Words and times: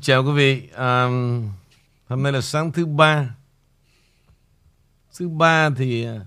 Chào 0.00 0.24
quý 0.24 0.32
vị. 0.32 0.68
Um, 0.76 1.48
hôm 2.08 2.22
nay 2.22 2.32
là 2.32 2.40
sáng 2.40 2.72
thứ 2.72 2.86
ba. 2.86 3.36
Thứ 5.18 5.28
ba 5.28 5.70
thì 5.70 6.04
à, 6.04 6.20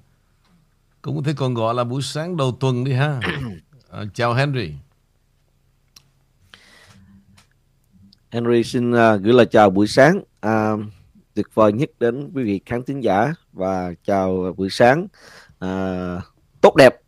cũng 1.01 1.15
có 1.15 1.21
thể 1.25 1.33
còn 1.37 1.53
gọi 1.53 1.73
là 1.73 1.83
buổi 1.83 2.01
sáng 2.01 2.37
đầu 2.37 2.57
tuần 2.59 2.83
đi 2.83 2.93
ha. 2.93 3.19
Uh, 4.01 4.07
chào 4.13 4.33
Henry. 4.33 4.73
Henry 8.31 8.63
xin 8.63 8.91
uh, 8.91 9.21
gửi 9.21 9.33
lời 9.33 9.45
chào 9.45 9.69
buổi 9.69 9.87
sáng 9.87 10.21
uh, 10.45 10.79
tuyệt 11.33 11.47
vời 11.53 11.73
nhất 11.73 11.89
đến 11.99 12.31
quý 12.33 12.43
vị 12.43 12.61
khán 12.65 12.83
thính 12.83 13.03
giả 13.03 13.33
và 13.53 13.93
chào 14.03 14.53
buổi 14.57 14.69
sáng 14.69 15.07
uh, 15.65 16.23
tốt 16.61 16.75
đẹp 16.75 17.01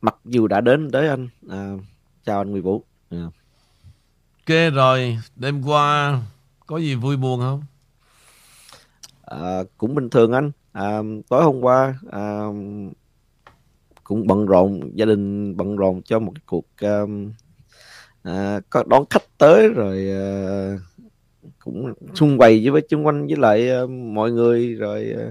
mặc 0.00 0.16
dù 0.24 0.46
đã 0.46 0.60
đến 0.60 0.90
tới 0.90 1.08
anh 1.08 1.28
uh, 1.46 1.80
chào 2.24 2.38
anh 2.38 2.50
Nguyễn 2.50 2.62
Vũ. 2.62 2.84
Yeah. 3.10 3.37
Ok 4.48 4.72
rồi, 4.74 5.18
đêm 5.36 5.62
qua 5.62 6.20
có 6.66 6.78
gì 6.78 6.94
vui 6.94 7.16
buồn 7.16 7.40
không? 7.40 7.62
À, 9.22 9.62
cũng 9.78 9.94
bình 9.94 10.10
thường 10.10 10.32
anh. 10.32 10.50
À, 10.72 10.98
tối 11.28 11.44
hôm 11.44 11.60
qua 11.60 11.98
à, 12.10 12.46
cũng 14.04 14.26
bận 14.26 14.46
rộn, 14.46 14.90
gia 14.94 15.04
đình 15.04 15.56
bận 15.56 15.76
rộn 15.76 16.02
cho 16.02 16.18
một 16.18 16.32
cuộc 16.46 16.66
à, 16.76 17.00
à, 18.22 18.60
có 18.70 18.84
đón 18.86 19.04
khách 19.10 19.38
tới 19.38 19.68
rồi 19.68 20.10
à, 20.10 20.26
cũng 21.58 21.94
xung 22.14 22.38
quầy 22.38 22.70
với 22.70 22.82
chung 22.88 23.06
quanh 23.06 23.26
với 23.26 23.36
lại 23.36 23.70
à, 23.70 23.80
mọi 24.12 24.32
người 24.32 24.74
rồi 24.74 25.14
à, 25.18 25.26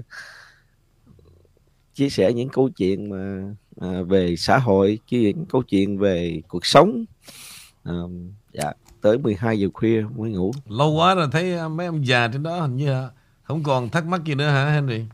chia 1.94 2.08
sẻ 2.08 2.32
những 2.32 2.48
câu 2.48 2.68
chuyện 2.68 3.10
mà 3.10 3.54
à, 3.80 4.02
về 4.02 4.36
xã 4.36 4.58
hội, 4.58 4.98
chia 5.06 5.32
những 5.32 5.46
câu 5.46 5.62
chuyện 5.62 5.98
về 5.98 6.42
cuộc 6.48 6.66
sống. 6.66 7.04
À, 7.84 7.94
dạ 8.52 8.72
tới 9.02 9.18
12 9.18 9.60
giờ 9.60 9.68
khuya 9.74 10.04
mới 10.16 10.30
ngủ. 10.30 10.52
Lâu 10.68 10.92
quá 10.92 11.14
rồi 11.14 11.28
thấy 11.32 11.68
mấy 11.68 11.86
ông 11.86 12.06
già 12.06 12.28
trên 12.28 12.42
đó 12.42 12.60
hình 12.60 12.76
như 12.76 13.08
không 13.42 13.62
còn 13.62 13.88
thắc 13.88 14.06
mắc 14.06 14.24
gì 14.24 14.34
nữa 14.34 14.48
hả 14.48 14.70
Henry? 14.70 15.04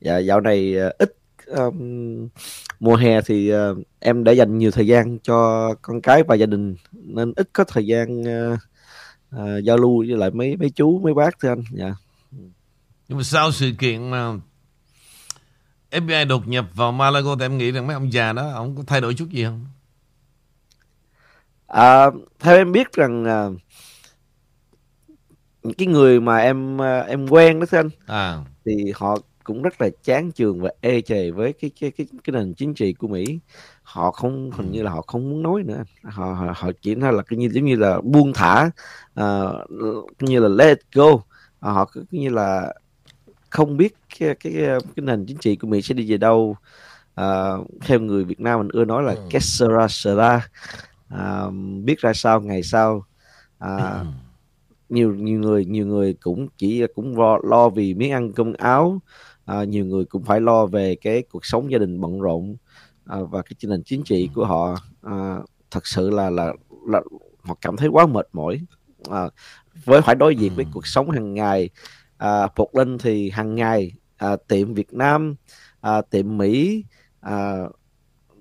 Dạ 0.00 0.18
dạo 0.18 0.40
này 0.40 0.74
uh, 0.86 0.98
ít 0.98 1.16
um, 1.46 2.28
mùa 2.80 2.96
hè 2.96 3.22
thì 3.22 3.54
uh, 3.54 3.78
em 4.00 4.24
đã 4.24 4.32
dành 4.32 4.58
nhiều 4.58 4.70
thời 4.70 4.86
gian 4.86 5.18
cho 5.18 5.68
con 5.82 6.00
cái 6.00 6.22
và 6.22 6.34
gia 6.34 6.46
đình 6.46 6.76
nên 6.92 7.32
ít 7.36 7.48
có 7.52 7.64
thời 7.64 7.86
gian 7.86 8.20
uh, 8.20 8.58
uh, 9.36 9.64
giao 9.64 9.76
lưu 9.76 10.04
với 10.08 10.16
lại 10.16 10.30
mấy 10.30 10.56
mấy 10.56 10.70
chú 10.70 10.98
mấy 10.98 11.14
bác 11.14 11.38
thưa 11.40 11.48
anh 11.48 11.62
dạ. 11.72 11.94
Nhưng 13.08 13.18
mà 13.18 13.24
sau 13.24 13.52
sự 13.52 13.72
kiện 13.78 14.10
mà 14.10 14.32
FBI 15.90 16.26
đột 16.26 16.48
nhập 16.48 16.66
vào 16.74 16.92
Malago 16.92 17.36
thì 17.36 17.44
em 17.44 17.58
nghĩ 17.58 17.70
rằng 17.70 17.86
mấy 17.86 17.94
ông 17.94 18.12
già 18.12 18.32
đó 18.32 18.50
ông 18.54 18.76
có 18.76 18.82
thay 18.86 19.00
đổi 19.00 19.14
chút 19.14 19.28
gì 19.30 19.44
không 19.44 19.66
À, 21.72 22.10
theo 22.38 22.56
em 22.56 22.72
biết 22.72 22.92
rằng 22.92 23.24
à, 23.24 23.48
cái 25.78 25.86
người 25.86 26.20
mà 26.20 26.38
em 26.38 26.82
à, 26.82 27.00
em 27.00 27.28
quen 27.28 27.60
đó 27.60 27.66
thưa 27.70 27.78
anh 27.78 27.90
à. 28.06 28.38
thì 28.64 28.92
họ 28.94 29.18
cũng 29.44 29.62
rất 29.62 29.80
là 29.80 29.88
chán 30.04 30.32
chường 30.32 30.60
và 30.60 30.70
ê 30.80 31.00
chề 31.00 31.30
với 31.30 31.52
cái 31.52 31.70
cái 31.80 31.90
cái 31.90 32.06
cái 32.24 32.32
nền 32.32 32.54
chính 32.54 32.74
trị 32.74 32.92
của 32.92 33.08
Mỹ. 33.08 33.38
Họ 33.82 34.10
không 34.10 34.50
hình 34.50 34.72
như 34.72 34.82
là 34.82 34.90
họ 34.90 35.02
không 35.06 35.30
muốn 35.30 35.42
nói 35.42 35.62
nữa. 35.62 35.82
Họ 36.02 36.24
họ, 36.24 36.54
họ 36.56 36.70
chỉ 36.82 36.94
nói 36.94 37.12
là 37.12 37.22
cái 37.22 37.36
như 37.36 37.48
giống 37.52 37.64
như 37.64 37.76
là 37.76 38.00
buông 38.00 38.32
thả 38.32 38.70
uh, 39.20 39.70
như 40.20 40.40
là 40.40 40.48
let 40.48 40.78
go. 40.94 41.10
Uh, 41.10 41.24
họ 41.60 41.90
cứ 41.92 42.04
như 42.10 42.28
là 42.28 42.74
không 43.50 43.76
biết 43.76 43.94
cái, 44.18 44.34
cái 44.34 44.52
cái 44.96 45.04
nền 45.04 45.26
chính 45.26 45.38
trị 45.38 45.56
của 45.56 45.66
Mỹ 45.66 45.82
sẽ 45.82 45.94
đi 45.94 46.10
về 46.10 46.16
đâu. 46.16 46.56
Uh, 47.20 47.66
theo 47.80 48.00
người 48.00 48.24
Việt 48.24 48.40
Nam 48.40 48.58
mình 48.58 48.68
ưa 48.72 48.84
nói 48.84 49.02
là 49.02 49.12
ừ. 49.12 49.20
cái 49.30 49.40
sera 49.40 49.88
sera 49.88 50.48
à, 51.12 51.50
biết 51.84 51.98
ra 51.98 52.12
sao 52.12 52.40
ngày 52.40 52.62
sau 52.62 53.04
à, 53.58 54.04
nhiều 54.88 55.14
nhiều 55.14 55.40
người 55.40 55.64
nhiều 55.64 55.86
người 55.86 56.14
cũng 56.14 56.48
chỉ 56.56 56.82
cũng 56.94 57.18
lo, 57.18 57.38
lo 57.42 57.68
vì 57.68 57.94
miếng 57.94 58.12
ăn 58.12 58.32
cơm 58.32 58.52
áo. 58.52 59.00
À, 59.44 59.64
nhiều 59.64 59.84
người 59.86 60.04
cũng 60.04 60.24
phải 60.24 60.40
lo 60.40 60.66
về 60.66 60.94
cái 60.94 61.22
cuộc 61.22 61.46
sống 61.46 61.70
gia 61.70 61.78
đình 61.78 62.00
bận 62.00 62.20
rộn 62.20 62.56
à, 63.04 63.18
và 63.30 63.42
cái 63.42 63.52
trình 63.58 63.82
chính 63.84 64.02
trị 64.02 64.30
của 64.34 64.44
họ. 64.44 64.76
À, 65.02 65.38
thật 65.70 65.86
sự 65.86 66.10
là 66.10 66.30
là 66.30 66.52
là 66.86 67.00
họ 67.40 67.56
cảm 67.60 67.76
thấy 67.76 67.88
quá 67.88 68.06
mệt 68.06 68.28
mỏi. 68.32 68.60
À, 69.10 69.28
với 69.84 70.02
phải 70.02 70.14
đối 70.14 70.36
diện 70.36 70.52
với 70.54 70.66
cuộc 70.72 70.86
sống 70.86 71.10
hàng 71.10 71.34
ngày 71.34 71.70
à, 72.16 72.48
phục 72.56 72.76
linh 72.76 72.98
thì 72.98 73.30
hàng 73.30 73.54
ngày 73.54 73.92
à, 74.16 74.36
tiệm 74.48 74.74
Việt 74.74 74.92
Nam 74.92 75.34
à, 75.80 76.02
tiệm 76.02 76.38
Mỹ 76.38 76.84
à, 77.20 77.56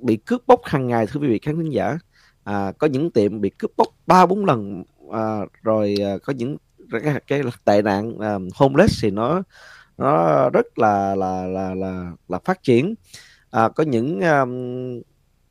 bị 0.02 0.18
cướp 0.18 0.42
bóc 0.48 0.62
hàng 0.64 0.88
ngày 0.88 1.08
thưa 1.08 1.20
quý 1.20 1.28
vị 1.28 1.40
khán 1.42 1.56
thính 1.56 1.74
giả 1.74 1.98
à, 2.44 2.72
có 2.78 2.88
những 2.88 3.12
tiệm 3.12 3.42
bị 3.42 3.50
cướp 3.50 3.72
bóc 3.78 3.88
ba 4.08 4.26
bốn 4.26 4.46
lần 4.46 4.84
à, 5.12 5.40
rồi 5.64 5.96
à, 6.02 6.18
có 6.24 6.34
những 6.34 6.58
cái, 6.92 7.16
cái 7.28 7.42
tệ 7.66 7.82
nạn 7.82 8.20
à, 8.20 8.38
homeless 8.56 9.04
thì 9.04 9.12
nó 9.12 9.44
nó 9.98 10.50
rất 10.50 10.80
là 10.80 11.16
là 11.16 11.48
là 11.48 11.76
là 11.76 12.12
là 12.28 12.40
phát 12.46 12.64
triển. 12.64 12.96
À, 13.52 13.70
có 13.70 13.84
những 13.84 14.22
um, 14.22 15.02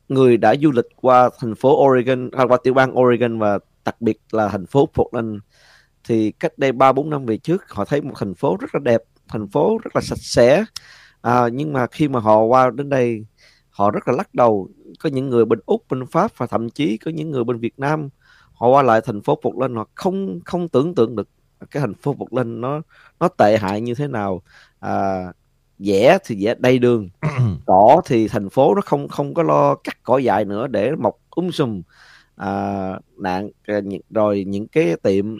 người 0.09 0.37
đã 0.37 0.55
du 0.55 0.71
lịch 0.71 0.85
qua 0.95 1.29
thành 1.39 1.55
phố 1.55 1.85
Oregon 1.85 2.29
à, 2.31 2.43
qua 2.43 2.57
tiểu 2.63 2.73
bang 2.73 2.99
Oregon 2.99 3.39
và 3.39 3.59
đặc 3.85 4.01
biệt 4.01 4.19
là 4.31 4.47
thành 4.47 4.65
phố 4.65 4.89
Portland. 4.93 5.37
Thì 6.03 6.31
cách 6.31 6.57
đây 6.57 6.71
ba 6.71 6.91
bốn 6.91 7.09
năm 7.09 7.25
về 7.25 7.37
trước 7.37 7.69
họ 7.69 7.85
thấy 7.85 8.01
một 8.01 8.13
thành 8.19 8.35
phố 8.35 8.57
rất 8.59 8.75
là 8.75 8.79
đẹp 8.79 9.01
thành 9.27 9.47
phố 9.47 9.77
rất 9.83 9.95
là 9.95 10.01
sạch 10.01 10.19
sẽ. 10.19 10.65
À, 11.21 11.47
nhưng 11.53 11.73
mà 11.73 11.87
khi 11.87 12.07
mà 12.07 12.19
họ 12.19 12.41
qua 12.41 12.69
đến 12.69 12.89
đây 12.89 13.25
họ 13.71 13.91
rất 13.91 14.07
là 14.07 14.13
lắc 14.17 14.33
đầu. 14.33 14.69
Có 14.99 15.09
những 15.09 15.29
người 15.29 15.45
bên 15.45 15.59
úc 15.65 15.85
bên 15.89 16.05
pháp 16.05 16.31
và 16.37 16.47
thậm 16.47 16.69
chí 16.69 16.97
có 16.97 17.11
những 17.11 17.31
người 17.31 17.43
bên 17.43 17.59
việt 17.59 17.79
nam 17.79 18.09
họ 18.53 18.67
qua 18.67 18.83
lại 18.83 19.01
thành 19.05 19.21
phố 19.21 19.39
phục 19.43 19.59
lên 19.59 19.75
họ 19.75 19.87
không 19.95 20.39
không 20.45 20.69
tưởng 20.69 20.95
tượng 20.95 21.15
được 21.15 21.29
cái 21.71 21.81
thành 21.81 21.93
phố 21.93 22.15
phục 22.19 22.33
lên 22.33 22.61
nó 22.61 22.81
nó 23.19 23.27
tệ 23.27 23.57
hại 23.57 23.81
như 23.81 23.95
thế 23.95 24.07
nào. 24.07 24.41
À, 24.79 25.25
vẽ 25.79 26.17
thì 26.25 26.45
vẽ 26.45 26.55
đầy 26.59 26.79
đường 26.79 27.09
cỏ 27.65 28.01
thì 28.05 28.27
thành 28.27 28.49
phố 28.49 28.75
nó 28.75 28.81
không 28.81 29.07
không 29.07 29.33
có 29.33 29.43
lo 29.43 29.75
cắt 29.75 29.97
cỏ 30.03 30.17
dại 30.17 30.45
nữa 30.45 30.67
để 30.67 30.91
mọc 30.95 31.15
um 31.29 31.49
sùm. 31.49 31.81
À, 32.35 32.99
nạn 33.17 33.49
à, 33.67 33.79
rồi 34.09 34.43
những 34.47 34.67
cái 34.67 34.95
tiệm 35.03 35.37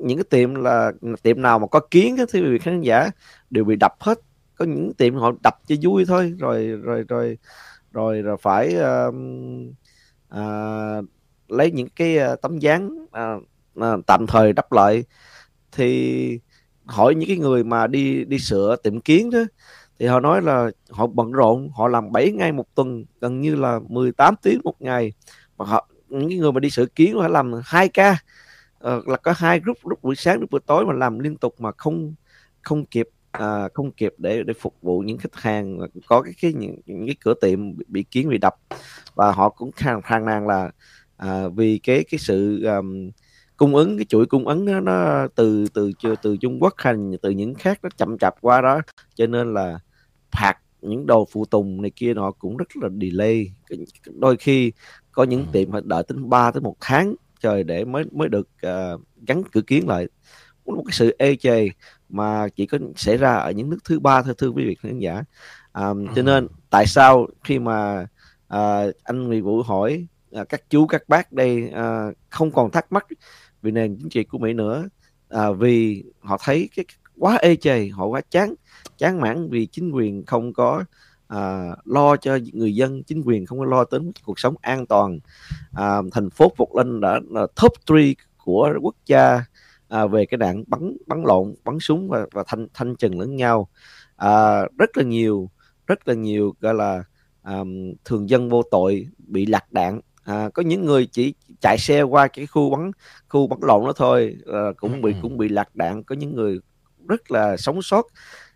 những 0.00 0.18
cái 0.18 0.24
tiệm 0.30 0.54
là 0.54 0.92
tiệm 1.22 1.42
nào 1.42 1.58
mà 1.58 1.66
có 1.66 1.80
kiến 1.90 2.16
thì 2.32 2.42
vị 2.42 2.58
khán 2.58 2.80
giả 2.80 3.10
đều 3.50 3.64
bị 3.64 3.76
đập 3.76 3.94
hết 4.00 4.18
có 4.56 4.64
những 4.64 4.94
tiệm 4.94 5.14
họ 5.14 5.32
đập 5.42 5.54
cho 5.66 5.76
vui 5.82 6.04
thôi. 6.04 6.34
Rồi 6.38 6.66
rồi 6.66 7.04
rồi 7.08 7.38
rồi 7.92 8.22
rồi 8.22 8.36
phải 8.42 8.76
uh, 8.76 9.14
uh, 10.34 11.04
lấy 11.48 11.70
những 11.70 11.88
cái 11.96 12.18
uh, 12.32 12.40
tấm 12.42 12.58
dáng 12.58 13.04
uh, 13.04 13.12
à, 13.12 13.34
uh, 13.34 13.82
à, 13.82 13.96
tạm 14.06 14.26
thời 14.26 14.52
đắp 14.52 14.72
lại. 14.72 15.04
Thì 15.72 16.38
hỏi 16.84 17.14
những 17.14 17.28
cái 17.28 17.38
người 17.38 17.64
mà 17.64 17.86
đi 17.86 18.24
đi 18.24 18.38
sửa 18.38 18.76
tiệm 18.76 19.00
kiến 19.00 19.30
đó 19.30 19.40
thì 19.98 20.06
họ 20.06 20.20
nói 20.20 20.42
là 20.42 20.70
họ 20.90 21.06
bận 21.06 21.32
rộn 21.32 21.70
họ 21.74 21.88
làm 21.88 22.12
7 22.12 22.32
ngày 22.32 22.52
một 22.52 22.74
tuần 22.74 23.04
gần 23.20 23.40
như 23.40 23.54
là 23.54 23.80
18 23.88 24.34
tiếng 24.42 24.60
một 24.64 24.82
ngày. 24.82 25.12
Và 25.56 25.66
họ 25.66 25.88
những 26.08 26.28
cái 26.28 26.38
người 26.38 26.52
mà 26.52 26.60
đi 26.60 26.70
sửa 26.70 26.86
kiến 26.86 27.14
họ 27.14 27.28
làm 27.28 27.52
hai 27.64 27.88
ca. 27.88 28.16
Uh, 28.88 29.08
là 29.08 29.16
có 29.16 29.32
hai 29.36 29.60
group 29.60 29.76
lúc 29.84 30.02
buổi 30.02 30.16
sáng 30.16 30.40
lúc 30.40 30.50
buổi 30.50 30.60
tối 30.66 30.86
mà 30.86 30.92
làm 30.92 31.18
liên 31.18 31.36
tục 31.36 31.60
mà 31.60 31.72
không 31.76 32.14
không 32.62 32.86
kịp 32.86 33.08
à, 33.32 33.68
không 33.74 33.92
kịp 33.92 34.14
để 34.18 34.42
để 34.42 34.54
phục 34.60 34.74
vụ 34.82 35.00
những 35.00 35.18
khách 35.18 35.34
hàng 35.34 35.78
có 36.06 36.22
cái, 36.22 36.32
cái 36.42 36.52
những, 36.52 36.76
những 36.86 37.06
cái 37.06 37.16
cửa 37.24 37.34
tiệm 37.40 37.76
bị, 37.76 37.84
bị 37.88 38.02
kiến 38.02 38.28
bị 38.28 38.38
đập. 38.38 38.54
Và 39.14 39.32
họ 39.32 39.48
cũng 39.48 39.72
khang 39.72 40.00
phàn 40.02 40.24
nàn 40.24 40.46
là 40.46 40.70
à, 41.16 41.48
vì 41.48 41.78
cái 41.78 42.04
cái 42.10 42.18
sự 42.18 42.64
um, 42.64 43.10
cung 43.56 43.76
ứng 43.76 43.96
cái 43.96 44.04
chuỗi 44.08 44.26
cung 44.26 44.48
ứng 44.48 44.64
nó, 44.64 44.80
nó 44.80 45.28
từ 45.34 45.66
từ 45.74 45.92
từ 46.22 46.36
Trung 46.36 46.62
Quốc 46.62 46.74
hay 46.76 46.94
từ 47.22 47.30
những 47.30 47.54
khác 47.54 47.78
nó 47.82 47.88
chậm 47.96 48.18
chạp 48.18 48.34
qua 48.40 48.60
đó. 48.60 48.80
Cho 49.14 49.26
nên 49.26 49.54
là 49.54 49.78
phạt 50.32 50.58
những 50.82 51.06
đồ 51.06 51.28
phụ 51.32 51.44
tùng 51.44 51.82
này 51.82 51.90
kia 51.96 52.14
nó 52.14 52.32
cũng 52.32 52.56
rất 52.56 52.76
là 52.82 52.88
delay. 53.00 53.52
Đôi 54.14 54.36
khi 54.36 54.72
có 55.12 55.24
những 55.24 55.46
tiệm 55.52 55.72
phải 55.72 55.82
đợi 55.84 56.02
đến 56.08 56.28
3 56.28 56.50
tới 56.50 56.60
một 56.60 56.76
tháng 56.80 57.14
trời 57.40 57.64
để 57.64 57.84
mới 57.84 58.04
mới 58.12 58.28
được 58.28 58.48
uh, 58.66 59.00
gắn 59.26 59.42
cửa 59.52 59.60
kiến 59.60 59.88
lại. 59.88 60.08
Một 60.66 60.82
cái 60.86 60.92
sự 60.92 61.16
ê 61.18 61.36
chề 61.36 61.68
mà 62.12 62.48
chỉ 62.56 62.66
có 62.66 62.78
xảy 62.96 63.16
ra 63.16 63.34
ở 63.34 63.50
những 63.50 63.70
nước 63.70 63.78
thứ 63.84 64.00
ba 64.00 64.22
thưa 64.22 64.32
thưa 64.32 64.48
quý 64.48 64.64
vị 64.64 64.74
khán 64.74 64.98
giả. 64.98 65.24
À, 65.72 65.90
cho 66.16 66.22
nên 66.22 66.48
tại 66.70 66.86
sao 66.86 67.26
khi 67.44 67.58
mà 67.58 68.06
à, 68.48 68.84
anh 69.04 69.24
Nguyễn 69.24 69.44
Vũ 69.44 69.62
hỏi 69.62 70.06
à, 70.32 70.44
các 70.44 70.70
chú 70.70 70.86
các 70.86 71.02
bác 71.08 71.32
đây 71.32 71.70
à, 71.74 72.06
không 72.30 72.50
còn 72.50 72.70
thắc 72.70 72.92
mắc 72.92 73.06
về 73.62 73.70
nền 73.70 73.96
chính 73.96 74.08
trị 74.08 74.24
của 74.24 74.38
Mỹ 74.38 74.52
nữa 74.52 74.88
à, 75.28 75.50
vì 75.50 76.04
họ 76.20 76.36
thấy 76.44 76.68
cái 76.76 76.84
quá 77.18 77.36
ê 77.36 77.56
chề 77.56 77.88
họ 77.88 78.06
quá 78.06 78.20
chán 78.30 78.54
chán 78.98 79.20
mãn 79.20 79.48
vì 79.50 79.66
chính 79.66 79.90
quyền 79.90 80.26
không 80.26 80.52
có 80.52 80.84
à, 81.28 81.70
lo 81.84 82.16
cho 82.16 82.38
người 82.52 82.74
dân 82.74 83.02
chính 83.02 83.22
quyền 83.24 83.46
không 83.46 83.58
có 83.58 83.64
lo 83.64 83.84
đến 83.90 84.12
cuộc 84.24 84.38
sống 84.38 84.54
an 84.60 84.86
toàn. 84.86 85.18
À, 85.72 85.96
thành 86.12 86.30
phố 86.30 86.52
Phục 86.56 86.76
Linh 86.76 87.00
đã 87.00 87.20
là 87.30 87.46
top 87.62 87.72
3 87.90 87.96
của 88.36 88.74
quốc 88.82 88.96
gia 89.06 89.44
à, 89.92 90.06
về 90.06 90.26
cái 90.26 90.38
nạn 90.38 90.64
bắn 90.66 90.96
bắn 91.06 91.22
lộn 91.26 91.54
bắn 91.64 91.80
súng 91.80 92.08
và, 92.08 92.26
và 92.32 92.44
thanh 92.46 92.66
thanh 92.74 92.96
trừng 92.96 93.18
lẫn 93.20 93.36
nhau. 93.36 93.68
À, 94.16 94.62
rất 94.78 94.96
là 94.96 95.04
nhiều 95.04 95.50
rất 95.86 96.08
là 96.08 96.14
nhiều 96.14 96.54
gọi 96.60 96.74
là 96.74 97.04
um, 97.44 97.92
thường 98.04 98.28
dân 98.28 98.48
vô 98.48 98.62
tội 98.70 99.06
bị 99.18 99.46
lạc 99.46 99.72
đạn 99.72 100.00
à, 100.24 100.48
có 100.54 100.62
những 100.62 100.84
người 100.84 101.06
chỉ 101.06 101.34
chạy 101.60 101.78
xe 101.78 102.02
qua 102.02 102.28
cái 102.28 102.46
khu 102.46 102.70
bắn 102.70 102.90
khu 103.28 103.46
bắn 103.46 103.58
lộn 103.62 103.84
đó 103.84 103.92
thôi 103.96 104.36
à, 104.46 104.60
cũng 104.76 105.02
bị 105.02 105.14
cũng 105.22 105.36
bị 105.36 105.48
lạc 105.48 105.76
đạn 105.76 106.02
có 106.02 106.14
những 106.14 106.34
người 106.34 106.60
rất 107.08 107.30
là 107.30 107.56
sống 107.56 107.82
sót 107.82 108.06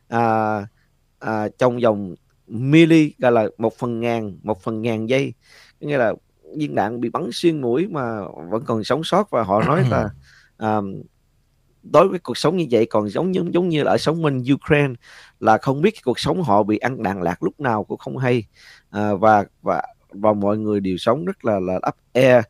à, 0.08 0.66
à, 1.18 1.48
trong 1.58 1.78
vòng 1.80 2.14
mili 2.46 3.14
gọi 3.18 3.32
là 3.32 3.48
một 3.58 3.74
phần 3.74 4.00
ngàn 4.00 4.38
một 4.42 4.62
phần 4.62 4.82
ngàn 4.82 5.08
giây. 5.08 5.34
Nghĩa 5.80 5.98
là 5.98 6.14
viên 6.56 6.74
đạn 6.74 7.00
bị 7.00 7.10
bắn 7.10 7.28
xuyên 7.32 7.60
mũi 7.60 7.86
mà 7.90 8.20
vẫn 8.50 8.64
còn 8.66 8.84
sống 8.84 9.04
sót 9.04 9.30
và 9.30 9.42
họ 9.42 9.62
nói 9.62 9.84
là 9.90 10.10
à, 10.56 10.80
đối 11.92 12.08
với 12.08 12.18
cuộc 12.18 12.38
sống 12.38 12.56
như 12.56 12.66
vậy 12.70 12.86
còn 12.86 13.08
giống 13.08 13.30
như 13.30 13.44
giống 13.52 13.68
như 13.68 13.82
là 13.82 13.90
ở 13.90 13.98
sống 13.98 14.22
bên 14.22 14.44
Ukraine 14.54 14.94
là 15.40 15.58
không 15.58 15.82
biết 15.82 15.94
cuộc 16.04 16.18
sống 16.18 16.42
họ 16.42 16.62
bị 16.62 16.78
ăn 16.78 17.02
đạn 17.02 17.22
lạc 17.22 17.42
lúc 17.42 17.60
nào 17.60 17.84
cũng 17.84 17.98
không 17.98 18.18
hay. 18.18 18.44
À, 18.90 19.14
và 19.14 19.44
và 19.62 19.82
và 20.10 20.32
mọi 20.32 20.58
người 20.58 20.80
đều 20.80 20.96
sống 20.96 21.24
rất 21.24 21.44
là 21.44 21.60
là 21.60 21.74
up 21.74 21.94
air. 22.12 22.44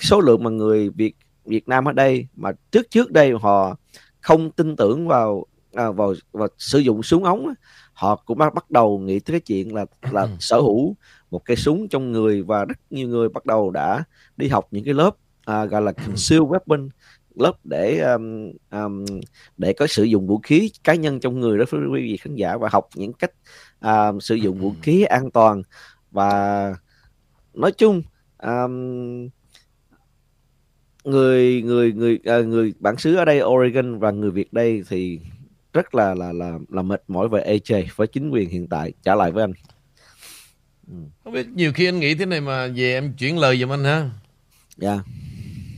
Số 0.00 0.20
lượng 0.20 0.44
mà 0.44 0.50
người 0.50 0.90
Việt 0.90 1.16
Việt 1.44 1.68
Nam 1.68 1.84
ở 1.88 1.92
đây 1.92 2.26
mà 2.36 2.52
trước 2.70 2.90
trước 2.90 3.10
đây 3.10 3.32
họ 3.40 3.76
không 4.20 4.50
tin 4.50 4.76
tưởng 4.76 5.08
vào 5.08 5.46
à, 5.72 5.90
vào 5.90 6.14
vào 6.32 6.48
sử 6.58 6.78
dụng 6.78 7.02
súng 7.02 7.24
ống 7.24 7.54
họ 7.92 8.16
cũng 8.16 8.38
bắt 8.38 8.70
đầu 8.70 8.98
nghĩ 8.98 9.20
tới 9.20 9.32
cái 9.32 9.40
chuyện 9.40 9.74
là 9.74 9.84
là 10.10 10.28
sở 10.40 10.56
hữu 10.60 10.96
một 11.30 11.44
cây 11.44 11.56
súng 11.56 11.88
trong 11.88 12.12
người 12.12 12.42
và 12.42 12.64
rất 12.64 12.78
nhiều 12.90 13.08
người 13.08 13.28
bắt 13.28 13.46
đầu 13.46 13.70
đã 13.70 14.04
đi 14.36 14.48
học 14.48 14.66
những 14.70 14.84
cái 14.84 14.94
lớp 14.94 15.10
à, 15.44 15.64
gọi 15.64 15.82
là 15.82 15.92
concealed 15.92 16.42
weapon 16.42 16.88
lớp 17.36 17.52
để 17.64 17.98
um, 17.98 18.52
um, 18.70 19.04
để 19.56 19.72
có 19.72 19.86
sử 19.86 20.04
dụng 20.04 20.26
vũ 20.26 20.38
khí 20.38 20.70
cá 20.84 20.94
nhân 20.94 21.20
trong 21.20 21.40
người 21.40 21.58
đó 21.58 21.64
quý 21.72 22.02
vị 22.02 22.16
khán 22.16 22.34
giả 22.34 22.56
và 22.56 22.68
học 22.72 22.88
những 22.94 23.12
cách 23.12 23.32
um, 23.80 24.18
sử 24.18 24.34
dụng 24.34 24.58
vũ 24.58 24.72
khí 24.82 25.02
an 25.02 25.30
toàn. 25.30 25.62
Và 26.10 26.74
nói 27.54 27.72
chung 27.72 28.02
um, 28.42 29.28
người 31.04 31.62
người 31.62 31.92
người 31.92 32.18
uh, 32.40 32.46
người 32.46 32.74
bản 32.78 32.96
xứ 32.96 33.14
ở 33.14 33.24
đây 33.24 33.42
Oregon 33.42 33.98
và 33.98 34.10
người 34.10 34.30
Việt 34.30 34.52
đây 34.52 34.82
thì 34.88 35.20
rất 35.72 35.94
là 35.94 36.14
là 36.14 36.32
là 36.32 36.58
là 36.68 36.82
mệt 36.82 37.02
mỏi 37.08 37.28
về 37.28 37.58
AJ 37.58 37.84
với 37.96 38.06
chính 38.06 38.30
quyền 38.30 38.48
hiện 38.48 38.68
tại. 38.68 38.92
Trả 39.02 39.14
lại 39.14 39.32
với 39.32 39.44
anh. 39.44 39.52
Không 41.24 41.32
biết 41.32 41.46
nhiều 41.54 41.72
khi 41.72 41.86
anh 41.86 42.00
nghĩ 42.00 42.14
thế 42.14 42.26
này 42.26 42.40
mà 42.40 42.68
về 42.76 42.92
em 42.92 43.12
chuyển 43.18 43.38
lời 43.38 43.60
giùm 43.60 43.72
anh 43.72 43.84
ha. 43.84 44.10
Dạ. 44.76 44.92
yeah. 44.92 45.06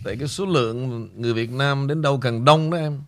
Tại 0.04 0.16
cái 0.16 0.28
số 0.28 0.46
lượng 0.46 1.08
người 1.16 1.34
Việt 1.34 1.50
Nam 1.50 1.86
đến 1.86 2.02
đâu 2.02 2.20
càng 2.20 2.44
đông 2.44 2.70
đó 2.70 2.78
em 2.78 3.02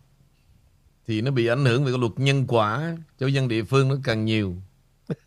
thì 1.06 1.20
nó 1.20 1.30
bị 1.30 1.46
ảnh 1.46 1.64
hưởng 1.64 1.84
về 1.84 1.92
cái 1.92 1.98
luật 1.98 2.12
nhân 2.16 2.44
quả 2.46 2.96
cho 3.18 3.26
dân 3.26 3.48
địa 3.48 3.64
phương 3.64 3.88
nó 3.88 3.96
càng 4.04 4.24
nhiều 4.24 4.56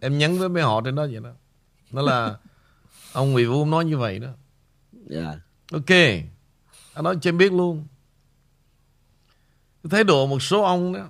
em 0.00 0.18
nhắn 0.18 0.38
với 0.38 0.48
mấy 0.48 0.62
họ 0.62 0.80
trên 0.84 0.94
đó 0.94 1.06
vậy 1.12 1.20
đó 1.24 1.30
nó 1.90 2.02
là 2.02 2.38
ông 3.12 3.32
Nguyễn 3.32 3.50
Vũ 3.50 3.66
nói 3.66 3.84
như 3.84 3.98
vậy 3.98 4.18
đó 4.18 4.28
dạ 5.06 5.24
yeah. 5.24 5.38
ok 5.72 5.90
anh 6.94 7.04
nói 7.04 7.16
cho 7.20 7.28
em 7.28 7.38
biết 7.38 7.52
luôn 7.52 7.86
thái 9.90 10.04
độ 10.04 10.26
một 10.26 10.42
số 10.42 10.62
ông 10.62 10.92
đó 10.92 11.08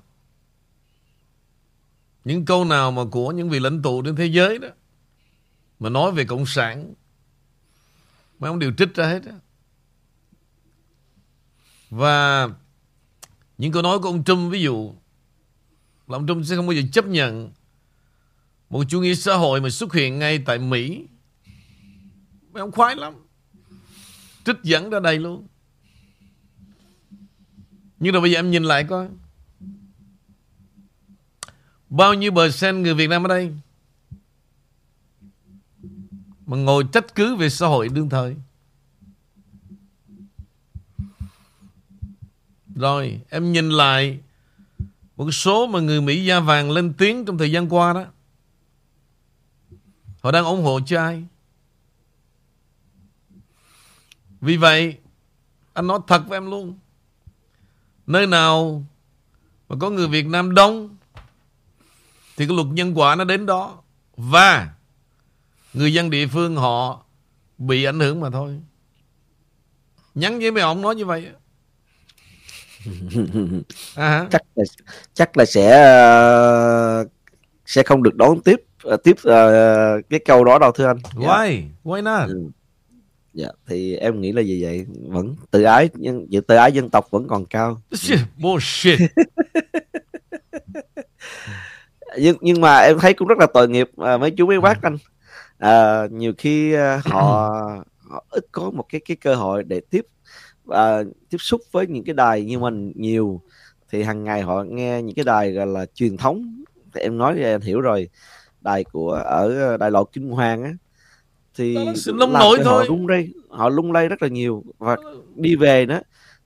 những 2.24 2.44
câu 2.44 2.64
nào 2.64 2.90
mà 2.90 3.02
của 3.10 3.32
những 3.32 3.50
vị 3.50 3.58
lãnh 3.58 3.82
tụ 3.82 4.02
trên 4.02 4.16
thế 4.16 4.26
giới 4.26 4.58
đó 4.58 4.68
mà 5.80 5.88
nói 5.88 6.12
về 6.12 6.24
cộng 6.24 6.46
sản 6.46 6.94
mấy 8.38 8.48
ông 8.48 8.58
đều 8.58 8.72
trích 8.78 8.94
ra 8.94 9.06
hết 9.06 9.20
đó 9.26 9.32
và 11.90 12.48
những 13.58 13.72
câu 13.72 13.82
nói 13.82 13.98
của 13.98 14.08
ông 14.08 14.24
Trump, 14.24 14.52
ví 14.52 14.62
dụ, 14.62 14.94
là 16.06 16.16
ông 16.16 16.26
Trump 16.26 16.46
sẽ 16.46 16.56
không 16.56 16.66
bao 16.66 16.72
giờ 16.72 16.82
chấp 16.92 17.06
nhận 17.06 17.50
một 18.70 18.84
chủ 18.88 19.00
nghĩa 19.00 19.14
xã 19.14 19.34
hội 19.34 19.60
mà 19.60 19.70
xuất 19.70 19.92
hiện 19.92 20.18
ngay 20.18 20.38
tại 20.38 20.58
Mỹ. 20.58 21.06
Mấy 22.52 22.60
ông 22.60 22.72
khoái 22.72 22.96
lắm. 22.96 23.14
Trích 24.44 24.56
dẫn 24.62 24.90
ra 24.90 25.00
đây 25.00 25.18
luôn. 25.18 25.46
Nhưng 27.98 28.12
rồi 28.12 28.22
bây 28.22 28.30
giờ 28.30 28.38
em 28.38 28.50
nhìn 28.50 28.64
lại 28.64 28.84
coi. 28.84 29.08
Bao 31.90 32.14
nhiêu 32.14 32.32
bờ 32.32 32.50
sen 32.50 32.82
người 32.82 32.94
Việt 32.94 33.06
Nam 33.06 33.24
ở 33.24 33.28
đây 33.28 33.52
Mà 36.46 36.56
ngồi 36.56 36.84
trách 36.92 37.14
cứ 37.14 37.36
về 37.36 37.48
xã 37.50 37.66
hội 37.66 37.88
đương 37.88 38.08
thời? 38.08 38.36
Rồi, 42.74 43.20
em 43.28 43.52
nhìn 43.52 43.70
lại 43.70 44.18
Một 45.16 45.30
số 45.30 45.66
mà 45.66 45.80
người 45.80 46.00
Mỹ 46.00 46.24
da 46.24 46.40
vàng 46.40 46.70
lên 46.70 46.92
tiếng 46.92 47.24
trong 47.24 47.38
thời 47.38 47.52
gian 47.52 47.74
qua 47.74 47.92
đó 47.92 48.04
Họ 50.20 50.30
đang 50.30 50.44
ủng 50.44 50.62
hộ 50.62 50.80
cho 50.86 51.00
ai 51.00 51.24
Vì 54.40 54.56
vậy, 54.56 54.96
Anh 55.72 55.86
nói 55.86 55.98
thật 56.06 56.22
với 56.28 56.36
em 56.36 56.50
luôn 56.50 56.78
Nơi 58.06 58.26
nào 58.26 58.84
mà 59.70 59.76
có 59.80 59.90
người 59.90 60.08
Việt 60.08 60.26
Nam 60.26 60.54
đông, 60.54 60.96
thì 62.36 62.46
cái 62.46 62.56
luật 62.56 62.66
nhân 62.66 62.98
quả 62.98 63.14
nó 63.14 63.24
đến 63.24 63.46
đó. 63.46 63.82
Và 64.16 64.74
người 65.74 65.94
dân 65.94 66.10
địa 66.10 66.26
phương 66.26 66.56
họ 66.56 67.04
bị 67.58 67.84
ảnh 67.84 68.00
hưởng 68.00 68.20
mà 68.20 68.30
thôi. 68.30 68.60
Nhắn 70.14 70.38
với 70.38 70.50
mấy 70.50 70.62
ông 70.62 70.82
nói 70.82 70.94
như 70.94 71.06
vậy 71.06 71.28
à. 73.96 74.26
chắc 74.30 74.42
là 74.54 74.64
chắc 75.14 75.36
là 75.36 75.44
sẽ 75.44 75.68
uh, 77.02 77.08
sẽ 77.66 77.82
không 77.82 78.02
được 78.02 78.14
đón 78.14 78.40
tiếp 78.40 78.62
uh, 78.94 79.02
tiếp 79.02 79.16
uh, 79.28 80.04
cái 80.10 80.20
câu 80.24 80.44
đó 80.44 80.58
đâu 80.58 80.72
thưa 80.72 80.86
anh. 80.86 80.98
Why? 81.14 81.50
Yeah. 81.50 81.64
Why 81.84 82.02
not? 82.02 82.28
Ừ 82.28 82.50
dạ 83.32 83.48
thì 83.66 83.96
em 83.96 84.20
nghĩ 84.20 84.32
là 84.32 84.42
gì 84.42 84.62
vậy 84.62 84.86
vẫn 85.08 85.36
tự 85.50 85.62
ái 85.62 85.88
nhưng 85.94 86.26
tự 86.46 86.56
ái 86.56 86.72
dân 86.72 86.90
tộc 86.90 87.10
vẫn 87.10 87.28
còn 87.28 87.46
cao 87.46 87.80
bullshit 88.38 88.98
nhưng 92.18 92.36
nhưng 92.40 92.60
mà 92.60 92.78
em 92.78 92.98
thấy 92.98 93.14
cũng 93.14 93.28
rất 93.28 93.38
là 93.38 93.46
tội 93.54 93.68
nghiệp 93.68 93.90
à, 93.96 94.16
mấy 94.16 94.30
chú 94.30 94.46
mấy 94.46 94.60
bác 94.60 94.82
anh 94.82 94.96
à, 95.58 96.02
nhiều 96.10 96.32
khi 96.38 96.72
à, 96.72 97.00
họ 97.04 97.50
họ 98.10 98.24
ít 98.30 98.46
có 98.52 98.70
một 98.70 98.84
cái 98.88 99.00
cái 99.04 99.16
cơ 99.16 99.34
hội 99.34 99.64
để 99.64 99.80
tiếp 99.90 100.06
à, 100.70 101.02
tiếp 101.30 101.38
xúc 101.38 101.60
với 101.72 101.86
những 101.86 102.04
cái 102.04 102.14
đài 102.14 102.44
như 102.44 102.58
mình 102.58 102.92
nhiều 102.96 103.40
thì 103.90 104.02
hàng 104.02 104.24
ngày 104.24 104.42
họ 104.42 104.62
nghe 104.62 105.02
những 105.02 105.14
cái 105.14 105.24
đài 105.24 105.52
gọi 105.52 105.66
là 105.66 105.86
truyền 105.94 106.16
thống. 106.16 106.62
Thì 106.94 107.00
em 107.00 107.18
nói 107.18 107.34
thì 107.36 107.42
em 107.42 107.60
hiểu 107.60 107.80
rồi 107.80 108.08
đài 108.60 108.84
của 108.84 109.10
ở 109.12 109.76
đại 109.76 109.90
lộ 109.90 110.04
kinh 110.04 110.30
hoàng 110.30 110.62
á 110.62 110.72
thì 111.54 111.78
lông 112.06 112.32
nổi 112.32 112.58
thôi 112.64 112.84
họ 112.84 112.84
lung 112.88 113.08
lay 113.08 113.28
họ 113.48 113.68
lung 113.68 113.92
lay 113.92 114.08
rất 114.08 114.22
là 114.22 114.28
nhiều. 114.28 114.64
Và 114.78 114.96
đi 115.34 115.56
về 115.56 115.86
đó 115.86 116.00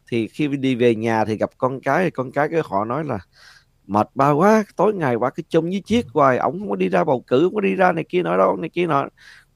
thì 0.08 0.28
khi 0.28 0.48
đi 0.48 0.74
về 0.74 0.94
nhà 0.94 1.24
thì 1.24 1.36
gặp 1.36 1.50
con 1.58 1.80
cái 1.80 2.04
thì 2.04 2.10
con 2.10 2.32
cái 2.32 2.48
cái 2.48 2.60
họ 2.64 2.84
nói 2.84 3.04
là 3.04 3.18
mệt 3.86 4.10
ba 4.14 4.30
quá 4.30 4.64
tối 4.76 4.94
ngày 4.94 5.14
qua 5.14 5.30
cái 5.30 5.44
chung 5.48 5.64
với 5.64 5.82
chiếc 5.84 6.06
hoài 6.08 6.38
ổng 6.38 6.58
không 6.58 6.70
có 6.70 6.76
đi 6.76 6.88
ra 6.88 7.04
bầu 7.04 7.24
cử 7.26 7.40
không 7.42 7.54
có 7.54 7.60
đi 7.60 7.74
ra 7.74 7.92
này 7.92 8.04
kia 8.08 8.22
nọ 8.22 8.36
đâu 8.36 8.56
này 8.56 8.70
kia 8.70 8.86
nọ. 8.86 9.08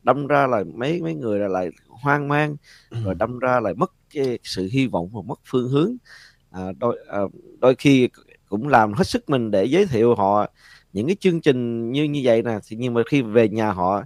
Đâm 0.03 0.27
ra 0.27 0.47
là 0.47 0.65
mấy 0.75 1.03
mấy 1.03 1.15
người 1.15 1.39
là 1.39 1.49
lại 1.49 1.71
hoang 1.89 2.29
mang 2.29 2.57
rồi 3.05 3.15
đâm 3.15 3.39
ra 3.39 3.61
lại 3.61 3.75
mất 3.75 3.93
cái 4.15 4.39
sự 4.43 4.69
hy 4.73 4.87
vọng 4.87 5.09
và 5.13 5.21
mất 5.27 5.41
phương 5.45 5.69
hướng. 5.69 5.97
À, 6.51 6.63
đôi 6.79 6.99
à, 7.09 7.19
đôi 7.61 7.75
khi 7.75 8.09
cũng 8.49 8.69
làm 8.69 8.93
hết 8.93 9.05
sức 9.07 9.31
mình 9.31 9.51
để 9.51 9.65
giới 9.65 9.87
thiệu 9.87 10.15
họ 10.15 10.47
những 10.93 11.07
cái 11.07 11.17
chương 11.21 11.41
trình 11.41 11.93
như 11.93 12.05
như 12.05 12.21
vậy 12.25 12.43
nè. 12.43 12.59
Thì 12.69 12.77
nhưng 12.77 12.95
mà 12.95 13.03
khi 13.11 13.23
về 13.23 13.49
nhà 13.49 13.73
họ 13.73 14.05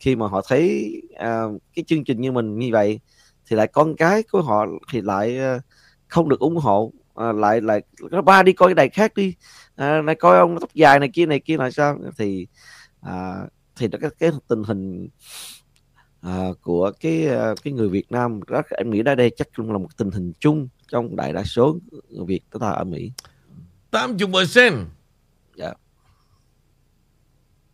khi 0.00 0.16
mà 0.16 0.26
họ 0.28 0.42
thấy 0.48 0.92
à, 1.16 1.42
cái 1.74 1.84
chương 1.86 2.04
trình 2.04 2.20
như 2.20 2.32
mình 2.32 2.58
như 2.58 2.68
vậy 2.72 3.00
thì 3.46 3.56
lại 3.56 3.66
con 3.66 3.96
cái 3.96 4.22
của 4.22 4.42
họ 4.42 4.66
thì 4.92 5.00
lại 5.00 5.38
à, 5.38 5.60
không 6.08 6.28
được 6.28 6.40
ủng 6.40 6.56
hộ 6.56 6.92
à, 7.14 7.32
lại 7.32 7.60
lại 7.60 7.82
ba 8.24 8.42
đi 8.42 8.52
coi 8.52 8.68
cái 8.68 8.74
đài 8.74 8.88
khác 8.88 9.14
đi. 9.14 9.34
À, 9.76 10.02
này 10.02 10.14
coi 10.14 10.38
ông 10.38 10.60
tóc 10.60 10.74
dài 10.74 11.00
này 11.00 11.10
kia 11.14 11.26
này 11.26 11.40
kia 11.40 11.56
là 11.56 11.70
sao? 11.70 11.98
Thì 12.18 12.46
à, 13.00 13.34
thì 13.76 13.88
cái, 14.00 14.10
cái 14.18 14.30
tình 14.48 14.62
hình 14.64 15.08
uh, 16.28 16.60
của 16.62 16.92
cái 17.00 17.28
uh, 17.28 17.62
cái 17.62 17.72
người 17.72 17.88
Việt 17.88 18.12
Nam. 18.12 18.40
Rất 18.40 18.66
em 18.70 18.90
nghĩ 18.90 19.02
đây 19.02 19.16
đây 19.16 19.30
chắc 19.36 19.48
cũng 19.56 19.72
là 19.72 19.78
một 19.78 19.96
tình 19.96 20.10
hình 20.10 20.32
chung 20.40 20.68
trong 20.88 21.16
đại 21.16 21.32
đa 21.32 21.44
số 21.44 21.78
người 22.10 22.24
Việt 22.26 22.40
chúng 22.52 22.60
ta 22.60 22.70
ở 22.70 22.84
Mỹ. 22.84 23.12
80% 23.90 24.84
dạ. 25.56 25.72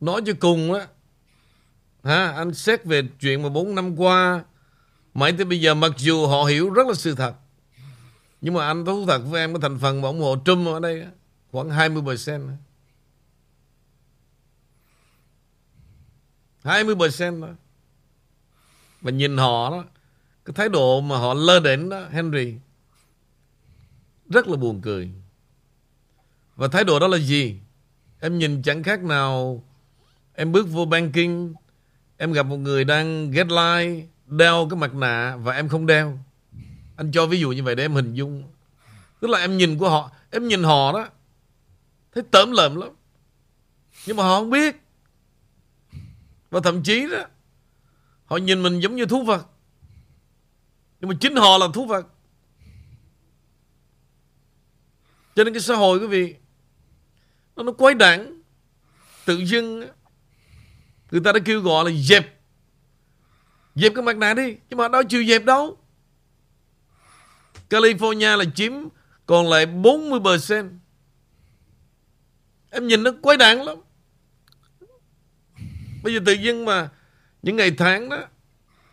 Nói 0.01 0.23
cho 0.27 0.33
cùng 0.41 0.73
á 0.73 0.87
ha, 2.03 2.33
anh 2.33 2.55
xét 2.55 2.85
về 2.85 3.03
chuyện 3.21 3.43
mà 3.43 3.49
4 3.49 3.75
năm 3.75 3.97
qua 3.97 4.45
mãi 5.15 5.33
tới 5.33 5.45
bây 5.45 5.61
giờ 5.61 5.75
mặc 5.75 5.93
dù 5.97 6.27
họ 6.27 6.45
hiểu 6.45 6.71
rất 6.71 6.87
là 6.87 6.95
sự 6.95 7.15
thật 7.15 7.35
nhưng 8.41 8.55
mà 8.55 8.67
anh 8.67 8.85
thú 8.85 9.07
thật 9.07 9.23
với 9.27 9.41
em 9.41 9.53
cái 9.53 9.61
thành 9.63 9.79
phần 9.79 10.01
mà 10.03 10.09
ủng 10.09 10.21
hộ 10.21 10.37
Trump 10.45 10.67
ở 10.67 10.81
đây 10.81 11.07
khoảng 11.53 11.69
20% 11.69 12.51
20% 16.63 17.41
thôi 17.41 17.55
và 19.01 19.11
nhìn 19.11 19.37
họ 19.37 19.71
đó, 19.71 19.85
cái 20.45 20.55
thái 20.55 20.69
độ 20.69 21.01
mà 21.01 21.19
họ 21.19 21.35
lơ 21.35 21.61
đến 21.61 21.89
đó, 21.89 22.07
Henry, 22.11 22.55
rất 24.29 24.49
là 24.49 24.57
buồn 24.57 24.81
cười. 24.81 25.11
Và 26.57 26.69
thái 26.69 26.85
độ 26.85 26.99
đó 26.99 27.07
là 27.07 27.19
gì? 27.19 27.61
Em 28.21 28.39
nhìn 28.39 28.63
chẳng 28.63 28.83
khác 28.83 29.03
nào 29.03 29.65
em 30.35 30.53
bước 30.53 30.69
vô 30.71 30.85
banking, 30.85 31.53
em 32.17 32.33
gặp 32.33 32.43
một 32.43 32.57
người 32.57 32.85
đang 32.85 33.31
get 33.31 33.47
line, 33.47 34.07
đeo 34.27 34.67
cái 34.71 34.79
mặt 34.79 34.95
nạ 34.95 35.37
và 35.37 35.55
em 35.55 35.69
không 35.69 35.87
đeo. 35.87 36.19
Anh 36.97 37.13
cho 37.13 37.27
ví 37.27 37.41
dụ 37.41 37.53
như 37.53 37.63
vậy 37.63 37.75
để 37.75 37.85
em 37.85 37.95
hình 37.95 38.15
dung. 38.15 38.45
Tức 39.21 39.31
là 39.31 39.39
em 39.39 39.57
nhìn 39.57 39.79
của 39.79 39.91
họ, 39.91 40.11
em 40.31 40.49
nhìn 40.49 40.63
họ 40.63 40.93
đó, 40.93 41.09
thấy 42.15 42.23
tởm 42.31 42.51
lợm 42.51 42.77
lắm. 42.77 42.91
Nhưng 44.07 44.17
mà 44.17 44.23
họ 44.23 44.39
không 44.39 44.51
biết. 44.51 44.77
Và 46.51 46.61
thậm 46.61 46.83
chí 46.83 47.09
đó 47.11 47.25
họ 48.31 48.37
nhìn 48.37 48.63
mình 48.63 48.81
giống 48.81 48.97
như 48.97 49.07
thú 49.07 49.23
vật. 49.23 49.47
Nhưng 51.01 51.09
mà 51.09 51.17
chính 51.21 51.37
họ 51.37 51.59
là 51.59 51.67
thú 51.75 51.87
vật. 51.87 52.07
Cho 55.35 55.45
nên 55.45 55.55
cái 55.55 55.61
xã 55.61 55.75
hội, 55.75 55.99
quý 55.99 56.07
vị, 56.07 56.35
nó 57.57 57.63
nó 57.63 57.73
quái 57.73 57.95
đản, 57.95 58.43
tự 59.25 59.39
dưng 59.39 59.89
người 61.11 61.21
ta 61.25 61.33
đã 61.33 61.39
kêu 61.45 61.61
gọi 61.61 61.91
là 61.91 61.97
dẹp. 61.97 62.41
Dẹp 63.75 63.93
cái 63.95 64.05
mặt 64.05 64.17
nạ 64.17 64.35
đi 64.35 64.57
nhưng 64.71 64.77
mà 64.77 64.89
đâu 64.89 65.03
chịu 65.03 65.25
dẹp 65.25 65.45
đâu. 65.45 65.79
California 67.71 68.37
là 68.37 68.45
chiếm 68.55 68.73
còn 69.27 69.47
lại 69.47 69.67
40% 69.67 70.79
em 72.71 72.87
nhìn 72.87 73.03
nó 73.03 73.11
quái 73.23 73.37
đản 73.37 73.59
lắm. 73.59 73.77
Bây 76.03 76.15
giờ 76.15 76.21
tự 76.27 76.33
dưng 76.33 76.65
mà 76.65 76.91
những 77.43 77.57
ngày 77.57 77.71
tháng 77.71 78.09
đó, 78.09 78.25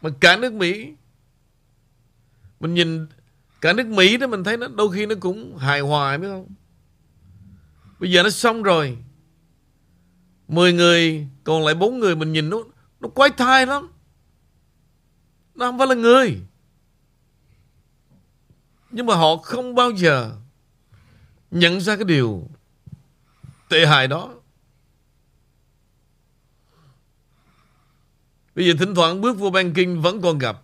mà 0.01 0.10
cả 0.20 0.38
nước 0.38 0.54
Mỹ, 0.54 0.94
mình 2.60 2.74
nhìn 2.74 3.08
cả 3.62 3.74
nước 3.74 3.88
Mỹ 3.88 4.18
đó, 4.18 4.27
mình 4.27 4.44
thấy 4.44 4.58
nó 4.58 4.68
đôi 4.68 4.94
khi 4.94 5.06
nó 5.06 5.16
cũng 5.20 5.58
hài 5.58 5.80
hòa 5.80 6.18
biết 6.18 6.27
không? 6.27 6.48
Bây 8.00 8.12
giờ 8.12 8.24
nó 8.24 8.30
xong 8.30 8.63
rồi. 8.63 8.98
10 10.48 10.74
người, 10.74 11.27
còn 11.44 11.66
lại 11.66 11.75
bốn 11.75 12.00
người 12.00 12.16
mình 12.16 12.34
nhìn 12.34 12.50
nó 12.50 12.58
nó 13.00 13.10
quái 13.10 13.30
thai 13.30 13.66
lắm. 13.66 13.88
Nó 15.56 15.66
không 15.66 15.77
phải 15.77 15.88
là 15.88 15.96
người. 15.96 16.42
Nhưng 18.92 19.06
mà 19.06 19.16
họ 19.16 19.38
không 19.38 19.75
bao 19.75 19.92
giờ 19.92 20.36
nhận 21.51 21.82
ra 21.82 21.96
cái 21.96 22.06
điều 22.06 22.50
tệ 23.70 23.86
hại 23.86 24.08
đó. 24.08 24.34
Bây 28.58 28.66
giờ 28.66 28.74
thỉnh 28.80 28.96
thoảng 28.96 29.22
bước 29.22 29.38
vô 29.38 29.50
banking 29.50 30.02
vẫn 30.02 30.22
còn 30.22 30.38
gặp. 30.38 30.62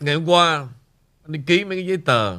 Ngày 0.00 0.14
hôm 0.14 0.28
qua, 0.28 0.68
anh 1.22 1.32
đi 1.32 1.40
ký 1.46 1.64
mấy 1.64 1.78
cái 1.78 1.86
giấy 1.86 1.96
tờ. 1.96 2.38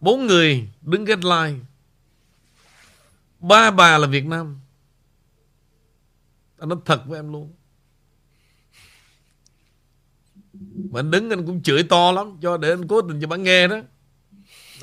Bốn 0.00 0.26
người 0.26 0.68
đứng 0.82 1.06
kết 1.06 1.24
line 1.24 1.58
ba 3.38 3.70
bà 3.70 3.98
là 3.98 4.06
Việt 4.06 4.26
Nam. 4.26 4.60
Anh 6.58 6.68
nói 6.68 6.78
thật 6.84 7.06
với 7.06 7.18
em 7.18 7.32
luôn. 7.32 7.52
Mà 10.90 11.00
anh 11.00 11.10
đứng 11.10 11.30
anh 11.30 11.46
cũng 11.46 11.62
chửi 11.62 11.82
to 11.82 12.12
lắm, 12.12 12.38
cho 12.42 12.56
để 12.56 12.70
anh 12.70 12.88
cố 12.88 13.02
tình 13.02 13.20
cho 13.20 13.26
bạn 13.26 13.42
nghe 13.42 13.68
đó. 13.68 13.80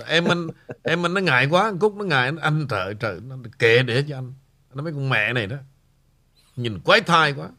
Em 0.06 0.25
anh 0.25 0.48
em 0.84 1.06
anh 1.06 1.13
nó 1.13 1.22
ngại 1.22 1.48
quá, 1.50 1.63
anh 1.63 1.80
cúc 1.80 1.96
nó 1.96 2.04
ngại, 2.04 2.32
anh 2.42 2.66
trời 2.70 2.94
trời 3.00 3.20
nó 3.20 3.38
kệ 3.60 3.84
để 3.84 4.04
cho 4.10 4.18
anh. 4.18 4.34
Nó 4.74 4.84
mấy 4.84 4.94
con 4.94 5.10
mẹ 5.10 5.34
này 5.34 5.48
đó. 5.48 5.58
Nhìn 6.56 6.80
quái 6.80 7.01
thai 7.01 7.34
quá 7.34 7.50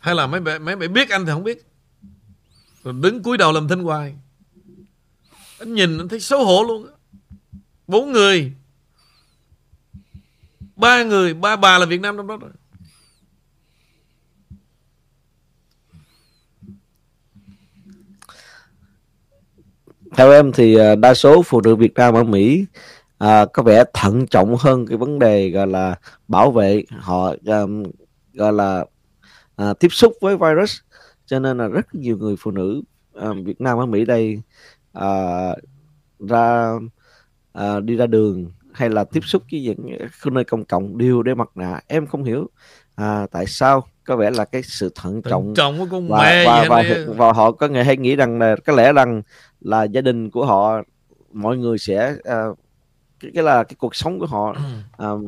hay 0.00 0.14
là 0.14 0.26
mấy 0.26 0.40
mẹ 0.40 0.58
mấy 0.58 0.76
mẹ 0.76 0.88
biết 0.88 1.10
anh 1.10 1.26
thì 1.26 1.32
không 1.32 1.44
biết. 1.44 1.66
Rồi 2.84 2.94
đứng 3.00 3.22
cúi 3.22 3.36
đầu 3.36 3.52
làm 3.52 3.68
thinh 3.68 3.82
hoài. 3.82 4.14
Anh 5.58 5.74
nhìn 5.74 5.98
anh 5.98 6.08
thấy 6.08 6.20
xấu 6.20 6.44
hổ 6.44 6.64
luôn 6.64 6.86
bốn 7.86 8.12
người. 8.12 8.52
Ba 10.76 11.02
người 11.02 11.34
ba 11.34 11.56
bà 11.56 11.78
là 11.78 11.86
Việt 11.86 12.00
Nam 12.00 12.16
trong 12.16 12.26
đó 12.26 12.36
rồi. 12.36 12.50
Theo 20.16 20.32
em 20.32 20.52
thì 20.52 20.74
à, 20.74 20.94
đa 20.94 21.14
số 21.14 21.42
phụ 21.42 21.60
nữ 21.60 21.76
Việt 21.76 21.94
Nam 21.94 22.14
ở 22.14 22.24
Mỹ 22.24 22.64
à, 23.18 23.46
có 23.52 23.62
vẻ 23.62 23.84
thận 23.94 24.26
trọng 24.26 24.56
hơn 24.56 24.86
cái 24.86 24.96
vấn 24.96 25.18
đề 25.18 25.50
gọi 25.50 25.66
là 25.66 25.94
bảo 26.28 26.50
vệ 26.50 26.84
họ 26.90 27.34
um, 27.44 27.82
gọi 28.32 28.52
là 28.52 28.84
à, 29.58 29.74
tiếp 29.74 29.88
xúc 29.88 30.12
với 30.20 30.36
virus. 30.36 30.78
Cho 31.26 31.38
nên 31.38 31.58
là 31.58 31.68
rất 31.68 31.94
nhiều 31.94 32.16
người 32.16 32.36
phụ 32.38 32.50
nữ 32.50 32.82
à, 33.14 33.28
Việt 33.44 33.60
Nam 33.60 33.78
ở 33.78 33.86
Mỹ 33.86 34.04
đây 34.04 34.42
à, 34.92 35.10
ra 36.18 36.72
à, 37.52 37.80
đi 37.80 37.96
ra 37.96 38.06
đường 38.06 38.50
hay 38.72 38.90
là 38.90 39.04
tiếp 39.04 39.20
xúc 39.24 39.42
với 39.52 39.60
những 39.60 39.98
nơi 40.24 40.44
công 40.44 40.64
cộng 40.64 40.98
đều 40.98 41.22
đeo 41.22 41.34
mặt 41.34 41.48
nạ. 41.54 41.80
Em 41.86 42.06
không 42.06 42.24
hiểu 42.24 42.50
à, 42.94 43.26
tại 43.30 43.46
sao 43.46 43.86
có 44.04 44.16
vẻ 44.16 44.30
là 44.30 44.44
cái 44.44 44.62
sự 44.62 44.92
thận 44.94 45.22
trọng, 45.22 45.54
trọng 45.56 45.78
của 45.78 45.86
con 45.90 46.08
và, 46.08 46.22
mẹ 46.22 46.46
và, 46.46 46.66
và, 46.68 46.82
và, 46.88 47.14
và 47.16 47.32
họ 47.32 47.52
có 47.52 47.68
người 47.68 47.84
hay 47.84 47.96
nghĩ 47.96 48.16
rằng 48.16 48.38
là 48.38 48.56
có 48.66 48.72
lẽ 48.72 48.92
rằng 48.92 49.22
là 49.60 49.84
gia 49.84 50.00
đình 50.00 50.30
của 50.30 50.46
họ 50.46 50.82
mọi 51.32 51.56
người 51.56 51.78
sẽ 51.78 52.14
uh, 52.18 52.58
cái, 53.20 53.30
cái 53.34 53.44
là 53.44 53.64
cái 53.64 53.76
cuộc 53.78 53.94
sống 53.94 54.18
của 54.18 54.26
họ 54.26 54.56
uh, 55.02 55.20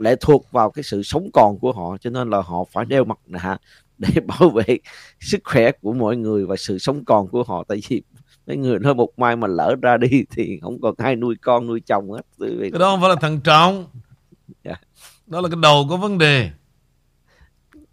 lệ 0.00 0.16
thuộc 0.20 0.52
vào 0.52 0.70
cái 0.70 0.82
sự 0.82 1.02
sống 1.02 1.30
còn 1.32 1.58
của 1.58 1.72
họ 1.72 1.96
cho 2.00 2.10
nên 2.10 2.30
là 2.30 2.40
họ 2.40 2.64
phải 2.72 2.84
đeo 2.84 3.04
mặt 3.04 3.18
nạ 3.26 3.58
để 3.98 4.08
bảo 4.26 4.50
vệ 4.50 4.78
sức 5.20 5.40
khỏe 5.44 5.70
của 5.72 5.92
mọi 5.92 6.16
người 6.16 6.46
và 6.46 6.56
sự 6.56 6.78
sống 6.78 7.04
còn 7.04 7.28
của 7.28 7.42
họ. 7.42 7.64
Tại 7.68 7.80
vì 7.88 8.02
mấy 8.46 8.56
người 8.56 8.78
nói 8.78 8.94
một 8.94 9.18
mai 9.18 9.36
mà 9.36 9.46
lỡ 9.46 9.76
ra 9.82 9.96
đi 9.96 10.24
thì 10.30 10.58
không 10.62 10.80
còn 10.80 10.94
ai 10.98 11.16
nuôi 11.16 11.36
con 11.42 11.66
nuôi 11.66 11.80
chồng 11.80 12.10
hết. 12.10 12.22
Cái 12.60 12.70
đó 12.70 12.90
không 12.90 13.00
phải 13.00 13.10
là 13.10 13.16
thận 13.16 13.40
trọng. 13.40 13.74
Yeah. 13.74 14.80
Dạ. 14.80 14.86
đó 15.26 15.40
là 15.40 15.48
cái 15.48 15.58
đầu 15.62 15.86
có 15.90 15.96
vấn 15.96 16.18
đề. 16.18 16.50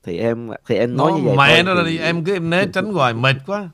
Thì 0.03 0.17
em 0.17 0.49
thì 0.67 0.75
em 0.75 0.97
nói 0.97 1.11
nó, 1.11 1.17
như 1.17 1.23
vậy 1.23 1.35
mẹ 1.37 1.63
nó 1.63 1.75
thì... 1.85 1.91
đi 1.91 1.97
em 1.97 2.23
cứ 2.23 2.33
em 2.33 2.49
né 2.49 2.65
tránh 2.73 2.93
hoài 2.93 3.13
mệt 3.13 3.35
quá. 3.45 3.69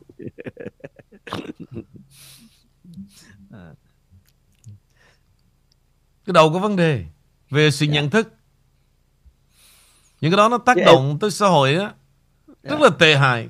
Cái 6.25 6.33
đầu 6.33 6.53
có 6.53 6.59
vấn 6.59 6.75
đề 6.75 7.05
về 7.51 7.71
sự. 7.71 7.85
Dạ. 7.85 7.93
nhận 7.93 8.09
thức 8.09 8.33
những 10.21 10.31
cái 10.31 10.37
đó 10.37 10.49
nó 10.49 10.57
tác 10.57 10.75
Chứ 10.75 10.83
động 10.85 11.07
em... 11.07 11.19
tới 11.19 11.31
xã 11.31 11.47
hội 11.47 11.75
á 11.75 11.91
rất. 12.63 12.69
Dạ. 12.69 12.77
là 12.79 12.89
tệ 12.99 13.15
hại 13.15 13.49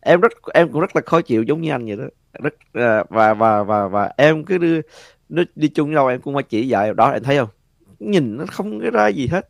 em 0.00 0.20
rất 0.20 0.32
em 0.54 0.72
cũng 0.72 0.80
rất 0.80 0.96
là 0.96 1.02
khó 1.06 1.20
chịu 1.20 1.42
giống 1.42 1.60
như 1.60 1.70
anh 1.70 1.86
vậy 1.86 1.96
đó 1.96 2.04
rất 2.42 2.54
uh, 2.54 3.10
và 3.10 3.34
và 3.34 3.62
và 3.62 3.88
và 3.88 4.12
em 4.16 4.44
cứ 4.44 4.58
đưa 4.58 4.80
nó 5.28 5.42
đi 5.54 5.68
chung 5.68 5.92
nhau 5.92 6.08
em 6.08 6.20
cũng 6.20 6.34
phải 6.34 6.42
chỉ 6.42 6.68
dạy 6.68 6.94
đó 6.94 7.10
em 7.10 7.22
thấy 7.22 7.38
không 7.38 7.48
nhìn 7.98 8.36
nó 8.36 8.44
không 8.46 8.80
cái 8.80 8.90
ra 8.90 9.08
gì 9.08 9.26
hết 9.26 9.48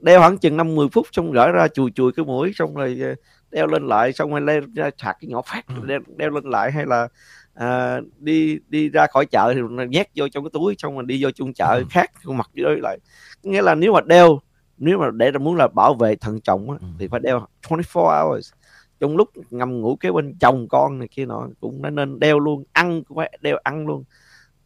đeo 0.00 0.20
khoảng 0.20 0.38
chừng 0.38 0.56
năm 0.56 0.74
mười 0.74 0.88
phút 0.88 1.06
xong 1.12 1.32
gỡ 1.32 1.52
ra 1.52 1.68
chùi 1.68 1.90
chùi 1.90 2.12
cái 2.12 2.24
mũi 2.24 2.52
xong 2.54 2.74
rồi 2.74 2.98
ờ, 3.02 3.14
đeo 3.50 3.66
lên 3.66 3.86
lại 3.86 4.12
xong 4.12 4.30
rồi 4.30 4.40
lên 4.40 4.74
ra 4.74 4.90
sạc 4.98 5.16
cái 5.20 5.28
nhỏ 5.28 5.42
phát 5.42 5.66
ừ. 5.66 5.74
đeo, 5.86 6.00
đeo 6.16 6.30
lên 6.30 6.44
lại 6.44 6.72
hay 6.72 6.86
là 6.86 7.08
à, 7.54 8.00
đi 8.18 8.58
đi 8.68 8.88
ra 8.88 9.06
khỏi 9.06 9.26
chợ 9.26 9.54
thì 9.54 9.60
nhét 9.88 10.08
vô 10.14 10.28
trong 10.28 10.44
cái 10.44 10.50
túi 10.52 10.74
xong 10.78 10.94
rồi 10.94 11.04
đi 11.06 11.24
vô 11.24 11.30
chung 11.30 11.52
chợ 11.52 11.74
ừ. 11.78 11.84
khác 11.90 12.10
mặt 12.26 12.50
dưới 12.54 12.76
lại. 12.82 12.98
Nghĩa 13.42 13.62
là 13.62 13.74
nếu 13.74 13.92
mà 13.92 14.00
đeo 14.00 14.40
nếu 14.78 14.98
mà 14.98 15.10
để 15.10 15.32
muốn 15.32 15.56
là 15.56 15.68
bảo 15.68 15.94
vệ 15.94 16.16
thận 16.16 16.40
trọng 16.40 16.70
á, 16.70 16.76
ừ. 16.80 16.86
thì 16.98 17.08
phải 17.08 17.20
đeo 17.20 17.46
24 17.62 18.04
hours. 18.04 18.52
Trong 19.00 19.16
lúc 19.16 19.30
ngầm 19.50 19.80
ngủ 19.80 19.96
kế 19.96 20.12
bên 20.12 20.34
chồng 20.40 20.68
con 20.68 20.98
này 20.98 21.08
kia 21.08 21.26
nọ 21.26 21.48
cũng 21.60 21.82
nên 21.94 22.20
đeo 22.20 22.38
luôn 22.38 22.64
ăn 22.72 23.04
cũng 23.04 23.16
phải 23.16 23.38
đeo 23.40 23.58
ăn 23.62 23.86
luôn. 23.86 24.04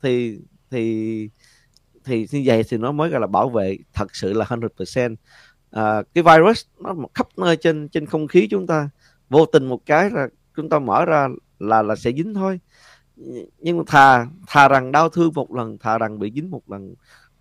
Thì 0.02 0.38
thì 0.70 1.28
thì 2.04 2.26
như 2.30 2.42
vậy 2.44 2.62
thì 2.68 2.76
nó 2.76 2.92
mới 2.92 3.10
gọi 3.10 3.20
là 3.20 3.26
bảo 3.26 3.48
vệ 3.48 3.78
thật 3.92 4.16
sự 4.16 4.32
là 4.32 4.44
100% 4.44 5.16
à, 5.70 6.02
cái 6.14 6.24
virus 6.24 6.64
nó 6.80 6.94
khắp 7.14 7.28
nơi 7.36 7.56
trên 7.56 7.88
trên 7.88 8.06
không 8.06 8.28
khí 8.28 8.48
chúng 8.50 8.66
ta. 8.66 8.90
Vô 9.30 9.46
tình 9.46 9.66
một 9.66 9.86
cái 9.86 10.10
là 10.10 10.28
chúng 10.56 10.68
ta 10.68 10.78
mở 10.78 11.04
ra 11.04 11.28
là 11.58 11.82
là 11.82 11.96
sẽ 11.96 12.12
dính 12.12 12.34
thôi 12.34 12.60
nhưng 13.58 13.78
mà 13.78 13.84
thà 13.86 14.26
thà 14.46 14.68
rằng 14.68 14.92
đau 14.92 15.08
thương 15.08 15.32
một 15.34 15.54
lần 15.54 15.78
thà 15.78 15.98
rằng 15.98 16.18
bị 16.18 16.32
dính 16.34 16.50
một 16.50 16.62
lần 16.70 16.94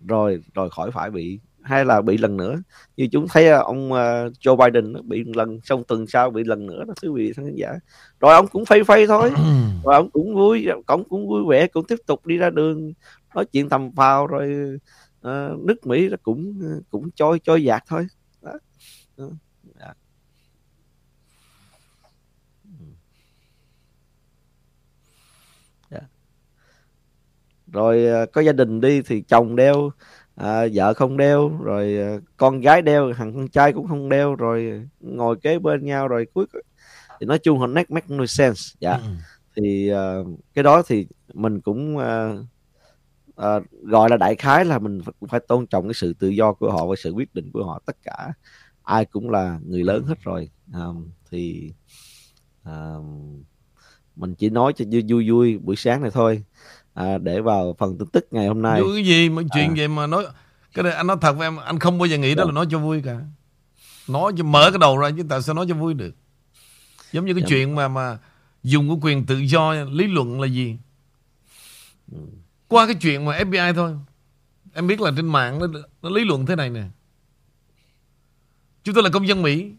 rồi 0.08 0.42
rồi 0.54 0.70
khỏi 0.70 0.90
phải 0.90 1.10
bị 1.10 1.38
hay 1.62 1.84
là 1.84 2.02
bị 2.02 2.18
lần 2.18 2.36
nữa. 2.36 2.62
Như 2.96 3.08
chúng 3.12 3.26
thấy 3.28 3.48
à, 3.48 3.58
ông 3.58 3.92
uh, 3.92 4.32
Joe 4.40 4.56
Biden 4.56 5.08
bị 5.08 5.24
lần 5.34 5.60
xong 5.64 5.84
tuần 5.84 6.06
sau 6.06 6.30
bị 6.30 6.44
lần 6.44 6.66
nữa 6.66 6.84
đó 6.84 6.94
quý 7.02 7.08
vị 7.14 7.32
khán 7.32 7.54
giả. 7.54 7.74
Rồi 8.20 8.34
ông 8.34 8.46
cũng 8.48 8.64
phay 8.64 8.84
phay 8.84 9.06
thôi 9.06 9.30
rồi 9.84 9.94
ông 9.94 10.10
cũng 10.10 10.34
vui 10.34 10.66
ông 10.86 11.04
cũng 11.08 11.28
vui 11.28 11.44
vẻ 11.48 11.66
cũng 11.66 11.86
tiếp 11.86 11.98
tục 12.06 12.26
đi 12.26 12.36
ra 12.36 12.50
đường 12.50 12.92
nói 13.34 13.44
chuyện 13.52 13.68
tầm 13.68 13.92
phào 13.94 14.26
rồi 14.26 14.78
uh, 15.28 15.58
nước 15.58 15.86
Mỹ 15.86 16.08
nó 16.08 16.16
cũng 16.22 16.60
cũng 16.90 17.10
trôi 17.10 17.38
trôi 17.38 17.64
dạt 17.64 17.84
thôi. 17.86 18.06
Đó. 18.42 18.52
Đó. 19.16 19.30
Dạ. 19.80 19.94
Dạ. 25.90 26.00
Rồi 27.74 28.22
uh, 28.22 28.32
có 28.32 28.40
gia 28.40 28.52
đình 28.52 28.80
đi 28.80 29.02
thì 29.02 29.20
chồng 29.20 29.56
đeo 29.56 29.90
à, 30.36 30.66
vợ 30.74 30.94
không 30.94 31.16
đeo 31.16 31.58
rồi 31.62 31.98
à, 31.98 32.18
con 32.36 32.60
gái 32.60 32.82
đeo 32.82 33.12
thằng 33.16 33.34
con 33.34 33.48
trai 33.48 33.72
cũng 33.72 33.88
không 33.88 34.08
đeo 34.08 34.34
rồi 34.34 34.88
ngồi 35.00 35.36
kế 35.36 35.58
bên 35.58 35.84
nhau 35.84 36.08
rồi 36.08 36.26
cuối 36.34 36.46
thì 37.20 37.26
nói 37.26 37.38
chung 37.38 37.58
họ 37.58 37.66
make 37.66 37.86
make 37.88 38.06
no 38.08 38.26
sense 38.26 38.60
dạ. 38.80 38.92
Ừ. 38.92 39.02
thì 39.56 39.92
uh, 39.92 40.26
cái 40.54 40.62
đó 40.62 40.82
thì 40.86 41.06
mình 41.34 41.60
cũng 41.60 41.96
uh, 41.96 42.40
uh, 43.28 43.70
gọi 43.82 44.10
là 44.10 44.16
đại 44.16 44.34
khái 44.34 44.64
là 44.64 44.78
mình 44.78 45.00
phải 45.28 45.40
tôn 45.40 45.66
trọng 45.66 45.84
cái 45.84 45.94
sự 45.94 46.14
tự 46.18 46.28
do 46.28 46.52
của 46.52 46.72
họ 46.72 46.86
và 46.86 46.96
sự 46.98 47.10
quyết 47.10 47.34
định 47.34 47.50
của 47.52 47.64
họ 47.64 47.80
tất 47.86 47.96
cả 48.02 48.32
ai 48.82 49.04
cũng 49.04 49.30
là 49.30 49.58
người 49.66 49.84
lớn 49.84 50.04
hết 50.04 50.20
rồi. 50.22 50.50
Um, 50.74 51.10
thì 51.30 51.72
um, 52.64 53.42
mình 54.16 54.34
chỉ 54.34 54.50
nói 54.50 54.72
cho 54.76 54.84
vui 54.90 55.02
vui, 55.08 55.30
vui 55.30 55.58
buổi 55.58 55.76
sáng 55.76 56.02
này 56.02 56.10
thôi 56.10 56.44
à, 56.94 57.18
để 57.18 57.40
vào 57.40 57.76
phần 57.78 57.98
tin 57.98 58.08
tức 58.08 58.26
ngày 58.30 58.46
hôm 58.48 58.62
nay 58.62 58.82
vui 58.82 58.94
cái 58.94 59.04
gì 59.04 59.28
mà 59.28 59.42
chuyện 59.54 59.70
à. 59.70 59.74
vậy 59.76 59.88
mà 59.88 60.06
nói 60.06 60.26
cái 60.74 60.82
này 60.82 60.92
anh 60.92 61.06
nói 61.06 61.16
thật 61.20 61.32
với 61.32 61.46
em 61.46 61.56
anh 61.56 61.78
không 61.78 61.98
bao 61.98 62.06
giờ 62.06 62.18
nghĩ 62.18 62.34
đó 62.34 62.42
dạ. 62.42 62.46
là 62.46 62.52
nói 62.52 62.66
cho 62.70 62.78
vui 62.78 63.02
cả 63.04 63.20
nói 64.08 64.32
cho 64.36 64.44
mở 64.44 64.70
cái 64.70 64.78
đầu 64.78 64.98
ra 64.98 65.10
chứ 65.16 65.22
tại 65.28 65.42
sao 65.42 65.54
nói 65.54 65.66
cho 65.68 65.74
vui 65.74 65.94
được 65.94 66.14
giống 67.12 67.24
như 67.24 67.34
cái 67.34 67.42
dạ. 67.42 67.46
chuyện 67.48 67.74
mà 67.74 67.88
mà 67.88 68.18
dùng 68.62 68.88
cái 68.88 68.98
quyền 69.02 69.26
tự 69.26 69.38
do 69.38 69.72
lý 69.72 70.06
luận 70.06 70.40
là 70.40 70.46
gì 70.46 70.76
ừ. 72.12 72.18
qua 72.68 72.86
cái 72.86 72.94
chuyện 72.94 73.24
mà 73.24 73.38
FBI 73.38 73.74
thôi 73.74 73.96
em 74.74 74.86
biết 74.86 75.00
là 75.00 75.10
trên 75.16 75.26
mạng 75.26 75.58
nó, 75.58 75.66
nó 76.02 76.10
lý 76.10 76.24
luận 76.24 76.46
thế 76.46 76.56
này 76.56 76.70
nè 76.70 76.84
chúng 78.84 78.94
tôi 78.94 79.04
là 79.04 79.10
công 79.10 79.28
dân 79.28 79.42
Mỹ 79.42 79.72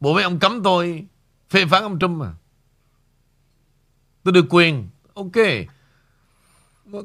bộ 0.00 0.14
mấy 0.14 0.22
ông 0.22 0.38
cấm 0.38 0.62
tôi 0.62 1.06
phê 1.50 1.66
phán 1.66 1.82
ông 1.82 1.98
Trump 1.98 2.18
mà 2.18 2.34
tôi 4.22 4.32
được 4.32 4.46
quyền 4.50 4.88
ok. 5.16 5.36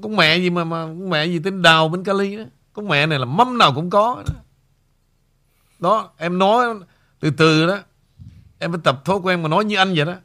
Con 0.02 0.16
mẹ 0.16 0.38
gì 0.38 0.50
mà 0.50 0.64
mà 0.64 0.86
con 0.86 1.10
mẹ 1.10 1.26
gì 1.26 1.40
tên 1.44 1.62
đào 1.62 1.90
bên 1.90 2.04
Cali 2.04 2.38
đó 2.38 2.44
con 2.74 2.88
mẹ 2.88 3.06
này 3.06 3.20
là 3.20 3.26
mâm 3.26 3.58
nào 3.58 3.74
cũng 3.76 3.90
có. 3.90 4.24
Đó, 4.28 4.34
đó 5.80 6.12
em 6.18 6.40
nói 6.40 6.66
từ 7.20 7.30
từ 7.30 7.68
đó. 7.68 7.80
Em 8.60 8.72
phải 8.72 8.82
tập 8.84 9.02
thói 9.06 9.18
quen 9.18 9.44
mà 9.44 9.50
nói 9.50 9.66
như 9.66 9.76
anh 9.76 9.94
vậy 9.96 10.06
đó. 10.06 10.16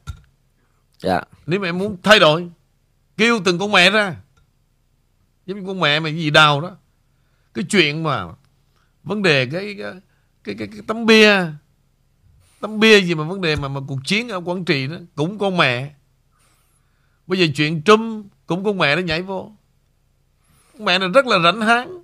Dạ. 0.98 1.20
Nếu 1.46 1.60
mà 1.60 1.68
em 1.68 1.78
muốn 1.78 1.96
thay 2.02 2.18
đổi 2.18 2.50
kêu 3.16 3.40
từng 3.44 3.58
con 3.58 3.72
mẹ 3.72 3.90
ra. 3.90 4.16
Giống 5.46 5.60
như 5.60 5.66
con 5.66 5.80
mẹ 5.80 6.00
mà 6.00 6.08
gì 6.08 6.30
đào 6.30 6.60
đó. 6.60 6.70
Cái 7.54 7.64
chuyện 7.70 8.02
mà 8.02 8.26
vấn 9.02 9.22
đề 9.22 9.46
cái 9.46 9.76
cái 9.78 9.92
cái, 10.44 10.54
cái, 10.58 10.68
cái 10.68 10.80
tấm 10.86 11.06
bia. 11.06 11.46
Tấm 12.60 12.80
bia 12.80 13.00
gì 13.00 13.14
mà 13.14 13.24
vấn 13.24 13.40
đề 13.40 13.56
mà 13.56 13.68
mà 13.68 13.80
cuộc 13.88 13.98
chiến 14.04 14.28
ở 14.28 14.40
Quảng 14.44 14.64
Trị 14.64 14.86
đó 14.86 14.96
cũng 15.14 15.38
con 15.38 15.56
mẹ 15.56 15.94
bây 17.26 17.38
giờ 17.38 17.46
chuyện 17.56 17.82
Trump 17.82 18.26
cũng 18.46 18.64
con 18.64 18.78
mẹ 18.78 18.96
nó 18.96 19.02
nhảy 19.02 19.22
vô. 19.22 19.52
Con 20.72 20.84
mẹ 20.84 20.98
này 20.98 21.08
rất 21.08 21.26
là 21.26 21.38
rảnh 21.44 21.60
háng. 21.60 22.02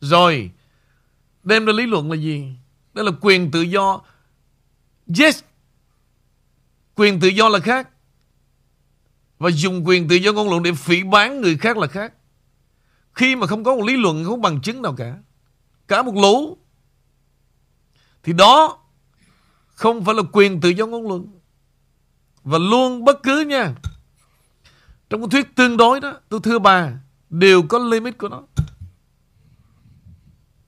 Rồi, 0.00 0.50
đem 1.42 1.64
ra 1.64 1.72
lý 1.72 1.86
luận 1.86 2.10
là 2.10 2.16
gì? 2.16 2.52
Đó 2.94 3.02
là 3.02 3.10
quyền 3.20 3.50
tự 3.50 3.62
do. 3.62 4.00
Yes, 5.18 5.42
quyền 6.94 7.20
tự 7.20 7.28
do 7.28 7.48
là 7.48 7.58
khác. 7.58 7.88
Và 9.38 9.50
dùng 9.50 9.86
quyền 9.86 10.08
tự 10.08 10.16
do 10.16 10.32
ngôn 10.32 10.48
luận 10.48 10.62
để 10.62 10.72
phỉ 10.72 11.02
bán 11.02 11.40
người 11.40 11.58
khác 11.58 11.76
là 11.76 11.86
khác. 11.86 12.12
Khi 13.12 13.36
mà 13.36 13.46
không 13.46 13.64
có 13.64 13.76
một 13.76 13.84
lý 13.84 13.96
luận, 13.96 14.24
không 14.24 14.42
có 14.42 14.50
bằng 14.50 14.60
chứng 14.60 14.82
nào 14.82 14.94
cả. 14.96 15.18
Cả 15.88 16.02
một 16.02 16.14
lũ. 16.14 16.58
Thì 18.22 18.32
đó 18.32 18.78
không 19.74 20.04
phải 20.04 20.14
là 20.14 20.22
quyền 20.32 20.60
tự 20.60 20.68
do 20.68 20.86
ngôn 20.86 21.08
luận 21.08 21.35
và 22.46 22.58
luôn 22.58 23.04
bất 23.04 23.22
cứ 23.22 23.40
nha. 23.40 23.74
Trong 25.10 25.20
cái 25.20 25.28
thuyết 25.30 25.56
tương 25.56 25.76
đối 25.76 26.00
đó 26.00 26.12
tôi 26.28 26.40
thưa 26.42 26.58
bà 26.58 26.92
đều 27.30 27.62
có 27.62 27.78
limit 27.78 28.18
của 28.18 28.28
nó. 28.28 28.42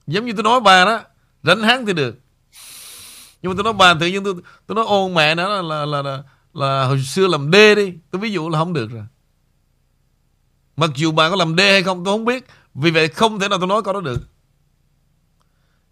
Giống 0.07 0.25
như 0.25 0.33
tôi 0.33 0.43
nói 0.43 0.59
bà 0.59 0.85
đó 0.85 1.01
rảnh 1.43 1.61
háng 1.61 1.85
thì 1.85 1.93
được. 1.93 2.19
Nhưng 3.41 3.51
mà 3.51 3.53
tôi 3.57 3.63
nói 3.63 3.73
bà 3.73 3.93
tự 3.93 4.07
nhiên 4.07 4.23
tôi 4.23 4.35
tôi 4.67 4.75
nói 4.75 4.85
ôn 4.87 5.13
mẹ 5.13 5.35
nó 5.35 5.49
là 5.49 5.61
là, 5.61 5.85
là 5.85 6.01
là 6.01 6.23
là 6.53 6.85
hồi 6.85 7.01
xưa 7.01 7.27
làm 7.27 7.51
D 7.51 7.55
đi. 7.75 7.93
Tôi 8.11 8.21
ví 8.21 8.31
dụ 8.31 8.49
là 8.49 8.59
không 8.59 8.73
được 8.73 8.91
rồi. 8.91 9.05
Mặc 10.77 10.89
dù 10.95 11.11
bà 11.11 11.29
có 11.29 11.35
làm 11.35 11.57
D 11.57 11.59
hay 11.59 11.83
không 11.83 12.05
tôi 12.05 12.13
không 12.13 12.25
biết. 12.25 12.47
Vì 12.73 12.91
vậy 12.91 13.07
không 13.07 13.39
thể 13.39 13.47
nào 13.47 13.59
tôi 13.59 13.67
nói 13.67 13.81
câu 13.83 13.93
đó 13.93 14.01
được. 14.01 14.19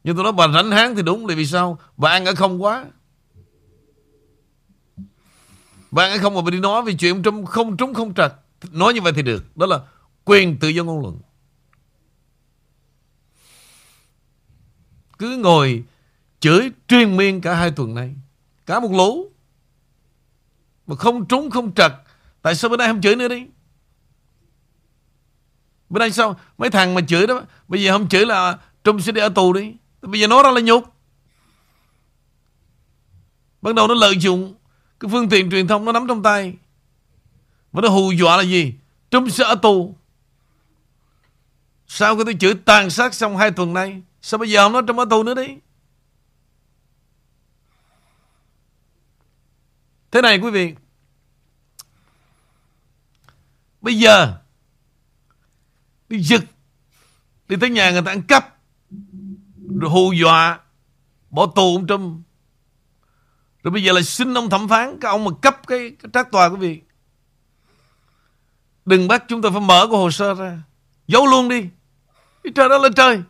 Nhưng 0.03 0.15
tôi 0.15 0.23
nói 0.23 0.33
bà 0.33 0.47
rảnh 0.47 0.71
háng 0.71 0.95
thì 0.95 1.01
đúng 1.01 1.27
là 1.27 1.35
vì 1.35 1.45
sao? 1.45 1.79
Bà 1.97 2.09
ăn 2.09 2.25
ở 2.25 2.35
không 2.35 2.63
quá 2.63 2.85
bà 5.97 6.07
hay 6.09 6.17
không 6.17 6.33
mà 6.33 6.41
mình 6.41 6.53
đi 6.53 6.59
nói 6.59 6.81
về 6.81 6.93
chuyện 6.93 7.23
trong 7.23 7.45
không 7.45 7.77
trúng 7.77 7.93
không 7.93 8.13
trật 8.13 8.33
nói 8.71 8.93
như 8.93 9.01
vậy 9.01 9.13
thì 9.15 9.21
được. 9.21 9.57
Đó 9.57 9.65
là 9.65 9.79
quyền 10.25 10.57
tự 10.57 10.67
do 10.67 10.83
ngôn 10.83 11.01
luận. 11.01 11.19
Cứ 15.17 15.37
ngồi 15.37 15.83
chửi 16.39 16.71
truyền 16.87 17.17
miên 17.17 17.41
cả 17.41 17.55
hai 17.55 17.71
tuần 17.71 17.95
nay. 17.95 18.15
Cả 18.65 18.79
một 18.79 18.91
lũ. 18.91 19.31
Mà 20.87 20.95
không 20.95 21.25
trúng, 21.25 21.49
không 21.49 21.73
trật. 21.73 21.91
Tại 22.41 22.55
sao 22.55 22.69
bữa 22.69 22.77
nay 22.77 22.87
không 22.87 23.01
chửi 23.01 23.15
nữa 23.15 23.27
đi? 23.27 23.45
Bữa 25.89 25.99
nay 25.99 26.11
sao? 26.11 26.39
Mấy 26.57 26.69
thằng 26.69 26.93
mà 26.93 27.01
chửi 27.07 27.27
đó, 27.27 27.41
bây 27.67 27.83
giờ 27.83 27.91
không 27.91 28.09
chửi 28.09 28.25
là 28.25 28.59
Trung 28.83 29.01
sẽ 29.01 29.11
đi 29.11 29.21
ở 29.21 29.29
tù 29.29 29.53
đi. 29.53 29.73
Bây 30.01 30.19
giờ 30.19 30.27
nó 30.27 30.43
ra 30.43 30.51
là 30.51 30.61
nhục. 30.61 30.83
Bắt 33.61 33.75
đầu 33.75 33.87
nó 33.87 33.93
lợi 33.93 34.17
dụng 34.19 34.55
cái 34.99 35.09
phương 35.11 35.29
tiện 35.29 35.51
truyền 35.51 35.67
thông 35.67 35.85
nó 35.85 35.91
nắm 35.91 36.05
trong 36.07 36.23
tay. 36.23 36.53
Và 37.71 37.81
nó 37.81 37.89
hù 37.89 38.11
dọa 38.11 38.37
là 38.37 38.43
gì? 38.43 38.73
Trung 39.11 39.29
sẽ 39.29 39.43
ở 39.43 39.55
tù. 39.55 39.95
Sao 41.87 42.15
cái 42.15 42.25
tôi 42.25 42.33
chữ 42.33 42.53
tàn 42.65 42.89
sát 42.89 43.13
xong 43.13 43.37
hai 43.37 43.51
tuần 43.51 43.73
nay? 43.73 44.01
Sao 44.21 44.37
bây 44.37 44.49
giờ 44.49 44.63
không 44.63 44.73
nói 44.73 44.81
Trump 44.87 44.99
ở 44.99 45.05
tù 45.09 45.23
nữa 45.23 45.33
đi? 45.33 45.57
Thế 50.11 50.21
này 50.21 50.39
quý 50.39 50.51
vị. 50.51 50.75
Bây 53.81 53.99
giờ, 53.99 54.37
Đi 56.09 56.19
giật, 56.19 56.41
Đi 57.47 57.55
tới 57.61 57.69
nhà 57.69 57.91
người 57.91 58.01
ta 58.01 58.11
ăn 58.11 58.21
cắp, 58.21 58.57
Rồi 59.79 59.91
hù 59.91 60.13
dọa, 60.13 60.59
Bỏ 61.29 61.45
tù 61.55 61.75
ông 61.75 61.87
Trump. 61.87 62.26
Rồi 63.63 63.71
bây 63.71 63.83
giờ 63.83 63.93
là 63.93 64.01
xin 64.01 64.33
ông 64.33 64.49
thẩm 64.49 64.67
phán 64.67 64.97
Các 65.01 65.09
ông 65.09 65.25
mà 65.25 65.31
cấp 65.41 65.67
cái, 65.67 65.91
cái 66.03 66.09
trác 66.13 66.31
tòa 66.31 66.49
quý 66.49 66.57
vị. 66.57 66.81
Đừng 68.85 69.07
bắt 69.07 69.23
chúng 69.27 69.41
tôi 69.41 69.51
phải 69.51 69.61
mở 69.61 69.87
cái 69.91 69.97
hồ 69.97 70.11
sơ 70.11 70.33
ra. 70.33 70.59
Giấu 71.07 71.25
luôn 71.25 71.49
đi. 71.49 71.69
Cái 72.43 72.53
trời 72.55 72.69
đó 72.69 72.77
là 72.77 72.89
trời. 72.95 73.21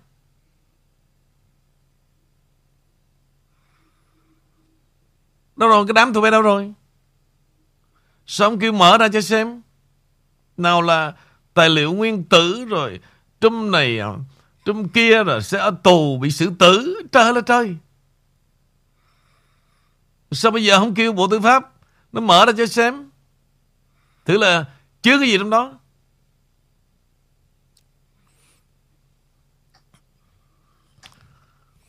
Đâu 5.55 5.69
rồi 5.69 5.85
cái 5.87 5.93
đám 5.93 6.13
tụi 6.13 6.21
bay 6.21 6.31
đâu 6.31 6.41
rồi? 6.41 6.73
Sao 8.25 8.49
ông 8.49 8.59
kêu 8.59 8.71
mở 8.71 8.97
ra 8.97 9.07
cho 9.07 9.21
xem? 9.21 9.61
Nào 10.57 10.81
là 10.81 11.13
tài 11.53 11.69
liệu 11.69 11.93
nguyên 11.93 12.23
tử 12.23 12.65
rồi 12.65 12.99
trong 13.41 13.71
này 13.71 13.99
à, 13.99 14.07
trong 14.65 14.89
kia 14.89 15.23
rồi 15.23 15.43
sẽ 15.43 15.59
ở 15.59 15.71
tù 15.83 16.17
bị 16.17 16.31
xử 16.31 16.51
tử. 16.59 17.01
Trời 17.11 17.33
là 17.33 17.41
trời. 17.41 17.77
Sao 20.31 20.51
bây 20.51 20.65
giờ 20.65 20.79
không 20.79 20.93
kêu 20.93 21.13
Bộ 21.13 21.27
Tư 21.27 21.39
pháp? 21.39 21.71
Nó 22.11 22.21
mở 22.21 22.45
ra 22.45 22.51
cho 22.57 22.65
xem. 22.65 23.09
Thử 24.25 24.37
là 24.37 24.65
chứa 25.01 25.17
cái 25.19 25.29
gì 25.29 25.37
trong 25.37 25.49
đó? 25.49 25.73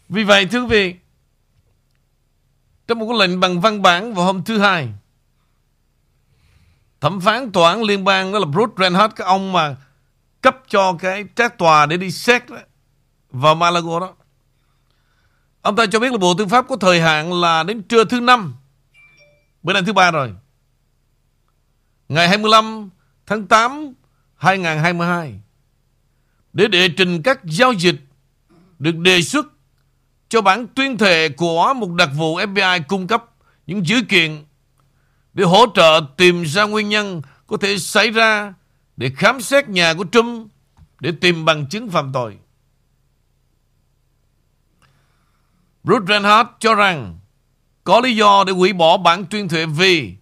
Vì 0.09 0.25
vậy 0.25 0.47
thưa 0.47 0.61
quý 0.61 0.67
vị 0.67 0.95
Trong 2.87 2.99
một 2.99 3.07
cái 3.09 3.19
lệnh 3.19 3.41
bằng 3.41 3.61
văn 3.61 3.83
bản 3.83 4.15
vào 4.15 4.25
hôm 4.25 4.45
thứ 4.45 4.59
hai 4.59 4.89
Thẩm 7.01 7.21
phán 7.21 7.53
tòa 7.53 7.71
án 7.71 7.83
liên 7.83 8.05
bang 8.05 8.33
đó 8.33 8.39
là 8.39 8.47
Bruce 8.47 8.75
Reinhardt 8.79 9.17
Cái 9.17 9.27
ông 9.27 9.53
mà 9.53 9.77
cấp 10.41 10.57
cho 10.69 10.97
cái 10.99 11.25
trác 11.37 11.59
tòa 11.59 11.87
để 11.87 11.97
đi 11.97 12.11
xét 12.11 12.51
đó, 12.51 12.57
vào 13.31 13.55
Malago 13.55 14.01
đó. 14.01 14.15
Ông 15.69 15.77
ta 15.77 15.87
cho 15.87 16.01
biết 16.01 16.13
là 16.13 16.19
Bộ 16.19 16.35
Tư 16.35 16.47
pháp 16.47 16.69
có 16.69 16.77
thời 16.77 17.01
hạn 17.01 17.41
là 17.41 17.63
đến 17.63 17.83
trưa 17.83 18.05
thứ 18.05 18.21
năm, 18.21 18.55
Bữa 19.63 19.73
nay 19.73 19.83
thứ 19.87 19.93
ba 19.93 20.11
rồi 20.11 20.33
Ngày 22.09 22.29
25 22.29 22.91
tháng 23.27 23.47
8 23.47 23.95
2022 24.37 25.41
để 26.53 26.69
đệ 26.69 26.89
trình 26.89 27.23
các 27.23 27.45
giao 27.45 27.73
dịch 27.73 27.95
được 28.79 28.97
đề 28.97 29.23
xuất 29.23 29.47
cho 30.29 30.41
bản 30.41 30.67
tuyên 30.75 30.99
thệ 30.99 31.29
của 31.29 31.75
một 31.77 31.91
đặc 31.95 32.11
vụ 32.17 32.39
FBI 32.39 32.81
cung 32.89 33.07
cấp 33.07 33.25
những 33.67 33.87
dữ 33.87 34.03
kiện 34.09 34.45
để 35.35 35.45
hỗ 35.45 35.67
trợ 35.75 36.01
tìm 36.17 36.43
ra 36.43 36.65
nguyên 36.65 36.89
nhân 36.89 37.23
có 37.47 37.57
thể 37.57 37.79
xảy 37.79 38.11
ra 38.11 38.55
để 38.97 39.11
khám 39.17 39.41
xét 39.41 39.69
nhà 39.69 39.95
của 39.95 40.05
Trump 40.13 40.51
để 41.01 41.13
tìm 41.21 41.45
bằng 41.45 41.67
chứng 41.67 41.91
phạm 41.91 42.13
tội. 42.13 42.39
Ruth 45.89 46.09
Reinhardt 46.09 46.51
cho 46.61 46.75
rằng 46.75 47.19
có 47.85 48.01
lý 48.01 48.17
do 48.17 48.45
để 48.45 48.53
hủy 48.53 48.73
bỏ 48.73 48.97
bản 48.97 49.25
tuyên 49.25 49.49
thệ 49.49 49.67
vì 49.67 50.15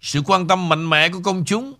sự 0.00 0.22
quan 0.26 0.48
tâm 0.48 0.68
mạnh 0.68 0.90
mẽ 0.90 1.08
của 1.08 1.20
công 1.24 1.44
chúng 1.44 1.74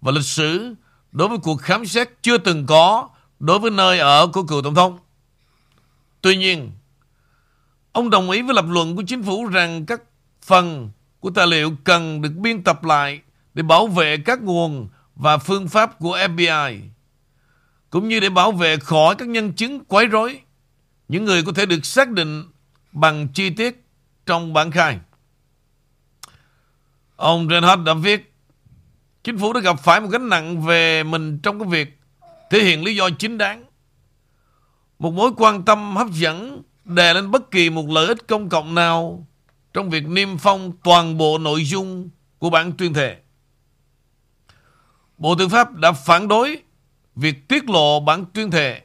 và 0.00 0.12
lịch 0.12 0.24
sử 0.24 0.74
đối 1.12 1.28
với 1.28 1.38
cuộc 1.38 1.56
khám 1.56 1.86
xét 1.86 2.08
chưa 2.22 2.38
từng 2.38 2.66
có 2.66 3.08
đối 3.38 3.58
với 3.58 3.70
nơi 3.70 3.98
ở 3.98 4.26
của 4.26 4.42
cựu 4.42 4.62
tổng 4.62 4.74
thống. 4.74 4.98
Tuy 6.20 6.36
nhiên, 6.36 6.72
ông 7.92 8.10
đồng 8.10 8.30
ý 8.30 8.42
với 8.42 8.54
lập 8.54 8.64
luận 8.68 8.96
của 8.96 9.02
chính 9.06 9.22
phủ 9.22 9.46
rằng 9.46 9.86
các 9.86 10.02
phần 10.42 10.90
của 11.20 11.30
tài 11.30 11.46
liệu 11.46 11.72
cần 11.84 12.22
được 12.22 12.32
biên 12.36 12.64
tập 12.64 12.84
lại 12.84 13.20
để 13.54 13.62
bảo 13.62 13.86
vệ 13.86 14.16
các 14.16 14.42
nguồn 14.42 14.88
và 15.16 15.38
phương 15.38 15.68
pháp 15.68 15.98
của 15.98 16.18
FBI, 16.18 16.80
cũng 17.90 18.08
như 18.08 18.20
để 18.20 18.28
bảo 18.28 18.52
vệ 18.52 18.76
khỏi 18.76 19.14
các 19.14 19.28
nhân 19.28 19.52
chứng 19.52 19.84
quấy 19.84 20.06
rối 20.06 20.40
những 21.08 21.24
người 21.24 21.42
có 21.42 21.52
thể 21.52 21.66
được 21.66 21.86
xác 21.86 22.10
định 22.10 22.44
bằng 22.94 23.28
chi 23.28 23.50
tiết 23.50 23.84
trong 24.26 24.52
bản 24.52 24.70
khai. 24.70 24.98
Ông 27.16 27.48
Reinhardt 27.48 27.84
đã 27.84 27.94
viết, 27.94 28.34
Chính 29.24 29.38
phủ 29.38 29.52
đã 29.52 29.60
gặp 29.60 29.80
phải 29.80 30.00
một 30.00 30.08
gánh 30.08 30.28
nặng 30.28 30.62
về 30.62 31.02
mình 31.02 31.38
trong 31.38 31.58
cái 31.58 31.68
việc 31.68 31.98
thể 32.50 32.62
hiện 32.64 32.84
lý 32.84 32.96
do 32.96 33.10
chính 33.18 33.38
đáng. 33.38 33.64
Một 34.98 35.12
mối 35.12 35.30
quan 35.36 35.64
tâm 35.64 35.96
hấp 35.96 36.08
dẫn 36.10 36.62
đè 36.84 37.14
lên 37.14 37.30
bất 37.30 37.50
kỳ 37.50 37.70
một 37.70 37.90
lợi 37.90 38.06
ích 38.06 38.26
công 38.26 38.48
cộng 38.48 38.74
nào 38.74 39.26
trong 39.72 39.90
việc 39.90 40.06
niêm 40.06 40.38
phong 40.38 40.72
toàn 40.84 41.18
bộ 41.18 41.38
nội 41.38 41.64
dung 41.64 42.08
của 42.38 42.50
bản 42.50 42.72
tuyên 42.72 42.94
thệ. 42.94 43.16
Bộ 45.18 45.34
Tư 45.34 45.48
pháp 45.48 45.74
đã 45.74 45.92
phản 45.92 46.28
đối 46.28 46.62
việc 47.16 47.48
tiết 47.48 47.70
lộ 47.70 48.00
bản 48.00 48.24
tuyên 48.32 48.50
thệ, 48.50 48.82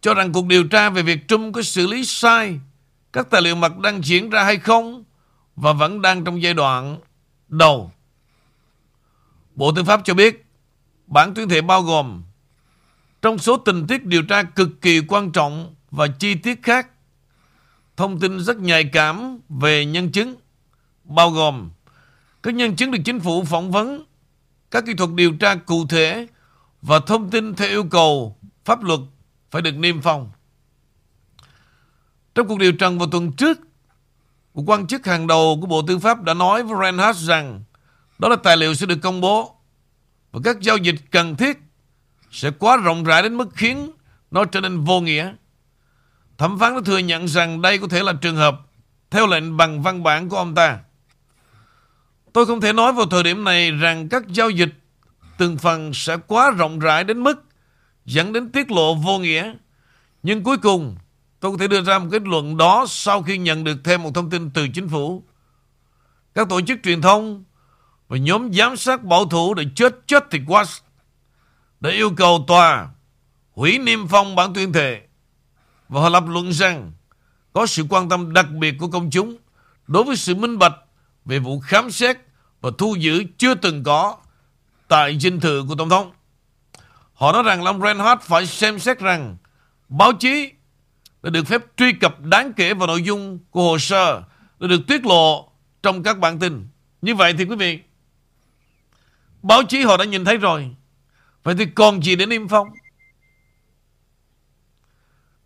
cho 0.00 0.14
rằng 0.14 0.32
cuộc 0.32 0.46
điều 0.46 0.68
tra 0.68 0.90
về 0.90 1.02
việc 1.02 1.28
Trump 1.28 1.54
có 1.54 1.62
xử 1.62 1.86
lý 1.86 2.04
sai 2.04 2.60
các 3.16 3.30
tài 3.30 3.42
liệu 3.42 3.54
mật 3.54 3.78
đang 3.78 4.04
diễn 4.04 4.30
ra 4.30 4.44
hay 4.44 4.58
không 4.58 5.04
và 5.56 5.72
vẫn 5.72 6.02
đang 6.02 6.24
trong 6.24 6.42
giai 6.42 6.54
đoạn 6.54 6.98
đầu. 7.48 7.92
Bộ 9.54 9.72
Tư 9.72 9.84
pháp 9.84 10.00
cho 10.04 10.14
biết, 10.14 10.46
bản 11.06 11.34
tuyên 11.34 11.48
thệ 11.48 11.60
bao 11.60 11.82
gồm 11.82 12.22
trong 13.22 13.38
số 13.38 13.56
tình 13.56 13.86
tiết 13.86 14.04
điều 14.04 14.22
tra 14.22 14.42
cực 14.42 14.68
kỳ 14.80 15.00
quan 15.08 15.32
trọng 15.32 15.74
và 15.90 16.06
chi 16.18 16.34
tiết 16.34 16.62
khác, 16.62 16.88
thông 17.96 18.20
tin 18.20 18.40
rất 18.40 18.56
nhạy 18.56 18.84
cảm 18.84 19.38
về 19.48 19.84
nhân 19.84 20.12
chứng, 20.12 20.34
bao 21.04 21.30
gồm 21.30 21.70
các 22.42 22.54
nhân 22.54 22.76
chứng 22.76 22.90
được 22.90 23.00
chính 23.04 23.20
phủ 23.20 23.44
phỏng 23.44 23.72
vấn, 23.72 24.04
các 24.70 24.84
kỹ 24.86 24.94
thuật 24.94 25.10
điều 25.14 25.36
tra 25.36 25.54
cụ 25.54 25.86
thể 25.86 26.26
và 26.82 26.98
thông 27.06 27.30
tin 27.30 27.54
theo 27.54 27.68
yêu 27.68 27.84
cầu 27.84 28.36
pháp 28.64 28.82
luật 28.82 29.00
phải 29.50 29.62
được 29.62 29.76
niêm 29.76 30.00
phong. 30.00 30.30
Trong 32.36 32.48
cuộc 32.48 32.58
điều 32.58 32.72
trần 32.72 32.98
vào 32.98 33.08
tuần 33.12 33.32
trước, 33.32 33.58
một 34.54 34.62
quan 34.66 34.86
chức 34.86 35.06
hàng 35.06 35.26
đầu 35.26 35.58
của 35.60 35.66
Bộ 35.66 35.82
Tư 35.82 35.98
pháp 35.98 36.22
đã 36.22 36.34
nói 36.34 36.62
với 36.62 36.76
Reinhardt 36.80 37.20
rằng 37.20 37.62
đó 38.18 38.28
là 38.28 38.36
tài 38.36 38.56
liệu 38.56 38.74
sẽ 38.74 38.86
được 38.86 38.98
công 39.02 39.20
bố 39.20 39.56
và 40.32 40.40
các 40.44 40.60
giao 40.60 40.76
dịch 40.76 40.94
cần 41.10 41.36
thiết 41.36 41.58
sẽ 42.30 42.50
quá 42.58 42.76
rộng 42.76 43.04
rãi 43.04 43.22
đến 43.22 43.36
mức 43.36 43.48
khiến 43.54 43.90
nó 44.30 44.44
trở 44.44 44.60
nên 44.60 44.84
vô 44.84 45.00
nghĩa. 45.00 45.34
Thẩm 46.38 46.58
phán 46.58 46.74
đã 46.74 46.80
thừa 46.84 46.98
nhận 46.98 47.28
rằng 47.28 47.62
đây 47.62 47.78
có 47.78 47.88
thể 47.88 48.02
là 48.02 48.12
trường 48.12 48.36
hợp 48.36 48.60
theo 49.10 49.26
lệnh 49.26 49.56
bằng 49.56 49.82
văn 49.82 50.02
bản 50.02 50.28
của 50.28 50.36
ông 50.36 50.54
ta. 50.54 50.78
Tôi 52.32 52.46
không 52.46 52.60
thể 52.60 52.72
nói 52.72 52.92
vào 52.92 53.06
thời 53.06 53.22
điểm 53.22 53.44
này 53.44 53.70
rằng 53.70 54.08
các 54.08 54.28
giao 54.28 54.50
dịch 54.50 54.74
từng 55.38 55.56
phần 55.56 55.94
sẽ 55.94 56.16
quá 56.26 56.50
rộng 56.50 56.78
rãi 56.78 57.04
đến 57.04 57.22
mức 57.22 57.44
dẫn 58.04 58.32
đến 58.32 58.52
tiết 58.52 58.70
lộ 58.70 58.94
vô 58.94 59.18
nghĩa. 59.18 59.54
Nhưng 60.22 60.42
cuối 60.42 60.58
cùng, 60.58 60.96
tôi 61.40 61.52
có 61.52 61.58
thể 61.58 61.68
đưa 61.68 61.82
ra 61.82 61.98
một 61.98 62.08
kết 62.12 62.22
luận 62.22 62.56
đó 62.56 62.84
sau 62.88 63.22
khi 63.22 63.38
nhận 63.38 63.64
được 63.64 63.76
thêm 63.84 64.02
một 64.02 64.10
thông 64.14 64.30
tin 64.30 64.50
từ 64.50 64.68
chính 64.68 64.88
phủ. 64.88 65.22
Các 66.34 66.48
tổ 66.48 66.60
chức 66.60 66.78
truyền 66.82 67.00
thông 67.00 67.44
và 68.08 68.16
nhóm 68.16 68.52
giám 68.52 68.76
sát 68.76 69.04
bảo 69.04 69.26
thủ 69.26 69.54
đã 69.54 69.62
chết 69.74 69.94
chết 70.06 70.24
thì 70.30 70.40
quá 70.46 70.64
đã 71.80 71.90
yêu 71.90 72.10
cầu 72.16 72.44
tòa 72.46 72.88
hủy 73.52 73.78
niêm 73.78 74.08
phong 74.08 74.36
bản 74.36 74.54
tuyên 74.54 74.72
thệ 74.72 75.00
và 75.88 76.00
họ 76.00 76.08
lập 76.08 76.24
luận 76.26 76.52
rằng 76.52 76.92
có 77.52 77.66
sự 77.66 77.86
quan 77.90 78.08
tâm 78.08 78.32
đặc 78.32 78.46
biệt 78.50 78.74
của 78.78 78.88
công 78.88 79.10
chúng 79.10 79.36
đối 79.86 80.04
với 80.04 80.16
sự 80.16 80.34
minh 80.34 80.58
bạch 80.58 80.74
về 81.24 81.38
vụ 81.38 81.60
khám 81.60 81.90
xét 81.90 82.16
và 82.60 82.70
thu 82.78 82.94
giữ 82.94 83.24
chưa 83.38 83.54
từng 83.54 83.82
có 83.82 84.16
tại 84.88 85.18
dinh 85.18 85.40
thự 85.40 85.64
của 85.68 85.74
Tổng 85.74 85.88
thống. 85.88 86.12
Họ 87.14 87.32
nói 87.32 87.42
rằng 87.42 87.64
ông 87.64 87.82
Reinhardt 87.82 88.22
phải 88.22 88.46
xem 88.46 88.78
xét 88.78 88.98
rằng 88.98 89.36
báo 89.88 90.12
chí 90.12 90.52
đã 91.26 91.30
được 91.30 91.46
phép 91.46 91.62
truy 91.76 91.92
cập 91.92 92.20
đáng 92.20 92.52
kể 92.52 92.74
vào 92.74 92.86
nội 92.86 93.02
dung 93.02 93.38
của 93.50 93.62
hồ 93.62 93.78
sơ 93.78 94.22
đã 94.60 94.68
được 94.68 94.80
tiết 94.86 95.06
lộ 95.06 95.52
trong 95.82 96.02
các 96.02 96.18
bản 96.18 96.38
tin. 96.38 96.68
Như 97.02 97.14
vậy 97.14 97.34
thì 97.38 97.44
quý 97.44 97.56
vị, 97.56 97.80
báo 99.42 99.62
chí 99.62 99.82
họ 99.82 99.96
đã 99.96 100.04
nhìn 100.04 100.24
thấy 100.24 100.36
rồi. 100.36 100.70
Vậy 101.42 101.54
thì 101.58 101.66
còn 101.66 102.02
gì 102.02 102.16
để 102.16 102.26
niêm 102.26 102.48
phong? 102.48 102.68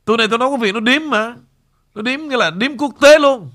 Tụi 0.04 0.16
này 0.16 0.28
tôi 0.28 0.38
nói 0.38 0.48
quý 0.48 0.56
vị 0.60 0.72
nó 0.72 0.80
điếm 0.80 1.02
mà. 1.10 1.34
Nó 1.94 2.02
điếm 2.02 2.20
nghĩa 2.20 2.36
là 2.36 2.50
điếm 2.50 2.76
quốc 2.76 2.94
tế 3.00 3.18
luôn. 3.18 3.50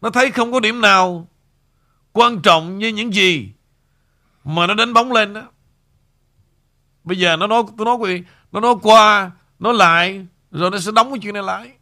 Nó 0.00 0.10
thấy 0.10 0.30
không 0.30 0.52
có 0.52 0.60
điểm 0.60 0.80
nào 0.80 1.28
quan 2.12 2.42
trọng 2.42 2.78
như 2.78 2.88
những 2.88 3.14
gì 3.14 3.52
mà 4.44 4.66
nó 4.66 4.74
đánh 4.74 4.92
bóng 4.92 5.12
lên 5.12 5.34
đó. 5.34 5.42
Bây 7.04 7.18
giờ 7.18 7.36
nó 7.36 7.46
nói 7.46 7.62
tôi 7.78 7.84
nói 7.84 7.96
quý 7.96 8.14
vị, 8.14 8.22
nó 8.52 8.60
nói 8.60 8.74
qua, 8.82 9.30
nó 9.60 9.72
lại, 9.72 10.26
rồi 10.50 10.70
nó 10.70 10.78
sẽ 10.78 10.92
đóng 10.92 11.10
cái 11.10 11.18
chuyện 11.22 11.34
này 11.34 11.42
lại. 11.42 11.72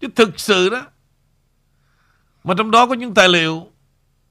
Chứ 0.00 0.08
thực 0.16 0.40
sự 0.40 0.68
đó, 0.70 0.86
mà 2.44 2.54
trong 2.58 2.70
đó 2.70 2.86
có 2.86 2.94
những 2.94 3.14
tài 3.14 3.28
liệu 3.28 3.70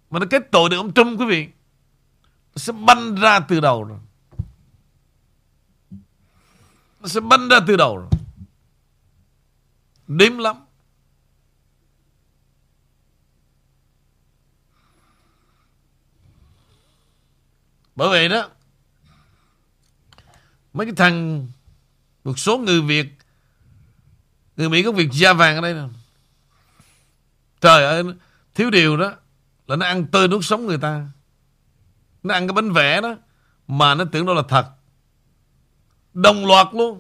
mà 0.10 0.20
nó 0.20 0.26
kết 0.30 0.52
tội 0.52 0.70
được 0.70 0.78
ông 0.78 0.94
Trump, 0.94 1.20
quý 1.20 1.26
vị, 1.26 1.48
nó 2.50 2.56
sẽ 2.56 2.74
banh 2.74 3.16
ra 3.16 3.40
từ 3.40 3.60
đầu 3.60 3.84
rồi. 3.84 4.00
Nó 7.00 7.08
sẽ 7.08 7.20
banh 7.20 7.48
ra 7.48 7.60
từ 7.68 7.78
đầu 7.78 7.98
rồi. 7.98 8.10
Đếm 10.08 10.38
lắm. 10.38 10.66
Bởi 17.96 18.10
vậy 18.10 18.30
đó 18.30 18.50
Mấy 20.74 20.86
cái 20.86 20.96
thằng 20.96 21.48
Một 22.24 22.40
số 22.40 22.58
người 22.58 22.82
Việt 22.82 23.08
Người 24.58 24.70
Mỹ 24.70 24.84
có 24.84 24.92
việc 24.92 25.10
da 25.12 25.34
vàng 25.34 25.56
ở 25.56 25.62
đây 25.62 25.74
nè. 25.74 25.84
Trời 27.62 27.86
ơi 27.86 28.04
Thiếu 28.56 28.70
điều 28.70 28.98
đó 28.98 29.14
Là 29.68 29.76
nó 29.76 29.86
ăn 29.86 30.06
tươi 30.06 30.28
nuốt 30.28 30.46
sống 30.46 30.66
người 30.66 30.78
ta. 30.78 31.06
Nó 32.24 32.34
ăn 32.34 32.48
cái 32.48 32.54
bánh 32.54 32.72
vẽ 32.72 33.02
đó 33.02 33.16
Mà 33.68 33.96
nó 33.96 34.06
tưởng 34.12 34.26
đó 34.26 34.34
là 34.34 34.44
thật. 34.50 34.66
Đồng 36.14 36.46
loạt 36.46 36.68
luôn. 36.74 37.00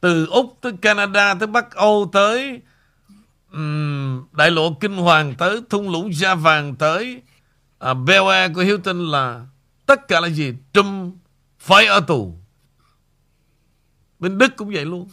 Từ 0.00 0.26
Úc 0.26 0.58
tới 0.60 0.72
Canada 0.82 1.34
Tới 1.34 1.46
Bắc 1.46 1.70
Âu 1.70 2.10
tới 2.12 2.60
um, 3.52 4.26
Đại 4.32 4.50
lộ 4.50 4.74
Kinh 4.80 4.96
Hoàng 4.96 5.34
Tới 5.34 5.62
thung 5.70 5.90
lũng 5.90 6.14
da 6.14 6.34
vàng 6.34 6.76
Tới. 6.76 7.22
À, 7.78 7.94
Bel 7.94 8.22
Air 8.30 8.54
của 8.54 8.60
Hilton 8.60 9.10
là 9.10 9.46
tất 9.86 10.08
cả 10.08 10.20
là 10.20 10.28
gì? 10.28 10.54
Trump 10.72 11.14
phải 11.58 11.86
ở 11.86 12.00
tù. 12.00 12.34
Bên 14.18 14.38
Đức 14.38 14.56
cũng 14.56 14.70
vậy 14.74 14.84
luôn. 14.84 15.08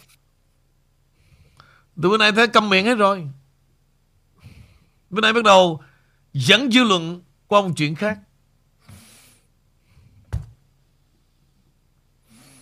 Từ 2.01 2.09
bữa 2.09 2.17
nay 2.17 2.31
thấy 2.31 2.47
câm 2.47 2.69
miệng 2.69 2.85
hết 2.85 2.95
rồi. 2.95 3.27
Bữa 5.09 5.21
nay 5.21 5.33
bắt 5.33 5.43
đầu 5.43 5.81
dẫn 6.33 6.71
dư 6.71 6.83
luận 6.83 7.21
qua 7.47 7.61
một 7.61 7.71
chuyện 7.77 7.95
khác. 7.95 8.19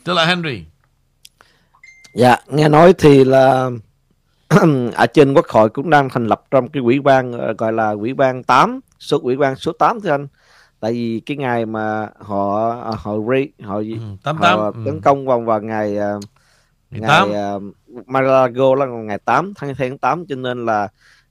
Trở 0.05 0.13
lại 0.13 0.27
Henry. 0.27 0.63
Dạ, 2.13 2.37
nghe 2.47 2.69
nói 2.69 2.93
thì 2.97 3.23
là 3.23 3.69
ở 4.95 5.05
trên 5.13 5.33
quốc 5.33 5.47
hội 5.47 5.69
cũng 5.69 5.89
đang 5.89 6.09
thành 6.09 6.27
lập 6.27 6.43
trong 6.51 6.69
cái 6.69 6.83
quỹ 6.83 6.99
ban 6.99 7.31
ờ, 7.31 7.53
gọi 7.57 7.73
là 7.73 7.95
quỹ 7.99 8.13
ban 8.13 8.43
8 8.43 8.79
số 8.99 9.19
quỹ 9.19 9.35
ban 9.35 9.55
số 9.55 9.71
8 9.71 10.01
thưa 10.01 10.09
anh 10.09 10.27
tại 10.83 10.93
vì 10.93 11.21
cái 11.25 11.37
ngày 11.37 11.65
mà 11.65 12.09
họ 12.19 12.73
họ 12.97 13.17
re, 13.29 13.45
họ, 13.65 13.77
ừ, 13.77 13.93
8, 14.23 14.37
họ 14.37 14.71
8. 14.71 14.85
tấn 14.85 15.01
công 15.01 15.25
vào 15.25 15.41
vào 15.41 15.61
ngày 15.61 15.97
uh, 16.17 16.23
ngày 16.89 17.21
uh, 17.55 17.63
Malago 18.07 18.75
là 18.75 18.85
ngày 18.85 19.17
8 19.25 19.53
tháng 19.55 19.75
tháng 19.75 19.97
8 19.97 20.25
cho 20.25 20.35
nên 20.35 20.65
là 20.65 20.87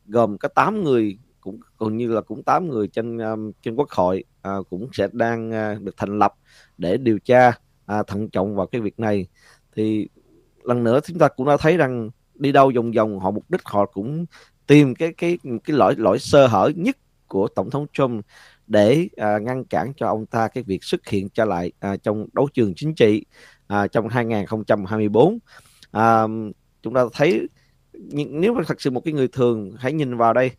gồm 0.06 0.38
có 0.38 0.48
8 0.48 0.84
người 0.84 1.18
cũng 1.40 1.60
còn 1.76 1.96
như 1.96 2.12
là 2.12 2.20
cũng 2.20 2.42
8 2.42 2.68
người 2.68 2.88
trên 2.88 3.18
um, 3.18 3.52
trên 3.62 3.74
quốc 3.74 3.90
hội 3.90 4.24
uh, 4.48 4.68
cũng 4.70 4.88
sẽ 4.92 5.08
đang 5.12 5.50
uh, 5.50 5.82
được 5.82 5.96
thành 5.96 6.18
lập 6.18 6.34
để 6.78 6.96
điều 6.96 7.18
tra 7.18 7.48
uh, 7.48 8.06
thận 8.06 8.28
trọng 8.28 8.56
vào 8.56 8.66
cái 8.66 8.80
việc 8.80 9.00
này. 9.00 9.26
Thì 9.76 10.08
lần 10.62 10.84
nữa 10.84 11.00
chúng 11.04 11.18
ta 11.18 11.28
cũng 11.28 11.46
đã 11.46 11.56
thấy 11.56 11.76
rằng 11.76 12.10
đi 12.34 12.52
đâu 12.52 12.72
vòng 12.76 12.92
vòng 12.92 13.20
họ 13.20 13.30
mục 13.30 13.44
đích 13.48 13.64
họ 13.64 13.86
cũng 13.86 14.26
tìm 14.66 14.94
cái 14.94 15.12
cái 15.12 15.38
cái 15.44 15.76
lỗi 15.76 15.94
lỗi 15.96 16.18
sơ 16.18 16.46
hở 16.46 16.70
nhất 16.76 16.96
của 17.28 17.48
tổng 17.48 17.70
thống 17.70 17.86
Trump 17.92 18.24
để 18.72 19.08
à, 19.16 19.38
ngăn 19.38 19.64
cản 19.64 19.92
cho 19.96 20.06
ông 20.06 20.26
ta 20.26 20.48
cái 20.48 20.64
việc 20.64 20.84
xuất 20.84 21.08
hiện 21.08 21.28
trở 21.28 21.44
lại 21.44 21.72
à, 21.80 21.96
trong 21.96 22.26
đấu 22.32 22.48
trường 22.54 22.72
chính 22.76 22.94
trị 22.94 23.24
à, 23.66 23.86
trong 23.86 24.08
2024 24.08 25.38
à, 25.90 26.22
chúng 26.82 26.94
ta 26.94 27.04
thấy 27.12 27.48
nếu 28.30 28.54
mà 28.54 28.62
thật 28.66 28.80
sự 28.80 28.90
một 28.90 29.00
cái 29.04 29.14
người 29.14 29.28
thường 29.28 29.74
hãy 29.78 29.92
nhìn 29.92 30.16
vào 30.16 30.32
đây 30.32 30.50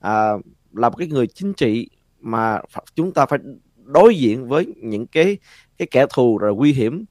à, 0.00 0.30
là 0.72 0.88
một 0.88 0.96
cái 0.96 1.08
người 1.08 1.26
chính 1.26 1.54
trị 1.54 1.90
mà 2.20 2.60
chúng 2.94 3.12
ta 3.12 3.26
phải 3.26 3.38
đối 3.84 4.16
diện 4.16 4.48
với 4.48 4.66
những 4.76 5.06
cái 5.06 5.38
cái 5.78 5.88
kẻ 5.90 6.06
thù 6.14 6.38
rồi 6.38 6.54
nguy 6.54 6.72
hiểm. 6.72 7.04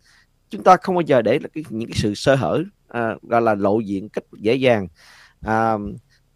Chúng 0.49 0.63
ta 0.63 0.77
không 0.81 0.95
bao 0.95 1.01
giờ 1.01 1.21
để 1.21 1.39
là 1.39 1.47
cái, 1.53 1.63
những 1.69 1.89
cái 1.89 1.97
sự 1.97 2.13
sơ 2.15 2.35
hở 2.35 2.63
à, 2.87 3.15
gọi 3.21 3.41
là 3.41 3.55
lộ 3.55 3.79
diện 3.79 4.09
cách 4.09 4.23
dễ 4.37 4.55
dàng. 4.55 4.87
À, 5.41 5.73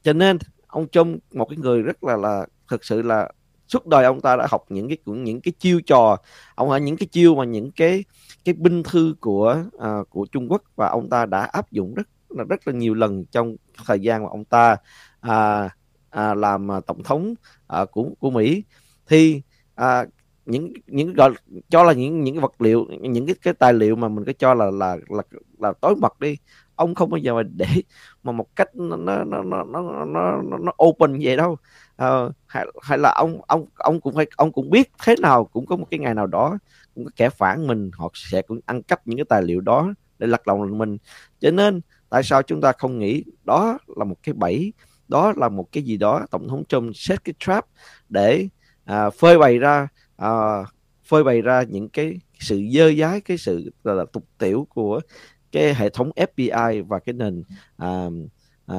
cho 0.03 0.13
nên 0.13 0.37
ông 0.67 0.87
Trump 0.87 1.23
một 1.33 1.45
cái 1.45 1.57
người 1.57 1.81
rất 1.81 2.03
là 2.03 2.17
là 2.17 2.45
thực 2.67 2.85
sự 2.85 3.01
là 3.01 3.31
suốt 3.71 3.87
đời 3.87 4.05
ông 4.05 4.21
ta 4.21 4.35
đã 4.35 4.47
học 4.49 4.65
những 4.69 4.87
cái 4.89 4.97
những 5.05 5.41
cái 5.41 5.53
chiêu 5.59 5.81
trò 5.81 6.17
ông 6.55 6.69
ở 6.69 6.77
những 6.77 6.97
cái 6.97 7.07
chiêu 7.07 7.35
mà 7.35 7.45
những 7.45 7.71
cái 7.71 8.03
cái 8.45 8.53
binh 8.53 8.83
thư 8.83 9.15
của 9.19 9.63
uh, 9.77 10.09
của 10.09 10.25
Trung 10.31 10.51
Quốc 10.51 10.63
và 10.75 10.87
ông 10.89 11.09
ta 11.09 11.25
đã 11.25 11.39
áp 11.41 11.71
dụng 11.71 11.93
rất 11.93 12.07
là 12.29 12.43
rất 12.49 12.67
là 12.67 12.73
nhiều 12.73 12.93
lần 12.93 13.25
trong 13.25 13.55
thời 13.85 13.99
gian 13.99 14.23
mà 14.23 14.29
ông 14.29 14.45
ta 14.45 14.77
à, 15.21 15.69
à, 16.09 16.33
làm 16.33 16.71
à, 16.71 16.79
tổng 16.87 17.03
thống 17.03 17.33
à, 17.67 17.85
của 17.85 18.09
của 18.19 18.29
Mỹ. 18.29 18.63
Thì 19.07 19.41
à, 19.75 20.05
những 20.45 20.73
những 20.87 21.13
gọi 21.13 21.31
cho 21.69 21.83
là 21.83 21.93
những 21.93 22.23
những 22.23 22.41
vật 22.41 22.61
liệu 22.61 22.85
những 23.01 23.25
cái 23.25 23.35
cái 23.41 23.53
tài 23.53 23.73
liệu 23.73 23.95
mà 23.95 24.07
mình 24.07 24.25
có 24.25 24.33
cho 24.39 24.53
là 24.53 24.71
là 24.71 24.97
là 25.09 25.23
là 25.59 25.73
tối 25.81 25.95
mật 25.95 26.19
đi 26.19 26.37
ông 26.75 26.95
không 26.95 27.09
bao 27.09 27.17
giờ 27.17 27.33
mà 27.33 27.43
để 27.43 27.67
mà 28.23 28.31
một 28.31 28.55
cách 28.55 28.75
nó 28.75 28.95
nó 28.95 29.23
nó 29.23 29.43
nó 29.43 29.63
nó 29.63 29.81
nó, 30.05 30.41
nó 30.61 30.71
open 30.83 31.11
như 31.11 31.19
vậy 31.23 31.37
đâu 31.37 31.57
uh, 32.03 32.33
hay, 32.45 32.65
hay 32.81 32.97
là 32.97 33.11
ông 33.11 33.41
ông 33.47 33.65
ông 33.75 34.01
cũng 34.01 34.15
phải 34.15 34.27
ông 34.35 34.51
cũng 34.51 34.69
biết 34.69 34.91
thế 35.03 35.15
nào 35.21 35.45
cũng 35.45 35.65
có 35.65 35.75
một 35.75 35.87
cái 35.91 35.99
ngày 35.99 36.13
nào 36.13 36.27
đó 36.27 36.57
cũng 36.95 37.05
có 37.05 37.11
kẻ 37.15 37.29
phản 37.29 37.67
mình 37.67 37.91
họ 37.93 38.11
sẽ 38.13 38.41
cũng 38.41 38.59
ăn 38.65 38.83
cắp 38.83 39.07
những 39.07 39.17
cái 39.17 39.25
tài 39.29 39.43
liệu 39.43 39.61
đó 39.61 39.93
để 40.19 40.27
lật 40.27 40.47
lòng 40.47 40.77
mình. 40.77 40.97
Cho 41.39 41.51
nên 41.51 41.81
tại 42.09 42.23
sao 42.23 42.43
chúng 42.43 42.61
ta 42.61 42.71
không 42.71 42.99
nghĩ 42.99 43.23
đó 43.43 43.77
là 43.97 44.05
một 44.05 44.15
cái 44.23 44.33
bẫy 44.33 44.73
đó 45.07 45.33
là 45.37 45.49
một 45.49 45.71
cái 45.71 45.83
gì 45.83 45.97
đó 45.97 46.25
tổng 46.31 46.47
thống 46.47 46.63
Trump 46.65 46.95
set 46.95 47.23
cái 47.23 47.33
trap 47.39 47.65
để 48.09 48.47
à, 48.85 49.09
phơi 49.09 49.37
bày 49.37 49.57
ra 49.57 49.87
à, 50.17 50.29
phơi 51.05 51.23
bày 51.23 51.41
ra 51.41 51.63
những 51.63 51.89
cái 51.89 52.19
sự 52.39 52.61
dơ 52.71 52.93
dái 52.93 53.21
cái 53.21 53.37
sự 53.37 53.71
là, 53.83 53.93
là 53.93 54.05
tục 54.13 54.25
tiểu 54.37 54.67
của 54.69 55.01
cái 55.51 55.73
hệ 55.73 55.89
thống 55.89 56.11
FBI 56.15 56.85
và 56.87 56.99
cái 56.99 57.13
nền 57.13 57.43
à, 57.77 58.05
à, 58.65 58.77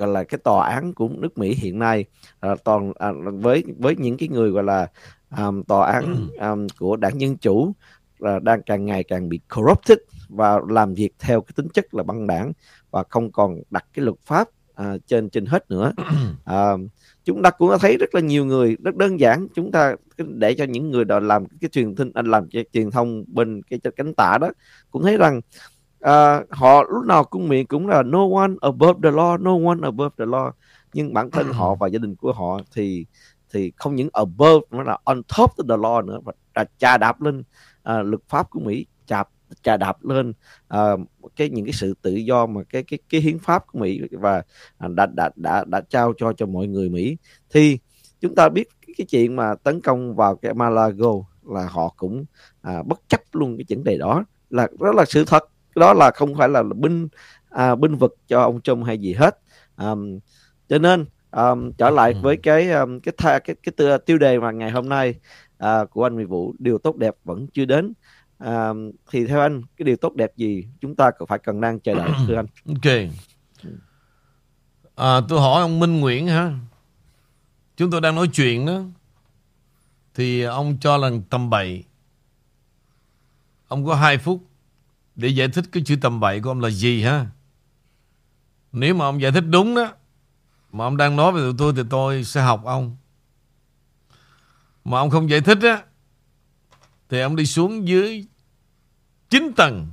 gọi 0.00 0.08
là 0.08 0.24
cái 0.24 0.38
tòa 0.38 0.68
án 0.68 0.94
của 0.94 1.08
nước 1.08 1.38
Mỹ 1.38 1.54
hiện 1.54 1.78
nay. 1.78 2.04
À, 2.40 2.54
toàn 2.64 2.92
à, 2.98 3.12
với 3.32 3.64
với 3.78 3.96
những 3.96 4.16
cái 4.16 4.28
người 4.28 4.50
gọi 4.50 4.64
là 4.64 4.86
um, 5.38 5.62
tòa 5.62 5.92
án 5.92 6.28
um, 6.40 6.66
của 6.78 6.96
đảng 6.96 7.20
dân 7.20 7.36
chủ 7.36 7.72
là 8.18 8.38
đang 8.38 8.62
càng 8.62 8.84
ngày 8.84 9.04
càng 9.04 9.28
bị 9.28 9.40
corrupted 9.56 9.98
và 10.28 10.60
làm 10.68 10.94
việc 10.94 11.10
theo 11.18 11.40
cái 11.40 11.52
tính 11.56 11.68
chất 11.68 11.94
là 11.94 12.02
băng 12.02 12.26
đảng 12.26 12.52
và 12.90 13.02
không 13.08 13.32
còn 13.32 13.60
đặt 13.70 13.84
cái 13.94 14.04
luật 14.04 14.16
pháp 14.24 14.48
à, 14.74 14.96
trên 15.06 15.30
trên 15.30 15.46
hết 15.46 15.70
nữa. 15.70 15.92
À, 16.44 16.72
chúng 17.24 17.42
ta 17.42 17.50
cũng 17.50 17.70
đã 17.70 17.78
thấy 17.80 17.96
rất 17.96 18.14
là 18.14 18.20
nhiều 18.20 18.44
người 18.44 18.76
rất 18.84 18.96
đơn 18.96 19.20
giản 19.20 19.46
chúng 19.54 19.72
ta 19.72 19.94
để 20.16 20.54
cho 20.54 20.64
những 20.64 20.90
người 20.90 21.04
đó 21.04 21.20
làm 21.20 21.46
cái 21.60 21.68
truyền 21.68 21.94
thông 21.94 22.10
anh 22.14 22.26
làm 22.26 22.48
cái 22.48 22.64
truyền 22.72 22.90
thông 22.90 23.24
bên 23.26 23.62
cái 23.62 23.80
cánh 23.96 24.14
tả 24.14 24.38
đó 24.40 24.50
cũng 24.90 25.02
thấy 25.02 25.16
rằng 25.16 25.40
à, 26.00 26.44
họ 26.50 26.82
lúc 26.82 27.04
nào 27.06 27.24
cũng 27.24 27.48
miệng 27.48 27.66
cũng 27.66 27.88
là 27.88 28.02
no 28.02 28.18
one 28.34 28.52
above 28.60 29.00
the 29.02 29.10
law 29.10 29.42
no 29.42 29.68
one 29.68 29.78
above 29.82 30.14
the 30.18 30.24
law. 30.24 30.50
Nhưng 30.92 31.14
bản 31.14 31.30
thân 31.30 31.46
họ 31.52 31.74
và 31.80 31.88
gia 31.88 31.98
đình 31.98 32.16
của 32.16 32.32
họ 32.32 32.60
thì 32.74 33.06
thì 33.52 33.72
không 33.76 33.94
những 33.94 34.08
above 34.12 34.66
mà 34.70 34.82
là 34.82 34.98
on 35.04 35.22
top 35.38 35.50
of 35.56 35.68
the 35.68 35.76
law 35.76 36.04
nữa 36.04 36.18
và 36.54 36.64
trà 36.78 36.98
đạp 36.98 37.20
lên 37.20 37.42
à, 37.82 38.02
luật 38.02 38.20
pháp 38.28 38.50
của 38.50 38.60
Mỹ 38.60 38.86
chạp 39.06 39.28
trà 39.62 39.76
đạp 39.76 40.04
lên 40.04 40.32
uh, 40.74 41.00
cái 41.36 41.48
những 41.50 41.64
cái 41.64 41.72
sự 41.72 41.94
tự 42.02 42.14
do 42.14 42.46
mà 42.46 42.62
cái 42.62 42.82
cái 42.82 42.98
cái 43.08 43.20
hiến 43.20 43.38
pháp 43.38 43.66
của 43.66 43.78
Mỹ 43.78 44.00
và 44.12 44.42
đã 44.88 45.06
đã 45.06 45.30
đã 45.36 45.64
đã 45.64 45.80
trao 45.80 46.12
cho 46.16 46.32
cho 46.32 46.46
mọi 46.46 46.66
người 46.66 46.88
Mỹ. 46.88 47.16
Thì 47.50 47.78
chúng 48.20 48.34
ta 48.34 48.48
biết 48.48 48.68
cái 48.98 49.06
chuyện 49.10 49.36
mà 49.36 49.54
tấn 49.54 49.80
công 49.80 50.14
vào 50.14 50.36
cái 50.36 50.54
Malago 50.54 51.12
là 51.42 51.66
họ 51.66 51.94
cũng 51.96 52.24
à, 52.60 52.82
bất 52.82 53.00
chấp 53.08 53.20
luôn 53.32 53.56
cái 53.56 53.64
vấn 53.68 53.84
đề 53.84 53.98
đó 53.98 54.24
là 54.50 54.68
đó 54.80 54.92
là 54.92 55.04
sự 55.04 55.24
thật 55.24 55.44
đó 55.80 55.92
là 55.94 56.10
không 56.10 56.34
phải 56.36 56.48
là, 56.48 56.62
là 56.62 56.74
binh 56.76 57.08
à, 57.50 57.74
binh 57.74 57.94
vực 57.94 58.16
cho 58.28 58.42
ông 58.42 58.60
Trump 58.60 58.86
hay 58.86 58.98
gì 58.98 59.14
hết. 59.14 59.38
Um, 59.76 60.18
cho 60.68 60.78
nên 60.78 61.04
um, 61.30 61.72
trở 61.72 61.90
lại 61.90 62.14
với 62.22 62.36
cái 62.36 62.70
um, 62.70 63.00
cái 63.00 63.14
tha, 63.18 63.38
cái 63.38 63.56
cái 63.62 63.98
tiêu 64.06 64.18
đề 64.18 64.38
mà 64.38 64.50
ngày 64.50 64.70
hôm 64.70 64.88
nay 64.88 65.14
uh, 65.64 65.90
của 65.90 66.06
anh 66.06 66.16
Mỹ 66.16 66.24
Vũ 66.24 66.54
điều 66.58 66.78
tốt 66.78 66.96
đẹp 66.96 67.14
vẫn 67.24 67.46
chưa 67.46 67.64
đến. 67.64 67.92
À, 68.38 68.70
thì 69.10 69.26
theo 69.26 69.40
anh 69.40 69.62
cái 69.76 69.84
điều 69.84 69.96
tốt 69.96 70.14
đẹp 70.14 70.36
gì 70.36 70.66
chúng 70.80 70.96
ta 70.96 71.10
phải 71.28 71.38
cần 71.38 71.60
đang 71.60 71.80
chờ 71.80 71.94
đợi 71.94 72.10
thưa 72.26 72.36
anh? 72.36 72.46
Ok. 72.66 72.92
À, 74.94 75.20
tôi 75.28 75.40
hỏi 75.40 75.62
ông 75.62 75.80
Minh 75.80 76.00
Nguyễn 76.00 76.26
ha 76.26 76.54
chúng 77.76 77.90
tôi 77.90 78.00
đang 78.00 78.14
nói 78.14 78.28
chuyện 78.32 78.66
đó. 78.66 78.80
Thì 80.14 80.42
ông 80.42 80.76
cho 80.80 80.96
lần 80.96 81.22
tầm 81.22 81.50
bậy. 81.50 81.84
Ông 83.68 83.86
có 83.86 83.94
2 83.94 84.18
phút 84.18 84.49
để 85.20 85.28
giải 85.28 85.48
thích 85.48 85.64
cái 85.72 85.82
chữ 85.86 85.96
tầm 86.00 86.20
bậy 86.20 86.40
của 86.40 86.50
ông 86.50 86.60
là 86.60 86.70
gì 86.70 87.02
ha? 87.02 87.26
Nếu 88.72 88.94
mà 88.94 89.04
ông 89.04 89.22
giải 89.22 89.32
thích 89.32 89.44
đúng 89.50 89.74
đó 89.74 89.92
mà 90.72 90.84
ông 90.84 90.96
đang 90.96 91.16
nói 91.16 91.32
về 91.32 91.40
tụi 91.40 91.54
tôi 91.58 91.72
thì 91.76 91.82
tôi 91.90 92.24
sẽ 92.24 92.42
học 92.42 92.64
ông. 92.64 92.96
Mà 94.84 94.98
ông 94.98 95.10
không 95.10 95.30
giải 95.30 95.40
thích 95.40 95.58
á 95.62 95.82
thì 97.08 97.20
ông 97.20 97.36
đi 97.36 97.46
xuống 97.46 97.88
dưới 97.88 98.26
9 99.30 99.52
tầng. 99.56 99.86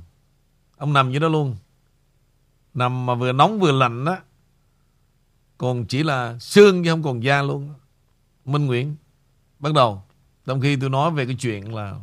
Ông 0.76 0.92
nằm 0.92 1.10
dưới 1.10 1.20
đó 1.20 1.28
luôn. 1.28 1.56
Nằm 2.74 3.06
mà 3.06 3.14
vừa 3.14 3.32
nóng 3.32 3.60
vừa 3.60 3.72
lạnh 3.72 4.04
á, 4.04 4.20
Còn 5.58 5.86
chỉ 5.86 6.02
là 6.02 6.38
xương 6.38 6.84
chứ 6.84 6.90
không 6.90 7.02
còn 7.02 7.22
da 7.22 7.42
luôn. 7.42 7.74
Minh 8.44 8.66
Nguyễn 8.66 8.96
Bắt 9.58 9.72
đầu. 9.74 10.02
Trong 10.46 10.60
khi 10.60 10.76
tôi 10.76 10.90
nói 10.90 11.10
về 11.10 11.26
cái 11.26 11.36
chuyện 11.40 11.74
là 11.74 12.00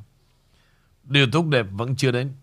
Điều 1.04 1.28
tốt 1.32 1.46
đẹp 1.46 1.66
vẫn 1.72 1.96
chưa 1.96 2.12
đến. 2.12 2.34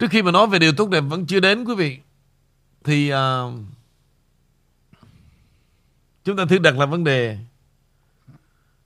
Trước 0.00 0.10
khi 0.10 0.22
mà 0.22 0.30
nói 0.30 0.46
về 0.46 0.58
điều 0.58 0.72
tốt 0.72 0.88
đẹp 0.88 1.00
vẫn 1.00 1.26
chưa 1.26 1.40
đến 1.40 1.64
quý 1.64 1.74
vị 1.74 1.98
Thì 2.84 3.12
uh, 3.12 3.18
Chúng 6.24 6.36
ta 6.36 6.44
thử 6.44 6.58
đặt 6.58 6.78
là 6.78 6.86
vấn 6.86 7.04
đề 7.04 7.38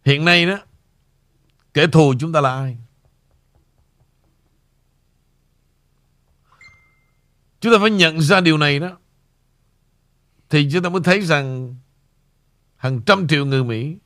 Hiện 0.05 0.24
nay 0.24 0.46
đó 0.46 0.59
Kẻ 1.74 1.87
thù 1.87 2.14
chúng 2.20 2.33
ta 2.33 2.40
là 2.40 2.55
ai? 2.55 2.77
Chúng 7.61 7.72
ta 7.72 7.79
phải 7.81 7.90
nhận 7.90 8.20
ra 8.20 8.40
điều 8.40 8.59
này 8.59 8.79
đó 8.79 8.98
Thì 10.50 10.68
chúng 10.72 10.83
ta 10.83 10.88
mới 10.88 11.03
thấy 11.05 11.20
rằng 11.20 11.74
Hàng 12.77 13.03
trăm 13.03 13.29
triệu 13.29 13.46
người 13.46 13.64
Mỹ 13.64 13.96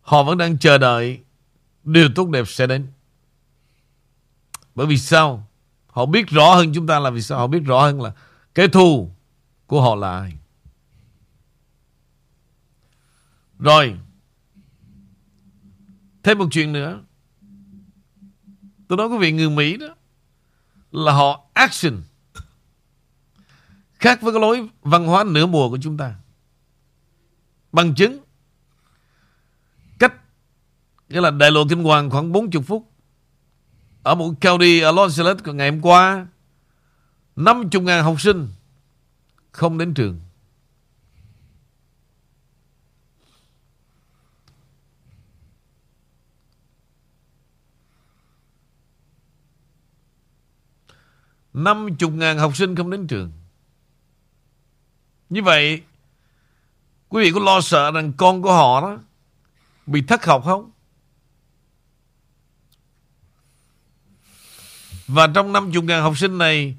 Họ 0.00 0.22
vẫn 0.22 0.38
đang 0.38 0.58
chờ 0.58 0.78
đợi 0.78 1.20
Điều 1.84 2.08
tốt 2.14 2.28
đẹp 2.28 2.48
sẽ 2.48 2.66
đến. 2.66 2.86
Bởi 4.74 4.86
vì 4.86 4.98
sao? 4.98 5.46
Họ 5.94 6.06
biết 6.06 6.28
rõ 6.28 6.54
hơn 6.54 6.72
chúng 6.74 6.86
ta 6.86 6.98
là 6.98 7.10
vì 7.10 7.22
sao 7.22 7.38
Họ 7.38 7.46
biết 7.46 7.60
rõ 7.60 7.82
hơn 7.82 8.02
là 8.02 8.12
Cái 8.54 8.68
thù 8.68 9.10
của 9.66 9.82
họ 9.82 9.94
là 9.94 10.18
ai 10.18 10.32
Rồi, 13.58 13.96
Thêm 16.22 16.38
một 16.38 16.46
chuyện 16.50 16.72
nữa 16.72 17.00
Tôi 18.88 18.96
nói 18.96 19.08
quý 19.08 19.18
vị 19.18 19.32
người 19.32 19.50
Mỹ 19.50 19.76
đó, 19.76 19.94
Là 20.90 21.12
họ 21.12 21.46
action 21.52 22.02
Khác 24.04 24.22
với 24.22 24.32
cái 24.32 24.40
lối 24.40 24.68
văn 24.82 25.06
hóa 25.06 25.24
nửa 25.24 25.46
mùa 25.46 25.70
của 25.70 25.78
chúng 25.82 25.96
ta. 25.96 26.14
Bằng 27.72 27.94
chứng. 27.94 28.18
Cách 29.98 30.14
nghĩa 31.08 31.20
là 31.20 31.30
đại 31.30 31.50
lộ 31.50 31.64
Kinh 31.68 31.84
Hoàng 31.84 32.10
khoảng 32.10 32.32
40 32.32 32.62
phút. 32.62 32.93
Ở 34.04 34.14
một 34.14 34.34
county 34.40 34.80
ở 34.80 34.92
Los 34.92 35.20
Angeles 35.20 35.54
ngày 35.54 35.70
hôm 35.70 35.80
qua 35.80 36.26
50.000 37.36 38.02
học 38.02 38.20
sinh 38.20 38.48
không 39.52 39.78
đến 39.78 39.94
trường. 39.94 40.20
Năm 51.52 51.96
chục 51.98 52.12
ngàn 52.12 52.38
học 52.38 52.56
sinh 52.56 52.76
không 52.76 52.90
đến 52.90 53.06
trường 53.06 53.32
như 55.30 55.42
vậy, 55.42 55.82
Quý 57.08 57.24
vị 57.24 57.32
có 57.32 57.40
lo 57.40 57.60
sợ 57.60 57.90
rằng 57.90 58.12
con 58.12 58.42
của 58.42 58.52
họ 58.52 58.80
đó 58.80 58.98
Bị 59.86 60.02
thất 60.02 60.24
học 60.24 60.42
không 60.44 60.70
Và 65.06 65.26
trong 65.26 65.52
50 65.52 65.82
ngàn 65.82 66.02
học 66.02 66.18
sinh 66.18 66.38
này, 66.38 66.76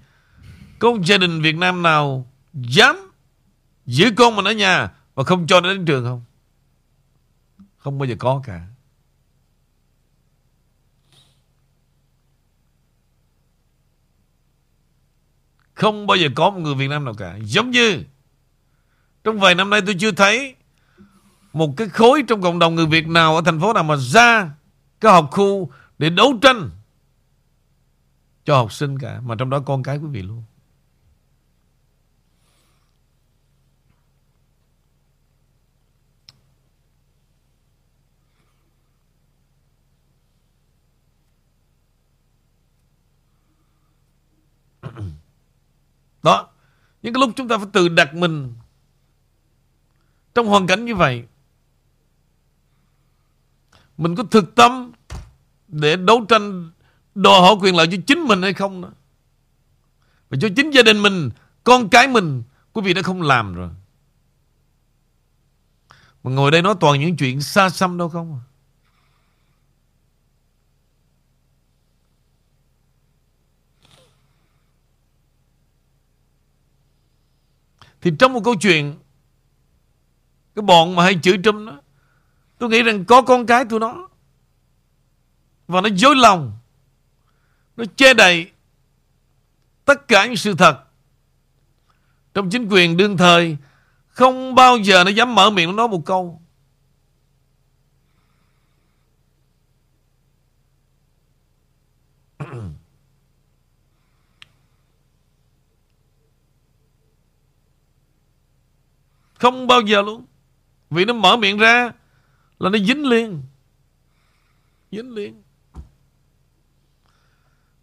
Có 0.79 0.91
một 0.91 1.01
gia 1.05 1.17
đình 1.17 1.41
Việt 1.41 1.55
Nam 1.55 1.81
nào 1.81 2.27
Dám 2.53 3.11
Giữ 3.85 4.11
con 4.17 4.35
mình 4.35 4.45
ở 4.45 4.51
nhà 4.51 4.91
Và 5.15 5.23
không 5.23 5.47
cho 5.47 5.61
nó 5.61 5.69
đến 5.69 5.85
trường 5.85 6.05
không? 6.05 6.23
Không 7.77 7.97
bao 7.97 8.07
giờ 8.07 8.15
có 8.19 8.41
cả. 8.45 8.61
Không 15.73 16.07
bao 16.07 16.17
giờ 16.17 16.27
có 16.35 16.49
một 16.49 16.59
người 16.59 16.75
Việt 16.75 16.87
Nam 16.87 17.05
nào 17.05 17.13
cả. 17.13 17.37
Giống 17.41 17.71
như 17.71 18.03
trong 19.23 19.39
vài 19.39 19.55
năm 19.55 19.69
nay 19.69 19.81
tôi 19.85 19.95
chưa 19.99 20.11
thấy 20.11 20.55
một 21.53 21.73
cái 21.77 21.89
khối 21.89 22.23
trong 22.27 22.41
cộng 22.41 22.59
đồng 22.59 22.75
người 22.75 22.85
Việt 22.85 23.07
nào 23.07 23.35
ở 23.35 23.41
thành 23.45 23.59
phố 23.59 23.73
nào 23.73 23.83
mà 23.83 23.95
ra 23.95 24.49
cái 24.99 25.11
học 25.11 25.29
khu 25.31 25.71
để 25.97 26.09
đấu 26.09 26.33
tranh 26.41 26.69
cho 28.45 28.55
học 28.55 28.73
sinh 28.73 28.99
cả, 28.99 29.21
mà 29.21 29.35
trong 29.35 29.49
đó 29.49 29.59
con 29.59 29.83
cái 29.83 29.97
quý 29.97 30.07
vị 30.07 30.21
luôn. 30.21 30.43
Đó, 46.23 46.49
những 47.01 47.13
cái 47.13 47.19
lúc 47.19 47.29
chúng 47.35 47.47
ta 47.47 47.57
phải 47.57 47.67
tự 47.73 47.87
đặt 47.87 48.13
mình 48.13 48.53
trong 50.35 50.47
hoàn 50.47 50.67
cảnh 50.67 50.85
như 50.85 50.95
vậy, 50.95 51.25
mình 53.97 54.15
có 54.15 54.23
thực 54.31 54.55
tâm 54.55 54.91
để 55.67 55.95
đấu 55.95 56.25
tranh 56.29 56.71
đòi 57.15 57.41
hỏi 57.41 57.55
quyền 57.61 57.75
lợi 57.75 57.87
cho 57.91 57.97
chính 58.07 58.19
mình 58.19 58.41
hay 58.41 58.53
không 58.53 58.81
nữa. 58.81 58.91
Và 60.29 60.37
cho 60.41 60.47
chính 60.55 60.71
gia 60.71 60.83
đình 60.83 61.01
mình, 61.01 61.29
con 61.63 61.89
cái 61.89 62.07
mình, 62.07 62.43
quý 62.73 62.81
vị 62.81 62.93
đã 62.93 63.01
không 63.01 63.21
làm 63.21 63.55
rồi. 63.55 63.69
Mà 66.23 66.31
ngồi 66.31 66.51
đây 66.51 66.61
nói 66.61 66.75
toàn 66.79 66.99
những 66.99 67.17
chuyện 67.17 67.41
xa 67.41 67.69
xăm 67.69 67.97
đâu 67.97 68.09
không 68.09 68.33
à. 68.33 68.41
Thì 78.05 78.11
trong 78.19 78.33
một 78.33 78.41
câu 78.43 78.55
chuyện 78.55 78.95
Cái 80.55 80.63
bọn 80.63 80.95
mà 80.95 81.03
hay 81.03 81.19
chửi 81.23 81.37
Trump 81.43 81.67
đó 81.67 81.81
Tôi 82.57 82.69
nghĩ 82.69 82.83
rằng 82.83 83.05
có 83.05 83.21
con 83.21 83.45
cái 83.45 83.65
tụi 83.65 83.79
nó 83.79 84.07
Và 85.67 85.81
nó 85.81 85.89
dối 85.95 86.15
lòng 86.15 86.57
nó 87.77 87.85
che 87.95 88.13
đậy 88.13 88.51
Tất 89.85 90.07
cả 90.07 90.25
những 90.25 90.35
sự 90.35 90.55
thật. 90.57 90.83
Trong 92.33 92.49
chính 92.49 92.67
quyền 92.69 92.97
đương 92.97 93.17
thời, 93.17 93.57
Không 94.07 94.55
bao 94.55 94.77
giờ 94.77 95.03
nó 95.03 95.09
dám 95.09 95.35
mở 95.35 95.49
miệng 95.49 95.69
nó 95.69 95.73
nói 95.75 95.87
một 95.87 96.01
câu. 96.05 96.41
Không 109.39 109.67
bao 109.67 109.81
giờ 109.81 110.01
luôn. 110.01 110.25
Vì 110.89 111.05
nó 111.05 111.13
mở 111.13 111.37
miệng 111.37 111.57
ra 111.57 111.91
Là 112.59 112.69
nó 112.69 112.77
dính 112.77 113.05
liền. 113.05 113.41
Dính 114.91 115.11
liền. 115.13 115.44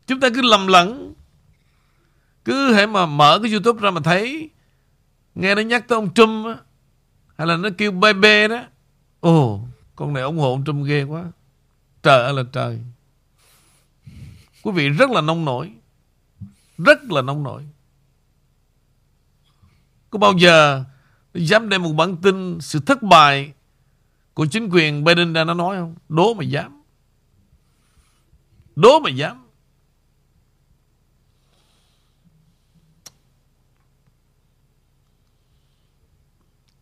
Chúng 0.07 0.21
ta 0.21 0.29
cứ 0.35 0.43
lầm 0.43 0.67
lẫn 0.67 1.15
Cứ 2.45 2.73
hãy 2.73 2.87
mà 2.87 3.07
mở 3.07 3.39
cái 3.43 3.53
youtube 3.53 3.81
ra 3.81 3.91
mà 3.91 4.01
thấy, 4.05 4.51
Nghe 5.35 5.55
nó 5.55 5.63
nhắc 5.63 5.89
tới 5.89 5.97
ông 5.97 6.15
Trump 6.15 6.47
á, 6.47 6.57
Hay 7.39 7.47
là 7.47 7.57
nó 7.57 7.69
kêu 7.79 7.93
bê 7.93 8.13
bê 8.13 8.49
đó 8.49 8.63
Ồ, 9.21 9.61
Con 9.97 10.13
này 10.13 10.23
ủng 10.23 10.39
hộ 10.39 10.53
ông 10.53 10.65
Trump 10.65 10.87
ghê 10.87 11.03
quá 11.03 11.25
Trời 12.03 12.23
ơi 12.23 12.33
là 12.33 12.43
trời 12.53 12.81
Quý 14.63 14.73
vị 14.75 14.89
rất 14.89 15.11
là 15.11 15.21
nông 15.21 15.45
nổi 15.45 15.73
Rất 16.79 17.03
là 17.11 17.23
nông 17.23 17.43
nổi 17.43 17.63
Có 20.11 20.19
bao 20.19 20.33
giờ 20.39 20.85
Dám 21.35 21.69
đem 21.69 21.83
một 21.83 21.93
bản 21.93 22.17
tin 22.17 22.61
sự 22.61 22.81
thất 22.81 23.03
bại 23.03 23.53
của 24.35 24.47
chính 24.47 24.69
quyền 24.73 25.05
Biden 25.05 25.33
ra 25.33 25.45
nó 25.45 25.55
nói 25.55 25.77
không? 25.77 25.95
Đố 26.09 26.35
mà 26.35 26.45
dám. 26.45 26.83
Đố 28.77 29.01
mà 29.01 29.11
dám. 29.11 29.47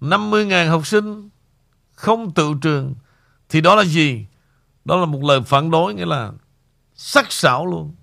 Năm 0.00 0.30
mươi 0.30 0.46
ngàn 0.46 0.68
học 0.68 0.86
sinh 0.86 1.28
không 1.92 2.34
tự 2.34 2.54
trường 2.60 2.94
thì 3.48 3.60
đó 3.60 3.74
là 3.74 3.84
gì? 3.84 4.26
Đó 4.84 4.96
là 4.96 5.06
một 5.06 5.22
lời 5.22 5.42
phản 5.42 5.70
đối 5.70 5.94
nghĩa 5.94 6.06
là 6.06 6.32
sắc 6.94 7.32
sảo 7.32 7.66
luôn. 7.66 7.94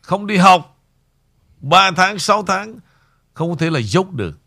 Không 0.00 0.26
đi 0.26 0.36
học 0.36 0.82
3 1.60 1.90
tháng, 1.96 2.18
6 2.18 2.42
tháng 2.42 2.78
không 3.34 3.50
có 3.50 3.56
thể 3.56 3.70
là 3.70 3.80
dốc 3.80 4.12
được. 4.12 4.38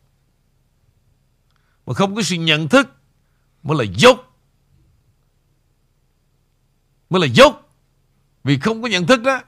Mà 1.86 1.93
không 1.93 2.15
có 2.15 2.21
sự 2.21 2.36
nhận 2.36 2.69
thức 2.69 2.88
mới 3.63 3.78
là 3.78 3.93
dốc. 3.97 4.38
Mới 7.10 7.21
là 7.21 7.28
dốc. 7.34 7.69
Vì 8.43 8.60
không 8.60 8.82
có 8.82 8.88
nhận 8.88 9.08
thức 9.08 9.21
đó. 9.21 9.41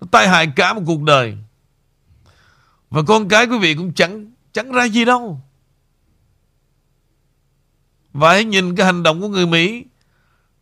Nó 0.00 0.06
tai 0.10 0.28
hại 0.28 0.52
cả 0.56 0.74
một 0.74 0.82
cuộc 0.86 1.02
đời. 1.02 1.38
Và 2.90 3.02
con 3.06 3.28
cái 3.28 3.46
quý 3.46 3.58
vị 3.58 3.74
cũng 3.74 3.92
chẳng 3.94 4.32
chẳng 4.52 4.72
ra 4.72 4.84
gì 4.84 5.04
đâu. 5.04 5.40
Và 8.12 8.30
hãy 8.30 8.44
nhìn 8.44 8.76
cái 8.76 8.86
hành 8.86 9.02
động 9.02 9.20
của 9.20 9.28
người 9.28 9.46
Mỹ, 9.46 9.84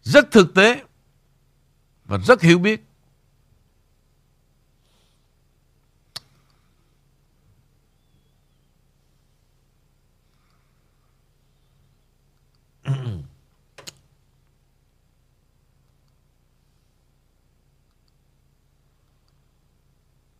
rất 0.02 0.30
thực 0.30 0.54
tế 0.54 0.82
và 2.04 2.18
rất 2.18 2.42
hiểu 2.42 2.58
biết. 2.58 2.82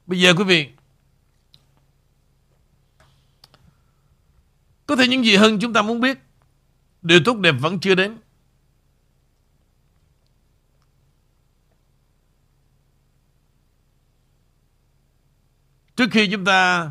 Bây 0.07 0.21
giờ 0.21 0.35
quý 0.37 0.45
vị 0.45 0.76
Có 4.87 4.97
thể 4.97 5.09
những 5.09 5.25
gì 5.25 5.37
hơn 5.37 5.59
chúng 5.61 5.73
ta 5.73 5.83
muốn 5.83 6.01
biết, 6.01 6.19
Điều 7.03 7.21
tốt 7.25 7.37
đẹp 7.39 7.55
vẫn 7.61 7.81
chưa 7.81 7.95
đến 7.95 8.19
Trước 15.97 16.07
khi 16.11 16.29
chúng 16.33 16.45
ta 16.45 16.91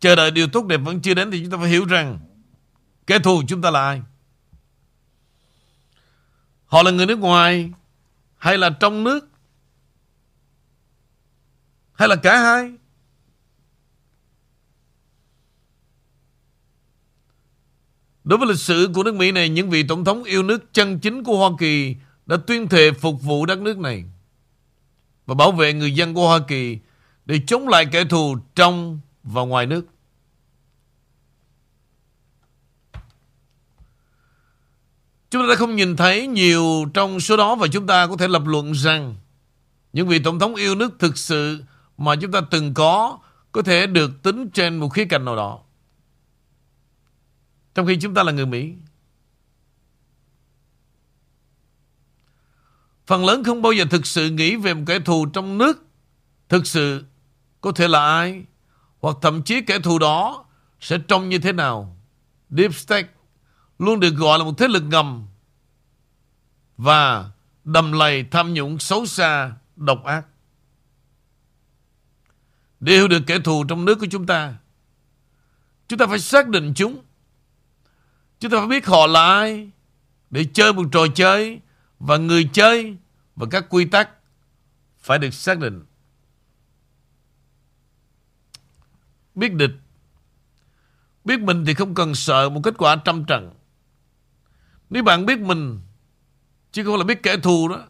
chờ 0.00 0.16
đợi 0.16 0.30
điều 0.30 0.48
tốt 0.48 0.66
đẹp 0.66 0.76
vẫn 0.76 1.02
chưa 1.02 1.14
đến 1.14 1.30
Thì 1.30 1.40
chúng 1.42 1.50
ta 1.50 1.56
phải 1.56 1.68
hiểu 1.68 1.84
rằng 1.84 2.18
Kẻ 3.06 3.18
thù 3.18 3.42
chúng 3.48 3.62
ta 3.62 3.70
là 3.70 3.80
ai 3.80 4.02
Họ 6.66 6.82
là 6.82 6.90
người 6.90 7.06
nước 7.06 7.18
ngoài 7.18 7.70
Hay 8.36 8.58
là 8.58 8.70
trong 8.80 9.04
nước 9.04 9.28
hay 11.92 12.08
là 12.08 12.16
cả 12.16 12.40
hai? 12.40 12.72
Đối 18.24 18.38
với 18.38 18.48
lịch 18.48 18.58
sử 18.58 18.90
của 18.94 19.02
nước 19.02 19.14
Mỹ 19.14 19.32
này, 19.32 19.48
những 19.48 19.70
vị 19.70 19.82
tổng 19.82 20.04
thống 20.04 20.24
yêu 20.24 20.42
nước 20.42 20.72
chân 20.72 20.98
chính 20.98 21.24
của 21.24 21.38
Hoa 21.38 21.50
Kỳ 21.58 21.96
đã 22.26 22.36
tuyên 22.46 22.68
thệ 22.68 22.90
phục 22.92 23.22
vụ 23.22 23.46
đất 23.46 23.58
nước 23.58 23.78
này 23.78 24.04
và 25.26 25.34
bảo 25.34 25.52
vệ 25.52 25.72
người 25.72 25.94
dân 25.94 26.14
của 26.14 26.28
Hoa 26.28 26.38
Kỳ 26.48 26.78
để 27.26 27.40
chống 27.46 27.68
lại 27.68 27.86
kẻ 27.92 28.04
thù 28.04 28.36
trong 28.54 29.00
và 29.22 29.42
ngoài 29.42 29.66
nước. 29.66 29.86
Chúng 35.30 35.42
ta 35.42 35.48
đã 35.48 35.54
không 35.54 35.76
nhìn 35.76 35.96
thấy 35.96 36.26
nhiều 36.26 36.86
trong 36.94 37.20
số 37.20 37.36
đó 37.36 37.54
và 37.54 37.66
chúng 37.66 37.86
ta 37.86 38.06
có 38.06 38.16
thể 38.16 38.28
lập 38.28 38.42
luận 38.46 38.72
rằng 38.72 39.14
những 39.92 40.08
vị 40.08 40.18
tổng 40.18 40.38
thống 40.38 40.54
yêu 40.54 40.74
nước 40.74 40.98
thực 40.98 41.18
sự 41.18 41.62
mà 41.98 42.16
chúng 42.16 42.32
ta 42.32 42.40
từng 42.50 42.74
có 42.74 43.18
có 43.52 43.62
thể 43.62 43.86
được 43.86 44.22
tính 44.22 44.50
trên 44.50 44.76
một 44.76 44.88
khía 44.88 45.04
cạnh 45.04 45.24
nào 45.24 45.36
đó. 45.36 45.63
Trong 47.74 47.86
khi 47.86 47.96
chúng 48.00 48.14
ta 48.14 48.22
là 48.22 48.32
người 48.32 48.46
Mỹ. 48.46 48.74
Phần 53.06 53.24
lớn 53.24 53.44
không 53.44 53.62
bao 53.62 53.72
giờ 53.72 53.84
thực 53.90 54.06
sự 54.06 54.30
nghĩ 54.30 54.56
về 54.56 54.74
một 54.74 54.82
kẻ 54.86 54.98
thù 54.98 55.26
trong 55.26 55.58
nước 55.58 55.84
thực 56.48 56.66
sự 56.66 57.04
có 57.60 57.72
thể 57.72 57.88
là 57.88 58.06
ai 58.06 58.44
hoặc 59.00 59.16
thậm 59.22 59.42
chí 59.42 59.60
kẻ 59.62 59.78
thù 59.78 59.98
đó 59.98 60.44
sẽ 60.80 60.98
trông 61.08 61.28
như 61.28 61.38
thế 61.38 61.52
nào. 61.52 61.96
Deep 62.50 62.74
State 62.74 63.08
luôn 63.78 64.00
được 64.00 64.10
gọi 64.10 64.38
là 64.38 64.44
một 64.44 64.58
thế 64.58 64.68
lực 64.68 64.82
ngầm 64.82 65.26
và 66.76 67.30
đầm 67.64 67.92
lầy 67.92 68.24
tham 68.30 68.54
nhũng 68.54 68.78
xấu 68.78 69.06
xa, 69.06 69.52
độc 69.76 70.04
ác 70.04 70.26
để 72.80 72.92
hiểu 72.92 73.08
được 73.08 73.22
kẻ 73.26 73.38
thù 73.38 73.64
trong 73.64 73.84
nước 73.84 73.98
của 74.00 74.06
chúng 74.10 74.26
ta. 74.26 74.54
Chúng 75.88 75.98
ta 75.98 76.06
phải 76.06 76.18
xác 76.18 76.48
định 76.48 76.72
chúng. 76.76 77.02
Chúng 78.44 78.52
ta 78.52 78.58
phải 78.58 78.68
biết 78.68 78.86
họ 78.86 79.06
là 79.06 79.20
ai 79.20 79.70
để 80.30 80.46
chơi 80.54 80.72
một 80.72 80.82
trò 80.92 81.06
chơi 81.14 81.60
và 81.98 82.16
người 82.16 82.48
chơi 82.52 82.96
và 83.36 83.46
các 83.50 83.66
quy 83.70 83.84
tắc 83.84 84.10
phải 84.98 85.18
được 85.18 85.34
xác 85.34 85.58
định. 85.58 85.84
Biết 89.34 89.54
địch. 89.54 89.70
Biết 91.24 91.40
mình 91.40 91.64
thì 91.64 91.74
không 91.74 91.94
cần 91.94 92.14
sợ 92.14 92.48
một 92.48 92.60
kết 92.64 92.74
quả 92.78 92.96
trăm 92.96 93.24
trận. 93.24 93.54
Nếu 94.90 95.02
bạn 95.02 95.26
biết 95.26 95.40
mình 95.40 95.80
chứ 96.72 96.84
không 96.84 96.96
là 96.96 97.04
biết 97.04 97.22
kẻ 97.22 97.36
thù 97.36 97.68
đó 97.68 97.86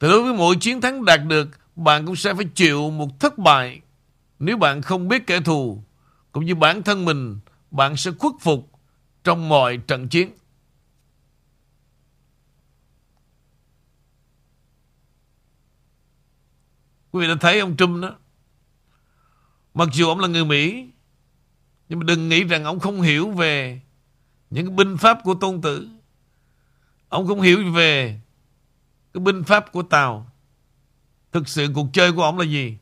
thì 0.00 0.08
đối 0.08 0.22
với 0.22 0.34
mỗi 0.34 0.56
chiến 0.60 0.80
thắng 0.80 1.04
đạt 1.04 1.20
được 1.26 1.48
bạn 1.76 2.06
cũng 2.06 2.16
sẽ 2.16 2.34
phải 2.34 2.44
chịu 2.54 2.90
một 2.90 3.20
thất 3.20 3.38
bại. 3.38 3.80
Nếu 4.38 4.56
bạn 4.56 4.82
không 4.82 5.08
biết 5.08 5.26
kẻ 5.26 5.40
thù, 5.40 5.82
cũng 6.32 6.44
như 6.44 6.54
bản 6.54 6.82
thân 6.82 7.04
mình, 7.04 7.40
bạn 7.70 7.96
sẽ 7.96 8.10
khuất 8.18 8.32
phục 8.40 8.71
trong 9.24 9.48
mọi 9.48 9.76
trận 9.76 10.08
chiến. 10.08 10.32
Quý 17.10 17.20
vị 17.20 17.28
đã 17.28 17.34
thấy 17.40 17.60
ông 17.60 17.76
Trump 17.76 18.02
đó. 18.02 18.16
Mặc 19.74 19.88
dù 19.92 20.08
ông 20.08 20.20
là 20.20 20.28
người 20.28 20.44
Mỹ, 20.44 20.86
nhưng 21.88 21.98
mà 21.98 22.04
đừng 22.04 22.28
nghĩ 22.28 22.44
rằng 22.44 22.64
ông 22.64 22.80
không 22.80 23.00
hiểu 23.00 23.30
về 23.30 23.80
những 24.50 24.66
cái 24.66 24.74
binh 24.74 24.96
pháp 24.96 25.18
của 25.24 25.34
tôn 25.34 25.60
tử. 25.60 25.88
Ông 27.08 27.26
không 27.26 27.40
hiểu 27.40 27.72
về 27.72 28.20
cái 29.12 29.20
binh 29.20 29.44
pháp 29.44 29.72
của 29.72 29.82
Tàu. 29.82 30.32
Thực 31.32 31.48
sự 31.48 31.68
cuộc 31.74 31.88
chơi 31.92 32.12
của 32.12 32.22
ông 32.22 32.38
là 32.38 32.44
gì? 32.44 32.78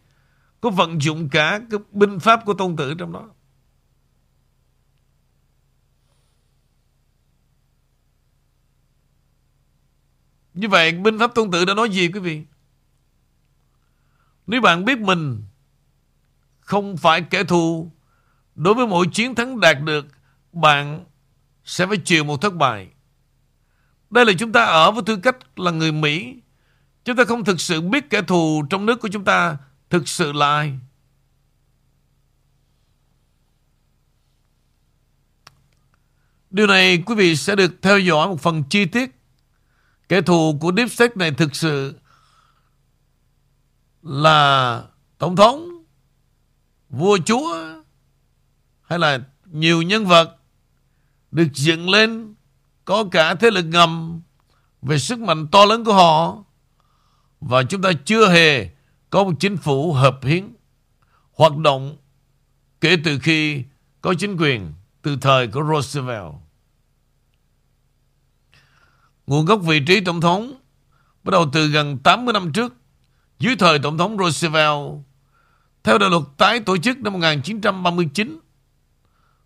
Có 0.60 0.70
vận 0.70 1.02
dụng 1.02 1.28
cả 1.28 1.60
cái 1.70 1.80
binh 1.92 2.18
pháp 2.18 2.44
của 2.44 2.54
tôn 2.54 2.76
tử 2.76 2.94
trong 2.98 3.12
đó. 3.12 3.28
Như 10.60 10.68
vậy 10.68 10.92
binh 10.92 11.18
pháp 11.18 11.34
tôn 11.34 11.50
tử 11.50 11.64
đã 11.64 11.74
nói 11.74 11.90
gì 11.90 12.08
quý 12.08 12.20
vị? 12.20 12.42
Nếu 14.46 14.60
bạn 14.60 14.84
biết 14.84 14.98
mình 14.98 15.42
không 16.60 16.96
phải 16.96 17.22
kẻ 17.22 17.44
thù, 17.44 17.90
đối 18.54 18.74
với 18.74 18.86
mỗi 18.86 19.06
chiến 19.12 19.34
thắng 19.34 19.60
đạt 19.60 19.76
được, 19.84 20.06
bạn 20.52 21.04
sẽ 21.64 21.86
phải 21.86 21.96
chịu 21.96 22.24
một 22.24 22.40
thất 22.40 22.54
bại. 22.54 22.88
Đây 24.10 24.24
là 24.26 24.32
chúng 24.38 24.52
ta 24.52 24.64
ở 24.64 24.90
với 24.90 25.02
tư 25.06 25.16
cách 25.16 25.58
là 25.58 25.70
người 25.70 25.92
Mỹ. 25.92 26.36
Chúng 27.04 27.16
ta 27.16 27.24
không 27.24 27.44
thực 27.44 27.60
sự 27.60 27.80
biết 27.80 28.10
kẻ 28.10 28.22
thù 28.22 28.62
trong 28.70 28.86
nước 28.86 29.00
của 29.00 29.08
chúng 29.08 29.24
ta 29.24 29.56
thực 29.90 30.08
sự 30.08 30.32
là 30.32 30.56
ai. 30.56 30.78
Điều 36.50 36.66
này 36.66 37.02
quý 37.06 37.14
vị 37.14 37.36
sẽ 37.36 37.56
được 37.56 37.82
theo 37.82 37.98
dõi 37.98 38.28
một 38.28 38.40
phần 38.40 38.62
chi 38.70 38.84
tiết. 38.84 39.19
Kẻ 40.10 40.20
thù 40.20 40.58
của 40.60 40.72
Deep 40.76 40.90
State 40.90 41.12
này 41.16 41.30
thực 41.30 41.56
sự 41.56 41.94
là 44.02 44.82
tổng 45.18 45.36
thống, 45.36 45.68
vua 46.88 47.18
chúa 47.26 47.56
hay 48.82 48.98
là 48.98 49.18
nhiều 49.44 49.82
nhân 49.82 50.06
vật 50.06 50.36
được 51.30 51.46
dựng 51.54 51.90
lên 51.90 52.34
có 52.84 53.04
cả 53.10 53.34
thế 53.34 53.50
lực 53.50 53.62
ngầm 53.62 54.22
về 54.82 54.98
sức 54.98 55.18
mạnh 55.18 55.46
to 55.52 55.64
lớn 55.64 55.84
của 55.84 55.94
họ 55.94 56.44
và 57.40 57.62
chúng 57.62 57.82
ta 57.82 57.90
chưa 58.04 58.28
hề 58.28 58.70
có 59.10 59.24
một 59.24 59.32
chính 59.40 59.56
phủ 59.56 59.92
hợp 59.92 60.18
hiến 60.22 60.54
hoạt 61.32 61.56
động 61.56 61.96
kể 62.80 62.96
từ 63.04 63.18
khi 63.18 63.64
có 64.00 64.14
chính 64.18 64.36
quyền 64.36 64.72
từ 65.02 65.16
thời 65.20 65.46
của 65.48 65.62
Roosevelt. 65.62 66.49
Nguồn 69.30 69.44
gốc 69.44 69.60
vị 69.62 69.80
trí 69.80 70.00
tổng 70.00 70.20
thống 70.20 70.54
bắt 71.24 71.30
đầu 71.30 71.50
từ 71.52 71.68
gần 71.68 71.98
80 71.98 72.32
năm 72.32 72.52
trước 72.52 72.74
dưới 73.38 73.56
thời 73.56 73.78
tổng 73.78 73.98
thống 73.98 74.18
Roosevelt 74.18 74.78
theo 75.84 75.98
đạo 75.98 76.08
luật 76.08 76.22
tái 76.36 76.60
tổ 76.60 76.76
chức 76.76 76.98
năm 76.98 77.12
1939. 77.12 78.40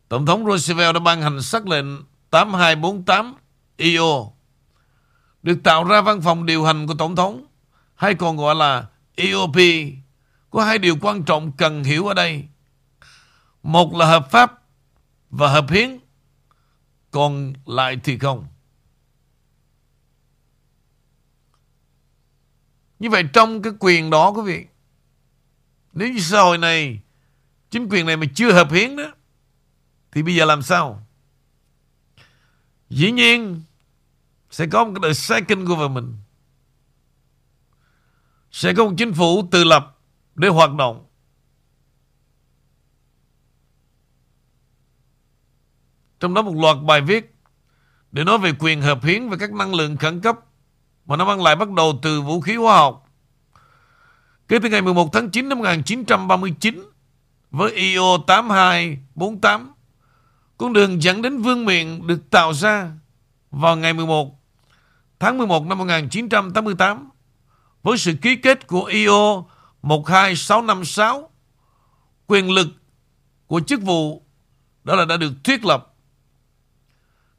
Tổng 0.09 0.26
thống 0.26 0.47
Roosevelt 0.47 0.95
đã 0.95 1.01
ban 1.01 1.22
hành 1.22 1.43
sắc 1.43 1.66
lệnh 1.66 1.87
8248 2.30 3.35
EO 3.76 4.32
được 5.43 5.59
tạo 5.64 5.85
ra 5.85 6.01
văn 6.01 6.20
phòng 6.20 6.47
điều 6.47 6.64
hành 6.64 6.87
của 6.87 6.95
tổng 6.95 7.16
thống 7.16 7.47
hay 7.95 8.14
còn 8.14 8.37
gọi 8.37 8.55
là 8.55 8.87
EOP 9.14 9.57
có 10.51 10.64
hai 10.64 10.78
điều 10.78 10.97
quan 11.01 11.22
trọng 11.22 11.53
cần 11.53 11.85
hiểu 11.85 12.07
ở 12.07 12.14
đây. 12.14 12.45
Một 13.62 13.95
là 13.95 14.07
hợp 14.07 14.30
pháp 14.30 14.62
và 15.30 15.49
hợp 15.49 15.70
hiến, 15.70 15.99
còn 17.11 17.53
lại 17.66 18.01
thì 18.05 18.18
không. 18.18 18.47
Như 23.05 23.11
vậy 23.11 23.24
trong 23.32 23.62
cái 23.62 23.72
quyền 23.80 24.11
đó 24.11 24.30
quý 24.30 24.42
vị, 24.42 24.66
nếu 25.92 26.12
như 26.12 26.20
xã 26.20 26.40
hội 26.40 26.59
này, 26.59 27.00
chính 27.70 27.88
quyền 27.90 28.07
này 28.07 28.16
mà 28.16 28.26
chưa 28.34 28.52
hợp 28.52 28.70
hiến 28.70 28.96
đó, 28.96 29.12
thì 30.12 30.22
bây 30.22 30.34
giờ 30.34 30.44
làm 30.44 30.62
sao? 30.62 31.07
Dĩ 32.90 33.11
nhiên 33.11 33.62
sẽ 34.50 34.66
có 34.66 34.84
một 34.84 34.90
cái 34.94 35.00
đời 35.02 35.14
second 35.14 35.68
government. 35.68 36.14
Sẽ 38.50 38.74
có 38.74 38.84
một 38.84 38.94
chính 38.98 39.12
phủ 39.12 39.48
tự 39.50 39.64
lập 39.64 39.98
để 40.34 40.48
hoạt 40.48 40.74
động. 40.74 41.07
Trong 46.20 46.34
đó 46.34 46.42
một 46.42 46.55
loạt 46.55 46.76
bài 46.86 47.00
viết 47.00 47.34
để 48.12 48.24
nói 48.24 48.38
về 48.38 48.52
quyền 48.59 48.82
hợp 48.82 49.05
hiến 49.05 49.28
và 49.28 49.36
các 49.36 49.52
năng 49.52 49.74
lượng 49.74 49.96
khẩn 49.96 50.20
cấp 50.20 50.38
mà 51.07 51.16
nó 51.16 51.24
mang 51.24 51.42
lại 51.42 51.57
bắt 51.57 51.70
đầu 51.70 51.98
từ 52.02 52.20
vũ 52.20 52.40
khí 52.40 52.57
hóa 52.57 52.76
học. 52.76 53.07
Kể 54.48 54.59
từ 54.62 54.68
ngày 54.68 54.82
11 54.82 55.12
tháng 55.12 55.30
9 55.30 55.48
năm 55.48 55.59
1939 55.59 56.82
với 57.50 57.72
IO 57.72 58.18
8248 58.26 59.72
con 60.59 60.72
đường 60.72 61.02
dẫn 61.02 61.22
đến 61.22 61.42
vương 61.42 61.64
miện 61.64 62.07
được 62.07 62.30
tạo 62.30 62.55
ra 62.55 62.90
vào 63.50 63.76
ngày 63.76 63.92
11 63.92 64.38
tháng 65.18 65.38
11 65.38 65.66
năm 65.66 65.78
1988 65.78 67.11
với 67.82 67.98
sự 67.98 68.14
ký 68.22 68.36
kết 68.36 68.66
của 68.66 68.84
IO 68.84 69.44
12656 69.82 71.30
quyền 72.26 72.50
lực 72.50 72.68
của 73.46 73.61
chức 73.61 73.82
vụ 73.82 74.22
đó 74.84 74.94
là 74.94 75.05
đã 75.05 75.16
được 75.16 75.32
thiết 75.44 75.64
lập. 75.64 75.94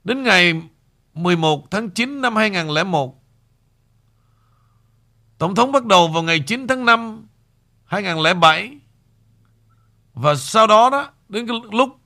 Đến 0.04 0.24
ngày 0.24 0.62
11 1.14 1.72
tháng 1.72 1.90
9 1.90 2.22
năm 2.22 2.36
2001 2.36 3.25
Tổng 5.38 5.56
thống 5.56 5.72
bắt 5.72 5.86
đầu 5.86 6.08
vào 6.08 6.24
ngày 6.24 6.40
9 6.40 6.68
tháng 6.68 6.86
5 6.86 7.28
2007 7.86 8.78
và 10.14 10.36
sau 10.36 10.68
đó 10.68 10.90
đó, 10.90 11.12
đến 11.30 11.48
cái 11.48 11.58
lúc 11.72 12.00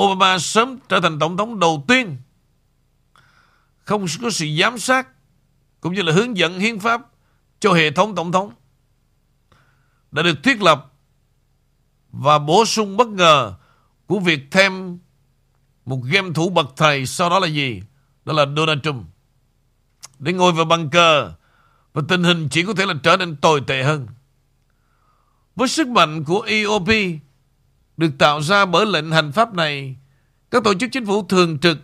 Obama 0.00 0.38
sớm 0.38 0.78
trở 0.88 1.00
thành 1.00 1.18
tổng 1.18 1.36
thống 1.36 1.60
đầu 1.60 1.84
tiên, 1.88 2.16
không 3.84 4.06
có 4.22 4.30
sự 4.30 4.46
giám 4.60 4.78
sát 4.78 5.08
cũng 5.80 5.94
như 5.94 6.02
là 6.02 6.12
hướng 6.12 6.36
dẫn 6.36 6.58
hiến 6.58 6.78
pháp 6.78 7.02
cho 7.60 7.72
hệ 7.72 7.90
thống 7.90 8.14
tổng 8.14 8.32
thống 8.32 8.52
đã 10.10 10.22
được 10.22 10.42
thiết 10.42 10.62
lập 10.62 10.92
và 12.12 12.38
bổ 12.38 12.64
sung 12.64 12.96
bất 12.96 13.08
ngờ 13.08 13.54
của 14.06 14.18
việc 14.18 14.40
thêm 14.50 14.98
một 15.84 16.00
game 16.04 16.30
thủ 16.34 16.50
bậc 16.50 16.66
thầy 16.76 17.06
sau 17.06 17.30
đó 17.30 17.38
là 17.38 17.46
gì? 17.46 17.82
Đó 18.24 18.32
là 18.32 18.46
Donald 18.56 18.80
Trump. 18.82 19.04
Để 20.18 20.32
ngồi 20.32 20.52
vào 20.52 20.64
băng 20.64 20.90
cờ 20.90 21.32
và 21.92 22.02
tình 22.08 22.22
hình 22.24 22.48
chỉ 22.50 22.62
có 22.62 22.74
thể 22.74 22.86
là 22.86 22.94
trở 23.02 23.16
nên 23.16 23.36
tồi 23.36 23.60
tệ 23.66 23.82
hơn. 23.82 24.06
Với 25.56 25.68
sức 25.68 25.88
mạnh 25.88 26.24
của 26.24 26.40
EOP 26.40 26.88
được 27.96 28.10
tạo 28.18 28.42
ra 28.42 28.64
bởi 28.64 28.86
lệnh 28.86 29.10
hành 29.10 29.32
pháp 29.32 29.54
này, 29.54 29.96
các 30.50 30.64
tổ 30.64 30.74
chức 30.74 30.90
chính 30.92 31.06
phủ 31.06 31.26
thường 31.28 31.58
trực 31.58 31.78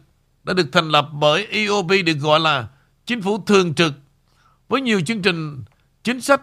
đã 0.44 0.54
được 0.54 0.66
thành 0.72 0.88
lập 0.88 1.08
bởi 1.12 1.46
EOP 1.46 1.88
được 1.88 2.18
gọi 2.20 2.40
là 2.40 2.68
chính 3.06 3.22
phủ 3.22 3.44
thường 3.46 3.74
trực 3.74 3.92
với 4.68 4.80
nhiều 4.80 5.00
chương 5.00 5.22
trình 5.22 5.64
chính 6.02 6.20
sách 6.20 6.40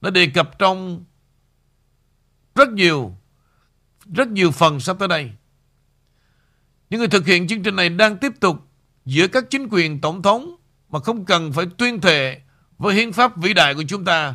đã 0.00 0.10
đề 0.10 0.26
cập 0.26 0.58
trong 0.58 1.04
rất 2.54 2.68
nhiều 2.68 3.16
rất 4.14 4.28
nhiều 4.28 4.50
phần 4.50 4.80
sắp 4.80 4.96
tới 4.98 5.08
đây. 5.08 5.30
Những 6.90 6.98
người 6.98 7.08
thực 7.08 7.26
hiện 7.26 7.48
chương 7.48 7.62
trình 7.62 7.76
này 7.76 7.88
đang 7.88 8.16
tiếp 8.16 8.32
tục 8.40 8.56
giữa 9.04 9.28
các 9.28 9.44
chính 9.50 9.68
quyền 9.70 10.00
tổng 10.00 10.22
thống 10.22 10.56
mà 10.90 10.98
không 11.00 11.24
cần 11.24 11.52
phải 11.52 11.66
tuyên 11.78 12.00
thệ 12.00 12.40
với 12.78 12.94
hiến 12.94 13.12
pháp 13.12 13.36
vĩ 13.36 13.54
đại 13.54 13.74
của 13.74 13.82
chúng 13.88 14.04
ta. 14.04 14.34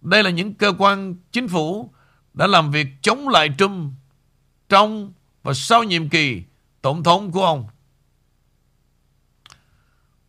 Đây 0.00 0.22
là 0.22 0.30
những 0.30 0.54
cơ 0.54 0.72
quan 0.78 1.14
chính 1.32 1.48
phủ 1.48 1.92
đã 2.34 2.46
làm 2.46 2.70
việc 2.70 2.86
chống 3.02 3.28
lại 3.28 3.48
Trump 3.58 3.92
trong 4.68 5.12
và 5.42 5.54
sau 5.54 5.84
nhiệm 5.84 6.08
kỳ 6.08 6.42
tổng 6.82 7.02
thống 7.02 7.32
của 7.32 7.44
ông. 7.44 7.68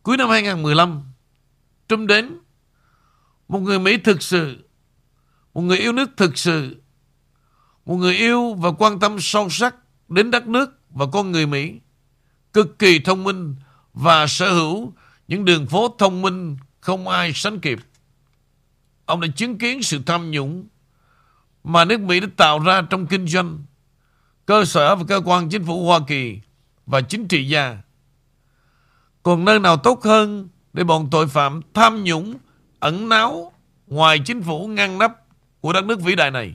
Cuối 0.02 0.16
năm 0.16 0.28
2015, 0.30 1.02
Trump 1.88 2.08
đến 2.08 2.38
một 3.48 3.58
người 3.58 3.78
Mỹ 3.78 3.96
thực 3.96 4.22
sự, 4.22 4.68
một 5.54 5.60
người 5.60 5.78
yêu 5.78 5.92
nước 5.92 6.10
thực 6.16 6.38
sự, 6.38 6.82
một 7.86 7.96
người 7.96 8.16
yêu 8.16 8.54
và 8.54 8.70
quan 8.78 9.00
tâm 9.00 9.16
sâu 9.20 9.48
sắc 9.50 9.74
đến 10.08 10.30
đất 10.30 10.46
nước 10.48 10.78
và 10.90 11.06
con 11.12 11.32
người 11.32 11.46
Mỹ, 11.46 11.80
cực 12.52 12.78
kỳ 12.78 12.98
thông 12.98 13.24
minh 13.24 13.56
và 13.94 14.26
sở 14.26 14.52
hữu 14.52 14.92
những 15.28 15.44
đường 15.44 15.66
phố 15.66 15.94
thông 15.98 16.22
minh 16.22 16.56
không 16.80 17.08
ai 17.08 17.32
sánh 17.34 17.60
kịp. 17.60 17.78
Ông 19.06 19.20
đã 19.20 19.28
chứng 19.36 19.58
kiến 19.58 19.82
sự 19.82 20.02
tham 20.06 20.30
nhũng 20.30 20.66
mà 21.64 21.84
nước 21.84 22.00
Mỹ 22.00 22.20
đã 22.20 22.26
tạo 22.36 22.58
ra 22.58 22.82
trong 22.90 23.06
kinh 23.06 23.26
doanh, 23.26 23.58
cơ 24.46 24.64
sở 24.64 24.96
và 24.96 25.04
cơ 25.08 25.20
quan 25.24 25.48
chính 25.48 25.64
phủ 25.64 25.86
Hoa 25.86 26.00
Kỳ 26.08 26.40
và 26.86 27.00
chính 27.00 27.28
trị 27.28 27.48
gia. 27.48 27.78
Còn 29.22 29.44
nơi 29.44 29.58
nào 29.58 29.76
tốt 29.76 30.02
hơn 30.02 30.48
để 30.72 30.84
bọn 30.84 31.08
tội 31.10 31.28
phạm 31.28 31.60
tham 31.74 32.04
nhũng, 32.04 32.34
ẩn 32.80 33.08
náu 33.08 33.52
ngoài 33.86 34.18
chính 34.24 34.42
phủ 34.42 34.66
ngăn 34.66 34.98
nắp 34.98 35.12
của 35.60 35.72
đất 35.72 35.84
nước 35.84 36.00
vĩ 36.00 36.14
đại 36.14 36.30
này? 36.30 36.54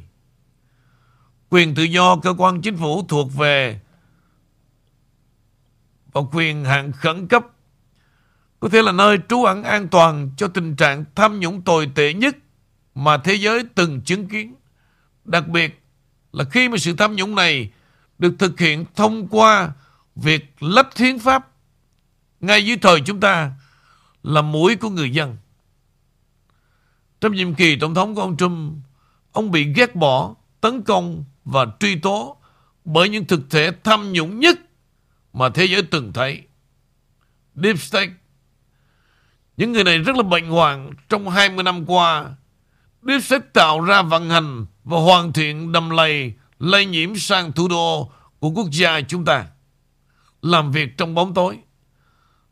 Quyền 1.50 1.76
tự 1.76 1.84
do 1.84 2.18
cơ 2.18 2.34
quan 2.38 2.62
chính 2.62 2.78
phủ 2.78 3.06
thuộc 3.08 3.34
về 3.34 3.80
và 6.12 6.22
quyền 6.32 6.66
hạn 6.66 6.92
khẩn 6.92 7.28
cấp 7.28 7.46
có 8.60 8.70
thể 8.70 8.82
là 8.82 8.92
nơi 8.92 9.18
trú 9.30 9.44
ẩn 9.44 9.64
an 9.64 9.88
toàn 9.88 10.30
cho 10.38 10.48
tình 10.48 10.76
trạng 10.76 11.06
tham 11.16 11.40
nhũng 11.40 11.62
tồi 11.62 11.92
tệ 11.96 12.14
nhất 12.14 12.38
mà 12.96 13.18
thế 13.18 13.34
giới 13.34 13.64
từng 13.76 14.02
chứng 14.02 14.28
kiến. 14.28 14.56
Đặc 15.26 15.48
biệt 15.48 15.82
là 16.32 16.44
khi 16.44 16.70
mà 16.70 16.78
sự 16.78 16.94
tham 16.94 17.16
nhũng 17.16 17.36
này 17.36 17.72
được 18.18 18.36
thực 18.40 18.60
hiện 18.60 18.86
thông 18.96 19.28
qua 19.28 19.72
việc 20.16 20.56
lách 20.60 20.98
hiến 20.98 21.20
pháp 21.20 21.48
ngay 22.40 22.66
dưới 22.66 22.78
thời 22.78 23.02
chúng 23.02 23.20
ta 23.20 23.52
là 24.24 24.42
mũi 24.42 24.76
của 24.76 24.90
người 24.90 25.10
dân. 25.10 25.38
Trong 27.22 27.34
nhiệm 27.34 27.56
kỳ 27.56 27.76
tổng 27.76 27.96
thống 27.96 28.16
của 28.16 28.22
ông 28.22 28.38
Trump, 28.38 28.74
ông 29.32 29.52
bị 29.52 29.74
ghét 29.74 29.96
bỏ, 29.96 30.36
tấn 30.62 30.82
công 30.82 31.24
và 31.46 31.66
truy 31.80 31.96
tố 32.00 32.38
bởi 32.86 33.10
những 33.10 33.26
thực 33.26 33.50
thể 33.50 33.72
tham 33.84 34.14
nhũng 34.14 34.40
nhất 34.40 34.60
mà 35.34 35.50
thế 35.50 35.66
giới 35.66 35.84
từng 35.84 36.14
thấy. 36.14 36.44
Deep 37.56 37.80
State. 37.80 38.12
Những 39.58 39.72
người 39.72 39.84
này 39.84 39.98
rất 39.98 40.16
là 40.16 40.24
bệnh 40.24 40.48
hoạn 40.48 40.92
trong 41.10 41.30
20 41.30 41.64
năm 41.64 41.86
qua. 41.86 42.36
Đức 43.02 43.20
sẽ 43.20 43.40
tạo 43.54 43.82
ra 43.82 44.02
vận 44.02 44.30
hành 44.30 44.66
và 44.84 44.98
hoàn 44.98 45.34
thiện 45.34 45.72
đầm 45.72 45.90
lầy 45.90 46.34
lây 46.60 46.86
nhiễm 46.86 47.16
sang 47.16 47.52
thủ 47.52 47.68
đô 47.68 48.12
của 48.40 48.50
quốc 48.50 48.68
gia 48.72 49.02
chúng 49.02 49.26
ta. 49.26 49.46
Làm 50.42 50.72
việc 50.72 50.98
trong 50.98 51.16
bóng 51.16 51.34
tối. 51.34 51.58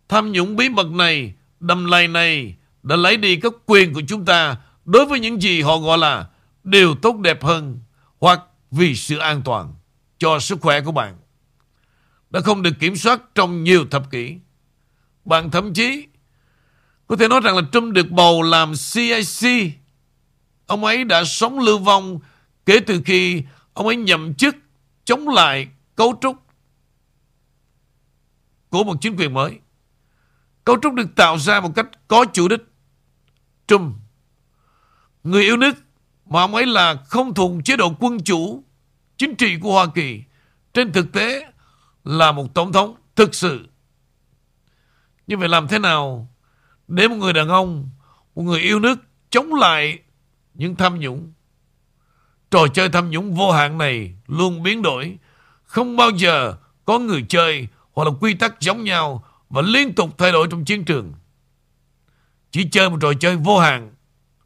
Tham 0.09 0.31
nhũng 0.31 0.55
bí 0.55 0.69
mật 0.69 0.87
này, 0.87 1.33
đầm 1.59 1.85
lầy 1.85 2.07
này 2.07 2.55
đã 2.83 2.95
lấy 2.95 3.17
đi 3.17 3.35
các 3.35 3.53
quyền 3.65 3.93
của 3.93 4.01
chúng 4.07 4.25
ta 4.25 4.57
đối 4.85 5.05
với 5.05 5.19
những 5.19 5.41
gì 5.41 5.61
họ 5.61 5.77
gọi 5.77 5.97
là 5.97 6.27
điều 6.63 6.95
tốt 6.95 7.15
đẹp 7.17 7.43
hơn 7.43 7.79
hoặc 8.19 8.41
vì 8.71 8.95
sự 8.95 9.17
an 9.17 9.41
toàn 9.45 9.73
cho 10.17 10.39
sức 10.39 10.61
khỏe 10.61 10.81
của 10.81 10.91
bạn 10.91 11.17
đã 12.29 12.41
không 12.41 12.61
được 12.61 12.73
kiểm 12.79 12.95
soát 12.95 13.21
trong 13.35 13.63
nhiều 13.63 13.85
thập 13.91 14.11
kỷ. 14.11 14.37
Bạn 15.25 15.51
thậm 15.51 15.73
chí 15.73 16.07
có 17.13 17.17
thể 17.17 17.27
nói 17.27 17.39
rằng 17.43 17.55
là 17.55 17.61
Trump 17.71 17.93
được 17.93 18.11
bầu 18.11 18.41
làm 18.41 18.73
CIC. 18.93 19.71
Ông 20.67 20.85
ấy 20.85 21.03
đã 21.03 21.23
sống 21.23 21.59
lưu 21.59 21.77
vong 21.77 22.19
kể 22.65 22.79
từ 22.87 23.01
khi 23.05 23.43
ông 23.73 23.87
ấy 23.87 23.95
nhậm 23.95 24.33
chức 24.33 24.55
chống 25.05 25.27
lại 25.27 25.67
cấu 25.95 26.13
trúc 26.21 26.37
của 28.69 28.83
một 28.83 28.97
chính 29.01 29.15
quyền 29.17 29.33
mới. 29.33 29.59
Cấu 30.63 30.77
trúc 30.81 30.93
được 30.93 31.15
tạo 31.15 31.37
ra 31.37 31.61
một 31.61 31.71
cách 31.75 31.87
có 32.07 32.25
chủ 32.33 32.47
đích. 32.47 32.61
Trump, 33.67 33.95
người 35.23 35.43
yêu 35.43 35.57
nước 35.57 35.75
mà 36.25 36.41
ông 36.41 36.55
ấy 36.55 36.65
là 36.65 36.95
không 36.95 37.33
thuộc 37.33 37.51
chế 37.65 37.77
độ 37.77 37.95
quân 37.99 38.17
chủ 38.23 38.63
chính 39.17 39.35
trị 39.35 39.57
của 39.61 39.73
Hoa 39.73 39.85
Kỳ. 39.95 40.23
Trên 40.73 40.93
thực 40.93 41.11
tế 41.11 41.51
là 42.03 42.31
một 42.31 42.53
tổng 42.53 42.73
thống 42.73 42.95
thực 43.15 43.35
sự. 43.35 43.67
như 45.27 45.37
vậy 45.37 45.49
làm 45.49 45.67
thế 45.67 45.79
nào 45.79 46.32
để 46.95 47.07
một 47.07 47.15
người 47.15 47.33
đàn 47.33 47.49
ông, 47.49 47.89
một 48.35 48.43
người 48.43 48.61
yêu 48.61 48.79
nước 48.79 48.99
chống 49.29 49.53
lại 49.53 49.99
những 50.53 50.75
tham 50.75 50.99
nhũng? 50.99 51.33
Trò 52.51 52.67
chơi 52.73 52.89
tham 52.89 53.09
nhũng 53.09 53.33
vô 53.33 53.51
hạn 53.51 53.77
này 53.77 54.15
luôn 54.27 54.63
biến 54.63 54.81
đổi. 54.81 55.17
Không 55.63 55.97
bao 55.97 56.09
giờ 56.09 56.55
có 56.85 56.99
người 56.99 57.25
chơi 57.29 57.67
hoặc 57.93 58.03
là 58.03 58.11
quy 58.21 58.33
tắc 58.33 58.61
giống 58.61 58.83
nhau 58.83 59.23
và 59.49 59.61
liên 59.61 59.95
tục 59.95 60.17
thay 60.17 60.31
đổi 60.31 60.47
trong 60.51 60.65
chiến 60.65 60.85
trường. 60.85 61.13
Chỉ 62.51 62.69
chơi 62.71 62.89
một 62.89 62.97
trò 63.01 63.13
chơi 63.13 63.35
vô 63.35 63.59
hạn, 63.59 63.93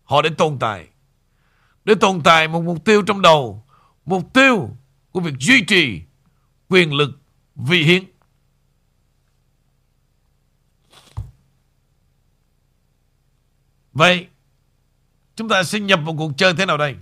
họ 0.04 0.22
để 0.22 0.30
tồn 0.30 0.58
tại. 0.60 0.88
Để 1.86 1.96
tồn 1.96 2.22
tại 2.22 2.48
một 2.48 2.64
mục 2.64 2.86
tiêu 2.86 3.02
trong 3.02 3.22
đầu, 3.22 3.66
mục 4.06 4.34
tiêu 4.34 4.70
của 5.12 5.20
việc 5.20 5.34
duy 5.40 5.62
trì 5.62 6.02
quyền 6.70 6.94
lực 6.94 7.10
vì 7.56 7.84
hiến. 7.84 8.04
Vậy, 13.98 14.28
chúng 15.36 15.50
ta 15.50 15.64
sẽ 15.64 15.80
nhập 15.80 16.00
vào 16.06 16.16
cuộc 16.18 16.32
chơi 16.38 16.54
thế 16.54 16.66
nào 16.66 16.78
đây? 16.78 16.96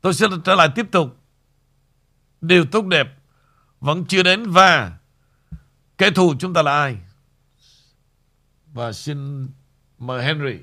Tôi 0.00 0.14
sẽ 0.14 0.26
trở 0.44 0.54
lại 0.54 0.68
tiếp 0.74 0.86
tục. 0.90 1.16
Điều 2.40 2.64
tốt 2.64 2.84
đẹp 2.84 3.06
vẫn 3.80 4.04
chưa 4.08 4.22
đến 4.22 4.50
và 4.50 4.92
kẻ 5.98 6.10
thù 6.10 6.34
chúng 6.38 6.54
ta 6.54 6.62
là 6.62 6.72
ai? 6.72 6.96
Và 8.72 8.92
xin 8.92 9.48
mời 9.98 10.24
Henry. 10.24 10.58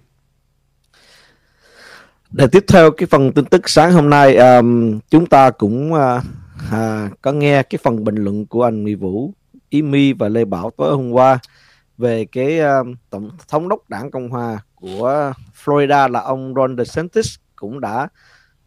Để 2.32 2.48
tiếp 2.52 2.66
theo 2.68 2.92
cái 2.92 3.08
phần 3.08 3.32
tin 3.32 3.46
tức 3.46 3.70
sáng 3.70 3.94
hôm 3.94 4.10
nay, 4.10 4.36
um, 4.36 5.00
chúng 5.10 5.26
ta 5.26 5.52
cũng 5.52 5.94
uh, 5.94 6.24
uh, 6.68 7.22
có 7.22 7.32
nghe 7.32 7.64
cái 7.64 7.80
phần 7.84 8.04
bình 8.04 8.16
luận 8.16 8.46
của 8.46 8.64
anh 8.64 8.84
Nguyễn 8.84 9.00
Vũ, 9.00 9.34
Ý 9.70 9.82
Mi 9.82 10.14
và 10.14 10.30
Lê 10.30 10.46
Bảo 10.46 10.72
tối 10.78 10.96
hôm 10.96 11.12
qua 11.12 11.40
về 11.98 12.26
cái 12.26 12.60
uh, 12.60 12.88
tổng 13.10 13.32
thống 13.48 13.70
đốc 13.70 13.90
đảng 13.90 14.12
Cộng 14.12 14.30
hòa 14.30 14.60
của 14.82 15.34
Florida 15.64 16.12
là 16.12 16.20
ông 16.20 16.54
Ron 16.56 16.78
DeSantis 16.78 17.36
cũng 17.56 17.80
đã 17.80 18.08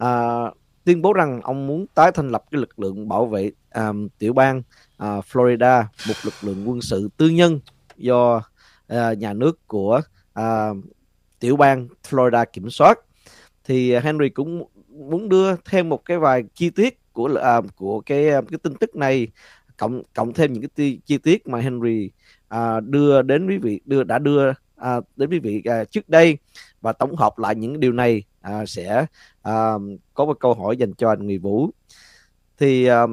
uh, 0.05 0.57
tuyên 0.85 1.03
bố 1.03 1.13
rằng 1.13 1.41
ông 1.43 1.67
muốn 1.67 1.87
tái 1.95 2.13
thành 2.13 2.29
lập 2.29 2.45
cái 2.51 2.61
lực 2.61 2.79
lượng 2.79 3.09
bảo 3.09 3.27
vệ 3.27 3.51
um, 3.75 4.09
tiểu 4.19 4.33
bang 4.33 4.59
uh, 5.03 5.25
Florida, 5.33 5.85
một 6.09 6.15
lực 6.25 6.35
lượng 6.43 6.69
quân 6.69 6.81
sự 6.81 7.09
tư 7.17 7.29
nhân 7.29 7.61
do 7.97 8.37
uh, 8.93 9.19
nhà 9.19 9.33
nước 9.33 9.67
của 9.67 10.01
uh, 10.41 10.77
tiểu 11.41 11.57
bang 11.57 11.89
Florida 12.11 12.45
kiểm 12.53 12.71
soát. 12.71 12.99
Thì 13.65 13.99
Henry 13.99 14.29
cũng 14.29 14.65
muốn 14.89 15.29
đưa 15.29 15.57
thêm 15.57 15.89
một 15.89 16.05
cái 16.05 16.19
vài 16.19 16.45
chi 16.55 16.71
tiết 16.71 17.13
của 17.13 17.59
uh, 17.59 17.77
của 17.77 18.01
cái 18.01 18.25
cái 18.31 18.59
tin 18.63 18.75
tức 18.75 18.97
này 18.97 19.29
cộng 19.77 20.03
cộng 20.15 20.33
thêm 20.33 20.53
những 20.53 20.63
cái 20.63 20.99
chi 21.07 21.19
tiết 21.19 21.49
mà 21.49 21.59
Henry 21.59 22.11
uh, 22.55 22.85
đưa 22.85 23.23
đến 23.23 23.49
quý 23.49 23.59
vị 23.59 23.81
đưa 23.85 24.03
đã 24.03 24.19
đưa 24.19 24.53
à, 24.81 25.01
đến 25.17 25.31
quý 25.31 25.39
vị 25.39 25.63
à, 25.65 25.85
trước 25.85 26.09
đây. 26.09 26.39
Và 26.81 26.93
tổng 26.93 27.17
hợp 27.17 27.39
lại 27.39 27.55
những 27.55 27.81
điều 27.81 27.93
này 27.93 28.23
à, 28.41 28.67
sẽ 28.67 29.07
à, 29.43 29.73
có 30.15 30.25
một 30.25 30.41
câu 30.41 30.55
hỏi 30.55 30.77
dành 30.77 30.93
cho 30.95 31.09
anh 31.09 31.27
Người 31.27 31.39
Vũ. 31.39 31.71
Thì 32.59 32.87
à, 32.87 33.07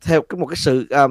theo 0.00 0.22
cái 0.22 0.40
một 0.40 0.46
cái 0.46 0.56
sự 0.56 0.86
à, 0.90 1.06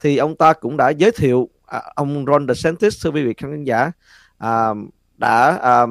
thì 0.00 0.16
ông 0.16 0.36
ta 0.36 0.52
cũng 0.52 0.76
đã 0.76 0.90
giới 0.90 1.10
thiệu 1.10 1.48
à, 1.66 1.82
ông 1.94 2.24
Ron 2.26 2.48
DeSantis 2.48 3.04
thưa 3.04 3.10
quý 3.10 3.24
vị 3.24 3.34
khán 3.36 3.64
giả 3.64 3.92
à, 4.38 4.70
đã 5.16 5.56
à, 5.56 5.86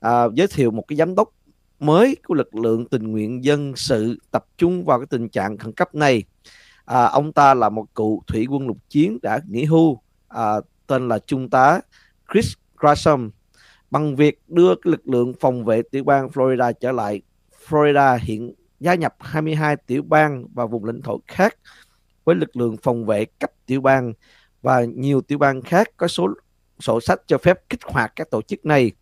à, 0.00 0.24
giới 0.34 0.46
thiệu 0.46 0.70
một 0.70 0.84
cái 0.88 0.96
giám 0.96 1.14
đốc 1.14 1.32
mới 1.80 2.16
của 2.26 2.34
lực 2.34 2.54
lượng 2.54 2.88
tình 2.88 3.10
nguyện 3.10 3.44
dân 3.44 3.76
sự 3.76 4.18
tập 4.30 4.46
trung 4.58 4.84
vào 4.84 4.98
cái 4.98 5.06
tình 5.10 5.28
trạng 5.28 5.58
khẩn 5.58 5.72
cấp 5.72 5.94
này. 5.94 6.24
À, 6.84 7.04
ông 7.04 7.32
ta 7.32 7.54
là 7.54 7.68
một 7.68 7.94
cựu 7.94 8.22
thủy 8.26 8.46
quân 8.50 8.66
lục 8.66 8.76
chiến 8.88 9.18
đã 9.22 9.40
nghỉ 9.48 9.64
hưu 9.64 10.00
à, 10.28 10.52
tên 10.86 11.08
là 11.08 11.18
trung 11.18 11.50
tá 11.50 11.80
Chris 12.32 12.52
Gresham 12.78 13.30
bằng 13.90 14.16
việc 14.16 14.40
đưa 14.48 14.74
lực 14.82 15.08
lượng 15.08 15.32
phòng 15.40 15.64
vệ 15.64 15.82
tiểu 15.82 16.04
bang 16.04 16.28
Florida 16.28 16.72
trở 16.72 16.92
lại. 16.92 17.22
Florida 17.68 18.18
hiện 18.22 18.54
gia 18.80 18.94
nhập 18.94 19.14
22 19.20 19.76
tiểu 19.76 20.02
bang 20.02 20.46
và 20.54 20.66
vùng 20.66 20.84
lãnh 20.84 21.02
thổ 21.02 21.20
khác 21.26 21.56
với 22.24 22.34
lực 22.36 22.56
lượng 22.56 22.76
phòng 22.82 23.06
vệ 23.06 23.24
cấp 23.24 23.50
tiểu 23.66 23.80
bang 23.80 24.12
và 24.62 24.84
nhiều 24.84 25.20
tiểu 25.20 25.38
bang 25.38 25.62
khác 25.62 25.88
có 25.96 26.08
số, 26.08 26.28
sổ 26.80 27.00
sách 27.00 27.20
cho 27.26 27.38
phép 27.38 27.58
kích 27.68 27.80
hoạt 27.84 28.12
các 28.16 28.30
tổ 28.30 28.42
chức 28.42 28.66
này. 28.66 28.92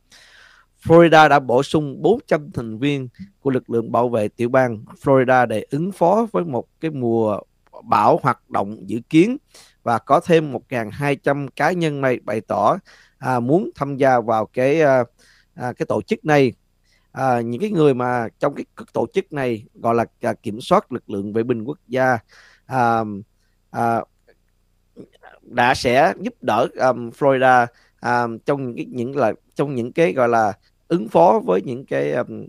Florida 0.85 1.29
đã 1.29 1.39
bổ 1.39 1.63
sung 1.63 2.03
400 2.03 2.51
thành 2.53 2.79
viên 2.79 3.09
của 3.41 3.51
lực 3.51 3.71
lượng 3.71 3.93
bảo 3.93 4.09
vệ 4.09 4.29
tiểu 4.29 4.49
bang 4.49 4.85
Florida 5.03 5.47
để 5.47 5.67
ứng 5.71 5.93
phó 5.93 6.27
với 6.33 6.45
một 6.45 6.65
cái 6.81 6.91
mùa 6.91 7.41
bão 7.85 8.21
hoạt 8.23 8.51
động 8.51 8.89
dự 8.89 9.01
kiến 9.11 9.37
và 9.83 9.99
có 9.99 10.21
thêm 10.21 10.53
1.200 10.53 11.49
cá 11.57 11.73
nhân 11.73 12.01
này 12.01 12.21
bày 12.25 12.41
tỏ 12.41 12.79
à, 13.19 13.41
muốn 13.41 13.71
tham 13.75 13.97
gia 13.97 14.21
vào 14.21 14.47
cái 14.47 14.81
à, 14.81 15.05
à, 15.55 15.73
cái 15.73 15.87
tổ 15.87 16.03
chức 16.03 16.25
này. 16.25 16.53
À, 17.13 17.41
những 17.41 17.61
cái 17.61 17.71
người 17.71 17.95
mà 17.95 18.29
trong 18.39 18.55
cái 18.55 18.65
tổ 18.93 19.07
chức 19.15 19.33
này 19.33 19.65
gọi 19.75 19.95
là 19.95 20.05
à, 20.21 20.35
kiểm 20.35 20.61
soát 20.61 20.93
lực 20.93 21.11
lượng 21.11 21.33
vệ 21.33 21.43
binh 21.43 21.65
quốc 21.65 21.79
gia 21.89 22.19
à, 22.67 23.05
à, 23.71 24.01
đã 25.43 25.75
sẽ 25.75 26.13
giúp 26.21 26.35
đỡ 26.41 26.69
um, 26.77 27.11
Florida 27.11 27.67
um, 28.03 28.39
trong 28.39 28.67
những 28.67 28.77
cái 28.77 28.87
những 28.91 29.17
là 29.17 29.33
trong 29.55 29.75
những 29.75 29.93
cái 29.93 30.13
gọi 30.13 30.29
là 30.29 30.53
ứng 30.89 31.09
phó 31.09 31.41
với 31.45 31.63
những 31.63 31.87
cái 31.87 32.13
um, 32.13 32.47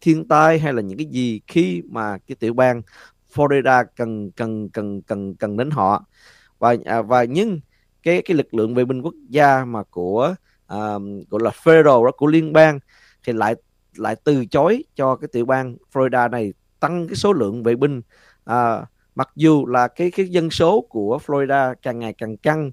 thiên 0.00 0.28
tai 0.28 0.58
hay 0.58 0.72
là 0.72 0.82
những 0.82 0.98
cái 0.98 1.06
gì 1.06 1.40
khi 1.46 1.82
mà 1.90 2.18
cái 2.18 2.36
tiểu 2.40 2.54
bang 2.54 2.82
Florida 3.34 3.84
cần 3.96 4.30
cần 4.30 4.68
cần 4.68 5.02
cần 5.02 5.34
cần 5.34 5.56
đến 5.56 5.70
họ. 5.70 6.04
Và 6.58 6.76
à, 6.84 7.02
và 7.02 7.24
nhưng 7.24 7.60
cái 8.04 8.22
cái 8.22 8.36
lực 8.36 8.54
lượng 8.54 8.74
vệ 8.74 8.84
binh 8.84 9.02
quốc 9.02 9.14
gia 9.28 9.64
mà 9.64 9.82
của 9.82 10.34
uh, 10.74 11.02
gọi 11.30 11.42
là 11.42 11.50
federal 11.50 12.04
đó 12.04 12.10
của 12.16 12.26
liên 12.26 12.52
bang 12.52 12.78
thì 13.26 13.32
lại 13.32 13.54
lại 13.96 14.16
từ 14.24 14.46
chối 14.46 14.84
cho 14.94 15.16
cái 15.16 15.28
tiểu 15.32 15.46
bang 15.46 15.76
Florida 15.92 16.30
này 16.30 16.52
tăng 16.80 17.08
cái 17.08 17.14
số 17.14 17.32
lượng 17.32 17.62
vệ 17.62 17.76
binh. 17.76 18.02
À, 18.44 18.86
mặc 19.14 19.30
dù 19.36 19.66
là 19.66 19.88
cái 19.88 20.10
cái 20.10 20.28
dân 20.28 20.50
số 20.50 20.80
của 20.80 21.18
Florida 21.26 21.74
càng 21.82 21.98
ngày 21.98 22.12
càng 22.12 22.36
căng 22.36 22.70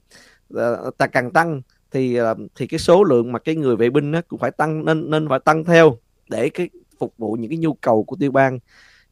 uh, 0.53 0.97
ta 0.97 1.07
càng 1.07 1.31
tăng 1.31 1.61
thì 1.91 2.21
uh, 2.21 2.37
thì 2.55 2.67
cái 2.67 2.79
số 2.79 3.03
lượng 3.03 3.31
mà 3.31 3.39
cái 3.39 3.55
người 3.55 3.75
vệ 3.75 3.89
binh 3.89 4.11
nó 4.11 4.21
cũng 4.27 4.39
phải 4.39 4.51
tăng 4.51 4.85
nên 4.85 5.09
nên 5.09 5.29
phải 5.29 5.39
tăng 5.39 5.63
theo 5.63 5.97
để 6.29 6.49
cái 6.49 6.69
phục 6.99 7.13
vụ 7.17 7.33
những 7.33 7.49
cái 7.49 7.57
nhu 7.57 7.73
cầu 7.73 8.03
của 8.03 8.15
tiểu 8.19 8.31
bang. 8.31 8.59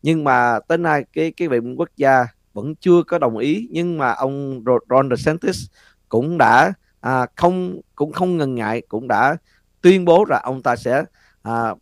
Nhưng 0.01 0.23
mà 0.23 0.59
tới 0.67 0.77
nay 0.77 1.05
cái 1.13 1.31
cái 1.31 1.47
vệ 1.47 1.59
binh 1.59 1.75
quốc 1.75 1.89
gia 1.97 2.27
vẫn 2.53 2.75
chưa 2.75 3.03
có 3.03 3.17
đồng 3.17 3.37
ý 3.37 3.67
nhưng 3.71 3.97
mà 3.97 4.11
ông 4.11 4.63
Ron 4.89 5.09
DeSantis 5.09 5.65
cũng 6.09 6.37
đã 6.37 6.73
à, 7.01 7.27
không 7.35 7.79
cũng 7.95 8.11
không 8.11 8.37
ngần 8.37 8.55
ngại 8.55 8.81
cũng 8.87 9.07
đã 9.07 9.37
tuyên 9.81 10.05
bố 10.05 10.25
là 10.25 10.39
ông 10.43 10.61
ta 10.61 10.75
sẽ 10.75 11.03
à, 11.41 11.75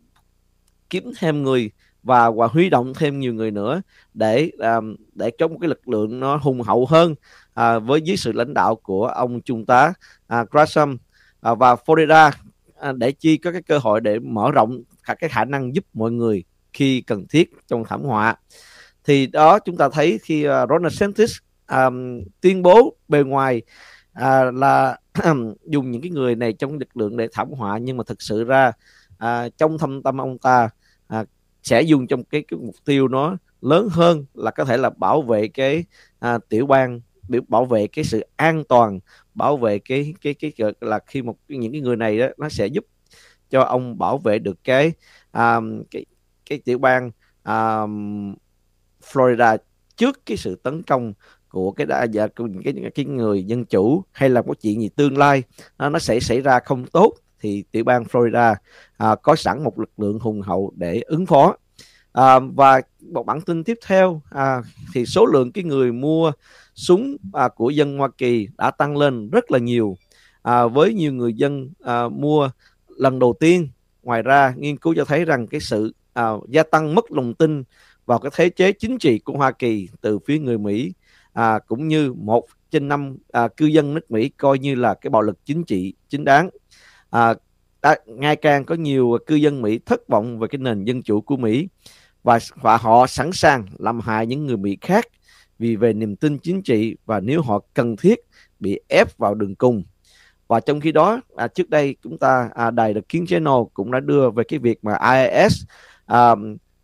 kiếm 0.89 1.11
thêm 1.19 1.43
người 1.43 1.71
và 2.03 2.30
và 2.30 2.47
huy 2.47 2.69
động 2.69 2.93
thêm 2.93 3.19
nhiều 3.19 3.34
người 3.34 3.51
nữa 3.51 3.82
để 4.13 4.51
à, 4.59 4.78
để 5.13 5.32
cho 5.38 5.47
một 5.47 5.57
cái 5.61 5.69
lực 5.69 5.88
lượng 5.88 6.19
nó 6.19 6.38
hùng 6.38 6.61
hậu 6.61 6.86
hơn 6.86 7.15
à, 7.53 7.80
với 7.80 8.01
dưới 8.01 8.17
sự 8.17 8.32
lãnh 8.32 8.53
đạo 8.53 8.75
của 8.75 9.07
ông 9.07 9.41
trung 9.41 9.65
tá 9.65 9.93
à, 10.28 10.45
Gresham 10.51 10.97
à, 11.41 11.53
và 11.53 11.75
Florida 11.75 12.32
à, 12.80 12.91
để 12.91 13.11
chi 13.11 13.38
có 13.38 13.51
cái 13.51 13.61
cơ 13.61 13.78
hội 13.78 14.01
để 14.01 14.19
mở 14.19 14.51
rộng 14.51 14.82
cả 15.03 15.15
cái 15.15 15.30
khả 15.30 15.45
năng 15.45 15.75
giúp 15.75 15.86
mọi 15.93 16.11
người 16.11 16.43
khi 16.73 17.01
cần 17.01 17.25
thiết 17.30 17.51
trong 17.67 17.84
thảm 17.84 18.03
họa. 18.03 18.36
Thì 19.03 19.28
đó 19.28 19.59
chúng 19.59 19.78
ta 19.78 19.89
thấy 19.89 20.19
khi 20.23 20.43
à, 20.43 20.61
uh, 20.61 20.69
Ronald 20.69 20.93
DeSantis 20.93 21.38
um, 21.71 22.21
tuyên 22.41 22.63
bố 22.63 22.95
bề 23.07 23.23
ngoài 23.23 23.61
à, 24.18 24.51
là 24.51 24.97
dùng 25.65 25.91
những 25.91 26.01
cái 26.01 26.11
người 26.11 26.36
này 26.36 26.53
trong 26.53 26.78
lực 26.78 26.97
lượng 26.97 27.18
để 27.18 27.28
thảm 27.34 27.51
họa 27.51 27.78
nhưng 27.78 27.97
mà 27.97 28.03
thực 28.07 28.22
sự 28.22 28.43
ra 28.43 28.72
à, 29.18 29.49
trong 29.57 29.78
thâm 29.78 30.03
tâm 30.03 30.22
ông 30.22 30.38
ta 30.38 30.70
à, 31.07 31.26
sẽ 31.63 31.82
dùng 31.82 32.07
trong 32.07 32.24
cái, 32.24 32.43
cái 32.47 32.59
mục 32.59 32.76
tiêu 32.86 33.07
nó 33.07 33.38
lớn 33.61 33.88
hơn 33.91 34.26
là 34.34 34.51
có 34.51 34.65
thể 34.65 34.78
là 34.78 34.89
bảo 34.89 35.22
vệ 35.22 35.47
cái 35.47 35.86
à, 36.20 36.38
tiểu 36.49 36.65
bang 36.65 37.01
bảo 37.47 37.65
vệ 37.65 37.88
cái 37.88 38.05
sự 38.05 38.26
an 38.36 38.63
toàn 38.70 38.99
bảo 39.34 39.57
vệ 39.57 39.80
cái 39.80 40.13
cái 40.22 40.34
cái, 40.34 40.51
cái 40.57 40.72
là 40.82 40.99
khi 41.07 41.22
một 41.22 41.38
những 41.47 41.72
cái 41.72 41.82
người 41.82 41.95
này 41.95 42.20
đó 42.20 42.28
nó 42.38 42.49
sẽ 42.49 42.68
giúp 42.68 42.86
cho 43.49 43.61
ông 43.61 43.97
bảo 43.97 44.18
vệ 44.18 44.39
được 44.39 44.63
cái 44.63 44.91
à, 45.32 45.59
cái 45.91 46.05
cái 46.49 46.59
tiểu 46.65 46.78
bang 46.78 47.11
à, 47.43 47.82
Florida 49.11 49.57
trước 49.97 50.26
cái 50.26 50.38
sự 50.38 50.55
tấn 50.55 50.84
công 50.84 51.13
của 51.50 51.72
cái 51.72 51.88
đa 51.88 52.04
dạ 52.04 52.28
cái 52.28 52.91
cái 52.95 53.06
người 53.06 53.43
dân 53.43 53.66
chủ 53.66 54.04
hay 54.12 54.30
là 54.30 54.41
có 54.41 54.54
chuyện 54.62 54.82
gì 54.82 54.89
tương 54.95 55.18
lai 55.18 55.43
nó, 55.78 55.89
nó 55.89 56.00
sẽ 56.00 56.20
xảy 56.20 56.41
ra 56.41 56.60
không 56.60 56.86
tốt 56.86 57.14
thì 57.39 57.64
tiểu 57.72 57.84
bang 57.84 58.04
Florida 58.04 58.56
à, 58.98 59.16
có 59.16 59.36
sẵn 59.36 59.64
một 59.64 59.80
lực 59.80 59.89
lượng 59.98 60.20
hùng 60.20 60.41
hậu 60.41 60.74
để 60.76 61.02
ứng 61.06 61.26
phó. 61.26 61.56
À, 62.12 62.39
và 62.39 62.82
một 63.02 63.26
bản 63.26 63.41
tin 63.41 63.64
tiếp 63.64 63.78
theo 63.86 64.22
à, 64.30 64.62
thì 64.93 65.06
số 65.06 65.26
lượng 65.26 65.52
cái 65.52 65.64
người 65.64 65.91
mua 65.91 66.32
súng 66.76 67.18
à, 67.34 67.48
của 67.48 67.70
dân 67.70 67.98
Hoa 67.98 68.10
Kỳ 68.18 68.48
đã 68.58 68.72
tăng 68.72 68.98
lên 68.98 69.30
rất 69.30 69.52
là 69.52 69.60
nhiều. 69.60 69.98
À, 70.41 70.68
với 70.68 70.93
nhiều 70.93 71.14
người 71.14 71.34
dân 71.34 71.70
à, 71.84 72.10
mua 72.10 72.50
lần 72.88 73.20
đầu 73.20 73.36
tiên. 73.39 73.70
Ngoài 74.04 74.22
ra 74.22 74.54
nghiên 74.58 74.78
cứu 74.78 74.93
cho 74.98 75.06
thấy 75.06 75.26
rằng 75.26 75.48
cái 75.48 75.60
sự 75.60 75.93
à, 76.14 76.32
gia 76.50 76.64
tăng 76.64 76.95
mất 76.95 77.12
lòng 77.12 77.34
tin 77.34 77.64
vào 78.06 78.20
cái 78.20 78.32
thế 78.36 78.50
chế 78.50 78.72
chính 78.72 78.98
trị 78.98 79.20
của 79.20 79.34
Hoa 79.34 79.52
Kỳ 79.52 79.89
từ 80.02 80.20
phía 80.20 80.39
người 80.39 80.58
Mỹ 80.58 80.93
à, 81.38 81.59
cũng 81.67 81.88
như 81.88 82.13
một 82.13 82.45
trên 82.71 82.88
năm 82.88 83.17
à, 83.31 83.47
cư 83.47 83.65
dân 83.65 83.93
nước 83.93 84.11
Mỹ 84.11 84.29
coi 84.29 84.59
như 84.59 84.75
là 84.75 84.93
cái 84.93 85.09
bạo 85.09 85.21
lực 85.21 85.45
chính 85.45 85.63
trị 85.63 85.93
chính 86.09 86.23
đáng. 86.23 86.49
À, 87.09 87.33
đã, 87.81 87.95
ngày 88.05 88.35
càng 88.35 88.65
có 88.65 88.75
nhiều 88.75 89.17
cư 89.25 89.35
dân 89.35 89.61
Mỹ 89.61 89.79
thất 89.85 90.07
vọng 90.07 90.39
về 90.39 90.47
cái 90.47 90.59
nền 90.59 90.83
dân 90.83 91.01
chủ 91.01 91.21
của 91.21 91.38
Mỹ 91.38 91.67
và 92.23 92.39
và 92.55 92.77
họ 92.77 93.07
sẵn 93.07 93.31
sàng 93.31 93.65
làm 93.79 93.99
hại 93.99 94.27
những 94.27 94.45
người 94.45 94.57
Mỹ 94.57 94.77
khác 94.81 95.05
vì 95.59 95.75
về 95.75 95.93
niềm 95.93 96.15
tin 96.15 96.38
chính 96.38 96.61
trị 96.61 96.95
và 97.05 97.19
nếu 97.19 97.41
họ 97.41 97.59
cần 97.73 97.95
thiết 97.95 98.19
bị 98.59 98.79
ép 98.88 99.17
vào 99.17 99.35
đường 99.35 99.55
cùng. 99.55 99.83
Và 100.47 100.59
trong 100.59 100.79
khi 100.79 100.91
đó 100.91 101.21
à, 101.35 101.47
trước 101.47 101.69
đây 101.69 101.95
chúng 102.03 102.17
ta 102.17 102.49
à, 102.55 102.71
đài 102.71 102.93
The 102.93 103.01
King 103.09 103.25
Channel 103.25 103.63
cũng 103.73 103.91
đã 103.91 103.99
đưa 103.99 104.29
về 104.29 104.43
cái 104.47 104.59
việc 104.59 104.83
mà 104.83 104.97
IIS 105.13 105.63
à, 106.05 106.35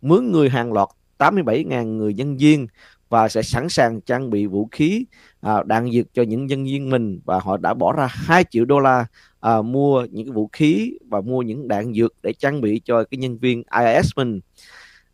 mướn 0.02 0.32
người 0.32 0.48
hàng 0.48 0.72
loạt 0.72 0.88
87.000 1.18 1.84
người 1.96 2.14
nhân 2.14 2.36
viên 2.36 2.66
và 3.08 3.28
sẽ 3.28 3.42
sẵn 3.42 3.68
sàng 3.68 4.00
trang 4.00 4.30
bị 4.30 4.46
vũ 4.46 4.68
khí 4.72 5.06
à, 5.40 5.62
đạn 5.66 5.92
dược 5.92 6.14
cho 6.14 6.22
những 6.22 6.46
nhân 6.46 6.64
viên 6.64 6.90
mình. 6.90 7.20
Và 7.24 7.40
họ 7.40 7.56
đã 7.56 7.74
bỏ 7.74 7.92
ra 7.92 8.06
2 8.10 8.44
triệu 8.50 8.64
đô 8.64 8.78
la 8.78 9.06
à, 9.40 9.62
mua 9.62 10.06
những 10.10 10.32
vũ 10.32 10.48
khí 10.52 10.98
và 11.08 11.20
mua 11.20 11.42
những 11.42 11.68
đạn 11.68 11.94
dược 11.94 12.14
để 12.22 12.32
trang 12.32 12.60
bị 12.60 12.80
cho 12.84 13.04
cái 13.04 13.18
nhân 13.18 13.38
viên 13.38 13.62
IIS 13.78 14.10
mình. 14.16 14.40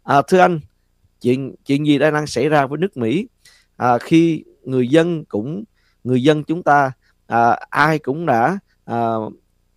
À, 0.02 0.22
thưa 0.28 0.38
anh, 0.38 0.60
chuyện 1.20 1.54
chuyện 1.66 1.86
gì 1.86 1.98
đang 1.98 2.26
xảy 2.26 2.48
ra 2.48 2.66
với 2.66 2.78
nước 2.78 2.96
Mỹ? 2.96 3.28
À, 3.76 3.98
khi 3.98 4.44
người 4.62 4.88
dân 4.88 5.24
cũng 5.24 5.64
người 6.04 6.22
dân 6.22 6.44
chúng 6.44 6.62
ta 6.62 6.92
à, 7.26 7.58
ai 7.70 7.98
cũng 7.98 8.26
đã 8.26 8.58
à, 8.84 9.14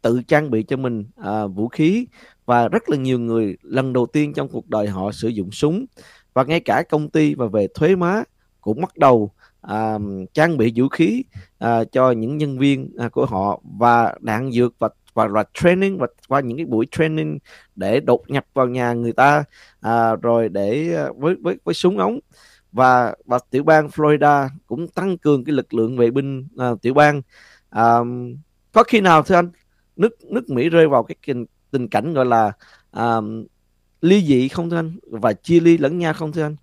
tự 0.01 0.22
trang 0.28 0.51
bị 0.51 0.64
cho 0.64 0.78
mình 0.78 1.05
à, 1.16 1.45
vũ 1.45 1.68
khí. 1.68 2.07
Và 2.45 2.68
rất 2.68 2.89
là 2.89 2.97
nhiều 2.97 3.20
người 3.20 3.57
lần 3.61 3.93
đầu 3.93 4.05
tiên 4.05 4.34
trong 4.34 4.49
cuộc 4.49 4.70
đời 4.70 4.88
họ 4.88 5.11
sử 5.11 5.28
dụng 5.28 5.51
súng 5.51 5.86
và 6.34 6.44
ngay 6.44 6.60
cả 6.60 6.84
công 6.90 7.10
ty 7.10 7.36
và 7.36 7.46
về 7.48 7.68
thuế 7.74 7.96
má 7.96 8.24
cũng 8.62 8.82
bắt 8.82 8.98
đầu 8.98 9.32
à, 9.62 9.98
trang 10.34 10.58
bị 10.58 10.74
vũ 10.76 10.88
khí 10.88 11.24
à, 11.60 11.84
cho 11.84 12.12
những 12.12 12.38
nhân 12.38 12.58
viên 12.58 12.92
à, 12.98 13.10
của 13.10 13.26
họ 13.26 13.62
và 13.80 14.16
đạn 14.20 14.52
dược 14.52 14.74
và 14.80 14.90
và 15.14 15.28
là 15.28 15.44
training 15.54 15.98
và 15.98 16.08
qua 16.28 16.40
những 16.40 16.58
cái 16.58 16.66
buổi 16.66 16.88
training 16.92 17.38
để 17.76 18.00
đột 18.00 18.30
nhập 18.30 18.46
vào 18.54 18.68
nhà 18.68 18.94
người 18.94 19.14
ta 19.14 19.44
à, 19.82 20.16
rồi 20.16 20.50
để 20.50 20.96
à, 20.96 21.08
với 21.18 21.36
với 21.42 21.58
với 21.64 21.74
súng 21.74 21.98
ống. 21.98 22.20
Và 22.72 23.16
và 23.26 23.40
tiểu 23.50 23.64
bang 23.64 23.88
Florida 23.88 24.50
cũng 24.68 24.88
tăng 24.88 25.18
cường 25.18 25.44
cái 25.44 25.54
lực 25.54 25.74
lượng 25.74 25.98
vệ 25.98 26.12
binh 26.12 26.48
à, 26.58 26.72
tiểu 26.82 26.94
bang. 26.94 27.22
À, 27.70 27.98
có 28.72 28.84
khi 28.84 29.02
nào 29.02 29.24
thưa 29.24 29.36
anh 29.36 29.52
nước 29.96 30.24
nước 30.24 30.50
Mỹ 30.50 30.70
rơi 30.70 30.88
vào 30.88 31.04
cái 31.04 31.16
tình, 31.28 31.46
tình 31.72 31.88
cảnh 31.88 32.14
gọi 32.14 32.26
là 32.26 32.52
à, 32.92 33.16
ly 34.04 34.22
dị 34.22 34.47
không 34.47 34.70
thưa 34.70 34.78
anh 34.78 34.97
và 35.04 35.34
chia 35.34 35.60
ly 35.60 35.78
lẫn 35.78 35.99
nhau 35.99 36.14
không 36.14 36.32
thưa 36.32 36.43
anh. 36.43 36.56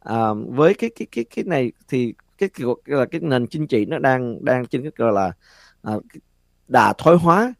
À, 0.00 0.32
với 0.48 0.74
cái 0.74 0.90
cái 0.96 1.06
cái 1.12 1.24
cái 1.24 1.44
này 1.44 1.72
thì 1.88 2.14
cái 2.38 2.50
là 2.86 3.06
cái 3.06 3.20
nền 3.20 3.46
chính 3.46 3.66
trị 3.66 3.84
nó 3.84 3.98
đang 3.98 4.44
đang 4.44 4.66
trên 4.66 4.82
cái 4.82 4.92
gọi 4.96 5.12
là 5.12 5.32
à, 5.82 5.92
đà 6.68 6.92
thoái 6.98 7.16
hóa 7.16 7.54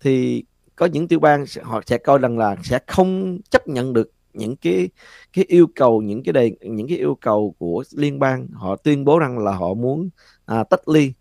thì 0.00 0.44
có 0.76 0.86
những 0.86 1.08
tiểu 1.08 1.20
bang 1.20 1.44
họ 1.62 1.80
sẽ 1.86 1.98
coi 1.98 2.18
rằng 2.18 2.38
là 2.38 2.56
sẽ 2.62 2.78
không 2.86 3.38
chấp 3.50 3.68
nhận 3.68 3.92
được 3.92 4.10
những 4.32 4.56
cái 4.56 4.88
cái 5.32 5.44
yêu 5.48 5.66
cầu 5.74 6.02
những 6.02 6.22
cái 6.22 6.32
đề 6.32 6.52
những 6.60 6.88
cái 6.88 6.98
yêu 6.98 7.14
cầu 7.20 7.54
của 7.58 7.84
liên 7.92 8.18
bang. 8.18 8.48
Họ 8.52 8.76
tuyên 8.76 9.04
bố 9.04 9.18
rằng 9.18 9.38
là 9.38 9.52
họ 9.52 9.74
muốn 9.74 10.10
à, 10.46 10.64
tách 10.64 10.88
ly. 10.88 11.12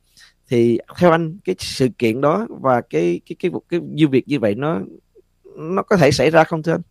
Thì 0.50 0.80
theo 0.98 1.12
anh 1.12 1.38
cái 1.44 1.56
sự 1.60 1.88
kiện 1.98 2.22
đó 2.22 2.48
và 2.50 2.82
cái 2.82 3.22
cái 3.26 3.36
cái 3.40 3.52
cái, 3.52 3.62
cái 3.70 3.80
vụ 3.80 4.12
việc 4.12 4.28
như 4.28 4.40
vậy 4.40 4.56
nó 4.56 4.82
nó 5.56 5.84
có 5.84 5.98
thể 5.98 6.12
xảy 6.12 6.32
ra 6.32 6.44
không 6.44 6.64
thưa 6.64 6.72
anh? 6.72 6.82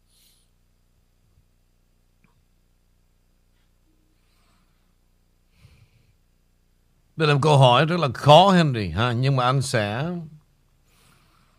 Đây 7.17 7.29
là 7.29 7.35
một 7.35 7.41
câu 7.43 7.59
hỏi 7.59 7.87
rất 7.87 8.01
là 8.01 8.09
khó 8.15 8.51
Henry 8.51 8.89
ha 8.89 9.13
nhưng 9.13 9.37
mà 9.37 9.45
anh 9.45 9.63
sẽ 9.63 10.11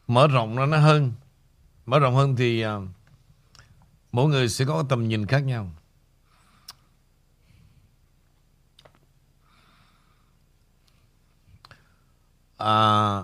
mở 0.08 0.28
rộng 0.28 0.56
ra 0.56 0.66
nó 0.66 0.78
hơn. 0.78 1.12
Mở 1.86 2.00
rộng 2.00 2.16
hơn 2.16 2.36
thì 2.36 2.66
uh, 2.66 2.84
mỗi 4.12 4.30
người 4.30 4.50
sẽ 4.50 4.66
có 4.66 4.84
tầm 4.90 5.08
nhìn 5.08 5.26
khác 5.26 5.40
nhau. 5.40 5.72
À, 12.58 13.22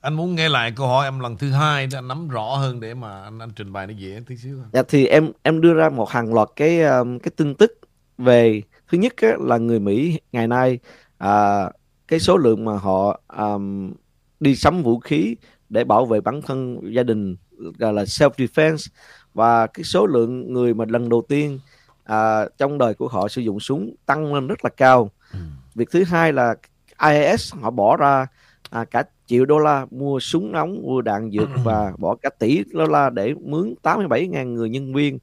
anh 0.00 0.14
muốn 0.14 0.34
nghe 0.34 0.48
lại 0.48 0.72
câu 0.76 0.88
hỏi 0.88 1.06
em 1.06 1.20
lần 1.20 1.36
thứ 1.36 1.50
hai 1.50 1.86
để 1.86 2.00
nắm 2.00 2.28
rõ 2.28 2.56
hơn 2.56 2.80
để 2.80 2.94
mà 2.94 3.22
anh, 3.22 3.38
anh 3.38 3.50
trình 3.50 3.72
bày 3.72 3.86
nó 3.86 3.92
dễ 3.92 4.20
tí 4.26 4.36
xíu. 4.36 4.58
Dạ 4.72 4.82
thì 4.88 5.06
em 5.06 5.32
em 5.42 5.60
đưa 5.60 5.74
ra 5.74 5.88
một 5.88 6.10
hàng 6.10 6.34
loạt 6.34 6.48
cái 6.56 6.82
um, 6.82 7.18
cái 7.18 7.30
tin 7.36 7.54
tức 7.54 7.72
về 8.18 8.62
thứ 8.88 8.98
nhất 8.98 9.14
á, 9.16 9.28
là 9.38 9.56
người 9.58 9.80
Mỹ 9.80 10.20
ngày 10.32 10.46
nay 10.48 10.78
à, 11.24 11.70
cái 12.08 12.20
số 12.20 12.36
lượng 12.36 12.64
mà 12.64 12.72
họ 12.72 13.20
um, 13.36 13.92
đi 14.40 14.56
sắm 14.56 14.82
vũ 14.82 14.98
khí 14.98 15.36
để 15.68 15.84
bảo 15.84 16.06
vệ 16.06 16.20
bản 16.20 16.42
thân 16.42 16.80
gia 16.94 17.02
đình 17.02 17.36
gọi 17.78 17.92
là 17.92 18.02
self 18.02 18.30
defense 18.30 18.92
và 19.34 19.66
cái 19.66 19.84
số 19.84 20.06
lượng 20.06 20.52
người 20.52 20.74
mà 20.74 20.84
lần 20.88 21.08
đầu 21.08 21.22
tiên 21.28 21.58
à, 22.04 22.44
trong 22.58 22.78
đời 22.78 22.94
của 22.94 23.08
họ 23.08 23.28
sử 23.28 23.42
dụng 23.42 23.60
súng 23.60 23.94
tăng 24.06 24.34
lên 24.34 24.46
rất 24.46 24.64
là 24.64 24.70
cao. 24.70 25.10
Ừ. 25.32 25.38
Việc 25.74 25.90
thứ 25.90 26.04
hai 26.04 26.32
là 26.32 26.54
IAS 27.02 27.54
họ 27.54 27.70
bỏ 27.70 27.96
ra 27.96 28.26
à, 28.70 28.84
cả 28.84 29.04
triệu 29.26 29.44
đô 29.44 29.58
la 29.58 29.86
mua 29.90 30.20
súng 30.20 30.52
nóng, 30.52 30.82
mua 30.82 31.00
đạn 31.00 31.30
dược 31.30 31.48
ừ. 31.54 31.60
và 31.64 31.92
bỏ 31.98 32.16
cả 32.22 32.30
tỷ 32.38 32.64
đô 32.72 32.86
la 32.86 33.10
để 33.10 33.34
mướn 33.34 33.74
87.000 33.82 34.52
người 34.52 34.68
nhân 34.68 34.94
viên 34.94 35.18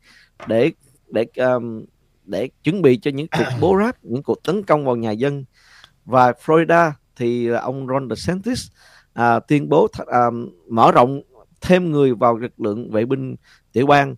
để 0.47 0.71
để 1.09 1.25
um, 1.35 1.85
để 2.25 2.49
chuẩn 2.63 2.81
bị 2.81 2.97
cho 2.97 3.11
những 3.11 3.27
cuộc 3.37 3.45
bố 3.61 3.77
ráp, 3.79 4.03
những 4.03 4.23
cuộc 4.23 4.43
tấn 4.43 4.63
công 4.63 4.85
vào 4.85 4.95
nhà 4.95 5.11
dân 5.11 5.45
và 6.05 6.31
Florida 6.31 6.91
thì 7.15 7.47
ông 7.47 7.87
Ron 7.87 8.09
DeSantis 8.09 8.67
à, 9.13 9.39
tuyên 9.39 9.69
bố 9.69 9.87
à, 10.07 10.25
mở 10.69 10.91
rộng 10.91 11.21
thêm 11.61 11.91
người 11.91 12.15
vào 12.15 12.37
lực 12.37 12.59
lượng 12.59 12.91
vệ 12.91 13.05
binh 13.05 13.35
tiểu 13.71 13.87
bang. 13.87 14.15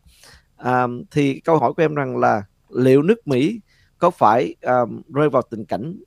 À, 0.58 0.88
thì 1.12 1.40
câu 1.40 1.58
hỏi 1.58 1.74
của 1.74 1.84
em 1.84 1.96
rằng 1.96 2.18
là 2.18 2.44
liệu 2.70 3.02
nước 3.02 3.28
Mỹ 3.28 3.60
có 3.98 4.10
phải 4.10 4.56
à, 4.62 4.74
rơi 5.14 5.30
vào 5.30 5.42
tình 5.50 5.66
cảnh 5.66 5.98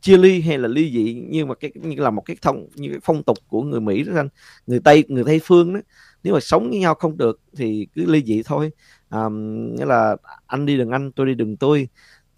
chia 0.00 0.16
ly 0.16 0.40
hay 0.40 0.58
là 0.58 0.68
ly 0.68 0.92
dị 0.92 1.14
như 1.28 1.46
mà 1.46 1.54
cái 1.54 1.72
như 1.74 2.02
là 2.02 2.10
một 2.10 2.22
cái 2.24 2.36
thông 2.42 2.68
như 2.74 2.88
cái 2.90 2.98
phong 3.02 3.22
tục 3.22 3.38
của 3.48 3.62
người 3.62 3.80
Mỹ 3.80 4.02
đó 4.02 4.12
anh? 4.16 4.28
Người 4.66 4.80
Tây 4.84 5.04
người 5.08 5.24
Tây 5.24 5.40
phương 5.44 5.74
đó. 5.74 5.80
Nếu 6.22 6.34
mà 6.34 6.40
sống 6.40 6.70
với 6.70 6.78
nhau 6.78 6.94
không 6.94 7.16
được 7.16 7.40
thì 7.56 7.86
cứ 7.94 8.04
ly 8.06 8.22
dị 8.26 8.42
thôi. 8.42 8.70
À, 9.08 9.28
nghĩa 9.74 9.84
là 9.84 10.16
anh 10.46 10.66
đi 10.66 10.76
đường 10.76 10.90
anh 10.90 11.12
tôi 11.12 11.26
đi 11.26 11.34
đường 11.34 11.56
tôi. 11.56 11.88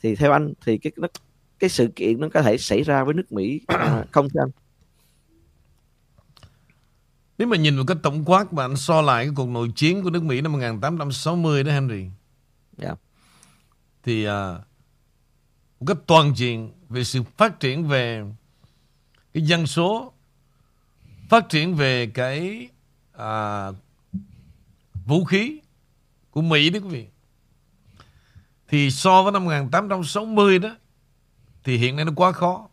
Thì 0.03 0.14
theo 0.14 0.33
anh 0.33 0.55
thì 0.66 0.79
cái 0.79 0.93
nó 0.97 1.09
cái 1.59 1.71
sự 1.71 1.89
kiện 1.97 2.21
nó 2.21 2.29
có 2.35 2.43
thể 2.43 2.59
xảy 2.59 2.83
ra 2.83 3.05
với 3.05 3.15
nước 3.15 3.33
Mỹ 3.33 3.61
à, 3.67 4.05
không 4.13 4.29
thưa 4.29 4.41
anh 4.41 4.51
Nếu 7.39 7.49
mà 7.49 7.57
nhìn 7.57 7.77
một 7.77 7.85
cái 7.87 7.97
tổng 8.03 8.25
quát 8.25 8.53
mà 8.53 8.65
anh 8.65 8.77
so 8.77 9.03
lại 9.03 9.25
cái 9.25 9.33
cuộc 9.37 9.49
nội 9.49 9.73
chiến 9.77 10.03
của 10.03 10.11
nước 10.11 10.23
Mỹ 10.23 10.41
năm 10.41 10.53
1860 10.53 11.65
đó 11.65 11.73
Henry. 11.73 12.01
Yeah. 12.01 12.11
Dạ. 12.77 12.95
Thì 14.03 14.29
uh, 14.29 14.33
một 15.81 15.87
cái 15.87 15.97
toàn 16.07 16.37
diện 16.37 16.73
về 16.89 17.05
sự 17.05 17.23
phát 17.37 17.61
triển 17.61 17.89
về 17.89 18.25
cái 19.35 19.43
dân 19.43 19.67
số, 19.67 20.13
phát 21.29 21.49
triển 21.49 21.75
về 21.75 22.07
cái 22.15 22.69
uh, 23.17 23.77
vũ 25.07 25.25
khí 25.25 25.61
của 26.31 26.43
Mỹ 26.43 26.71
đó 26.71 26.81
quý 26.83 26.89
vị. 26.89 27.07
Thì 28.69 28.91
so 28.91 29.23
với 29.23 29.33
năm 29.33 29.45
1860 29.45 30.59
đó 30.59 30.77
thì 31.69 31.77
hiện 31.77 31.97
nay 31.97 32.05
nó 32.05 32.12
quá 32.16 32.33
khó. 32.33 32.69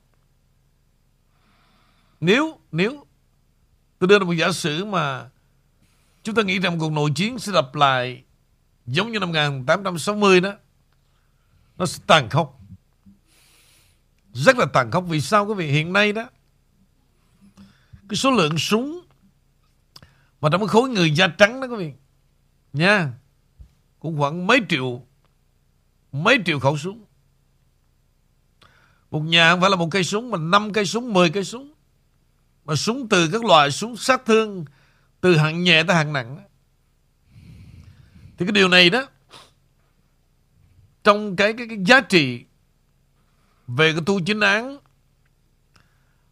Nếu 2.20 2.60
nếu 2.72 3.06
tôi 4.00 4.08
đưa 4.08 4.20
ra 4.20 4.26
một 4.26 4.34
giả 4.34 4.52
sử 4.52 4.86
mà 4.86 5.30
chúng 6.24 6.36
ta 6.36 6.41
nghĩ 6.41 6.60
rằng 6.60 6.80
cuộc 6.80 6.91
nội 6.91 7.12
chiến 7.16 7.39
sẽ 7.39 7.52
lặp 7.52 7.76
lại 7.76 8.24
giống 8.86 9.12
như 9.12 9.20
năm 9.20 9.30
1860 9.30 10.41
đó, 10.41 10.54
nó 11.78 11.86
sẽ 11.86 12.04
tàn 12.08 12.30
khốc. 12.30 12.60
Rất 14.34 14.58
là 14.58 14.66
tàn 14.74 14.91
khốc. 14.91 15.06
Vì 15.08 15.22
sao 15.22 15.46
quý 15.46 15.54
vị? 15.54 15.72
Hiện 15.72 15.93
nay 15.93 16.14
đó, 16.14 16.30
cái 18.10 18.16
số 18.16 18.32
lượng 18.32 18.58
súng 18.58 19.06
mà 20.41 20.50
trong 20.52 20.62
cái 20.62 20.68
khối 20.68 20.89
người 20.89 21.12
da 21.12 21.28
trắng 21.28 21.62
đó 21.62 21.68
quý 21.68 21.76
vị, 21.76 21.93
nha, 22.74 23.14
cũng 24.00 24.18
khoảng 24.18 24.48
mấy 24.48 24.62
triệu, 24.70 25.06
mấy 26.12 26.39
triệu 26.46 26.60
khẩu 26.60 26.78
súng. 26.78 27.06
Một 29.16 29.22
nhà 29.22 29.51
không 29.51 29.61
phải 29.61 29.70
là 29.70 29.76
một 29.76 29.88
cây 29.91 30.03
súng 30.03 30.32
mà 30.32 30.38
năm 30.38 30.74
cây 30.74 30.86
súng, 30.86 31.13
10 31.13 31.30
cây 31.30 31.43
súng. 31.43 31.74
Mà 32.66 32.76
súng 32.76 33.09
từ 33.09 33.30
các 33.32 33.45
loại 33.45 33.72
súng 33.72 33.97
sát 33.97 34.26
thương 34.26 34.66
từ 35.22 35.38
hạng 35.38 35.63
nhẹ 35.63 35.84
tới 35.84 35.95
hạng 35.95 36.13
nặng. 36.13 36.39
Thì 38.38 38.45
cái 38.45 38.51
điều 38.51 38.68
này 38.68 38.89
đó 38.89 39.07
trong 41.03 41.36
cái 41.36 41.53
cái, 41.53 41.68
cái 41.68 41.78
giá 41.86 42.01
trị 42.01 42.45
về 43.68 43.93
cái 43.93 44.01
tu 44.05 44.20
chính 44.26 44.39
án 44.39 44.78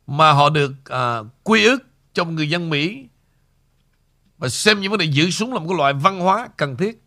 mà 0.07 0.31
họ 0.31 0.49
được 0.49 0.73
à, 0.85 1.19
quy 1.43 1.65
ước 1.65 1.83
trong 2.13 2.35
người 2.35 2.49
dân 2.49 2.69
Mỹ 2.69 3.07
và 4.37 4.49
xem 4.49 4.81
những 4.81 4.91
vấn 4.91 4.99
đề 4.99 5.05
giữ 5.05 5.29
súng 5.31 5.53
là 5.53 5.59
một 5.59 5.65
cái 5.69 5.77
loại 5.77 5.93
văn 5.93 6.19
hóa 6.19 6.47
cần 6.57 6.77
thiết 6.77 7.03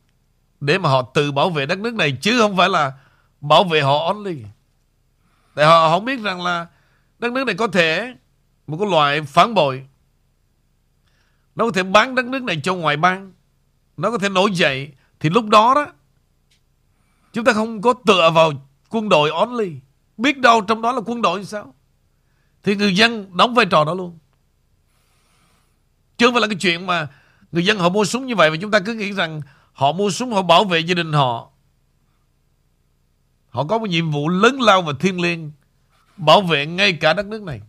để 0.60 0.78
mà 0.78 0.88
họ 0.88 1.10
tự 1.14 1.32
bảo 1.32 1.50
vệ 1.50 1.66
đất 1.66 1.78
nước 1.78 1.94
này 1.94 2.18
chứ 2.20 2.38
không 2.38 2.56
phải 2.56 2.68
là 2.68 2.92
bảo 3.40 3.64
vệ 3.64 3.80
họ 3.80 4.06
only. 4.06 4.36
Tại 5.56 5.66
họ 5.66 5.90
không 5.90 6.04
biết 6.04 6.20
rằng 6.20 6.42
là 6.42 6.66
đất 7.18 7.32
nước 7.32 7.44
này 7.44 7.54
có 7.54 7.66
thể 7.66 8.14
một 8.66 8.76
cái 8.80 8.88
loại 8.90 9.22
phản 9.22 9.54
bội. 9.54 9.86
Nó 11.54 11.64
có 11.64 11.70
thể 11.70 11.82
bán 11.82 12.14
đất 12.14 12.26
nước 12.26 12.42
này 12.42 12.60
cho 12.62 12.74
ngoại 12.74 12.96
bang. 12.96 13.32
Nó 13.96 14.10
có 14.10 14.18
thể 14.18 14.28
nổi 14.28 14.50
dậy. 14.52 14.92
Thì 15.20 15.30
lúc 15.30 15.48
đó 15.48 15.74
đó, 15.74 15.86
chúng 17.32 17.44
ta 17.44 17.52
không 17.52 17.82
có 17.82 17.94
tựa 18.06 18.30
vào 18.30 18.52
quân 18.90 19.08
đội 19.08 19.30
only. 19.30 19.72
Biết 20.16 20.38
đâu 20.38 20.60
trong 20.60 20.82
đó 20.82 20.92
là 20.92 21.00
quân 21.06 21.22
đội 21.22 21.44
sao? 21.44 21.74
Thì 22.62 22.76
người 22.76 22.96
dân 22.96 23.36
đóng 23.36 23.54
vai 23.54 23.66
trò 23.66 23.84
đó 23.84 23.94
luôn. 23.94 24.18
Chứ 26.16 26.26
không 26.26 26.34
phải 26.34 26.40
là 26.40 26.46
cái 26.46 26.56
chuyện 26.60 26.86
mà 26.86 27.08
người 27.52 27.64
dân 27.64 27.78
họ 27.78 27.88
mua 27.88 28.04
súng 28.04 28.26
như 28.26 28.36
vậy 28.36 28.50
và 28.50 28.56
chúng 28.60 28.70
ta 28.70 28.80
cứ 28.80 28.94
nghĩ 28.94 29.12
rằng 29.12 29.40
họ 29.72 29.92
mua 29.92 30.10
súng 30.10 30.32
họ 30.32 30.42
bảo 30.42 30.64
vệ 30.64 30.78
gia 30.80 30.94
đình 30.94 31.12
họ. 31.12 31.50
Họ 33.56 33.64
có 33.64 33.78
một 33.78 33.88
nhiệm 33.88 34.10
vụ 34.10 34.28
lớn 34.28 34.60
lao 34.60 34.82
và 34.82 34.92
thiêng 35.00 35.20
liêng 35.20 35.52
bảo 36.16 36.40
vệ 36.40 36.66
ngay 36.66 36.92
cả 36.92 37.12
đất 37.12 37.26
nước 37.26 37.42
này. 37.42 37.60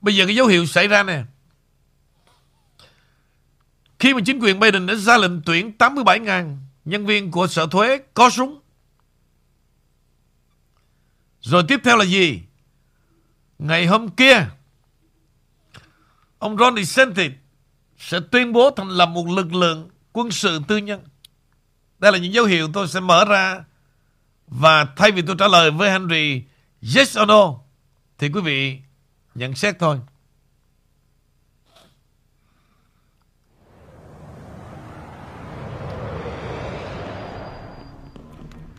Bây 0.00 0.16
giờ 0.16 0.26
cái 0.26 0.36
dấu 0.36 0.46
hiệu 0.46 0.66
xảy 0.66 0.88
ra 0.88 1.02
nè. 1.02 1.24
Khi 3.98 4.14
mà 4.14 4.20
chính 4.26 4.40
quyền 4.40 4.60
Biden 4.60 4.86
đã 4.86 4.94
ra 4.94 5.18
lệnh 5.18 5.42
tuyển 5.42 5.72
87.000 5.78 6.56
nhân 6.84 7.06
viên 7.06 7.30
của 7.30 7.46
sở 7.46 7.66
thuế 7.66 7.98
có 8.14 8.30
súng. 8.30 8.60
Rồi 11.40 11.62
tiếp 11.68 11.80
theo 11.84 11.96
là 11.96 12.04
gì? 12.04 12.42
Ngày 13.58 13.86
hôm 13.86 14.08
kia, 14.08 14.46
ông 16.38 16.56
Ron 16.58 16.76
DeSantis 16.76 17.32
sẽ 17.98 18.20
tuyên 18.30 18.52
bố 18.52 18.70
thành 18.70 18.88
lập 18.88 19.06
một 19.06 19.28
lực 19.28 19.54
lượng 19.54 19.90
quân 20.12 20.30
sự 20.30 20.60
tư 20.68 20.76
nhân. 20.76 21.00
Đây 22.04 22.12
là 22.12 22.18
những 22.18 22.32
dấu 22.32 22.44
hiệu 22.44 22.68
tôi 22.72 22.88
sẽ 22.88 23.00
mở 23.00 23.24
ra 23.24 23.64
và 24.48 24.86
thay 24.96 25.12
vì 25.12 25.22
tôi 25.22 25.36
trả 25.38 25.48
lời 25.48 25.70
với 25.70 25.90
Henry 25.90 26.42
yes 26.96 27.18
or 27.18 27.28
no 27.28 27.54
thì 28.18 28.28
quý 28.28 28.40
vị 28.40 28.78
nhận 29.34 29.54
xét 29.54 29.78
thôi. 29.78 29.96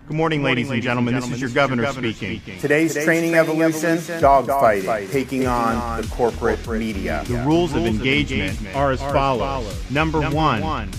Good 0.08 0.18
morning, 0.20 0.44
ladies 0.44 0.70
and 0.70 0.84
gentlemen. 0.84 1.16
This 1.16 1.32
is 1.32 1.42
your 1.42 1.50
governor 1.50 1.92
speaking. 1.92 2.40
Today's 2.62 2.94
training 2.94 3.34
evolution, 3.34 3.98
dogfighting, 4.22 5.12
taking 5.12 5.48
on 5.48 6.02
the 6.02 6.08
corporate 6.18 6.60
media. 6.68 7.24
The 7.28 7.44
rules 7.44 7.74
of 7.74 7.86
engagement 7.86 8.54
are 8.76 8.92
as 8.92 9.02
follows. 9.02 9.66
Number 9.90 10.22
one, 10.22 10.92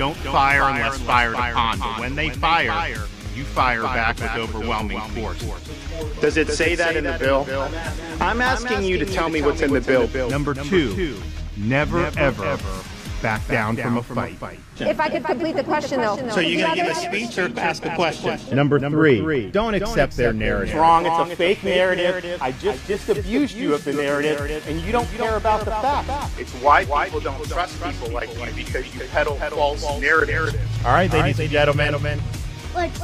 don't 0.00 0.16
fire 0.16 0.62
unless 0.62 0.98
fired 1.00 1.34
upon, 1.34 1.78
but 1.78 2.00
when 2.00 2.14
they 2.14 2.30
fire, 2.30 3.06
you 3.34 3.44
fire 3.44 3.82
back 3.82 4.18
with 4.18 4.30
overwhelming 4.34 4.98
force. 5.10 5.44
Does 6.22 6.38
it 6.38 6.48
say 6.48 6.74
that 6.74 6.96
in 6.96 7.04
the 7.04 7.18
bill? 7.18 7.46
I'm 8.18 8.40
asking 8.40 8.84
you 8.84 8.96
to 8.96 9.04
tell 9.04 9.28
me 9.28 9.42
what's 9.42 9.60
in 9.60 9.70
the 9.70 9.80
bill. 9.82 10.08
Number 10.30 10.54
two, 10.54 11.20
never 11.58 12.06
ever 12.16 12.44
ever 12.46 12.82
back 13.22 13.46
down 13.48 13.76
from 13.76 13.96
a 13.98 14.02
fight. 14.02 14.58
If 14.78 14.98
I 14.98 15.08
could 15.08 15.24
complete 15.24 15.56
the 15.56 15.64
question, 15.64 16.00
though. 16.00 16.16
So 16.30 16.40
you're 16.40 16.66
going 16.66 16.76
to 16.76 16.82
give 16.82 16.90
a 16.90 16.94
speech 16.94 17.38
or 17.38 17.50
ask 17.58 17.84
a 17.84 17.94
question? 17.94 18.38
Number 18.54 18.78
three, 18.78 19.50
don't 19.50 19.74
accept 19.74 20.16
their 20.16 20.32
narrative. 20.32 20.74
It's 20.74 20.78
wrong. 20.78 21.06
It's 21.06 21.32
a 21.32 21.36
fake 21.36 21.62
narrative. 21.62 22.40
I 22.40 22.52
just 22.52 22.86
disabused 22.86 23.54
you 23.54 23.74
of 23.74 23.84
the 23.84 23.92
narrative, 23.92 24.66
and 24.68 24.80
you 24.80 24.92
don't 24.92 25.08
care 25.10 25.36
about 25.36 25.64
the 25.64 25.70
facts. 25.70 26.38
It's 26.38 26.52
why 26.54 26.84
people 26.84 27.20
don't 27.20 27.44
trust 27.46 27.82
people 27.82 28.10
like 28.10 28.34
you 28.36 28.46
because 28.54 28.94
you 28.94 29.00
peddle 29.08 29.36
false 29.36 30.00
narratives. 30.00 30.56
All 30.84 30.92
right, 30.92 31.12
ladies 31.12 31.40
and 31.40 31.50
gentlemen. 31.50 32.20
What's 32.72 33.00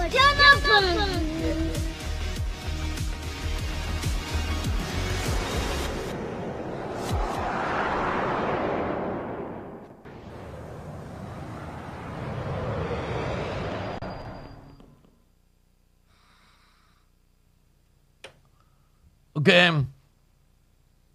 Ok 19.37 19.49
em 19.49 19.85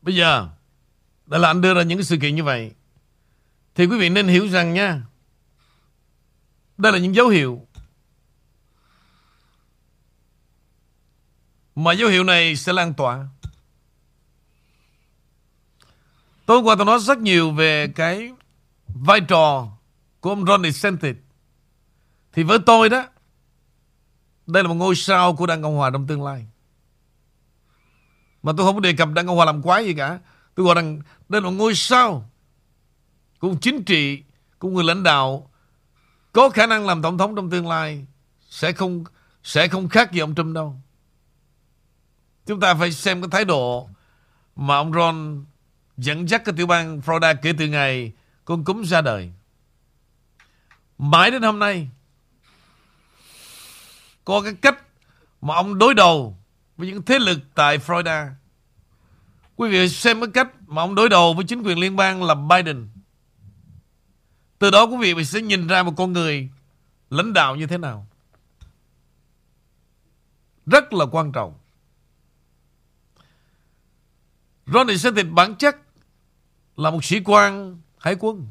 Bây 0.01 0.15
giờ 0.15 0.49
Đây 1.26 1.39
là 1.39 1.47
anh 1.47 1.61
đưa 1.61 1.74
ra 1.74 1.84
những 1.84 1.97
cái 1.97 2.05
sự 2.05 2.17
kiện 2.22 2.36
như 2.36 2.43
vậy 2.43 2.72
Thì 3.76 3.86
quý 3.86 3.97
vị 3.97 4.09
nên 4.09 4.28
hiểu 4.28 4.49
rằng 4.49 4.74
nha 4.74 5.01
Đây 6.78 6.91
là 6.91 6.97
những 6.97 7.15
dấu 7.15 7.28
hiệu 7.28 7.67
Mà 11.76 11.93
dấu 11.93 12.09
hiệu 12.09 12.24
này 12.24 12.55
sẽ 12.55 12.74
lan 12.74 12.93
tỏa 12.93 13.28
Tối 16.45 16.59
qua 16.59 16.76
tôi 16.76 16.86
nói 16.86 16.99
rất 16.99 17.17
nhiều 17.17 17.51
về 17.51 17.88
cái 17.95 18.32
vai 18.88 19.22
trò 19.22 19.67
của 20.19 20.30
ông 20.30 20.45
Ron 20.45 20.63
DeSantis. 20.63 21.15
Thì 22.34 22.43
với 22.43 22.59
tôi 22.65 22.89
đó, 22.89 23.05
đây 24.47 24.63
là 24.63 24.69
một 24.69 24.76
ngôi 24.76 24.95
sao 24.95 25.36
của 25.36 25.45
Đảng 25.45 25.61
Cộng 25.61 25.76
Hòa 25.76 25.89
trong 25.93 26.07
tương 26.07 26.24
lai. 26.24 26.45
Mà 28.43 28.53
tôi 28.57 28.65
không 28.65 28.75
có 28.75 28.79
đề 28.79 28.93
cập 28.93 29.09
Đảng 29.13 29.27
Cộng 29.27 29.35
Hòa 29.35 29.45
làm 29.45 29.61
quái 29.61 29.85
gì 29.85 29.93
cả. 29.93 30.19
Tôi 30.55 30.65
gọi 30.65 30.75
rằng 30.75 31.01
đây 31.29 31.41
là 31.41 31.49
ngôi 31.49 31.75
sao 31.75 32.29
cũng 33.39 33.59
chính 33.59 33.83
trị, 33.83 34.23
cũng 34.59 34.73
người 34.73 34.83
lãnh 34.83 35.03
đạo 35.03 35.49
có 36.31 36.49
khả 36.49 36.65
năng 36.65 36.85
làm 36.85 37.01
tổng 37.01 37.17
thống 37.17 37.35
trong 37.35 37.49
tương 37.49 37.67
lai 37.67 38.05
sẽ 38.49 38.71
không 38.71 39.03
sẽ 39.43 39.67
không 39.67 39.89
khác 39.89 40.11
gì 40.11 40.19
ông 40.19 40.35
Trump 40.35 40.55
đâu. 40.55 40.75
Chúng 42.45 42.59
ta 42.59 42.73
phải 42.73 42.91
xem 42.91 43.21
cái 43.21 43.29
thái 43.31 43.45
độ 43.45 43.89
mà 44.55 44.75
ông 44.75 44.93
Ron 44.93 45.45
dẫn 45.97 46.29
dắt 46.29 46.41
cái 46.45 46.55
tiểu 46.57 46.67
bang 46.67 47.01
Florida 47.05 47.35
kể 47.41 47.53
từ 47.57 47.67
ngày 47.67 48.11
con 48.45 48.63
cúm 48.63 48.83
ra 48.83 49.01
đời. 49.01 49.31
Mãi 50.97 51.31
đến 51.31 51.41
hôm 51.41 51.59
nay 51.59 51.89
có 54.25 54.41
cái 54.41 54.53
cách 54.53 54.77
mà 55.41 55.55
ông 55.55 55.77
đối 55.77 55.93
đầu 55.93 56.37
với 56.82 56.89
những 56.89 57.01
thế 57.01 57.19
lực 57.19 57.39
tại 57.55 57.77
Florida. 57.77 58.29
Quý 59.55 59.69
vị 59.69 59.89
xem 59.89 60.19
cái 60.19 60.29
cách 60.34 60.51
mà 60.67 60.82
ông 60.82 60.95
đối 60.95 61.09
đầu 61.09 61.34
với 61.34 61.45
chính 61.45 61.63
quyền 61.63 61.79
liên 61.79 61.95
bang 61.95 62.23
là 62.23 62.36
Biden. 62.36 62.89
Từ 64.59 64.71
đó 64.71 64.84
quý 64.84 65.13
vị 65.13 65.25
sẽ 65.25 65.41
nhìn 65.41 65.67
ra 65.67 65.84
một 65.84 65.93
con 65.97 66.13
người 66.13 66.49
lãnh 67.09 67.34
đạo 67.34 67.55
như 67.55 67.67
thế 67.67 67.77
nào. 67.77 68.07
Rất 70.65 70.93
là 70.93 71.05
quan 71.11 71.32
trọng. 71.32 71.57
Ron 74.65 74.88
DeSantis 74.88 75.25
bản 75.32 75.55
chất 75.55 75.77
là 76.75 76.91
một 76.91 77.05
sĩ 77.05 77.19
quan 77.25 77.82
hải 77.97 78.15
quân. 78.19 78.47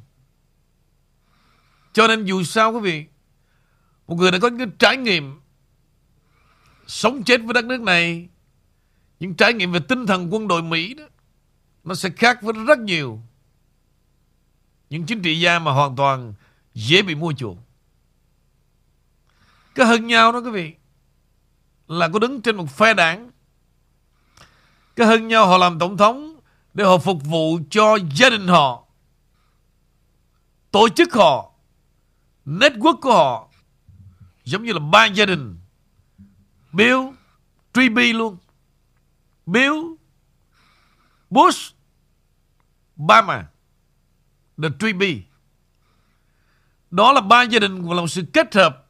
Cho 1.93 2.07
nên 2.07 2.25
dù 2.25 2.43
sao 2.43 2.73
quý 2.73 2.81
vị, 2.81 3.07
một 4.07 4.15
người 4.15 4.31
đã 4.31 4.39
có 4.39 4.49
những 4.49 4.71
trải 4.79 4.97
nghiệm 4.97 5.40
sống 6.91 7.25
chết 7.25 7.41
với 7.45 7.55
đất 7.55 7.65
nước 7.65 7.81
này, 7.81 8.29
những 9.21 9.35
trải 9.35 9.53
nghiệm 9.53 9.73
về 9.73 9.81
tinh 9.89 10.07
thần 10.07 10.35
quân 10.35 10.49
đội 10.49 10.63
Mỹ 10.63 10.95
đó, 10.95 11.05
nó 11.85 11.95
sẽ 11.95 12.11
khác 12.11 12.43
với 12.43 12.55
rất 12.67 12.79
nhiều 12.79 13.21
những 14.91 15.07
chính 15.07 15.23
trị 15.23 15.41
gia 15.41 15.59
mà 15.59 15.73
hoàn 15.73 15.97
toàn 15.97 16.35
dễ 16.75 17.03
bị 17.03 17.15
mua 17.15 17.33
chuộc. 17.33 17.57
Cái 19.75 19.87
hơn 19.87 20.07
nhau 20.07 20.33
đó 20.33 20.41
quý 20.41 20.51
vị 20.51 20.75
là 21.89 22.09
có 22.09 22.19
đứng 22.19 22.43
trên 22.43 22.57
một 22.57 22.71
phe 22.71 22.95
đảng. 22.95 23.31
Cái 24.97 25.07
hơn 25.07 25.29
nhau 25.29 25.47
họ 25.47 25.59
làm 25.59 25.79
tổng 25.79 25.97
thống 25.97 26.41
để 26.75 26.85
họ 26.85 26.99
phục 26.99 27.25
vụ 27.25 27.59
cho 27.71 27.99
gia 28.17 28.31
đình 28.31 28.47
họ, 28.49 28.85
tổ 30.71 30.89
chức 30.89 31.15
họ, 31.15 31.53
network 32.47 33.01
của 33.01 33.13
họ 33.13 33.49
giống 34.45 34.63
như 34.63 34.73
là 34.73 34.79
ba 34.79 35.07
gia 35.07 35.27
đình 35.27 35.60
Bill, 36.73 36.99
Tree 37.75 38.13
luôn. 38.13 38.37
Bill, 39.47 39.75
Bush, 41.31 41.75
Obama, 43.03 43.45
The 44.63 44.93
bi. 44.93 45.23
Đó 46.91 47.13
là 47.13 47.21
ba 47.21 47.43
gia 47.43 47.59
đình 47.59 47.83
và 47.83 47.95
là 47.95 48.01
một 48.01 48.09
sự 48.09 48.23
kết 48.33 48.55
hợp 48.55 48.87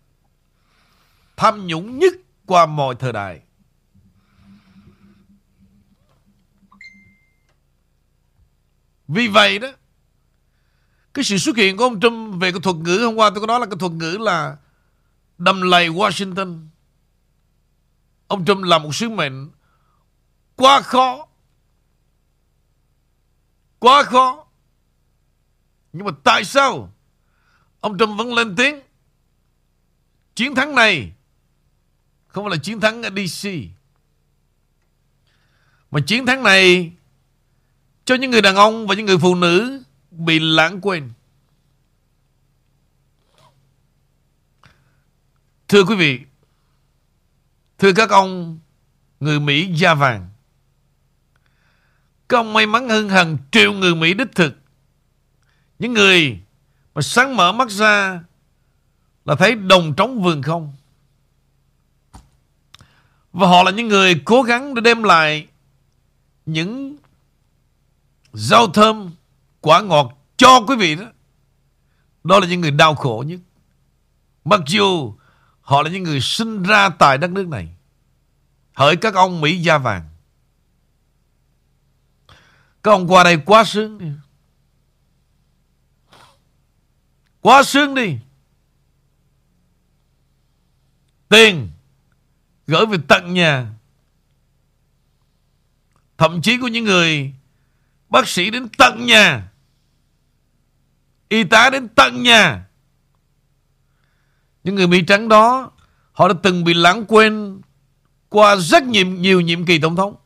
tham 1.37 1.67
nhũng 1.67 1.99
nhất 1.99 2.13
qua 2.47 2.67
mọi 2.67 2.95
thời 2.95 3.13
đại. 3.13 3.41
Vì 9.09 9.29
vậy 9.29 9.59
đó, 9.59 9.69
cái 11.15 11.25
sự 11.25 11.39
xuất 11.39 11.57
hiện 11.57 11.77
của 11.77 11.85
ông 11.85 12.01
Trump 12.01 12.41
về 12.41 12.53
cái 12.53 12.61
thuật 12.61 12.77
ngữ 12.77 12.99
hôm 13.05 13.15
qua 13.15 13.31
tôi 13.31 13.41
có 13.41 13.47
nói 13.47 13.61
là 13.61 13.67
cái 13.67 13.77
thuật 13.81 13.93
ngữ 13.93 14.17
là 14.21 14.57
đầm 15.39 15.63
lầy 15.63 15.89
Washington. 15.89 16.67
Ông 18.31 18.45
Trump 18.45 18.65
làm 18.65 18.83
một 18.83 18.95
sứ 18.95 19.09
mệnh 19.09 19.51
quá 20.57 20.81
khó. 20.81 21.27
Quá 23.79 24.03
khó. 24.03 24.47
Nhưng 25.93 26.07
mà 26.07 26.13
tại 26.25 26.45
sao 26.45 26.93
ông 27.81 27.99
Trump 27.99 28.19
vẫn 28.19 28.35
lên 28.35 28.57
tiếng 28.57 28.81
chiến 30.35 30.55
thắng 30.55 30.75
này 30.75 31.13
không 32.29 32.45
phải 32.45 32.51
là 32.51 32.63
chiến 32.63 32.81
thắng 32.81 33.03
ở 33.03 33.11
DC 33.11 33.49
mà 35.91 36.01
chiến 36.07 36.27
thắng 36.27 36.43
này 36.43 36.93
cho 38.05 38.15
những 38.15 38.31
người 38.31 38.43
đàn 38.43 38.57
ông 38.57 38.87
và 38.87 38.95
những 38.95 39.07
người 39.07 39.19
phụ 39.19 39.35
nữ 39.35 39.83
bị 40.11 40.39
lãng 40.39 40.81
quên. 40.81 41.13
Thưa 45.69 45.85
quý 45.85 45.95
vị, 45.95 46.21
thưa 47.81 47.93
các 47.93 48.11
ông 48.11 48.59
người 49.21 49.41
Mỹ 49.41 49.73
da 49.75 49.95
vàng, 49.95 50.29
các 52.29 52.37
ông 52.37 52.53
may 52.53 52.67
mắn 52.67 52.89
hơn 52.89 53.09
hàng 53.09 53.39
triệu 53.51 53.73
người 53.73 53.95
Mỹ 53.95 54.15
đích 54.15 54.35
thực. 54.35 54.57
Những 55.79 55.93
người 55.93 56.41
mà 56.95 57.03
sáng 57.03 57.37
mở 57.37 57.53
mắt 57.53 57.71
ra 57.71 58.21
là 59.25 59.35
thấy 59.35 59.55
đồng 59.55 59.95
trống 59.97 60.23
vườn 60.23 60.43
không. 60.43 60.73
Và 63.33 63.47
họ 63.47 63.63
là 63.63 63.71
những 63.71 63.89
người 63.89 64.23
cố 64.25 64.43
gắng 64.43 64.75
để 64.75 64.81
đem 64.81 65.03
lại 65.03 65.47
những 66.47 66.97
rau 68.33 68.67
thơm, 68.67 69.11
quả 69.61 69.81
ngọt 69.81 70.19
cho 70.37 70.61
quý 70.67 70.77
vị 70.77 70.97
đó. 70.97 71.07
Đó 72.25 72.41
là 72.41 72.47
những 72.47 72.61
người 72.61 72.71
đau 72.71 72.95
khổ 72.95 73.25
nhất. 73.27 73.41
Mặc 74.45 74.61
dù 74.67 75.15
họ 75.71 75.83
là 75.83 75.91
những 75.91 76.03
người 76.03 76.21
sinh 76.21 76.63
ra 76.63 76.89
tại 76.89 77.19
đất 77.19 77.31
nước 77.31 77.49
này. 77.49 77.69
Hỡi 78.75 78.97
các 78.97 79.15
ông 79.15 79.41
Mỹ 79.41 79.57
da 79.57 79.79
vàng. 79.79 80.09
Các 82.83 82.91
ông 82.91 83.13
qua 83.13 83.25
đây 83.25 83.39
quá 83.47 83.65
sướng 83.65 83.99
đi. 83.99 84.07
Quá 87.41 87.63
sướng 87.63 87.95
đi. 87.95 88.19
Tiền 91.29 91.71
gửi 92.67 92.87
về 92.87 92.99
tận 93.09 93.35
nhà. 93.35 93.73
Thậm 96.19 96.43
chí 96.43 96.59
có 96.63 96.69
những 96.69 96.85
người 96.85 97.35
bác 98.09 98.29
sĩ 98.29 98.51
đến 98.51 98.69
tận 98.79 99.07
nhà. 99.07 99.53
Y 101.29 101.45
tá 101.45 101.71
đến 101.71 101.89
tận 101.89 102.23
nhà. 102.23 102.67
Những 104.65 104.75
người 104.75 104.87
Mỹ 104.87 105.03
trắng 105.03 105.29
đó 105.29 105.71
họ 106.13 106.29
đã 106.29 106.35
từng 106.43 106.65
bị 106.65 106.75
lãng 106.75 107.05
quên 107.09 107.61
qua 108.29 108.57
rất 108.57 108.83
nhiều, 108.83 109.07
nhiều 109.07 109.41
nhiệm 109.41 109.65
kỳ 109.65 109.79
tổng 109.79 109.97
thống. 109.97 110.17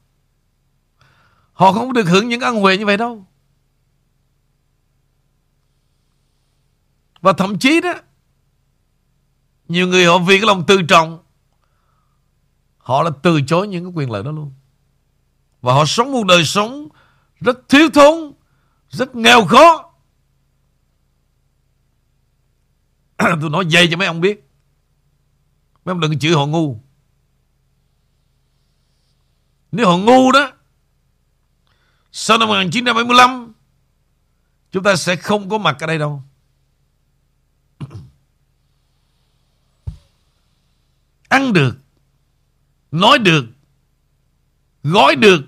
Họ 1.53 1.73
không 1.73 1.93
được 1.93 2.09
hưởng 2.09 2.29
những 2.29 2.41
ân 2.41 2.61
huệ 2.61 2.79
như 2.79 2.87
vậy 2.87 2.97
đâu. 2.97 3.27
Và 7.21 7.33
thậm 7.33 7.59
chí 7.59 7.81
đó 7.81 7.95
nhiều 9.69 9.89
người 9.89 10.05
họ 10.05 10.19
vì 10.19 10.39
cái 10.39 10.47
lòng 10.47 10.67
tự 10.67 10.83
trọng 10.83 11.19
Họ 12.79 13.03
là 13.03 13.11
từ 13.23 13.41
chối 13.43 13.69
những 13.69 13.85
cái 13.85 13.93
quyền 13.95 14.11
lợi 14.11 14.23
đó 14.23 14.31
luôn 14.31 14.53
Và 15.61 15.75
họ 15.75 15.85
sống 15.85 16.13
một 16.13 16.27
đời 16.27 16.45
sống 16.45 16.89
Rất 17.41 17.69
thiếu 17.69 17.89
thốn 17.95 18.33
Rất 18.89 19.17
nghèo 19.17 19.45
khó 19.45 19.94
Tôi 23.41 23.51
nói 23.51 23.67
dây 23.69 23.89
cho 23.91 23.97
mấy 23.97 24.07
ông 24.07 24.21
biết. 24.21 24.49
Mấy 25.85 25.93
ông 25.93 26.01
đừng 26.01 26.19
chửi 26.19 26.35
họ 26.35 26.47
ngu. 26.47 26.81
Nếu 29.73 29.87
họ 29.87 29.97
ngu 29.97 30.33
đó, 30.33 30.53
Sau 32.13 32.39
năm 32.39 32.49
1975 32.49 33.53
Chúng 34.71 34.83
ta 34.83 34.97
sẽ 34.97 35.17
không 35.17 35.49
có 35.49 35.59
mặt 35.59 35.77
ở 35.81 35.87
đây 35.87 35.99
đâu. 35.99 36.23
Ăn 41.29 41.53
được, 41.53 41.77
Nói 42.91 43.19
được, 43.19 43.47
Gói 44.83 45.17
được, 45.17 45.41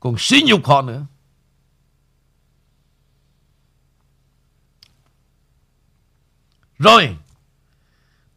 Còn 0.00 0.14
xí 0.18 0.42
nhục 0.46 0.66
họ 0.66 0.82
nữa. 0.82 1.06
Rồi, 6.78 7.16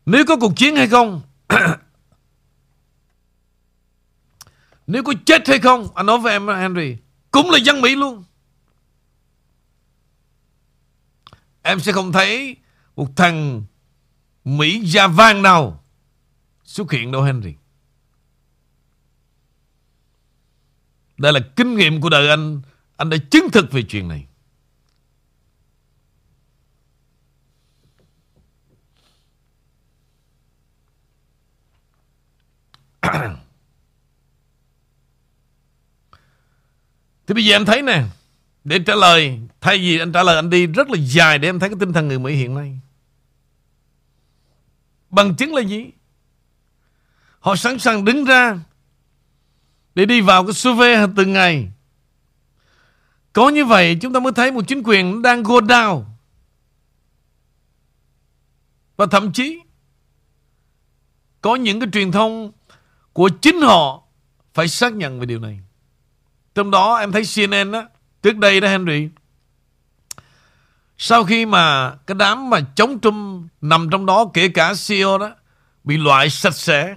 Nếu 0.06 0.26
có 0.26 0.38
cuộc 0.38 0.54
chiến 0.56 0.76
hay 0.76 0.88
không, 0.88 1.22
Nếu 4.88 5.04
có 5.04 5.14
chết 5.26 5.48
hay 5.48 5.60
không, 5.60 5.88
Anh 5.96 6.06
nói 6.06 6.20
với 6.20 6.34
em, 6.34 6.48
Henry, 6.48 6.98
Cũng 7.32 7.50
là 7.50 7.58
dân 7.58 7.82
Mỹ 7.82 7.96
luôn. 7.96 8.24
Em 11.62 11.80
sẽ 11.80 11.92
không 11.92 12.12
thấy 12.12 12.56
Một 12.96 13.08
thằng 13.16 13.64
Mỹ 14.44 14.82
da 14.86 15.08
vàng 15.08 15.42
nào 15.42 15.84
Xuất 16.64 16.92
hiện 16.92 17.12
đâu, 17.12 17.22
Henry. 17.22 17.54
Đây 21.18 21.34
là 21.34 21.40
kinh 21.56 21.76
nghiệm 21.76 22.02
của 22.02 22.10
đời 22.10 22.30
anh. 22.30 22.62
Anh 22.98 23.10
đã 23.10 23.18
chứng 23.32 23.50
thực 23.54 23.72
về 23.72 23.84
chuyện 23.90 24.08
này. 24.08 24.29
Thì 37.28 37.34
bây 37.34 37.46
giờ 37.46 37.56
em 37.56 37.66
thấy 37.66 37.82
nè, 37.82 38.04
Để 38.64 38.80
trả 38.80 38.96
lời, 38.96 39.40
Thay 39.62 39.78
vì 39.78 40.00
anh 40.00 40.12
trả 40.12 40.24
lời 40.24 40.36
anh 40.36 40.50
đi 40.50 40.68
rất 40.68 40.90
là 40.90 40.98
dài 41.02 41.40
Để 41.40 41.50
em 41.50 41.60
thấy 41.60 41.70
cái 41.70 41.78
tinh 41.80 41.94
thần 41.94 42.08
người 42.08 42.20
Mỹ 42.20 42.36
hiện 42.36 42.56
nay 42.56 42.80
Bằng 45.10 45.36
chứng 45.36 45.54
là 45.54 45.62
gì 45.62 45.86
Họ 47.40 47.56
sẵn 47.56 47.80
sàng 47.80 48.06
đứng 48.06 48.26
ra 48.26 48.60
để 49.96 50.06
đi 50.06 50.22
vào 50.22 50.46
cái 50.46 50.54
survey 50.54 50.96
từng 51.16 51.34
ngày. 51.34 51.72
Có 53.34 53.50
như 53.50 53.66
vậy 53.66 53.98
chúng 54.02 54.14
ta 54.14 54.20
mới 54.20 54.34
thấy 54.34 54.52
một 54.52 54.68
chính 54.68 54.84
quyền 54.86 55.22
đang 55.22 55.44
go 55.44 55.56
down. 55.56 56.04
Và 58.98 59.06
thậm 59.06 59.34
chí 59.34 59.60
có 61.42 61.56
những 61.56 61.80
cái 61.80 61.90
truyền 61.94 62.12
thông 62.12 62.52
của 63.14 63.30
chính 63.42 63.62
họ 63.62 64.04
phải 64.54 64.68
xác 64.68 64.94
nhận 64.94 65.20
về 65.20 65.26
điều 65.26 65.40
này. 65.40 65.60
Trong 66.56 66.72
đó 66.72 66.96
em 66.96 67.12
thấy 67.12 67.24
CNN 67.36 67.72
đó, 67.72 67.88
trước 68.22 68.38
đây 68.38 68.62
đó 68.62 68.68
Henry, 68.68 69.10
sau 70.98 71.24
khi 71.24 71.46
mà 71.46 71.96
cái 72.08 72.16
đám 72.16 72.50
mà 72.50 72.60
chống 72.76 73.00
Trump 73.00 73.52
nằm 73.62 73.90
trong 73.92 74.06
đó 74.06 74.32
kể 74.34 74.48
cả 74.48 74.74
CEO 74.88 75.18
đó 75.18 75.36
bị 75.84 75.98
loại 75.98 76.30
sạch 76.30 76.56
sẽ. 76.56 76.96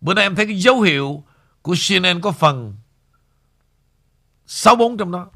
Bữa 0.00 0.14
nay 0.14 0.24
em 0.24 0.34
thấy 0.34 0.46
cái 0.46 0.60
dấu 0.60 0.80
hiệu 0.80 1.24
của 1.62 1.74
CNN 1.88 2.20
có 2.20 2.32
phần 2.32 2.76
64 4.46 4.96
trong 4.96 5.12
đó. 5.12 5.30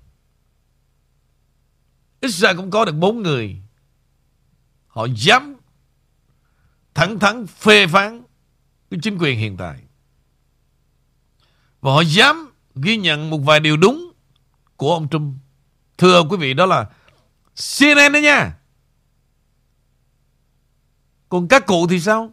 ít 2.20 2.30
ra 2.30 2.52
cũng 2.52 2.70
có 2.70 2.84
được 2.84 2.92
bốn 2.92 3.22
người. 3.22 3.62
Họ 4.86 5.06
dám 5.16 5.56
thẳng 6.94 7.18
thắn 7.18 7.46
phê 7.46 7.86
phán 7.86 8.22
cái 8.90 9.00
chính 9.02 9.18
quyền 9.18 9.38
hiện 9.38 9.56
tại. 9.56 9.85
Và 11.86 11.92
họ 11.92 12.00
dám 12.00 12.52
ghi 12.74 12.96
nhận 12.96 13.30
một 13.30 13.38
vài 13.38 13.60
điều 13.60 13.76
đúng 13.76 14.12
của 14.76 14.94
ông 14.94 15.08
Trump. 15.08 15.34
Thưa 15.98 16.22
quý 16.30 16.36
vị, 16.36 16.54
đó 16.54 16.66
là 16.66 16.90
CNN 17.56 18.12
đó 18.12 18.18
nha. 18.18 18.58
Còn 21.28 21.48
các 21.48 21.66
cụ 21.66 21.86
thì 21.90 22.00
sao? 22.00 22.32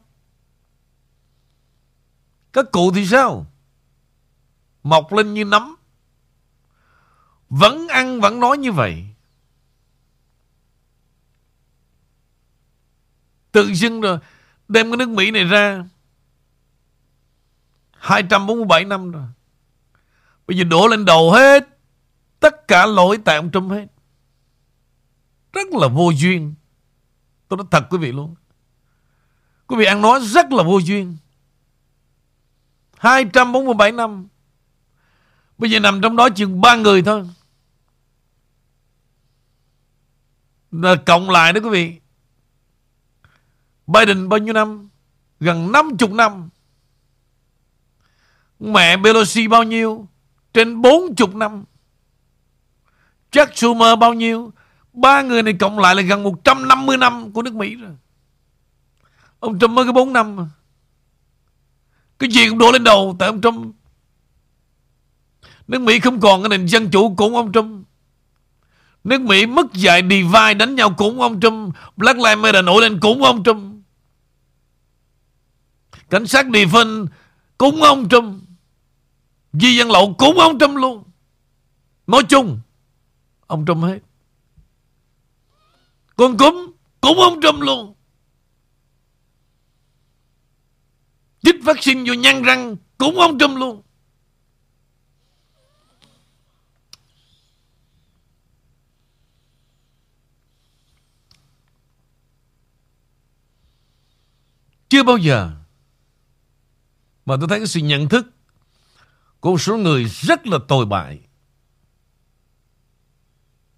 Các 2.54 2.66
cụ 2.72 2.92
thì 2.96 3.08
sao? 3.08 3.46
Mọc 4.84 5.14
lên 5.14 5.34
như 5.34 5.46
nấm. 5.46 5.76
Vẫn 7.50 7.88
ăn, 7.88 8.22
vẫn 8.22 8.40
nói 8.40 8.58
như 8.58 8.72
vậy. 8.72 9.06
Tự 13.52 13.74
dưng 13.74 14.02
rồi 14.02 14.20
đem 14.68 14.92
cái 14.92 14.98
nước 14.98 15.10
Mỹ 15.10 15.32
này 15.32 15.44
ra 15.44 15.86
247 17.92 18.86
năm 18.86 19.12
rồi. 19.12 19.28
Bây 20.48 20.58
giờ 20.58 20.64
đổ 20.64 20.88
lên 20.88 21.06
đầu 21.06 21.32
hết. 21.32 21.68
Tất 22.40 22.68
cả 22.68 22.86
lỗi 22.86 23.18
tại 23.26 23.36
ông 23.36 23.52
Trump 23.52 23.72
hết. 23.72 23.86
Rất 25.54 25.68
là 25.72 25.88
vô 25.88 26.10
duyên. 26.10 26.54
Tôi 27.48 27.58
nói 27.58 27.68
thật 27.72 27.88
quý 27.90 27.98
vị 27.98 28.12
luôn. 28.12 28.36
Quý 29.68 29.78
vị 29.78 29.86
ăn 29.86 30.02
nói 30.02 30.20
rất 30.22 30.52
là 30.52 30.64
vô 30.64 30.78
duyên. 30.78 31.18
247 32.98 33.92
năm. 33.92 34.28
Bây 35.58 35.72
giờ 35.72 35.80
nằm 35.80 36.02
trong 36.02 36.16
đó 36.16 36.30
chừng 36.36 36.62
ba 36.62 36.76
người 36.76 37.02
thôi. 37.02 37.30
Là 40.72 40.96
cộng 41.06 41.30
lại 41.30 41.54
đó 41.54 41.60
quý 41.64 41.70
vị. 41.70 42.00
Biden 43.88 44.30
bao 44.30 44.38
nhiêu 44.38 44.54
năm? 44.54 44.90
Gần 45.40 45.72
50 45.72 46.10
năm. 46.10 46.50
Mẹ 48.60 48.98
Pelosi 49.04 49.48
bao 49.48 49.64
nhiêu? 49.64 50.08
Trên 50.54 50.82
40 50.82 51.28
năm. 51.34 51.64
Chuck 53.32 53.58
Schumer 53.58 54.00
bao 54.00 54.14
nhiêu? 54.14 54.54
Ba 54.94 55.22
người 55.22 55.44
này 55.44 55.54
cộng 55.60 55.80
lại 55.80 55.96
là 55.96 56.02
gần 56.02 56.24
150 56.24 56.98
năm 56.98 57.32
của 57.32 57.42
nước 57.42 57.56
Mỹ 57.56 57.76
rồi. 57.76 57.92
Ông 59.40 59.60
Trump 59.60 59.72
mới 59.72 59.86
có 59.86 59.92
4 59.92 60.14
năm 60.14 60.36
mà. 60.36 60.46
Cái 62.20 62.30
gì 62.30 62.50
cũng 62.50 62.58
đổ 62.58 62.72
lên 62.72 62.84
đầu 62.84 63.16
tại 63.20 63.28
ông 63.28 63.42
Trump. 63.42 63.76
Nước 65.68 65.82
Mỹ 65.82 66.00
không 66.00 66.20
còn 66.20 66.42
cái 66.42 66.50
nền 66.50 66.66
dân 66.66 66.92
chủ 66.92 67.16
cũng 67.16 67.36
ông 67.36 67.52
Trump. 67.52 67.88
Nước 69.04 69.22
Mỹ 69.22 69.46
mất 69.46 69.74
dạy 69.74 70.02
divide 70.10 70.54
đánh 70.54 70.76
nhau 70.76 70.94
cũng 70.98 71.22
ông 71.22 71.40
Trump. 71.40 71.76
Black 71.98 72.20
Lives 72.20 72.38
Matter 72.38 72.66
nổi 72.66 72.82
lên 72.82 73.00
cũng 73.00 73.24
ông 73.24 73.44
Trump. 73.44 73.84
Cảnh 76.10 76.28
sát 76.28 76.50
địa 76.50 76.66
phân 76.68 77.08
cũng 77.58 77.84
ông 77.84 78.10
Trump. 78.10 78.44
Di 79.54 79.78
dân 79.78 79.92
lậu 79.92 80.16
cũng 80.18 80.40
ông 80.40 80.60
Trump 80.60 80.76
luôn. 80.76 81.04
Nói 82.08 82.24
chung, 82.30 82.60
ông 83.48 83.66
Trump 83.66 83.84
hết. 83.84 84.00
Con 86.16 86.38
cúm 86.38 86.72
cũng 87.02 87.20
ông 87.20 87.42
Trump 87.42 87.62
luôn. 87.62 87.96
Chích 91.42 91.56
vaccine 91.64 92.04
vô 92.08 92.14
nhăn 92.14 92.42
răng 92.44 92.76
cũng 92.98 93.20
ông 93.20 93.40
Trump 93.40 93.58
luôn. 93.58 93.82
Chưa 104.90 105.04
bao 105.04 105.18
giờ 105.18 105.52
mà 107.26 107.36
tôi 107.40 107.48
thấy 107.50 107.60
cái 107.60 107.68
sự 107.68 107.80
nhận 107.80 108.10
thức 108.10 108.33
của 109.44 109.52
một 109.52 109.62
số 109.62 109.78
người 109.78 110.06
rất 110.06 110.48
là 110.48 110.58
tồi 110.68 110.86
bại. 110.86 111.20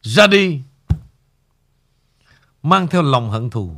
Ra 0.01 0.28
đi 0.28 0.61
mang 2.63 2.88
theo 2.88 3.01
lòng 3.01 3.30
hận 3.30 3.49
thù. 3.49 3.76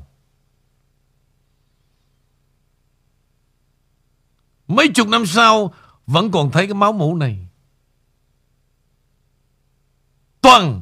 Mấy 4.67 4.87
chục 4.95 5.07
năm 5.07 5.25
sau, 5.25 5.73
vẫn 6.07 6.31
còn 6.31 6.51
thấy 6.51 6.67
cái 6.67 6.73
máu 6.73 6.93
mũ 6.93 7.15
này. 7.15 7.47
Toàn 10.41 10.81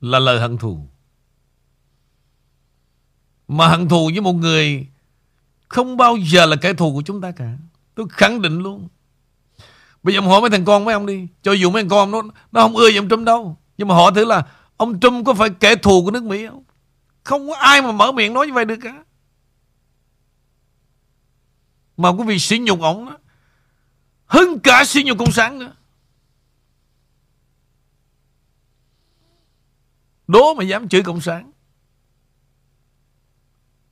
là 0.00 0.18
lời 0.18 0.40
hận 0.40 0.58
thù. 0.58 0.88
Mà 3.48 3.68
hận 3.68 3.88
thù 3.88 4.10
với 4.12 4.20
một 4.20 4.32
người 4.32 4.86
không 5.68 5.96
bao 5.96 6.16
giờ 6.16 6.46
là 6.46 6.56
kẻ 6.56 6.74
thù 6.74 6.94
của 6.94 7.02
chúng 7.02 7.20
ta 7.20 7.30
cả. 7.30 7.58
Tôi 7.94 8.06
khẳng 8.10 8.42
định 8.42 8.58
luôn. 8.58 8.88
Bây 10.04 10.14
giờ 10.14 10.20
hỏi 10.20 10.40
mấy 10.40 10.50
thằng 10.50 10.64
con 10.64 10.84
mấy 10.84 10.94
ông 10.94 11.06
đi. 11.06 11.28
Cho 11.42 11.52
dù 11.52 11.70
mấy 11.70 11.82
thằng 11.82 11.88
con 11.88 12.10
nó, 12.10 12.22
nó 12.52 12.62
không 12.62 12.76
ưa 12.76 12.90
gì 12.90 12.96
ông 12.96 13.08
Trump 13.08 13.26
đâu. 13.26 13.56
Nhưng 13.78 13.88
mà 13.88 13.94
họ 13.94 14.10
thử 14.10 14.24
là 14.24 14.46
ông 14.76 15.00
Trump 15.00 15.26
có 15.26 15.34
phải 15.34 15.50
kẻ 15.50 15.76
thù 15.76 16.04
của 16.04 16.10
nước 16.10 16.24
Mỹ 16.24 16.46
không? 16.46 16.64
Không 17.24 17.48
có 17.48 17.54
ai 17.54 17.82
mà 17.82 17.92
mở 17.92 18.12
miệng 18.12 18.34
nói 18.34 18.46
như 18.46 18.52
vậy 18.52 18.64
được 18.64 18.78
cả. 18.82 19.04
Mà 21.96 22.08
quý 22.08 22.24
vị 22.26 22.38
sỉ 22.38 22.58
nhục 22.58 22.80
ổng 22.80 23.06
đó. 23.06 23.18
Hơn 24.26 24.58
cả 24.58 24.84
sỉ 24.84 25.02
nhục 25.04 25.18
Cộng 25.18 25.32
sản 25.32 25.58
nữa. 25.58 25.72
Đố 30.26 30.54
mà 30.54 30.64
dám 30.64 30.88
chửi 30.88 31.02
Cộng 31.02 31.20
sản. 31.20 31.52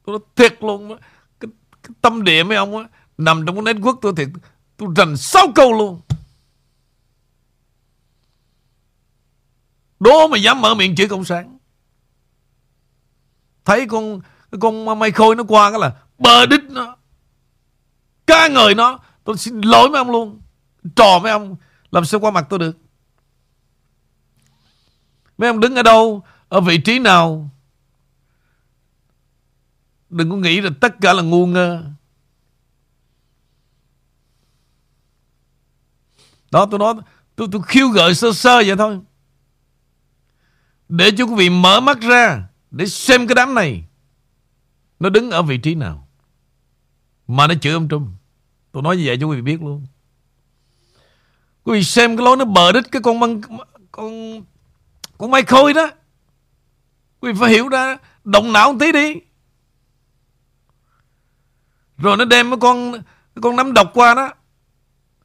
Tôi 0.04 0.18
nói 0.18 0.28
thiệt 0.36 0.62
luôn 0.62 0.88
đó. 0.88 0.96
Cái, 1.40 1.50
cái 1.82 1.90
tâm 2.00 2.24
địa 2.24 2.42
mấy 2.42 2.56
ông 2.56 2.76
á 2.76 2.84
Nằm 3.18 3.46
trong 3.46 3.64
cái 3.64 3.74
network 3.74 3.96
tôi 4.02 4.12
thiệt 4.16 4.28
Tôi 4.76 4.88
rành 4.96 5.16
sáu 5.16 5.46
câu 5.54 5.72
luôn. 5.72 6.00
Đố 10.00 10.28
mà 10.28 10.38
dám 10.38 10.60
mở 10.60 10.74
miệng 10.74 10.96
chửi 10.96 11.08
Cộng 11.08 11.24
sản. 11.24 11.58
Thấy 13.64 13.86
con 13.86 14.20
con 14.60 14.98
mây 14.98 15.12
khôi 15.12 15.36
nó 15.36 15.44
qua 15.48 15.70
cái 15.70 15.80
là 15.80 16.02
bờ 16.18 16.46
đít 16.46 16.60
nó. 16.64 16.96
Ca 18.26 18.48
ngợi 18.48 18.74
nó. 18.74 18.98
Tôi 19.24 19.38
xin 19.38 19.60
lỗi 19.60 19.90
mấy 19.90 19.98
ông 19.98 20.10
luôn. 20.10 20.40
Trò 20.96 21.18
mấy 21.22 21.32
ông, 21.32 21.56
làm 21.90 22.04
sao 22.04 22.20
qua 22.20 22.30
mặt 22.30 22.46
tôi 22.50 22.58
được? 22.58 22.76
Mấy 25.38 25.48
ông 25.48 25.60
đứng 25.60 25.76
ở 25.76 25.82
đâu, 25.82 26.22
ở 26.48 26.60
vị 26.60 26.78
trí 26.78 26.98
nào? 26.98 27.50
Đừng 30.10 30.30
có 30.30 30.36
nghĩ 30.36 30.60
là 30.60 30.70
tất 30.80 30.94
cả 31.00 31.12
là 31.12 31.22
ngu 31.22 31.46
ngơ. 31.46 31.84
Đó, 36.52 36.66
tôi 36.70 36.78
nói, 36.78 36.94
tôi 37.36 37.48
tôi 37.52 37.62
khiêu 37.66 37.88
gợi 37.88 38.14
sơ 38.14 38.32
sơ 38.32 38.56
vậy 38.56 38.76
thôi. 38.78 39.00
Để 40.88 41.10
cho 41.16 41.24
quý 41.24 41.34
vị 41.34 41.50
mở 41.50 41.80
mắt 41.80 42.00
ra, 42.00 42.48
để 42.70 42.86
xem 42.86 43.26
cái 43.26 43.34
đám 43.34 43.54
này, 43.54 43.84
nó 45.00 45.08
đứng 45.08 45.30
ở 45.30 45.42
vị 45.42 45.58
trí 45.58 45.74
nào. 45.74 46.08
Mà 47.28 47.46
nó 47.46 47.54
chửi 47.54 47.72
ông 47.72 47.88
Trung 47.88 48.14
tôi 48.72 48.82
nói 48.82 48.96
như 48.96 49.02
vậy 49.06 49.16
cho 49.20 49.26
quý 49.26 49.36
vị 49.36 49.42
biết 49.42 49.62
luôn. 49.62 49.86
Quý 51.64 51.78
vị 51.78 51.84
xem 51.84 52.16
cái 52.16 52.24
lối 52.24 52.36
nó 52.36 52.44
bờ 52.44 52.72
đít 52.72 52.92
cái 52.92 53.02
con 53.02 53.20
băng, 53.20 53.40
con 53.92 54.42
con 55.18 55.30
mai 55.30 55.42
khôi 55.42 55.74
đó. 55.74 55.90
Quý 57.20 57.32
vị 57.32 57.38
phải 57.40 57.50
hiểu 57.50 57.68
ra, 57.68 57.98
động 58.24 58.52
não 58.52 58.72
một 58.72 58.78
tí 58.80 58.92
đi. 58.92 59.14
Rồi 61.98 62.16
nó 62.16 62.24
đem 62.24 62.50
cái 62.50 62.58
con 62.60 62.92
cái 63.34 63.42
con 63.42 63.56
nắm 63.56 63.72
độc 63.72 63.90
qua 63.94 64.14
đó 64.14 64.32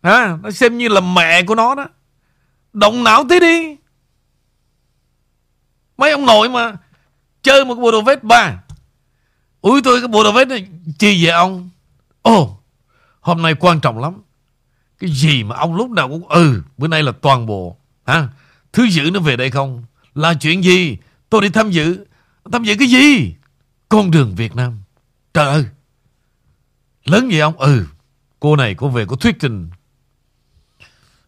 ha 0.08 0.38
nó 0.43 0.51
xem 0.51 0.78
như 0.78 0.88
là 0.88 1.01
mẹ 1.01 1.43
của 1.43 1.55
nó 1.55 1.76
đó. 1.76 1.88
Động 2.74 3.03
não 3.03 3.26
tí 3.30 3.39
đi. 3.39 3.76
Mấy 5.97 6.12
ông 6.12 6.26
nội 6.26 6.49
mà 6.49 6.74
chơi 7.43 7.66
một 7.66 7.76
bộ 7.76 7.91
đồ 7.91 8.01
vest 8.01 8.24
ba. 8.24 8.64
Ui 9.62 9.82
tôi 9.82 10.01
cái 10.01 10.08
bộ 10.08 10.24
đồ 10.24 10.32
vest 10.32 10.49
này 10.49 10.68
chi 10.99 11.26
vậy 11.26 11.34
ông? 11.34 11.70
Ồ 12.22 12.41
oh, 12.41 12.64
hôm 13.20 13.41
nay 13.41 13.55
quan 13.60 13.80
trọng 13.80 13.99
lắm. 13.99 14.22
Cái 14.99 15.10
gì 15.10 15.43
mà 15.43 15.55
ông 15.55 15.76
lúc 15.76 15.89
nào 15.89 16.10
cũng 16.10 16.28
ừ 16.28 16.62
bữa 16.78 16.88
nay 16.88 17.03
là 17.03 17.12
toàn 17.22 17.45
bộ 17.45 17.78
ha 18.05 18.28
thứ 18.74 18.84
giữ 18.84 19.10
nó 19.14 19.20
về 19.20 19.36
đây 19.36 19.51
không? 19.51 19.84
Là 20.16 20.34
chuyện 20.34 20.64
gì? 20.64 20.97
Tôi 21.30 21.41
đi 21.41 21.49
tham 21.49 21.72
dự. 21.72 22.05
Tham 22.51 22.64
dự 22.64 22.76
cái 22.80 22.88
gì? 22.88 23.36
Con 23.89 24.12
đường 24.12 24.36
Việt 24.36 24.55
Nam. 24.55 24.78
Trời 25.34 25.47
ơi. 25.47 25.66
Lớn 27.05 27.28
vậy 27.30 27.39
ông? 27.39 27.58
Ừ. 27.58 27.86
Cô 28.39 28.55
này 28.55 28.76
cô 28.76 28.89
về 28.89 29.05
cô 29.08 29.16
thuyết 29.16 29.39
trình 29.39 29.70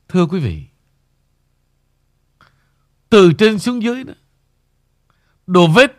thưa 0.10 0.26
quý 0.26 0.40
vị, 0.40 0.64
từ 3.10 3.34
trên 3.34 3.60
xuống 3.60 3.84
dưới 3.84 4.04
đó, 4.04 4.14
đồ 5.48 5.68
vết 5.68 5.92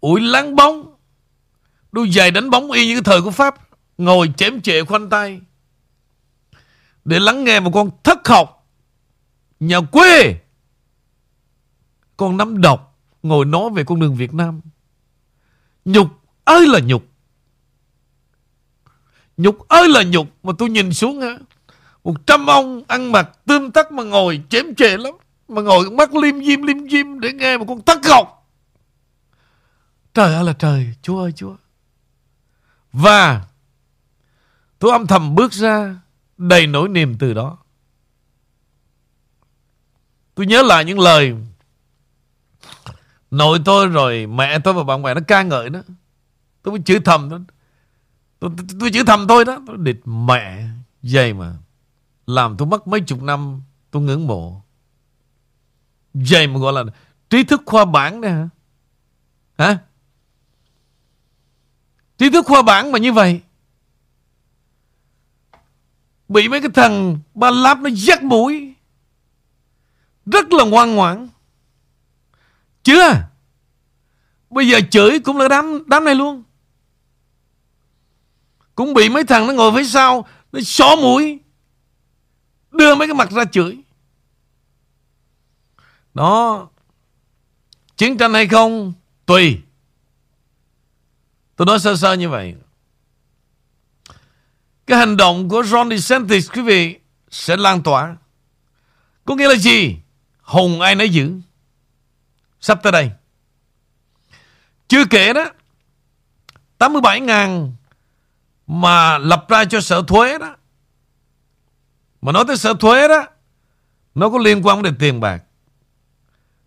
ủi 0.00 0.20
láng 0.20 0.56
bóng, 0.56 0.96
đôi 1.92 2.10
giày 2.10 2.30
đánh 2.30 2.50
bóng 2.50 2.70
y 2.70 2.86
như 2.86 2.94
cái 2.94 3.02
thời 3.02 3.22
của 3.22 3.30
Pháp, 3.30 3.68
ngồi 3.98 4.32
chém 4.36 4.60
chệ 4.60 4.84
khoanh 4.84 5.10
tay, 5.10 5.40
để 7.04 7.18
lắng 7.20 7.44
nghe 7.44 7.60
một 7.60 7.70
con 7.74 7.90
thất 8.04 8.28
học, 8.28 8.68
nhà 9.60 9.80
quê 9.80 10.40
con 12.16 12.36
nắm 12.36 12.60
độc, 12.60 12.98
ngồi 13.22 13.44
nói 13.44 13.70
về 13.74 13.84
con 13.84 14.00
đường 14.00 14.16
Việt 14.16 14.34
Nam. 14.34 14.60
Nhục 15.84 16.08
ơi 16.44 16.66
là 16.66 16.80
nhục. 16.80 17.06
Nhục 19.36 19.68
ơi 19.68 19.88
là 19.88 20.02
nhục 20.02 20.28
mà 20.42 20.52
tôi 20.58 20.70
nhìn 20.70 20.92
xuống 20.92 21.20
á. 21.20 21.38
Một 22.04 22.26
trăm 22.26 22.46
ông 22.46 22.82
ăn 22.88 23.12
mặc 23.12 23.30
tươm 23.46 23.70
tắt 23.70 23.92
mà 23.92 24.02
ngồi 24.02 24.42
chém 24.48 24.74
chệ 24.74 24.96
lắm. 24.96 25.14
Mà 25.48 25.62
ngồi 25.62 25.90
mắt 25.90 26.14
lim 26.14 26.44
dim 26.44 26.62
lim 26.62 26.88
dim 26.88 27.20
để 27.20 27.32
nghe 27.32 27.58
một 27.58 27.64
con 27.68 27.82
tắc 27.82 28.02
gọc. 28.02 28.48
Trời 30.14 30.34
ơi 30.34 30.44
là 30.44 30.52
trời, 30.52 30.94
Chúa 31.02 31.22
ơi 31.22 31.32
Chúa. 31.36 31.56
Và 32.92 33.44
tôi 34.78 34.92
âm 34.92 35.06
thầm 35.06 35.34
bước 35.34 35.52
ra 35.52 35.96
đầy 36.38 36.66
nỗi 36.66 36.88
niềm 36.88 37.18
từ 37.18 37.34
đó. 37.34 37.58
Tôi 40.34 40.46
nhớ 40.46 40.62
lại 40.62 40.84
những 40.84 41.00
lời 41.00 41.34
nội 43.30 43.58
tôi 43.64 43.86
rồi 43.86 44.26
mẹ 44.26 44.58
tôi 44.58 44.74
và 44.74 44.84
bạn 44.84 45.02
bè 45.02 45.14
nó 45.14 45.20
ca 45.28 45.42
ngợi 45.42 45.70
đó. 45.70 45.80
Tôi 46.62 46.72
mới 46.72 46.82
chữ 46.84 46.98
thầm 47.04 47.28
đó. 47.30 47.38
Tôi, 48.38 48.50
tôi, 48.56 48.66
tôi 48.80 48.90
chữ 48.90 49.04
thầm 49.06 49.28
thôi 49.28 49.44
đó. 49.44 49.58
Tôi 49.66 49.76
địt 49.78 49.96
mẹ 50.04 50.68
dày 51.02 51.32
mà. 51.32 51.52
Làm 52.26 52.56
tôi 52.56 52.68
mất 52.68 52.86
mấy 52.86 53.00
chục 53.00 53.22
năm, 53.22 53.62
tôi 53.90 54.02
ngưỡng 54.02 54.26
mộ. 54.26 54.62
Vậy 56.14 56.46
mà 56.46 56.58
gọi 56.58 56.72
là 56.72 56.84
trí 57.30 57.44
thức 57.44 57.62
khoa 57.66 57.84
bản 57.84 58.20
đấy 58.20 58.32
hả? 58.32 58.48
Hả? 59.58 59.78
Trí 62.18 62.30
thức 62.30 62.46
khoa 62.46 62.62
bản 62.62 62.92
mà 62.92 62.98
như 62.98 63.12
vậy. 63.12 63.40
Bị 66.28 66.48
mấy 66.48 66.60
cái 66.60 66.70
thằng 66.74 67.18
ba 67.34 67.50
láp 67.50 67.78
nó 67.78 67.90
dắt 67.92 68.22
mũi. 68.22 68.74
Rất 70.26 70.52
là 70.52 70.64
ngoan 70.64 70.94
ngoãn. 70.94 71.28
Chưa? 72.82 73.28
Bây 74.50 74.68
giờ 74.68 74.80
chửi 74.90 75.20
cũng 75.20 75.36
là 75.36 75.48
đám 75.48 75.88
đám 75.88 76.04
này 76.04 76.14
luôn. 76.14 76.42
Cũng 78.74 78.94
bị 78.94 79.08
mấy 79.08 79.24
thằng 79.24 79.46
nó 79.46 79.52
ngồi 79.52 79.72
phía 79.76 79.84
sau, 79.84 80.26
Nó 80.52 80.60
xó 80.60 80.96
mũi 80.96 81.41
Đưa 82.72 82.94
mấy 82.94 83.08
cái 83.08 83.14
mặt 83.14 83.30
ra 83.30 83.44
chửi. 83.44 83.78
Đó, 86.14 86.68
Chiến 87.96 88.18
tranh 88.18 88.34
hay 88.34 88.48
không? 88.48 88.92
Tùy. 89.26 89.60
Tôi 91.56 91.66
nói 91.66 91.80
sơ 91.80 91.96
sơ 91.96 92.12
như 92.12 92.28
vậy. 92.28 92.54
Cái 94.86 94.98
hành 94.98 95.16
động 95.16 95.48
của 95.48 95.62
Ron 95.62 95.90
DeSantis, 95.90 96.50
Quý 96.50 96.62
vị, 96.62 96.98
Sẽ 97.30 97.56
lan 97.56 97.82
tỏa. 97.82 98.16
Có 99.24 99.34
nghĩa 99.34 99.48
là 99.48 99.54
gì? 99.54 99.96
Hùng 100.42 100.80
ai 100.80 100.94
nấy 100.94 101.08
giữ. 101.08 101.32
Sắp 102.60 102.82
tới 102.82 102.92
đây. 102.92 103.10
Chưa 104.88 105.04
kể 105.04 105.32
đó 105.32 105.50
87 106.78 107.20
ngàn 107.20 107.72
mà 108.66 109.18
lập 109.18 109.46
ra 109.48 109.64
cho 109.64 109.80
sở 109.80 110.02
thuế 110.02 110.38
đó. 110.38 110.56
Mà 112.22 112.32
nói 112.32 112.44
tới 112.46 112.56
sợ 112.56 112.74
thuế 112.74 113.08
đó, 113.08 113.26
nó 114.14 114.28
có 114.28 114.38
liên 114.38 114.66
quan 114.66 114.82
đến 114.82 114.96
tiền 114.98 115.20
bạc. 115.20 115.42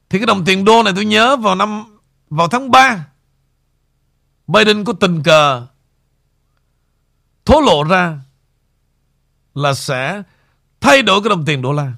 Thì 0.09 0.19
cái 0.19 0.25
đồng 0.25 0.45
tiền 0.45 0.65
đô 0.65 0.83
này 0.83 0.93
tôi 0.95 1.05
nhớ 1.05 1.35
vào 1.35 1.55
năm 1.55 1.97
vào 2.29 2.47
tháng 2.47 2.71
3 2.71 3.05
Biden 4.47 4.83
có 4.83 4.93
tình 4.93 5.23
cờ 5.23 5.67
thố 7.45 7.61
lộ 7.61 7.83
ra 7.83 8.19
là 9.53 9.73
sẽ 9.73 10.23
thay 10.81 11.01
đổi 11.01 11.21
cái 11.23 11.29
đồng 11.29 11.45
tiền 11.45 11.61
đô 11.61 11.73
la. 11.73 11.93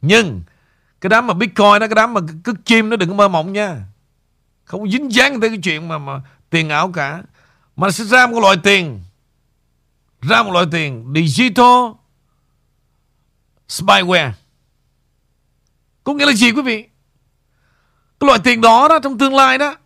Nhưng 0.00 0.42
cái 1.00 1.10
đám 1.10 1.26
mà 1.26 1.34
Bitcoin 1.34 1.78
đó, 1.78 1.78
cái 1.78 1.94
đám 1.94 2.14
mà 2.14 2.20
cứ 2.44 2.54
chim 2.64 2.88
nó 2.90 2.96
đừng 2.96 3.08
có 3.08 3.14
mơ 3.14 3.28
mộng 3.28 3.52
nha. 3.52 3.76
Không 4.64 4.90
dính 4.90 5.12
dáng 5.12 5.40
tới 5.40 5.50
cái 5.50 5.58
chuyện 5.62 5.88
mà, 5.88 5.98
mà 5.98 6.20
tiền 6.50 6.68
ảo 6.68 6.92
cả. 6.92 7.22
Mà 7.76 7.90
sẽ 7.90 8.04
ra 8.04 8.26
một 8.26 8.40
loại 8.40 8.56
tiền 8.62 9.02
ra 10.22 10.42
một 10.42 10.52
loại 10.52 10.66
tiền 10.72 11.12
Digital 11.14 11.92
Spyware. 13.68 14.32
Có 16.04 16.14
nghĩa 16.14 16.26
là 16.26 16.32
gì, 16.32 16.52
quý 16.52 16.62
vị? 16.62 16.82
Cái 18.20 18.26
loại 18.26 18.38
tiền 18.44 18.60
đó 18.60 18.88
đó, 18.88 18.98
Trong 19.02 19.18
tương 19.18 19.34
lai 19.34 19.58
đó, 19.58 19.76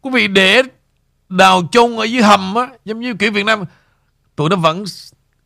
Quý 0.00 0.10
vị 0.14 0.28
để 0.28 0.62
đào 1.28 1.62
chôn 1.72 1.96
ở 1.96 2.04
dưới 2.04 2.22
hầm 2.22 2.54
á, 2.54 2.68
Giống 2.84 3.00
như 3.00 3.14
kiểu 3.14 3.32
Việt 3.32 3.44
Nam, 3.44 3.64
Tụi 4.36 4.50
nó 4.50 4.56
vẫn 4.56 4.84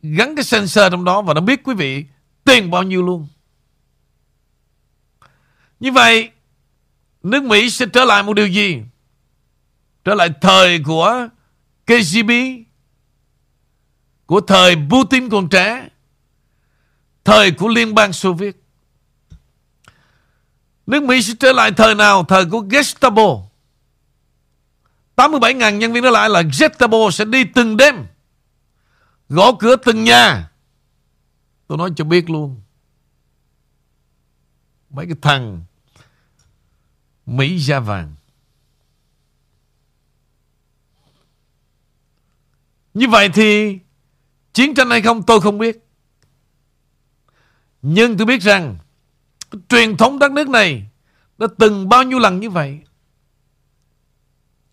gắn 0.03 0.36
cái 0.36 0.44
sensor 0.44 0.84
trong 0.90 1.05
đó 1.05 1.22
Và 1.22 1.34
nó 1.34 1.40
biết 1.40 1.61
quý 1.64 1.74
vị 1.74 2.05
tiền 2.44 2.70
bao 2.70 2.82
nhiêu 2.82 3.03
luôn. 3.03 3.28
Như 5.80 5.92
vậy, 5.92 6.30
Nước 7.22 7.42
Mỹ 7.42 7.70
sẽ 7.70 7.86
trở 7.92 8.05
lại 8.05 8.22
một 8.22 8.32
điều 8.32 8.46
gì? 8.46 8.82
Trở 10.05 10.14
lại 10.14 10.30
thời 10.40 10.82
của 10.84 11.28
KGB 11.86 12.30
của 14.28 14.40
thời 14.40 14.76
Putin 14.90 15.28
còn 15.28 15.48
trẻ, 15.48 15.88
thời 17.24 17.50
của 17.50 17.68
Liên 17.68 17.94
bang 17.94 18.12
Xô 18.12 18.32
Viết. 18.32 18.62
Nước 20.86 21.02
Mỹ 21.02 21.22
sẽ 21.22 21.34
trở 21.40 21.52
lại 21.52 21.72
thời 21.76 21.94
nào? 21.94 22.24
Thời 22.24 22.46
của 22.46 22.60
Gestapo. 22.60 23.42
87.000 25.16 25.76
nhân 25.76 25.92
viên 25.92 26.02
đó 26.02 26.10
lại 26.10 26.28
là 26.28 26.42
Gestapo 26.42 27.10
sẽ 27.12 27.24
đi 27.24 27.44
từng 27.44 27.76
đêm. 27.76 28.06
Gõ 29.28 29.52
cửa 29.58 29.76
từng 29.76 30.04
nhà. 30.04 30.50
Tôi 31.66 31.78
nói 31.78 31.90
cho 31.96 32.04
biết 32.04 32.30
luôn. 32.30 32.60
Mấy 34.90 35.06
cái 35.06 35.16
thằng 35.22 35.62
Mỹ 37.26 37.58
da 37.58 37.80
vàng. 37.80 38.14
Như 42.94 43.08
vậy 43.08 43.28
thì 43.34 43.78
chiến 44.59 44.74
tranh 44.74 44.90
hay 44.90 45.02
không 45.02 45.22
tôi 45.22 45.40
không 45.40 45.59
biết. 45.59 45.78
Nhưng 47.82 48.16
tôi 48.16 48.26
biết 48.26 48.42
rằng 48.42 48.76
truyền 49.68 49.96
thống 49.96 50.18
đất 50.18 50.32
nước 50.32 50.48
này 50.48 50.86
đã 51.38 51.46
từng 51.59 51.88
bao 51.88 52.02
nhiêu 52.02 52.18
lần 52.18 52.40
như 52.40 52.50
vậy. 52.50 52.80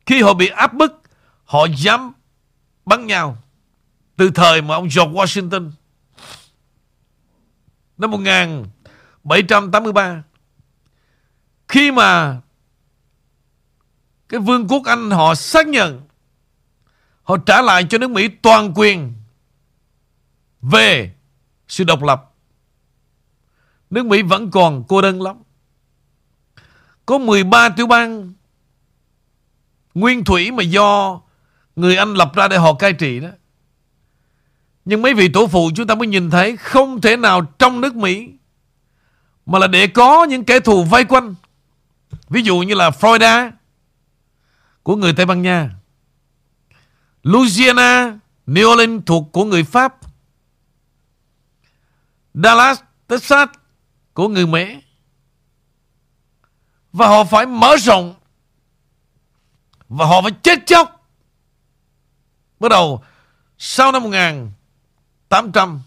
Khi 0.06 0.22
họ 0.22 0.34
bị 0.34 0.48
áp 0.48 0.74
bức, 0.74 1.02
họ 1.44 1.68
dám 1.78 2.14
bắn 2.86 3.08
nhau. 3.08 3.38
Từ 4.16 4.32
thời 4.36 4.62
mà 4.62 4.76
ông 4.76 4.84
George 4.84 5.12
Washington 5.12 5.72
năm 7.98 8.12
1783 8.12 10.24
khi 11.68 11.92
mà 11.92 12.42
cái 14.30 14.40
vương 14.40 14.68
quốc 14.68 14.86
Anh 14.86 15.12
họ 15.12 15.36
xác 15.36 15.68
nhận 15.68 16.02
Họ 17.24 17.38
trả 17.38 17.62
lại 17.62 17.86
cho 17.90 17.98
nước 17.98 18.10
Mỹ 18.10 18.28
toàn 18.28 18.74
quyền 18.76 19.14
về 20.72 21.12
sự 21.68 21.84
độc 21.84 22.04
lập. 22.04 22.32
Nước 23.90 24.06
Mỹ 24.06 24.22
vẫn 24.22 24.52
còn 24.52 24.84
cô 24.88 25.02
đơn 25.02 25.22
lắm. 25.22 25.38
Có 27.06 27.18
13 27.18 27.70
tiểu 27.70 27.88
bang 27.88 28.34
nguyên 29.94 30.24
thủy 30.24 30.52
mà 30.52 30.64
do 30.64 31.22
người 31.76 31.96
Anh 31.98 32.14
lập 32.14 32.32
ra 32.36 32.48
để 32.48 32.58
họ 32.58 32.74
cai 32.74 32.94
trị 32.94 33.20
đó. 33.20 33.30
Nhưng 34.86 35.02
mấy 35.02 35.14
vị 35.14 35.30
tổ 35.30 35.48
phụ 35.48 35.72
chúng 35.76 35.88
ta 35.88 35.96
mới 35.96 36.08
nhìn 36.08 36.30
thấy 36.30 36.58
không 36.58 37.02
thể 37.02 37.18
nào 37.18 37.42
trong 37.60 37.82
nước 37.82 37.96
Mỹ 37.96 38.30
mà 39.46 39.60
là 39.60 39.68
để 39.68 39.88
có 39.88 40.24
những 40.24 40.46
kẻ 40.46 40.60
thù 40.60 40.84
vây 40.84 41.06
quanh. 41.06 41.36
Ví 42.30 42.42
dụ 42.42 42.60
như 42.60 42.74
là 42.76 42.90
Florida 42.90 43.52
của 44.84 44.96
người 44.96 45.14
Tây 45.14 45.26
Ban 45.26 45.42
Nha. 45.42 45.70
Louisiana, 47.24 48.20
New 48.48 48.72
Orleans 48.72 49.04
thuộc 49.06 49.32
của 49.32 49.46
người 49.46 49.64
Pháp. 49.64 49.96
Dallas, 52.44 52.80
Texas 53.08 53.50
của 54.14 54.28
người 54.28 54.48
Mỹ. 54.48 54.82
Và 56.94 57.08
họ 57.08 57.24
phải 57.24 57.46
mở 57.46 57.76
rộng. 57.80 58.16
Và 59.90 60.06
họ 60.06 60.22
phải 60.22 60.32
chết 60.44 60.66
chóc. 60.66 61.10
Bắt 62.60 62.70
đầu 62.70 63.04
sau 63.58 63.92
năm 63.92 64.04
1800 64.04 65.82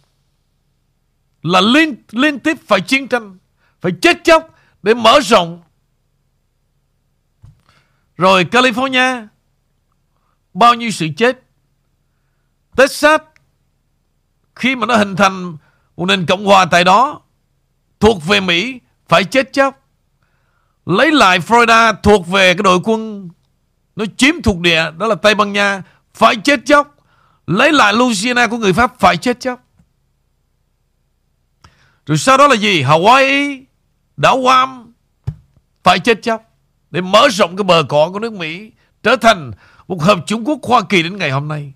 là 1.42 1.60
liên 1.60 1.94
liên 2.10 2.38
tiếp 2.38 2.56
phải 2.66 2.80
chiến 2.80 3.08
tranh, 3.08 3.38
phải 3.80 3.92
chết 4.02 4.16
chóc 4.24 4.54
để 4.82 4.94
mở 4.94 5.20
rộng. 5.20 5.62
Rồi 8.16 8.44
California 8.44 9.26
bao 10.54 10.74
nhiêu 10.74 10.90
sự 10.90 11.08
chết. 11.16 11.42
Texas 12.76 13.20
khi 14.54 14.76
mà 14.76 14.86
nó 14.86 14.96
hình 14.96 15.16
thành 15.16 15.56
một 15.98 16.06
nền 16.06 16.26
cộng 16.26 16.44
hòa 16.44 16.64
tại 16.64 16.84
đó 16.84 17.20
thuộc 18.00 18.26
về 18.26 18.40
Mỹ 18.40 18.80
phải 19.08 19.24
chết 19.24 19.52
chóc. 19.52 19.88
Lấy 20.86 21.12
lại 21.12 21.38
Florida 21.38 21.94
thuộc 22.02 22.26
về 22.26 22.54
cái 22.54 22.62
đội 22.62 22.78
quân 22.84 23.28
nó 23.96 24.04
chiếm 24.16 24.34
thuộc 24.42 24.58
địa 24.58 24.90
đó 24.98 25.06
là 25.06 25.14
Tây 25.14 25.34
Ban 25.34 25.52
Nha 25.52 25.82
phải 26.14 26.36
chết 26.44 26.60
chóc. 26.66 26.96
Lấy 27.46 27.72
lại 27.72 27.92
Louisiana 27.92 28.46
của 28.46 28.56
người 28.58 28.72
Pháp 28.72 29.00
phải 29.00 29.16
chết 29.16 29.40
chóc. 29.40 29.60
Rồi 32.06 32.18
sau 32.18 32.36
đó 32.36 32.46
là 32.46 32.54
gì? 32.54 32.82
Hawaii, 32.82 33.64
đảo 34.16 34.40
Guam 34.40 34.92
phải 35.84 35.98
chết 35.98 36.22
chóc 36.22 36.42
để 36.90 37.00
mở 37.00 37.28
rộng 37.30 37.56
cái 37.56 37.64
bờ 37.64 37.82
cỏ 37.88 38.10
của 38.12 38.18
nước 38.18 38.32
Mỹ 38.32 38.72
trở 39.02 39.16
thành 39.16 39.52
một 39.88 40.02
hợp 40.02 40.18
chủng 40.26 40.44
quốc 40.44 40.58
Hoa 40.62 40.82
Kỳ 40.88 41.02
đến 41.02 41.16
ngày 41.16 41.30
hôm 41.30 41.48
nay. 41.48 41.72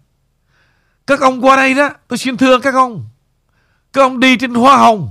Các 1.07 1.21
ông 1.21 1.45
qua 1.45 1.57
đây 1.57 1.75
đó, 1.75 1.91
tôi 2.09 2.19
xin 2.19 2.37
thưa 2.37 2.59
các 2.59 2.75
ông. 2.75 3.09
Các 3.93 4.03
ông 4.03 4.21
đi 4.21 4.37
trên 4.37 4.55
hoa 4.55 4.77
hồng. 4.77 5.11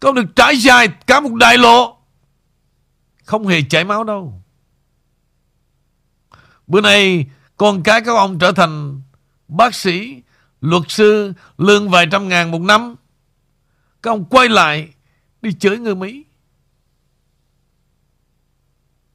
Các 0.00 0.08
ông 0.08 0.14
được 0.14 0.36
trải 0.36 0.56
dài 0.56 0.88
cả 1.06 1.20
một 1.20 1.34
đại 1.34 1.58
lộ. 1.58 1.98
Không 3.24 3.46
hề 3.46 3.62
chảy 3.62 3.84
máu 3.84 4.04
đâu. 4.04 4.42
Bữa 6.66 6.80
nay 6.80 7.26
con 7.56 7.82
cái 7.82 8.00
các 8.00 8.12
ông 8.12 8.38
trở 8.38 8.52
thành 8.52 9.02
bác 9.48 9.74
sĩ, 9.74 10.22
luật 10.60 10.82
sư, 10.88 11.32
lương 11.58 11.90
vài 11.90 12.06
trăm 12.12 12.28
ngàn 12.28 12.50
một 12.50 12.60
năm. 12.60 12.94
Các 14.02 14.10
ông 14.10 14.24
quay 14.24 14.48
lại 14.48 14.88
đi 15.42 15.52
chửi 15.52 15.78
người 15.78 15.94
Mỹ. 15.94 16.24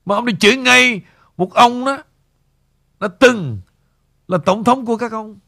Mà 0.06 0.16
ông 0.16 0.26
đi 0.26 0.34
chửi 0.40 0.58
ngay 0.58 1.02
một 1.38 1.54
ông 1.54 1.86
đó 1.86 1.98
đã 3.00 3.08
từng 3.20 3.62
là 4.28 4.38
tổng 4.46 4.64
thống 4.64 4.86
của 4.86 4.98
các 4.98 5.12
ông. 5.12 5.40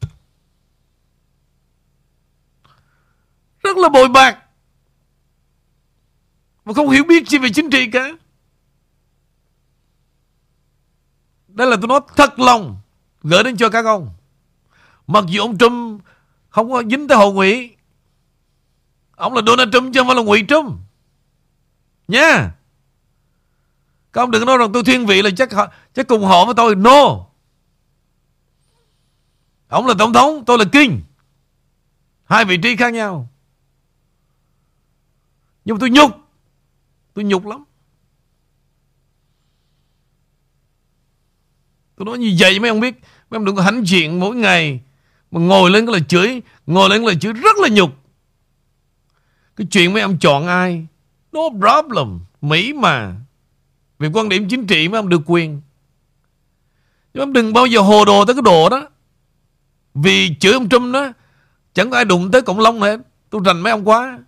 Rất 3.62 3.76
là 3.76 3.88
bội 3.88 4.08
bạc. 4.08 4.38
Mà 6.64 6.72
không 6.74 6.90
hiểu 6.90 7.04
biết 7.04 7.28
gì 7.28 7.38
về 7.38 7.48
chính 7.54 7.70
trị 7.70 7.90
cả. 7.90 8.08
Đây 11.48 11.66
là 11.66 11.76
tôi 11.76 11.88
nói 11.88 12.00
thật 12.16 12.38
lòng 12.38 12.80
Gửi 13.22 13.44
đến 13.44 13.56
cho 13.56 13.68
các 13.68 13.84
ông. 13.84 14.10
Mặc 15.06 15.24
dù 15.28 15.42
ông 15.42 15.58
Trump 15.58 16.02
Không 16.48 16.70
có 16.70 16.82
dính 16.90 17.08
tới 17.08 17.18
hồ 17.18 17.32
ngụy 17.32 17.76
Ông 19.18 19.34
là 19.34 19.42
Donald 19.46 19.72
Trump 19.72 19.94
chứ 19.94 20.00
không 20.00 20.06
phải 20.06 20.16
là 20.16 20.22
ngụy 20.22 20.44
Trump. 20.48 20.74
Nha. 22.08 22.50
Các 24.12 24.20
ông 24.22 24.30
đừng 24.30 24.46
nói 24.46 24.58
rằng 24.58 24.72
tôi 24.72 24.84
thiên 24.84 25.06
vị 25.06 25.22
là 25.22 25.30
chắc 25.36 25.48
chắc 25.94 26.08
cùng 26.08 26.24
họ 26.24 26.44
với 26.44 26.54
tôi. 26.54 26.74
No. 26.74 27.26
Ông 29.68 29.86
là 29.86 29.94
tổng 29.98 30.12
thống, 30.12 30.44
Tôi 30.46 30.58
là 30.58 30.64
king. 30.72 31.00
Hai 32.24 32.44
vị 32.44 32.56
trí 32.62 32.76
khác 32.76 32.92
nhau. 32.92 33.28
Nhưng 35.68 35.74
mà 35.74 35.78
tôi 35.80 35.90
nhục. 35.90 36.10
Tôi 37.14 37.24
nhục 37.24 37.46
lắm. 37.46 37.64
Tôi 41.96 42.06
nói 42.06 42.18
như 42.18 42.36
vậy 42.38 42.60
mấy 42.60 42.68
ông 42.68 42.80
biết, 42.80 43.00
Mấy 43.30 43.36
ông 43.38 43.44
đừng 43.44 43.56
có 43.56 43.62
hãnh 43.62 43.86
diện 43.86 44.20
mỗi 44.20 44.36
ngày 44.36 44.80
Mà 45.30 45.40
ngồi 45.40 45.70
lên 45.70 45.86
cái 45.86 45.92
lời 45.92 46.02
chửi, 46.08 46.42
Ngồi 46.66 46.90
lên 46.90 47.00
cái 47.00 47.06
lời 47.06 47.16
chửi 47.20 47.32
rất 47.32 47.56
là 47.56 47.68
nhục. 47.68 47.90
Cái 49.56 49.66
chuyện 49.70 49.92
mấy 49.92 50.02
ông 50.02 50.18
chọn 50.18 50.46
ai? 50.46 50.86
No 51.32 51.40
problem. 51.60 52.20
Mỹ 52.40 52.72
mà. 52.72 53.14
Về 53.98 54.10
quan 54.12 54.28
điểm 54.28 54.48
chính 54.48 54.66
trị 54.66 54.88
mấy 54.88 54.98
ông 54.98 55.08
được 55.08 55.22
quyền. 55.26 55.60
Nhưng 57.14 57.22
ông 57.22 57.32
đừng 57.32 57.52
bao 57.52 57.66
giờ 57.66 57.80
hồ 57.80 58.04
đồ 58.04 58.24
tới 58.24 58.34
cái 58.34 58.42
đồ 58.42 58.68
đó. 58.68 58.88
Vì 59.94 60.36
chửi 60.40 60.52
ông 60.52 60.68
Trump 60.68 60.94
đó, 60.94 61.12
Chẳng 61.74 61.90
có 61.90 61.96
ai 61.96 62.04
đụng 62.04 62.30
tới 62.30 62.42
cộng 62.42 62.60
long 62.60 62.80
hết. 62.80 63.00
Tôi 63.30 63.40
rành 63.44 63.60
mấy 63.60 63.70
ông 63.70 63.88
quá. 63.88 64.18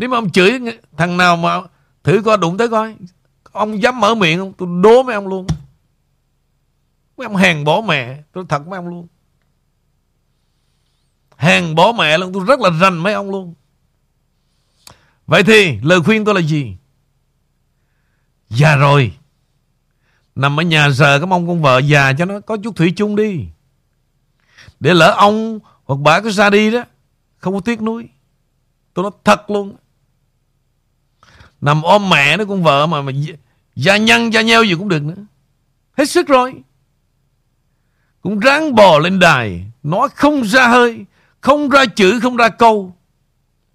Nếu 0.00 0.08
mà 0.08 0.18
ông 0.18 0.30
chửi 0.30 0.60
thằng 0.96 1.16
nào 1.16 1.36
mà 1.36 1.60
Thử 2.02 2.22
coi, 2.24 2.38
đụng 2.38 2.56
tới 2.56 2.68
coi, 2.68 2.96
Ông 3.52 3.82
dám 3.82 4.00
mở 4.00 4.14
miệng 4.14 4.38
không? 4.38 4.52
Tôi 4.52 4.68
đố 4.82 5.02
mấy 5.02 5.14
ông 5.14 5.28
luôn. 5.28 5.46
Mấy 7.16 7.24
ông 7.26 7.36
hèn 7.36 7.64
bỏ 7.64 7.80
mẹ, 7.80 8.22
Tôi 8.32 8.44
thật 8.48 8.68
mấy 8.68 8.76
ông 8.76 8.88
luôn. 8.88 9.06
Hèn 11.36 11.74
bỏ 11.74 11.92
mẹ 11.92 12.18
luôn, 12.18 12.32
Tôi 12.32 12.44
rất 12.44 12.60
là 12.60 12.70
rành 12.80 12.98
mấy 12.98 13.12
ông 13.12 13.30
luôn. 13.30 13.54
Vậy 15.26 15.42
thì 15.42 15.78
lời 15.82 16.00
khuyên 16.00 16.24
tôi 16.24 16.34
là 16.34 16.40
gì? 16.40 16.76
Già 18.48 18.76
rồi. 18.76 19.12
Nằm 20.34 20.60
ở 20.60 20.62
nhà 20.62 20.90
giờ 20.90 21.18
có 21.20 21.26
mong 21.26 21.46
con 21.46 21.62
vợ 21.62 21.78
già 21.78 22.12
cho 22.12 22.24
nó 22.24 22.40
có 22.40 22.56
chút 22.56 22.76
thủy 22.76 22.92
chung 22.96 23.16
đi. 23.16 23.46
Để 24.80 24.94
lỡ 24.94 25.14
ông 25.16 25.58
hoặc 25.84 25.96
bà 25.96 26.20
cứ 26.20 26.30
ra 26.30 26.50
đi 26.50 26.70
đó, 26.70 26.84
Không 27.38 27.54
có 27.54 27.60
tiếc 27.60 27.82
nuối. 27.82 28.08
Tôi 28.94 29.02
nói 29.02 29.12
thật 29.24 29.50
luôn. 29.50 29.76
Nằm 31.60 31.82
ôm 31.82 32.10
mẹ 32.10 32.36
nó 32.36 32.44
con 32.44 32.62
vợ 32.62 32.86
mà, 32.86 33.02
mà 33.02 33.12
Gia 33.74 33.96
nhân 33.96 34.32
gia 34.32 34.40
nheo 34.40 34.64
gì 34.64 34.74
cũng 34.74 34.88
được 34.88 35.02
nữa. 35.02 35.24
Hết 35.96 36.10
sức 36.10 36.28
rồi. 36.28 36.54
Cũng 38.20 38.38
ráng 38.38 38.74
bò 38.74 38.98
lên 38.98 39.18
đài 39.18 39.66
Nói 39.82 40.08
không 40.14 40.44
ra 40.44 40.68
hơi 40.68 41.04
Không 41.40 41.68
ra 41.68 41.86
chữ 41.86 42.20
không 42.20 42.36
ra 42.36 42.48
câu 42.48 42.96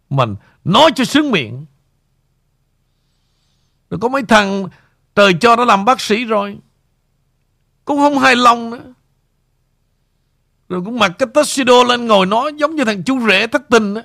Mình 0.10 0.36
nói 0.64 0.92
cho 0.96 1.06
sướng 1.06 1.32
miệng. 1.32 1.66
Rồi 3.90 4.00
có 4.02 4.08
mấy 4.08 4.24
thằng 4.24 4.68
Trời 5.16 5.34
cho 5.42 5.56
nó 5.56 5.66
làm 5.66 5.86
bác 5.86 6.02
sĩ 6.02 6.24
rồi 6.24 6.58
Cũng 7.86 7.98
không 7.98 8.20
hài 8.20 8.36
lòng 8.36 8.70
nữa. 8.70 8.94
Rồi 10.70 10.82
cũng 10.86 11.00
mặc 11.00 11.12
cái 11.20 11.28
tuxedo 11.34 11.84
lên 11.84 12.08
ngồi 12.08 12.26
nói 12.26 12.52
Giống 12.58 12.76
như 12.76 12.86
thằng 12.86 13.04
chú 13.04 13.28
rể 13.28 13.48
thất 13.48 13.62
tình 13.70 13.94
đó. 13.94 14.02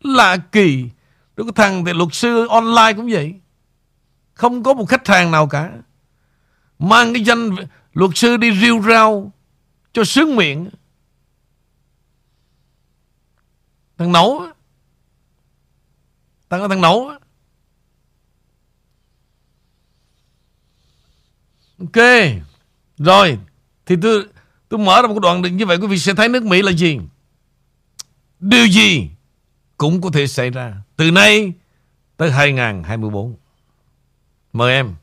Lạ 0.00 0.36
kỳ 0.52 0.88
rồi 1.36 1.46
cái 1.46 1.52
thằng 1.54 1.84
thì 1.84 1.92
luật 1.92 2.08
sư 2.12 2.46
online 2.48 2.92
cũng 2.96 3.08
vậy 3.10 3.34
Không 4.34 4.62
có 4.62 4.74
một 4.74 4.84
khách 4.88 5.08
hàng 5.08 5.30
nào 5.30 5.46
cả 5.46 5.72
Mang 6.78 7.12
cái 7.14 7.24
danh 7.24 7.50
Luật 7.94 8.10
sư 8.14 8.36
đi 8.36 8.60
riêu 8.60 8.82
rao 8.82 9.32
cho 9.94 10.04
sướng 10.04 10.36
miệng. 10.36 10.70
Thằng 13.98 14.12
nấu 14.12 14.38
á. 14.38 14.52
Thằng, 16.50 16.68
thằng 16.68 16.80
nấu 16.80 17.08
á. 17.08 17.18
Ok. 21.78 22.04
Rồi. 22.98 23.38
Thì 23.86 23.96
tôi 24.02 24.26
tôi 24.68 24.80
mở 24.80 25.02
ra 25.02 25.08
một 25.08 25.18
đoạn 25.18 25.42
định 25.42 25.56
như 25.56 25.66
vậy 25.66 25.76
quý 25.76 25.86
vị 25.86 25.98
sẽ 25.98 26.14
thấy 26.14 26.28
nước 26.28 26.44
Mỹ 26.44 26.62
là 26.62 26.72
gì? 26.72 26.98
Điều 28.40 28.66
gì 28.66 29.10
cũng 29.76 30.00
có 30.00 30.10
thể 30.10 30.26
xảy 30.26 30.50
ra. 30.50 30.74
Từ 30.96 31.10
nay 31.10 31.52
tới 32.16 32.30
2024. 32.30 33.36
Mời 34.52 34.72
em. 34.72 34.94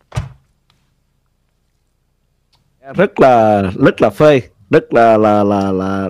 Rất 2.95 3.19
là 3.19 3.61
rất 3.61 4.01
là 4.01 4.09
phê. 4.09 4.41
Rất 4.69 4.93
là 4.93 5.17
là 5.17 5.43
là 5.43 5.71
là 5.71 6.09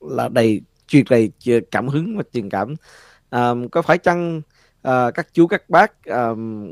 là 0.00 0.28
đầy 0.28 0.60
truyền 0.86 1.04
đầy 1.10 1.32
cảm 1.70 1.88
hứng 1.88 2.16
và 2.16 2.22
truyền 2.32 2.50
cảm. 2.50 2.74
À, 3.30 3.50
có 3.72 3.82
phải 3.82 3.98
chăng 3.98 4.42
à, 4.82 5.10
các 5.10 5.28
chú 5.32 5.46
các 5.46 5.70
bác 5.70 6.04
à, 6.04 6.28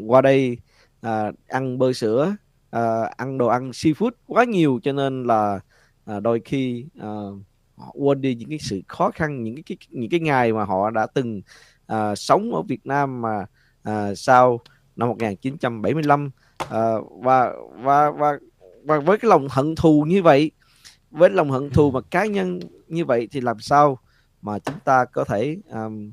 qua 0.06 0.20
đây 0.20 0.58
à, 1.00 1.32
ăn 1.48 1.78
bơ 1.78 1.92
sữa 1.92 2.34
à, 2.70 3.02
ăn 3.16 3.38
đồ 3.38 3.46
ăn 3.46 3.70
seafood 3.70 4.10
quá 4.26 4.44
nhiều 4.44 4.80
cho 4.82 4.92
nên 4.92 5.24
là 5.24 5.60
à, 6.04 6.20
đôi 6.20 6.40
khi 6.44 6.86
à, 7.00 7.08
họ 7.80 7.92
quên 7.94 8.20
đi 8.20 8.34
những 8.34 8.48
cái 8.48 8.58
sự 8.58 8.80
khó 8.88 9.10
khăn 9.10 9.42
những 9.42 9.62
cái 9.62 9.76
những 9.88 10.10
cái 10.10 10.20
ngày 10.20 10.52
mà 10.52 10.64
họ 10.64 10.90
đã 10.90 11.06
từng 11.14 11.42
uh, 11.92 12.18
sống 12.18 12.54
ở 12.54 12.62
Việt 12.62 12.86
Nam 12.86 13.22
mà 13.22 13.46
uh, 13.88 14.18
sau 14.18 14.60
năm 14.96 15.08
1975 15.08 16.26
uh, 16.26 16.70
à, 16.70 16.94
và 17.20 17.52
và 17.82 18.10
và 18.10 18.38
và 18.84 18.98
với 18.98 19.18
cái 19.18 19.28
lòng 19.28 19.48
hận 19.50 19.74
thù 19.74 20.04
như 20.08 20.22
vậy 20.22 20.50
với 21.10 21.30
lòng 21.30 21.50
hận 21.50 21.70
thù 21.70 21.90
mà 21.90 22.00
cá 22.00 22.26
nhân 22.26 22.60
như 22.88 23.04
vậy 23.04 23.28
thì 23.32 23.40
làm 23.40 23.60
sao 23.60 23.98
mà 24.42 24.58
chúng 24.58 24.80
ta 24.84 25.04
có 25.04 25.24
thể 25.24 25.56
um, 25.68 26.12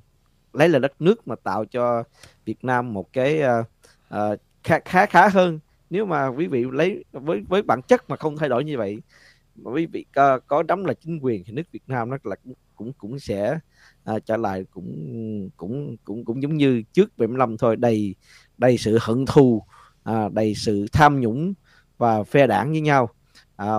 lấy 0.53 0.69
lại 0.69 0.79
đất 0.79 1.01
nước 1.01 1.27
mà 1.27 1.35
tạo 1.35 1.65
cho 1.65 2.03
Việt 2.45 2.63
Nam 2.63 2.93
một 2.93 3.13
cái 3.13 3.41
uh, 3.41 3.65
uh, 4.15 4.39
khá 4.63 4.79
khá 4.85 5.05
khá 5.05 5.27
hơn? 5.27 5.59
Nếu 5.89 6.05
mà 6.05 6.27
quý 6.27 6.47
vị 6.47 6.65
lấy 6.71 7.03
với 7.11 7.43
với 7.49 7.61
bản 7.61 7.81
chất 7.81 8.09
mà 8.09 8.15
không 8.15 8.37
thay 8.37 8.49
đổi 8.49 8.63
như 8.63 8.77
vậy 8.77 9.01
mà 9.57 9.71
quý 9.71 9.85
vị 9.85 10.05
có, 10.15 10.39
có 10.39 10.63
đóng 10.63 10.85
là 10.85 10.93
chính 10.93 11.19
quyền 11.21 11.43
thì 11.45 11.53
nước 11.53 11.71
Việt 11.71 11.83
Nam 11.87 12.09
nó 12.09 12.17
là 12.23 12.35
cũng 12.35 12.53
cũng 12.75 12.93
cũng 12.93 13.19
sẽ 13.19 13.59
à, 14.03 14.19
trở 14.19 14.37
lại 14.37 14.65
cũng 14.71 15.49
cũng 15.57 15.97
cũng 16.03 16.25
cũng 16.25 16.41
giống 16.41 16.57
như 16.57 16.83
trước 16.93 17.17
75 17.17 17.57
thôi 17.57 17.75
đầy 17.75 18.15
đầy 18.57 18.77
sự 18.77 18.97
hận 19.01 19.25
thù 19.25 19.63
à, 20.03 20.29
đầy 20.29 20.55
sự 20.55 20.85
tham 20.91 21.19
nhũng 21.19 21.53
và 21.97 22.23
phe 22.23 22.47
đảng 22.47 22.71
với 22.71 22.81
nhau. 22.81 23.09
À, 23.55 23.75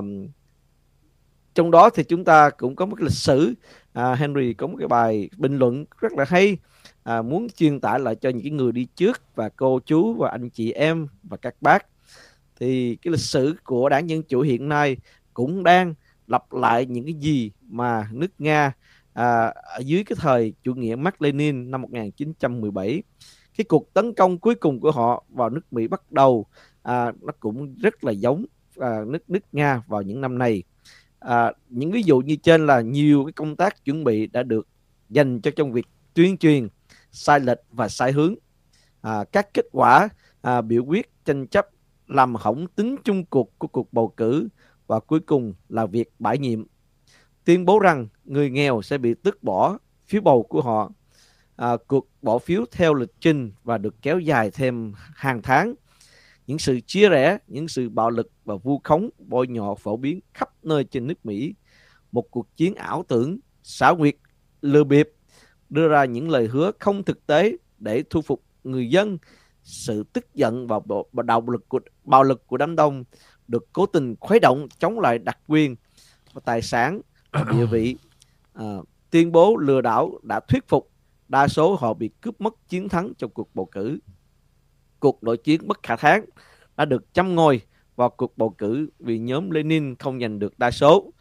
trong 1.55 1.71
đó 1.71 1.91
thì 1.91 2.05
chúng 2.05 2.25
ta 2.25 2.51
cũng 2.51 2.77
có 2.77 2.87
một 2.87 3.01
lịch 3.01 3.13
sử. 3.13 3.55
À, 3.93 4.15
Henry 4.15 4.53
có 4.53 4.67
một 4.67 4.77
cái 4.79 4.89
bài 4.89 5.31
bình 5.37 5.59
luận 5.59 5.85
rất 6.01 6.13
là 6.13 6.25
hay 6.29 6.59
à, 7.03 7.23
muốn 7.23 7.49
truyền 7.57 7.81
tải 7.81 8.01
lại 8.01 8.17
cho 8.17 8.29
những 8.31 8.43
cái 8.43 8.51
người 8.51 8.73
đi 8.73 8.87
trước 8.97 9.23
và 9.35 9.49
cô 9.49 9.81
chú 9.87 10.15
và 10.15 10.31
anh 10.31 10.51
chị 10.51 10.73
em 10.73 11.07
và 11.23 11.37
các 11.37 11.55
bác. 11.61 11.87
Thì 12.61 12.97
cái 12.97 13.13
lịch 13.13 13.21
sử 13.21 13.55
của 13.65 13.89
đảng 13.89 14.11
Dân 14.11 14.23
Chủ 14.23 14.41
hiện 14.41 14.69
nay 14.69 14.97
cũng 15.39 15.65
đang 15.65 15.94
lặp 16.27 16.52
lại 16.52 16.86
những 16.86 17.05
cái 17.05 17.15
gì 17.15 17.52
mà 17.69 18.09
nước 18.12 18.31
Nga 18.39 18.73
à, 19.12 19.47
ở 19.47 19.78
dưới 19.85 20.05
cái 20.05 20.16
thời 20.20 20.52
chủ 20.62 20.74
nghĩa 20.74 20.97
Mark 20.97 21.23
Lenin 21.23 21.70
năm 21.70 21.82
1917 21.82 23.02
cái 23.59 23.65
cuộc 23.65 23.94
tấn 23.94 24.15
công 24.15 24.39
cuối 24.39 24.55
cùng 24.55 24.81
của 24.81 24.90
họ 24.90 25.24
vào 25.28 25.51
nước 25.51 25.73
Mỹ 25.73 25.89
bắt 25.89 26.12
đầu 26.12 26.47
à, 26.82 27.12
nó 27.20 27.32
cũng 27.40 27.74
rất 27.74 28.05
là 28.05 28.12
giống 28.12 28.44
à, 28.77 29.05
nước 29.06 29.31
nước 29.31 29.44
Nga 29.52 29.82
vào 29.86 30.02
những 30.02 30.20
năm 30.20 30.39
này 30.39 30.62
à, 31.19 31.52
những 31.69 31.90
ví 31.90 32.02
dụ 32.02 32.20
như 32.20 32.36
trên 32.36 32.66
là 32.66 32.81
nhiều 32.81 33.24
cái 33.24 33.32
công 33.32 33.56
tác 33.56 33.85
chuẩn 33.85 34.05
bị 34.05 34.27
đã 34.27 34.43
được 34.43 34.69
dành 35.09 35.40
cho 35.40 35.51
trong 35.56 35.73
việc 35.73 35.86
tuyên 36.15 36.36
truyền 36.36 36.69
sai 37.12 37.40
lệch 37.40 37.60
và 37.70 37.89
sai 37.89 38.12
hướng. 38.12 38.35
À, 39.01 39.24
các 39.32 39.55
kết 39.55 39.65
quả 39.73 40.09
à, 40.43 40.60
biểu 40.60 40.85
quyết 40.85 41.10
tranh 41.24 41.47
chấp 41.47 41.69
làm 42.09 42.35
hỏng 42.35 42.66
tính 42.66 42.97
chung 43.05 43.24
cuộc 43.24 43.59
của 43.59 43.69
cuộc 43.69 43.93
bầu 43.93 44.09
cử 44.16 44.48
và 44.89 45.01
cuối 45.01 45.20
cùng 45.20 45.55
là 45.69 45.86
việc 45.86 46.10
bãi 46.19 46.39
nhiệm. 46.39 46.65
Tuyên 47.44 47.65
bố 47.65 47.78
rằng 47.78 48.09
người 48.24 48.51
nghèo 48.51 48.82
sẽ 48.82 48.98
bị 48.98 49.15
tước 49.15 49.43
bỏ 49.43 49.78
phiếu 50.06 50.20
bầu 50.20 50.43
của 50.43 50.62
họ. 50.62 50.93
À, 51.56 51.77
cuộc 51.86 52.09
bỏ 52.23 52.39
phiếu 52.39 52.65
theo 52.73 52.94
lịch 52.94 53.12
trình 53.20 53.52
và 53.65 53.78
được 53.78 53.94
kéo 54.02 54.19
dài 54.19 54.51
thêm 54.51 54.93
hàng 54.97 55.43
tháng. 55.43 55.74
Những 56.47 56.59
sự 56.59 56.81
chia 56.86 57.09
rẽ, 57.09 57.39
những 57.47 57.69
sự 57.69 57.89
bạo 57.89 58.10
lực 58.10 58.31
và 58.44 58.55
vu 58.56 58.81
khống, 58.85 59.10
bôi 59.19 59.47
nhọ 59.47 59.74
phổ 59.74 59.97
biến 59.97 60.20
khắp 60.35 60.51
nơi 60.62 60.85
trên 60.85 61.06
nước 61.06 61.27
Mỹ. 61.27 61.55
Một 62.12 62.31
cuộc 62.31 62.56
chiến 62.56 62.74
ảo 62.74 63.05
tưởng, 63.09 63.39
xảo 63.62 63.97
quyệt, 63.97 64.16
lừa 64.62 64.85
bịp, 64.85 65.10
đưa 65.70 65.89
ra 65.89 66.05
những 66.05 66.31
lời 66.31 66.47
hứa 66.47 66.70
không 66.78 67.05
thực 67.05 67.27
tế 67.27 67.56
để 67.78 68.02
thu 68.10 68.23
phục 68.23 68.43
người 68.65 68.90
dân 68.90 69.19
sự 69.62 70.05
tức 70.12 70.35
giận 70.35 70.66
và 70.66 70.81
bạo 71.12 71.44
lực 71.47 71.69
của 71.69 71.81
bạo 72.05 72.23
lực 72.23 72.47
của 72.47 72.56
đám 72.56 72.77
đông 72.77 73.05
được 73.49 73.73
cố 73.73 73.87
tình 73.87 74.15
khuấy 74.20 74.41
động 74.41 74.69
chống 74.79 75.01
lại 75.01 75.19
đặc 75.19 75.39
quyền 75.47 75.77
và 76.33 76.41
tài 76.45 76.62
sản 76.62 77.01
và 77.33 77.45
địa 77.53 77.66
vị. 77.66 77.97
À, 78.55 78.65
tuyên 79.11 79.33
bố 79.33 79.57
lừa 79.57 79.81
đảo 79.81 80.19
đã 80.23 80.41
thuyết 80.41 80.69
phục 80.69 80.91
đa 81.29 81.49
số 81.49 81.75
họ 81.75 81.95
bị 81.95 82.11
cướp 82.20 82.41
mất 82.41 82.69
chiến 82.69 82.89
thắng 82.89 83.12
trong 83.19 83.31
cuộc 83.31 83.55
bầu 83.55 83.66
cử. 83.66 83.99
Cuộc 85.01 85.23
nội 85.23 85.37
chiến 85.37 85.69
bất 85.69 85.83
khả 85.83 85.97
kháng 85.97 86.25
đã 86.77 86.85
được 86.85 87.15
châm 87.15 87.35
ngòi 87.35 87.61
vào 87.97 88.11
cuộc 88.11 88.39
bầu 88.39 88.51
cử 88.51 88.89
vì 88.99 89.19
nhóm 89.19 89.51
Lenin 89.51 89.95
không 89.95 90.20
giành 90.20 90.39
được 90.39 90.59
đa 90.59 90.70
số. 90.70 91.12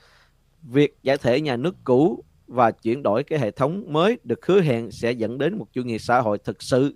Việc 0.62 0.98
giải 1.04 1.18
thể 1.18 1.42
nhà 1.42 1.56
nước 1.56 1.76
cũ 1.84 2.24
và 2.48 2.72
chuyển 2.72 3.04
đổi 3.04 3.24
cái 3.24 3.40
hệ 3.40 3.52
thống 3.52 3.94
mới 3.94 4.18
được 4.24 4.46
hứa 4.46 4.62
hẹn 4.62 4.92
sẽ 4.92 5.12
dẫn 5.12 5.38
đến 5.38 5.58
một 5.58 5.68
chủ 5.74 5.82
nghĩa 5.82 5.98
xã 5.98 6.20
hội 6.20 6.38
thực 6.38 6.64
sự 6.64 6.94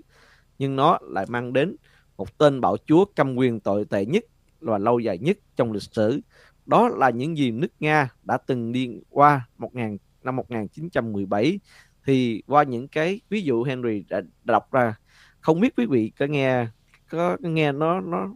nhưng 0.60 0.76
nó 0.76 1.00
lại 1.02 1.26
mang 1.30 1.54
đến 1.54 1.76
một 2.18 2.38
tên 2.38 2.62
bạo 2.62 2.78
chúa 2.86 3.06
cầm 3.16 3.36
quyền 3.36 3.60
tồi 3.60 3.86
tệ 3.86 4.06
nhất 4.06 4.26
và 4.62 4.78
lâu 4.78 5.00
dài 5.00 5.18
nhất 5.18 5.38
trong 5.56 5.72
lịch 5.72 5.84
sử. 5.84 6.22
Đó 6.66 6.90
là 6.90 7.10
những 7.10 7.38
gì 7.38 7.52
nước 7.52 7.72
Nga 7.80 8.10
đã 8.24 8.38
từng 8.38 8.72
đi 8.72 8.90
qua 9.10 9.48
1000, 9.58 9.98
năm 10.24 10.36
1917 10.36 11.60
thì 12.06 12.44
qua 12.48 12.64
những 12.64 12.88
cái 12.88 13.22
ví 13.30 13.42
dụ 13.42 13.64
Henry 13.64 14.04
đã 14.10 14.22
đọc 14.44 14.72
ra 14.72 14.96
không 15.42 15.60
biết 15.60 15.74
quý 15.78 15.86
vị 15.86 16.12
có 16.20 16.26
nghe 16.26 16.68
có 17.10 17.38
nghe 17.42 17.72
nó 17.72 18.02
nó 18.02 18.34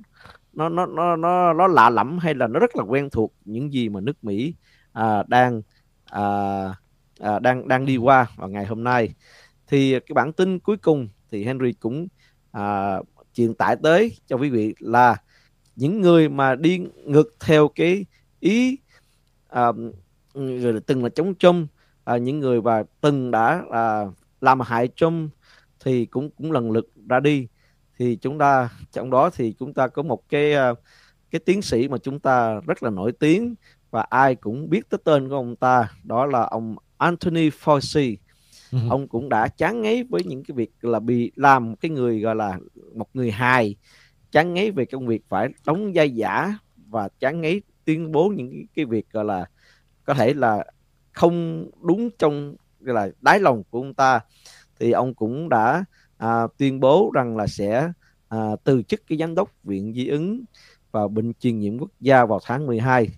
nó 0.54 0.70
nó 0.70 0.86
nó 0.86 1.16
nó 1.16 1.54
nó 1.54 1.68
lạ 1.68 1.90
lẫm 1.90 2.18
hay 2.18 2.36
là 2.36 2.48
nó 2.48 2.60
rất 2.60 2.76
là 2.76 2.84
quen 2.84 3.10
thuộc 3.10 3.34
những 3.46 3.74
gì 3.74 3.90
mà 3.90 4.02
nước 4.02 4.24
Mỹ 4.24 4.56
à, 4.94 5.24
đang 5.28 5.62
à, 6.06 6.24
à, 7.20 7.40
đang 7.40 7.68
đang 7.68 7.86
đi 7.86 7.98
qua 7.98 8.28
vào 8.36 8.50
ngày 8.50 8.66
hôm 8.66 8.84
nay 8.84 9.14
thì 9.68 9.92
cái 9.92 10.14
bản 10.14 10.34
tin 10.34 10.60
cuối 10.60 10.78
cùng 10.78 11.08
thì 11.32 11.44
Henry 11.44 11.74
cũng 11.74 12.08
à, 12.52 12.98
truyền 13.34 13.54
tải 13.54 13.76
tới 13.84 14.18
cho 14.26 14.38
quý 14.38 14.50
vị 14.50 14.76
là 14.80 15.18
những 15.76 16.02
người 16.02 16.30
mà 16.30 16.56
đi 16.56 16.82
ngược 17.06 17.36
theo 17.40 17.68
cái 17.68 18.06
ý 18.40 18.78
à, 19.48 19.68
người 20.34 20.80
từng 20.80 21.04
là 21.04 21.10
chống 21.10 21.34
chung 21.36 21.68
à, 22.04 22.18
những 22.18 22.40
người 22.40 22.62
và 22.62 22.84
từng 23.02 23.32
đã 23.32 23.64
à, 23.72 24.06
làm 24.42 24.60
hại 24.60 24.88
chung 24.96 25.30
thì 25.80 26.06
cũng 26.06 26.30
cũng 26.30 26.52
lần 26.52 26.72
lượt 26.72 26.90
ra 27.10 27.20
đi. 27.20 27.48
Thì 27.98 28.16
chúng 28.16 28.38
ta 28.38 28.70
trong 28.92 29.10
đó 29.10 29.30
thì 29.30 29.54
chúng 29.60 29.74
ta 29.74 29.88
có 29.88 30.04
một 30.04 30.30
cái 30.30 30.54
à, 30.54 30.74
cái 31.32 31.40
tiến 31.40 31.62
sĩ 31.62 31.88
mà 31.88 31.98
chúng 31.98 32.20
ta 32.20 32.60
rất 32.68 32.84
là 32.84 32.90
nổi 32.90 33.12
tiếng 33.12 33.56
và 33.92 34.02
ai 34.02 34.36
cũng 34.36 34.70
biết 34.70 34.90
tới 34.90 35.00
tên 35.04 35.30
của 35.30 35.36
ông 35.36 35.56
ta 35.56 35.92
đó 36.04 36.26
là 36.26 36.42
ông 36.42 36.76
Anthony 36.98 37.50
Fauci. 37.50 38.16
Ừ. 38.72 38.78
ông 38.90 39.08
cũng 39.08 39.30
đã 39.30 39.48
chán 39.48 39.82
ngấy 39.82 40.04
với 40.04 40.24
những 40.24 40.44
cái 40.44 40.56
việc 40.56 40.72
là 40.82 41.00
bị 41.00 41.32
làm 41.36 41.76
cái 41.76 41.92
người 41.92 42.20
gọi 42.20 42.36
là 42.36 42.60
một 42.96 43.08
người 43.14 43.32
hài 43.32 43.76
chán 44.36 44.54
ngấy 44.54 44.72
về 44.72 44.86
công 44.86 45.08
việc 45.08 45.24
phải 45.30 45.50
đóng 45.66 45.92
vai 45.96 46.10
giả 46.12 46.58
và 46.88 47.10
chán 47.20 47.42
ngấy 47.42 47.62
tuyên 47.86 48.12
bố 48.12 48.30
những 48.30 48.66
cái, 48.76 48.86
việc 48.86 49.06
gọi 49.12 49.26
là 49.26 49.46
có 50.06 50.14
thể 50.14 50.34
là 50.34 50.66
không 51.12 51.70
đúng 51.82 52.10
trong 52.20 52.56
gọi 52.80 52.96
là 52.96 53.14
đáy 53.22 53.40
lòng 53.40 53.64
của 53.70 53.80
ông 53.80 53.94
ta 53.94 54.20
thì 54.80 54.92
ông 54.92 55.14
cũng 55.14 55.50
đã 55.50 55.86
à, 56.18 56.48
tuyên 56.58 56.80
bố 56.80 57.12
rằng 57.14 57.38
là 57.38 57.48
sẽ 57.48 57.92
à, 58.30 58.40
từ 58.64 58.84
chức 58.84 59.02
cái 59.08 59.18
giám 59.18 59.36
đốc 59.36 59.52
viện 59.64 59.94
di 59.94 60.08
ứng 60.08 60.44
và 60.92 61.08
bệnh 61.08 61.34
truyền 61.34 61.60
nhiễm 61.60 61.78
quốc 61.78 61.92
gia 62.00 62.26
vào 62.26 62.40
tháng 62.44 62.68
12 62.68 63.10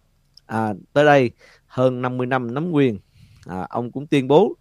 à, 0.46 0.74
tới 0.94 1.06
đây 1.06 1.32
hơn 1.66 2.02
50 2.02 2.28
năm 2.28 2.54
nắm 2.54 2.72
quyền 2.72 3.00
à, 3.46 3.68
ông 3.70 3.92
cũng 3.92 4.08
tuyên 4.08 4.28
bố 4.28 4.56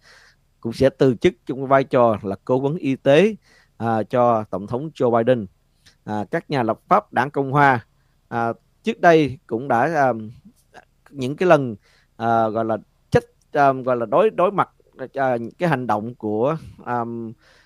cũng 0.59 0.73
sẽ 0.73 0.89
từ 0.89 1.15
chức 1.15 1.33
trong 1.45 1.67
vai 1.67 1.83
trò 1.83 2.17
là 2.23 2.35
cố 2.45 2.59
vấn 2.59 2.75
y 2.75 2.95
tế 2.95 3.35
à, 3.77 4.03
cho 4.03 4.43
tổng 4.49 4.67
thống 4.67 4.89
Joe 4.93 5.17
Biden. 5.17 5.45
À, 6.07 6.25
các 6.31 6.49
nhà 6.49 6.63
lập 6.63 6.79
pháp 6.87 7.13
đảng 7.13 7.31
Cộng 7.31 7.51
hòa 7.51 7.85
à, 8.27 8.53
trước 8.83 8.99
đây 8.99 9.37
cũng 9.47 9.67
đã 9.67 9.79
à, 9.79 10.13
những 11.09 11.35
cái 11.35 11.49
lần 11.49 11.75
à, 12.17 12.49
gọi 12.49 12.65
là 12.65 12.77
trách 13.11 13.23
à, 13.51 13.73
gọi 13.73 13.97
là 13.97 14.05
đối 14.05 14.29
đối 14.29 14.51
mặt 14.51 14.69
à, 15.13 15.37
cái 15.57 15.69
hành 15.69 15.87
động 15.87 16.15
của 16.15 16.57
à, 16.85 16.99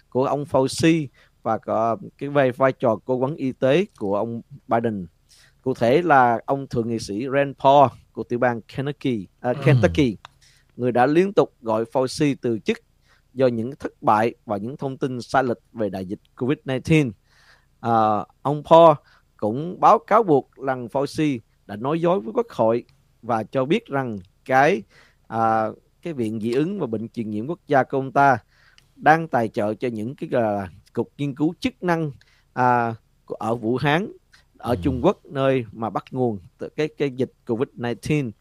của 0.10 0.26
ông 0.26 0.44
Fauci 0.44 1.08
và 1.44 1.58
có 1.58 1.98
cái 2.18 2.30
vai 2.30 2.52
vai 2.52 2.72
trò 2.72 2.96
cố 3.06 3.18
vấn 3.18 3.36
y 3.36 3.52
tế 3.52 3.86
của 3.98 4.16
ông 4.16 4.42
Biden. 4.68 5.08
Cụ 5.62 5.74
thể 5.74 6.02
là 6.02 6.40
ông 6.46 6.68
thượng 6.68 6.90
nghị 6.90 7.00
sĩ 7.00 7.28
Rand 7.34 7.56
Paul 7.64 7.88
của 8.12 8.24
tiểu 8.24 8.40
bang 8.40 8.62
Kentucky, 8.62 9.28
uh, 9.50 9.58
Kentucky 9.66 10.18
người 10.78 10.92
đã 10.92 11.06
liên 11.06 11.34
tục 11.34 11.54
gọi 11.62 11.84
Fauci 11.84 12.36
từ 12.42 12.60
chức 12.60 12.78
do 13.34 13.48
những 13.48 13.72
thất 13.80 14.02
bại 14.02 14.34
và 14.46 14.58
những 14.58 14.78
thông 14.78 14.98
tin 14.98 15.22
sai 15.22 15.44
lệch 15.44 15.58
về 15.74 15.90
đại 15.90 16.06
dịch 16.06 16.20
COVID-19. 16.36 17.12
À, 17.82 18.26
ông 18.42 18.64
Paul 18.70 18.94
cũng 19.38 19.80
báo 19.80 20.00
cáo 20.00 20.24
buộc 20.24 20.52
rằng 20.56 20.88
Fauci 20.88 21.40
đã 21.68 21.76
nói 21.76 22.02
dối 22.02 22.20
với 22.20 22.34
Quốc 22.34 22.50
hội 22.50 22.86
và 23.22 23.44
cho 23.44 23.66
biết 23.66 23.86
rằng 23.86 24.20
cái 24.46 24.84
à, 25.28 25.68
cái 26.02 26.14
viện 26.14 26.40
dị 26.40 26.54
ứng 26.54 26.80
và 26.80 26.88
bệnh 26.88 27.10
truyền 27.10 27.30
nhiễm 27.30 27.48
quốc 27.48 27.60
gia 27.68 27.84
của 27.84 27.98
ông 27.98 28.12
ta 28.12 28.38
đang 28.96 29.28
tài 29.28 29.48
trợ 29.48 29.74
cho 29.74 29.88
những 29.88 30.16
cái 30.16 30.30
là 30.32 30.70
cục 30.94 31.12
nghiên 31.18 31.36
cứu 31.36 31.54
chức 31.60 31.84
năng 31.84 32.12
à, 32.54 32.96
ở 33.26 33.56
Vũ 33.56 33.78
Hán 33.78 34.12
ở 34.58 34.76
Trung 34.84 35.00
Quốc 35.04 35.26
nơi 35.26 35.66
mà 35.72 35.90
bắt 35.90 36.04
nguồn 36.12 36.40
từ 36.58 36.70
cái 36.70 36.88
cái 36.98 37.12
dịch 37.12 37.32
Covid-19 37.46 38.32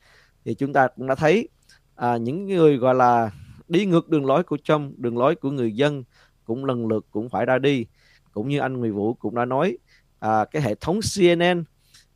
thì 0.44 0.54
chúng 0.54 0.72
ta 0.72 0.88
cũng 0.96 1.06
đã 1.06 1.14
thấy 1.14 1.48
à, 1.94 2.16
những 2.16 2.46
người 2.46 2.76
gọi 2.76 2.94
là 2.94 3.30
đi 3.68 3.86
ngược 3.86 4.08
đường 4.08 4.26
lối 4.26 4.42
của 4.42 4.56
Trump, 4.64 4.98
đường 4.98 5.18
lối 5.18 5.34
của 5.34 5.50
người 5.50 5.72
dân 5.72 6.04
cũng 6.44 6.64
lần 6.64 6.86
lượt 6.86 7.06
cũng 7.10 7.28
phải 7.28 7.46
ra 7.46 7.58
đi. 7.58 7.86
Cũng 8.32 8.48
như 8.48 8.58
anh 8.58 8.76
Nguyễn 8.76 8.94
Vũ 8.94 9.14
cũng 9.14 9.34
đã 9.34 9.44
nói, 9.44 9.78
à, 10.18 10.44
cái 10.50 10.62
hệ 10.62 10.74
thống 10.74 11.00
CNN 11.16 11.64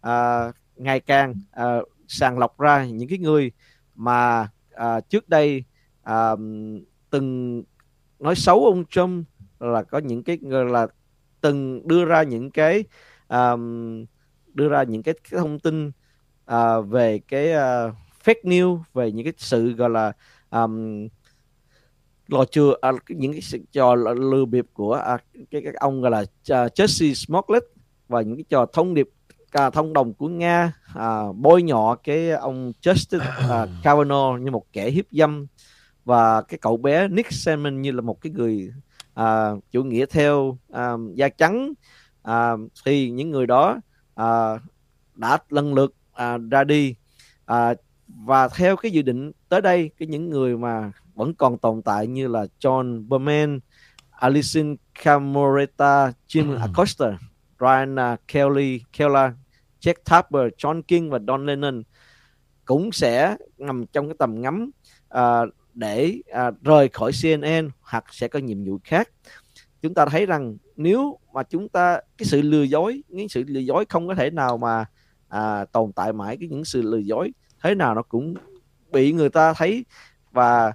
à, 0.00 0.48
ngày 0.76 1.00
càng 1.00 1.34
à, 1.50 1.76
sàng 2.08 2.38
lọc 2.38 2.58
ra 2.58 2.84
những 2.84 3.08
cái 3.08 3.18
người 3.18 3.52
mà 3.94 4.48
à, 4.74 5.00
trước 5.00 5.28
đây 5.28 5.64
à, 6.02 6.30
từng 7.10 7.62
nói 8.18 8.34
xấu 8.34 8.64
ông 8.64 8.84
Trump 8.84 9.26
là 9.60 9.82
có 9.82 9.98
những 9.98 10.22
cái 10.22 10.38
là 10.42 10.86
từng 11.40 11.88
đưa 11.88 12.04
ra 12.04 12.22
những 12.22 12.50
cái 12.50 12.84
um, 13.28 14.04
đưa 14.54 14.68
ra 14.68 14.82
những 14.82 15.02
cái, 15.02 15.14
cái 15.30 15.40
thông 15.40 15.58
tin 15.58 15.92
uh, 16.50 16.88
về 16.88 17.18
cái 17.28 17.50
uh, 17.50 17.94
fake 18.24 18.42
news 18.42 18.82
về 18.94 19.12
những 19.12 19.24
cái 19.24 19.32
sự 19.36 19.72
gọi 19.72 19.90
là 19.90 20.12
um, 20.50 21.08
lò 22.34 22.44
chừa 22.44 22.74
à, 22.80 22.92
những 23.08 23.32
cái 23.32 23.60
trò 23.72 23.94
lừa 23.94 24.44
bịp 24.44 24.66
của 24.72 24.94
à, 24.94 25.18
cái 25.50 25.62
các 25.64 25.74
ông 25.74 26.00
gọi 26.00 26.10
là 26.10 26.20
uh, 26.20 26.72
Jesse 26.74 27.14
Smollett 27.14 27.66
và 28.08 28.22
những 28.22 28.36
cái 28.36 28.44
trò 28.48 28.66
thông 28.72 28.94
điệp 28.94 29.08
à, 29.54 29.70
thông 29.70 29.92
đồng 29.92 30.14
của 30.14 30.28
Nga 30.28 30.72
à, 30.94 31.22
bôi 31.36 31.62
nhọ 31.62 31.94
cái 31.94 32.30
ông 32.30 32.72
Justin 32.82 33.20
à, 33.50 33.66
Kavanaugh 33.82 34.40
như 34.40 34.50
một 34.50 34.72
kẻ 34.72 34.90
hiếp 34.90 35.04
dâm. 35.10 35.46
Và 36.04 36.42
cái 36.42 36.58
cậu 36.58 36.76
bé 36.76 37.08
Nick 37.08 37.32
Salmon 37.32 37.82
như 37.82 37.92
là 37.92 38.00
một 38.00 38.20
cái 38.20 38.32
người 38.32 38.72
à, 39.14 39.50
chủ 39.70 39.84
nghĩa 39.84 40.06
theo 40.06 40.58
à, 40.72 40.92
da 41.14 41.28
trắng. 41.28 41.72
À, 42.22 42.52
thì 42.84 43.10
những 43.10 43.30
người 43.30 43.46
đó 43.46 43.80
à, 44.14 44.58
đã 45.14 45.38
lần 45.48 45.74
lượt 45.74 45.94
à, 46.12 46.38
ra 46.50 46.64
đi. 46.64 46.94
À, 47.44 47.74
và 48.08 48.48
theo 48.48 48.76
cái 48.76 48.90
dự 48.90 49.02
định 49.02 49.32
tới 49.48 49.60
đây 49.60 49.90
cái 49.98 50.08
những 50.08 50.30
người 50.30 50.56
mà 50.56 50.92
vẫn 51.14 51.34
còn 51.34 51.58
tồn 51.58 51.82
tại 51.82 52.06
như 52.06 52.28
là 52.28 52.46
John 52.60 53.08
Berman, 53.08 53.60
Alison 54.10 54.76
Camoreta, 55.04 56.12
Jim 56.28 56.58
Acosta, 56.60 57.18
Ryan 57.60 57.94
uh, 57.94 58.20
Kelly, 58.28 58.80
Kella, 58.92 59.32
Jack 59.80 59.94
Tapper, 60.04 60.42
John 60.58 60.82
King 60.82 61.10
và 61.10 61.18
Don 61.26 61.46
Lennon 61.46 61.82
cũng 62.64 62.92
sẽ 62.92 63.36
nằm 63.58 63.86
trong 63.86 64.08
cái 64.08 64.14
tầm 64.18 64.40
ngắm 64.40 64.70
uh, 65.14 65.20
để 65.74 66.18
uh, 66.48 66.62
rời 66.62 66.88
khỏi 66.88 67.12
CNN 67.22 67.70
hoặc 67.80 68.04
sẽ 68.10 68.28
có 68.28 68.38
nhiệm 68.38 68.64
vụ 68.64 68.78
khác. 68.84 69.08
Chúng 69.82 69.94
ta 69.94 70.06
thấy 70.06 70.26
rằng 70.26 70.56
nếu 70.76 71.18
mà 71.32 71.42
chúng 71.42 71.68
ta 71.68 72.00
cái 72.18 72.26
sự 72.26 72.42
lừa 72.42 72.62
dối, 72.62 73.02
những 73.08 73.28
sự 73.28 73.44
lừa 73.46 73.60
dối 73.60 73.84
không 73.88 74.08
có 74.08 74.14
thể 74.14 74.30
nào 74.30 74.58
mà 74.58 74.84
à, 75.28 75.64
tồn 75.64 75.92
tại 75.92 76.12
mãi 76.12 76.36
cái 76.40 76.48
những 76.48 76.64
sự 76.64 76.82
lừa 76.82 76.98
dối 76.98 77.32
thế 77.62 77.74
nào 77.74 77.94
nó 77.94 78.02
cũng 78.02 78.34
bị 78.92 79.12
người 79.12 79.28
ta 79.28 79.52
thấy 79.52 79.84
và 80.32 80.72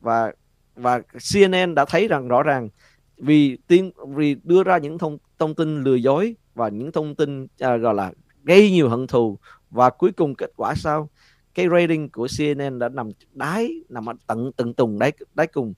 và 0.00 0.32
và 0.76 1.00
CNN 1.32 1.74
đã 1.74 1.84
thấy 1.84 2.08
rằng 2.08 2.28
rõ 2.28 2.42
ràng 2.42 2.68
vì 3.16 3.58
tiên 3.66 3.90
vì 4.08 4.36
đưa 4.44 4.62
ra 4.62 4.78
những 4.78 4.98
thông 4.98 5.18
thông 5.38 5.54
tin 5.54 5.82
lừa 5.82 5.94
dối 5.94 6.36
và 6.54 6.68
những 6.68 6.92
thông 6.92 7.14
tin 7.14 7.46
à, 7.58 7.76
gọi 7.76 7.94
là 7.94 8.12
gây 8.44 8.70
nhiều 8.70 8.88
hận 8.88 9.06
thù. 9.06 9.38
Và 9.70 9.90
cuối 9.90 10.12
cùng 10.12 10.34
kết 10.34 10.50
quả 10.56 10.74
sao? 10.74 11.10
Cái 11.54 11.66
rating 11.68 12.08
của 12.08 12.28
CNN 12.38 12.78
đã 12.78 12.88
nằm 12.88 13.10
đáy 13.32 13.70
nằm 13.88 14.08
ở 14.08 14.12
tận 14.26 14.52
tận 14.56 14.74
tùng 14.74 14.98
đáy 14.98 15.12
đáy 15.34 15.46
cùng. 15.46 15.74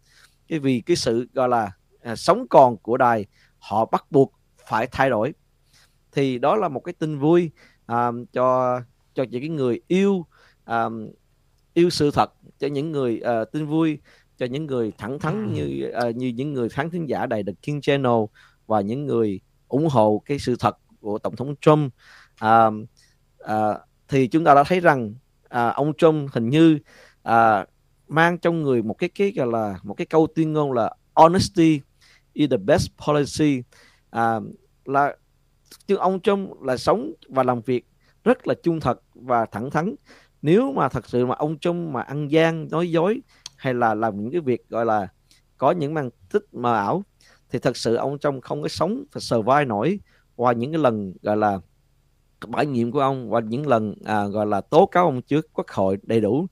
Cái 0.49 0.59
vì 0.59 0.81
cái 0.81 0.97
sự 0.97 1.29
gọi 1.35 1.49
là 1.49 1.73
à, 2.03 2.17
sống 2.17 2.47
còn 2.51 2.77
của 2.77 2.97
đài 2.97 3.27
họ 3.59 3.85
bắt 3.85 4.05
buộc 4.11 4.33
phải 4.69 4.87
thay 4.87 5.11
đổi. 5.11 5.33
Thì 6.13 6.39
đó 6.39 6.57
là 6.57 6.69
một 6.69 6.81
cái 6.81 6.93
tin 6.99 7.19
vui 7.19 7.51
à, 7.87 8.11
cho 8.33 8.81
cho 9.15 9.23
những 9.23 9.43
cái 9.43 9.49
người 9.49 9.81
yêu 9.89 10.27
à, 10.65 10.85
yêu 11.75 11.91
sự 11.91 12.11
thật 12.11 12.33
cho 12.59 12.67
những 12.67 12.93
người 12.93 13.21
à, 13.21 13.45
tin 13.45 13.67
vui 13.67 13.99
cho 14.39 14.47
những 14.47 14.67
người 14.67 14.93
thẳng 14.99 15.19
thắn 15.19 15.53
như 15.53 15.91
à, 15.95 16.11
như 16.11 16.29
những 16.29 16.53
người 16.53 16.69
khán 16.69 16.91
thính 16.91 17.09
giả 17.09 17.27
đài 17.27 17.43
The 17.43 17.53
King 17.63 17.81
Channel 17.81 18.25
và 18.67 18.81
những 18.81 19.07
người 19.07 19.41
ủng 19.69 19.89
hộ 19.91 20.23
cái 20.27 20.39
sự 20.39 20.57
thật 20.59 20.79
của 21.01 21.19
tổng 21.19 21.37
thống 21.37 21.55
Trump. 21.61 21.93
À, 22.39 22.71
à, 23.39 23.79
thì 24.09 24.27
chúng 24.27 24.45
ta 24.45 24.55
đã 24.55 24.65
thấy 24.65 24.81
rằng 24.81 25.15
à, 25.49 25.69
ông 25.69 25.93
Trump 25.95 26.31
hình 26.33 26.49
như 26.49 26.79
à, 27.23 27.67
mang 28.09 28.39
trong 28.39 28.63
người 28.63 28.83
một 28.83 28.95
cái 28.95 29.09
cái 29.09 29.33
gọi 29.37 29.47
là 29.47 29.79
một 29.83 29.95
cái 29.95 30.07
câu 30.07 30.27
tuyên 30.35 30.53
ngôn 30.53 30.73
là 30.73 30.95
honesty 31.15 31.81
is 32.33 32.51
the 32.51 32.57
best 32.57 32.89
policy 33.07 33.63
à, 34.11 34.41
là 34.85 35.17
chứ 35.87 35.97
ông 35.97 36.21
Trump 36.21 36.63
là 36.63 36.77
sống 36.77 37.13
và 37.29 37.43
làm 37.43 37.61
việc 37.61 37.87
rất 38.25 38.47
là 38.47 38.55
trung 38.63 38.81
thật 38.81 39.01
và 39.15 39.47
thẳng 39.47 39.71
thắn 39.71 39.95
nếu 40.43 40.73
mà 40.73 40.89
thật 40.89 41.09
sự 41.09 41.27
mà 41.27 41.35
ông 41.35 41.59
Trump 41.59 41.95
mà 41.95 42.03
ăn 42.03 42.31
gian 42.31 42.69
nói 42.71 42.91
dối 42.91 43.21
hay 43.57 43.75
là 43.75 43.95
làm 43.95 44.23
những 44.23 44.33
cái 44.33 44.41
việc 44.41 44.69
gọi 44.69 44.87
là 44.87 45.09
có 45.59 45.71
những 45.71 45.95
mang 45.95 46.11
tích 46.33 46.45
mờ 46.53 46.75
ảo 46.75 47.03
thì 47.51 47.59
thật 47.59 47.77
sự 47.77 47.95
ông 47.95 48.19
Trump 48.19 48.43
không 48.43 48.63
có 48.63 48.69
sống 48.69 49.05
và 49.13 49.21
survive 49.21 49.65
nổi 49.65 50.01
qua 50.37 50.53
những 50.53 50.73
cái 50.73 50.83
lần 50.83 51.13
gọi 51.23 51.37
là 51.37 51.59
bãi 52.49 52.67
nhiệm 52.67 52.93
của 52.93 53.01
ông 53.01 53.31
và 53.31 53.41
những 53.41 53.67
lần 53.67 53.95
à, 54.05 54.27
gọi 54.27 54.47
là 54.47 54.61
tố 54.61 54.87
cáo 54.87 55.05
ông 55.05 55.23
trước 55.23 55.49
quốc 55.53 55.67
hội 55.69 55.99
đầy 56.03 56.21
đủ. 56.21 56.47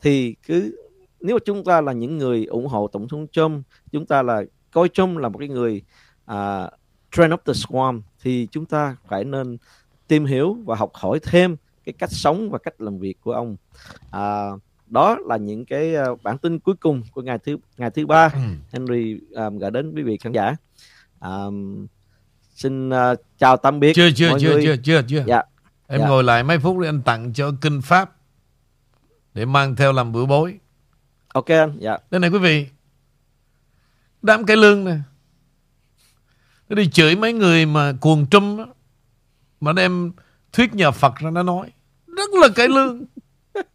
Thì 0.00 0.34
cứ 0.46 0.76
nếu 1.20 1.36
mà 1.36 1.40
chúng 1.44 1.64
ta 1.64 1.80
là 1.80 1.92
những 1.92 2.18
người 2.18 2.44
ủng 2.44 2.66
hộ 2.66 2.88
tổng 2.88 3.08
thống 3.08 3.26
Trump 3.32 3.66
chúng 3.92 4.06
ta 4.06 4.22
là 4.22 4.42
coi 4.70 4.88
Trump 4.88 5.18
là 5.18 5.28
một 5.28 5.38
cái 5.38 5.48
người 5.48 5.82
à, 6.24 6.70
trend 7.10 7.32
of 7.32 7.38
the 7.46 7.52
swarm 7.52 8.00
thì 8.22 8.48
chúng 8.50 8.66
ta 8.66 8.96
phải 9.08 9.24
nên 9.24 9.58
tìm 10.08 10.24
hiểu 10.24 10.56
và 10.64 10.76
học 10.76 10.90
hỏi 10.94 11.20
thêm 11.22 11.56
cái 11.84 11.92
cách 11.92 12.10
sống 12.12 12.50
và 12.50 12.58
cách 12.58 12.80
làm 12.80 12.98
việc 12.98 13.20
của 13.20 13.32
ông. 13.32 13.56
À, 14.10 14.50
đó 14.86 15.16
là 15.26 15.36
những 15.36 15.64
cái 15.64 15.94
uh, 16.12 16.22
bản 16.22 16.38
tin 16.38 16.58
cuối 16.58 16.74
cùng 16.80 17.02
của 17.12 17.22
ngày 17.22 17.38
thứ 17.38 17.56
ngày 17.76 17.90
thứ 17.90 18.06
ba. 18.06 18.30
Ừ. 18.34 18.40
Henry 18.72 19.20
um, 19.30 19.58
gửi 19.58 19.70
đến 19.70 19.92
quý 19.94 20.02
vị 20.02 20.16
khán 20.16 20.32
giả. 20.32 20.56
Um, 21.20 21.86
xin 22.54 22.88
uh, 22.88 22.94
chào 23.38 23.56
tạm 23.56 23.80
biệt 23.80 23.92
chưa 23.92 24.10
chưa 24.10 24.38
chưa 24.38 24.52
người. 24.52 24.62
chưa 24.64 24.76
chưa 24.76 25.02
chưa. 25.08 25.24
Dạ. 25.26 25.42
em 25.86 26.00
dạ. 26.00 26.08
ngồi 26.08 26.24
lại 26.24 26.42
mấy 26.42 26.58
phút 26.58 26.78
để 26.78 26.88
anh 26.88 27.02
tặng 27.02 27.32
cho 27.32 27.52
kinh 27.60 27.80
pháp 27.82 28.16
để 29.34 29.44
mang 29.44 29.76
theo 29.76 29.92
làm 29.92 30.12
bữa 30.12 30.26
bối. 30.26 30.58
Ok 31.34 31.46
anh 31.46 31.76
dạ. 31.80 31.98
Đây 32.10 32.20
này 32.20 32.30
quý 32.30 32.38
vị. 32.38 32.66
Đám 34.22 34.46
cái 34.46 34.56
lương 34.56 34.84
nè. 34.84 34.96
Nó 36.68 36.76
đi 36.76 36.90
chửi 36.90 37.16
mấy 37.16 37.32
người 37.32 37.66
mà 37.66 37.92
cuồng 38.00 38.26
đó, 38.30 38.66
mà 39.60 39.72
đem 39.72 40.12
thuyết 40.52 40.74
nhà 40.74 40.90
Phật 40.90 41.16
ra 41.16 41.30
nó 41.30 41.42
nói. 41.42 41.72
Rất 42.06 42.30
là 42.30 42.48
cái 42.54 42.68
lương. 42.68 43.04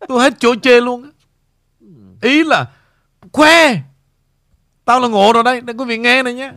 Tôi 0.08 0.22
hết 0.24 0.34
chỗ 0.40 0.56
chê 0.56 0.82
luôn 0.82 1.12
ý 2.22 2.44
là 2.44 2.72
khoe. 3.32 3.82
Tao 4.86 5.00
là 5.00 5.08
ngộ 5.08 5.34
rồi 5.34 5.44
đây 5.44 5.62
đây 5.62 5.76
quý 5.78 5.86
vị 5.86 5.98
nghe 5.98 6.24
này 6.24 6.34
nhé. 6.34 6.52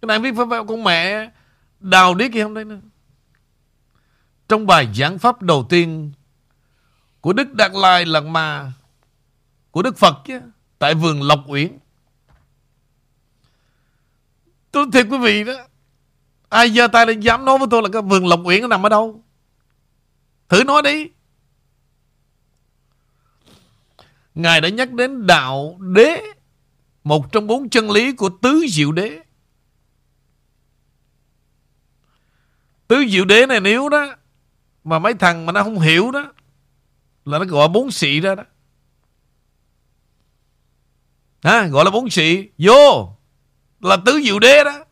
Cái 0.00 0.06
này 0.06 0.18
viết 0.18 0.34
phải 0.36 0.60
con 0.68 0.84
mẹ 0.84 1.30
đào 1.80 2.14
điếc 2.14 2.32
gì 2.32 2.42
không 2.42 2.54
đây 2.54 2.64
nữa. 2.64 2.80
Trong 4.48 4.66
bài 4.66 4.88
giảng 4.94 5.18
pháp 5.18 5.42
đầu 5.42 5.66
tiên 5.68 6.12
của 7.20 7.32
Đức 7.32 7.54
Đạt 7.54 7.72
Lai 7.74 8.04
lần 8.04 8.32
mà 8.32 8.72
của 9.70 9.82
Đức 9.82 9.96
Phật 9.96 10.14
chứ, 10.26 10.40
tại 10.78 10.94
vườn 10.94 11.22
Lộc 11.22 11.44
Uyển. 11.46 11.78
Tôi 14.70 14.86
thiệt 14.92 15.06
quý 15.10 15.18
vị 15.18 15.44
đó, 15.44 15.52
ai 16.48 16.70
giơ 16.70 16.88
tay 16.88 17.06
lên 17.06 17.20
dám 17.20 17.44
nói 17.44 17.58
với 17.58 17.68
tôi 17.70 17.82
là 17.82 17.88
cái 17.92 18.02
vườn 18.02 18.26
Lộc 18.26 18.40
Uyển 18.44 18.60
nó 18.60 18.68
nằm 18.68 18.86
ở 18.86 18.88
đâu? 18.88 19.24
Thử 20.48 20.64
nói 20.64 20.82
đi. 20.82 21.10
Ngài 24.34 24.60
đã 24.60 24.68
nhắc 24.68 24.92
đến 24.92 25.26
đạo 25.26 25.78
đế, 25.80 26.22
một 27.04 27.32
trong 27.32 27.46
bốn 27.46 27.68
chân 27.68 27.90
lý 27.90 28.12
của 28.12 28.30
tứ 28.42 28.66
diệu 28.70 28.92
đế. 28.92 29.20
Tứ 32.88 33.04
diệu 33.10 33.24
đế 33.24 33.46
này 33.46 33.60
nếu 33.60 33.88
đó 33.88 34.16
mà 34.84 34.98
mấy 34.98 35.14
thằng 35.14 35.46
mà 35.46 35.52
nó 35.52 35.62
không 35.62 35.78
hiểu 35.78 36.10
đó 36.10 36.32
là 37.24 37.38
nó 37.38 37.44
gọi 37.44 37.68
bốn 37.68 37.90
xị 37.90 38.20
ra 38.20 38.34
đó. 38.34 38.42
À, 41.40 41.66
gọi 41.66 41.84
là 41.84 41.90
bốn 41.90 42.10
xị 42.10 42.48
vô 42.58 43.16
là 43.80 43.96
tứ 44.06 44.20
diệu 44.24 44.38
đế 44.38 44.64
đó. 44.64 44.84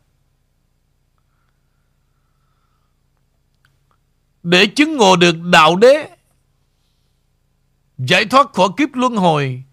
Để 4.49 4.67
chứng 4.67 4.97
ngộ 4.97 5.15
được 5.15 5.35
đạo 5.51 5.75
đế 5.75 6.09
giải 7.97 8.25
thoát 8.25 8.53
khỏi 8.53 8.69
kiếp 8.77 8.89
luân 8.93 9.15
hồi 9.15 9.63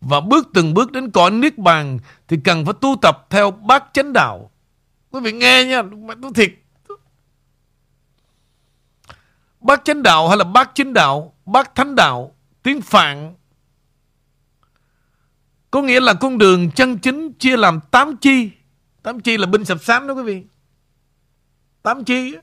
và 0.00 0.20
bước 0.20 0.48
từng 0.54 0.74
bước 0.74 0.92
đến 0.92 1.10
cõi 1.10 1.30
niết 1.30 1.58
bàn 1.58 1.98
thì 2.28 2.36
cần 2.44 2.64
phải 2.64 2.74
tu 2.80 2.96
tập 3.02 3.26
theo 3.30 3.50
bát 3.50 3.84
chánh 3.92 4.12
đạo. 4.12 4.50
Quý 5.10 5.20
vị 5.20 5.32
nghe 5.32 5.64
nha, 5.64 5.82
tôi 6.22 6.32
thiệt 6.34 6.52
bát 9.60 9.80
chánh 9.84 10.02
đạo 10.02 10.28
hay 10.28 10.38
là 10.38 10.44
bát 10.44 10.70
chính 10.74 10.92
đạo, 10.92 11.34
bát 11.46 11.74
thánh 11.74 11.94
đạo, 11.94 12.34
tiếng 12.62 12.80
Phạn 12.80 13.34
có 15.70 15.82
nghĩa 15.82 16.00
là 16.00 16.14
con 16.14 16.38
đường 16.38 16.70
chân 16.70 16.98
chính 16.98 17.32
chia 17.32 17.56
làm 17.56 17.80
tám 17.90 18.16
chi. 18.16 18.50
Tám 19.02 19.20
chi 19.20 19.36
là 19.36 19.46
binh 19.46 19.64
sập 19.64 19.82
sám 19.82 20.06
đó 20.06 20.14
quý 20.14 20.22
vị. 20.22 20.44
Tám 21.82 22.04
chi 22.04 22.34
á. 22.34 22.40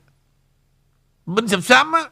Binh 1.28 1.48
sập 1.48 1.64
sám 1.64 1.92
á. 1.92 2.02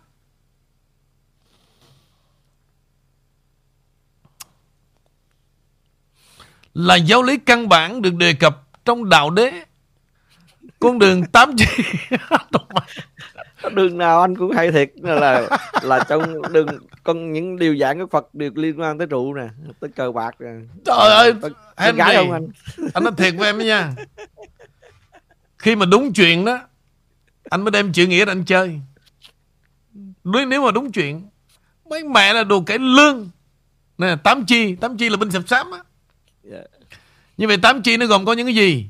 Là 6.75 6.95
giáo 6.95 7.23
lý 7.23 7.37
căn 7.37 7.69
bản 7.69 8.03
được 8.03 8.15
đề 8.15 8.33
cập 8.33 8.63
trong 8.85 9.09
đạo 9.09 9.31
đế. 9.31 9.65
Con 10.81 10.99
đường 10.99 11.27
tám 11.27 11.57
chi. 11.57 11.65
đường 13.75 13.99
nào 13.99 14.21
anh 14.21 14.37
cũng 14.37 14.51
hay 14.51 14.73
thiệt 14.73 14.91
là 14.97 15.49
là 15.83 16.05
trong 16.09 16.53
đường 16.53 16.67
con 17.05 17.33
những 17.33 17.59
điều 17.59 17.77
giảng 17.77 17.99
của 17.99 18.07
Phật 18.07 18.35
đều 18.35 18.51
liên 18.55 18.81
quan 18.81 18.99
tới 18.99 19.07
rượu 19.07 19.35
nè 19.35 19.49
tới 19.81 19.91
cờ 19.91 20.13
bạc 20.13 20.41
nè 20.41 20.49
trời 20.85 21.11
ơi 21.11 21.35
em 21.77 21.97
gái 21.97 22.15
không 22.15 22.33
anh 22.33 22.49
anh 22.95 23.05
nói 23.05 23.13
thiệt 23.17 23.35
với 23.37 23.47
em 23.47 23.59
nha 23.59 23.93
khi 25.59 25.77
mà 25.77 25.87
đúng 25.87 26.13
chuyện 26.13 26.45
đó 26.45 26.59
anh 27.51 27.63
mới 27.63 27.71
đem 27.71 27.93
chữ 27.93 28.07
nghĩa 28.07 28.25
ra 28.25 28.33
anh 28.33 28.45
chơi 28.45 28.81
nếu 30.49 30.65
mà 30.65 30.71
đúng 30.71 30.93
chuyện 30.93 31.29
mấy 31.91 32.05
mẹ 32.05 32.33
là 32.33 32.45
đồ 32.45 32.61
cải 32.61 32.79
lương 32.79 33.31
nè 33.99 34.17
tám 34.25 34.47
chi 34.47 34.77
tám 34.77 34.97
chi 34.97 35.09
là 35.09 35.17
binh 35.17 35.31
sập 35.31 35.49
sám 35.49 35.71
á 35.71 35.79
yeah. 36.53 36.71
như 37.37 37.47
vậy 37.47 37.57
tám 37.63 37.83
chi 37.83 37.97
nó 37.97 38.07
gồm 38.07 38.25
có 38.25 38.33
những 38.33 38.47
cái 38.47 38.55
gì 38.55 38.87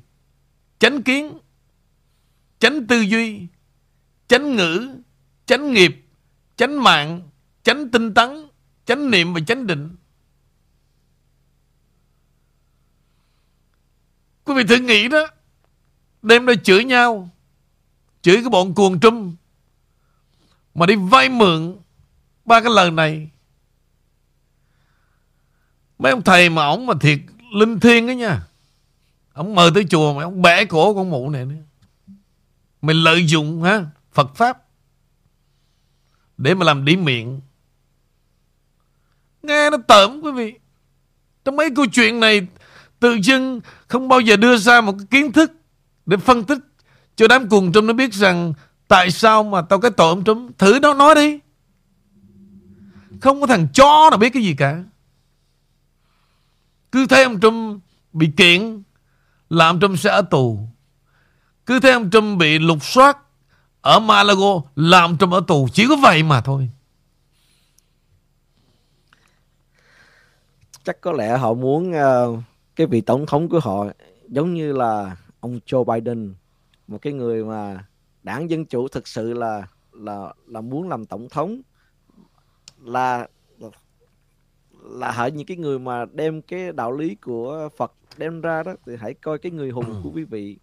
chánh 0.78 1.02
kiến 1.02 1.38
chánh 2.58 2.86
tư 2.86 3.00
duy 3.00 3.46
chánh 4.28 4.56
ngữ, 4.56 4.96
chánh 5.46 5.72
nghiệp, 5.72 6.04
chánh 6.56 6.82
mạng, 6.82 7.22
chánh 7.62 7.90
tinh 7.90 8.14
tấn, 8.14 8.48
chánh 8.84 9.10
niệm 9.10 9.34
và 9.34 9.40
chánh 9.46 9.66
định. 9.66 9.96
Quý 14.44 14.54
vị 14.54 14.64
thử 14.64 14.76
nghĩ 14.76 15.08
đó, 15.08 15.28
đêm 16.22 16.46
đây 16.46 16.56
chửi 16.64 16.84
nhau, 16.84 17.30
chửi 18.22 18.36
cái 18.36 18.50
bọn 18.50 18.74
cuồng 18.74 19.00
trung, 19.00 19.36
mà 20.76 20.86
đi 20.86 20.94
vay 20.96 21.28
mượn 21.28 21.76
ba 22.44 22.60
cái 22.60 22.72
lời 22.74 22.90
này. 22.90 23.30
Mấy 25.98 26.12
ông 26.12 26.22
thầy 26.22 26.48
mà 26.48 26.66
ổng 26.66 26.86
mà 26.86 26.94
thiệt 27.00 27.18
linh 27.54 27.80
thiêng 27.80 28.06
đó 28.06 28.12
nha. 28.12 28.40
ổng 29.32 29.54
mời 29.54 29.70
tới 29.74 29.86
chùa 29.90 30.14
mà 30.14 30.22
ổng 30.22 30.42
bẻ 30.42 30.64
cổ 30.64 30.94
con 30.94 31.10
mụ 31.10 31.30
này 31.30 31.44
nữa. 31.44 31.62
Mình 32.82 32.96
lợi 32.96 33.26
dụng, 33.26 33.62
ha, 33.62 33.84
Phật 34.12 34.34
Pháp 34.34 34.58
để 36.38 36.54
mà 36.54 36.64
làm 36.66 36.84
điểm 36.84 37.04
miệng. 37.04 37.40
Nghe 39.42 39.70
nó 39.70 39.76
tởm 39.88 40.20
quý 40.20 40.32
vị. 40.32 40.54
Trong 41.44 41.56
mấy 41.56 41.70
câu 41.76 41.86
chuyện 41.86 42.20
này, 42.20 42.46
tự 43.00 43.18
dưng 43.22 43.60
không 43.88 44.08
bao 44.08 44.20
giờ 44.20 44.36
đưa 44.36 44.56
ra 44.56 44.80
một 44.80 44.94
cái 44.98 45.06
kiến 45.10 45.32
thức 45.32 45.52
để 46.06 46.16
phân 46.16 46.44
tích 46.44 46.58
cho 47.16 47.28
đám 47.28 47.48
cùng 47.48 47.72
trong 47.72 47.86
nó 47.86 47.92
biết 47.92 48.12
rằng 48.12 48.52
tại 48.88 49.10
sao 49.10 49.42
mà 49.42 49.62
tao 49.62 49.80
cái 49.80 49.90
tội 49.90 50.08
ông 50.08 50.24
Trump. 50.24 50.58
Thử 50.58 50.78
nó 50.82 50.94
nói 50.94 51.14
đi. 51.14 51.38
Không 53.20 53.40
có 53.40 53.46
thằng 53.46 53.68
chó 53.74 54.10
nào 54.10 54.18
biết 54.18 54.30
cái 54.30 54.42
gì 54.42 54.54
cả. 54.54 54.82
Cứ 56.92 57.06
thấy 57.06 57.24
ông 57.24 57.40
Trump 57.40 57.82
bị 58.12 58.30
kiện 58.36 58.82
là 59.50 59.66
ông 59.66 59.80
Trump 59.80 59.98
sẽ 59.98 60.10
ở 60.10 60.22
tù. 60.22 60.68
Cứ 61.66 61.80
thấy 61.80 61.92
ông 61.92 62.10
Trump 62.10 62.38
bị 62.38 62.58
lục 62.58 62.84
soát 62.84 63.18
ở 63.80 64.00
Malago 64.00 64.62
là 64.76 65.00
ông 65.00 65.18
Trump 65.18 65.32
ở 65.32 65.40
tù. 65.46 65.68
Chỉ 65.72 65.86
có 65.88 65.96
vậy 66.02 66.22
mà 66.22 66.40
thôi. 66.40 66.70
Chắc 70.84 71.00
có 71.00 71.12
lẽ 71.12 71.36
họ 71.36 71.54
muốn 71.54 71.90
uh, 71.90 72.38
cái 72.76 72.86
vị 72.86 73.00
tổng 73.00 73.26
thống 73.26 73.48
của 73.48 73.60
họ 73.60 73.86
giống 74.28 74.54
như 74.54 74.72
là 74.72 75.16
ông 75.40 75.60
Joe 75.66 75.84
Biden, 75.84 76.34
một 76.88 76.98
cái 77.02 77.12
người 77.12 77.44
mà 77.44 77.84
đảng 78.26 78.50
Dân 78.50 78.66
Chủ 78.66 78.88
thực 78.88 79.08
sự 79.08 79.32
là 79.32 79.66
là 79.92 80.32
là 80.46 80.60
muốn 80.60 80.88
làm 80.88 81.06
tổng 81.06 81.28
thống 81.28 81.60
là 82.82 83.28
là 84.82 85.10
hỡi 85.10 85.30
những 85.30 85.46
cái 85.46 85.56
người 85.56 85.78
mà 85.78 86.04
đem 86.12 86.42
cái 86.42 86.72
đạo 86.72 86.92
lý 86.92 87.14
của 87.14 87.68
Phật 87.76 87.92
đem 88.16 88.40
ra 88.40 88.62
đó 88.62 88.74
thì 88.86 88.92
hãy 89.00 89.14
coi 89.14 89.38
cái 89.38 89.52
người 89.52 89.70
hùng 89.70 90.00
của 90.02 90.10
quý 90.14 90.24
vị 90.24 90.58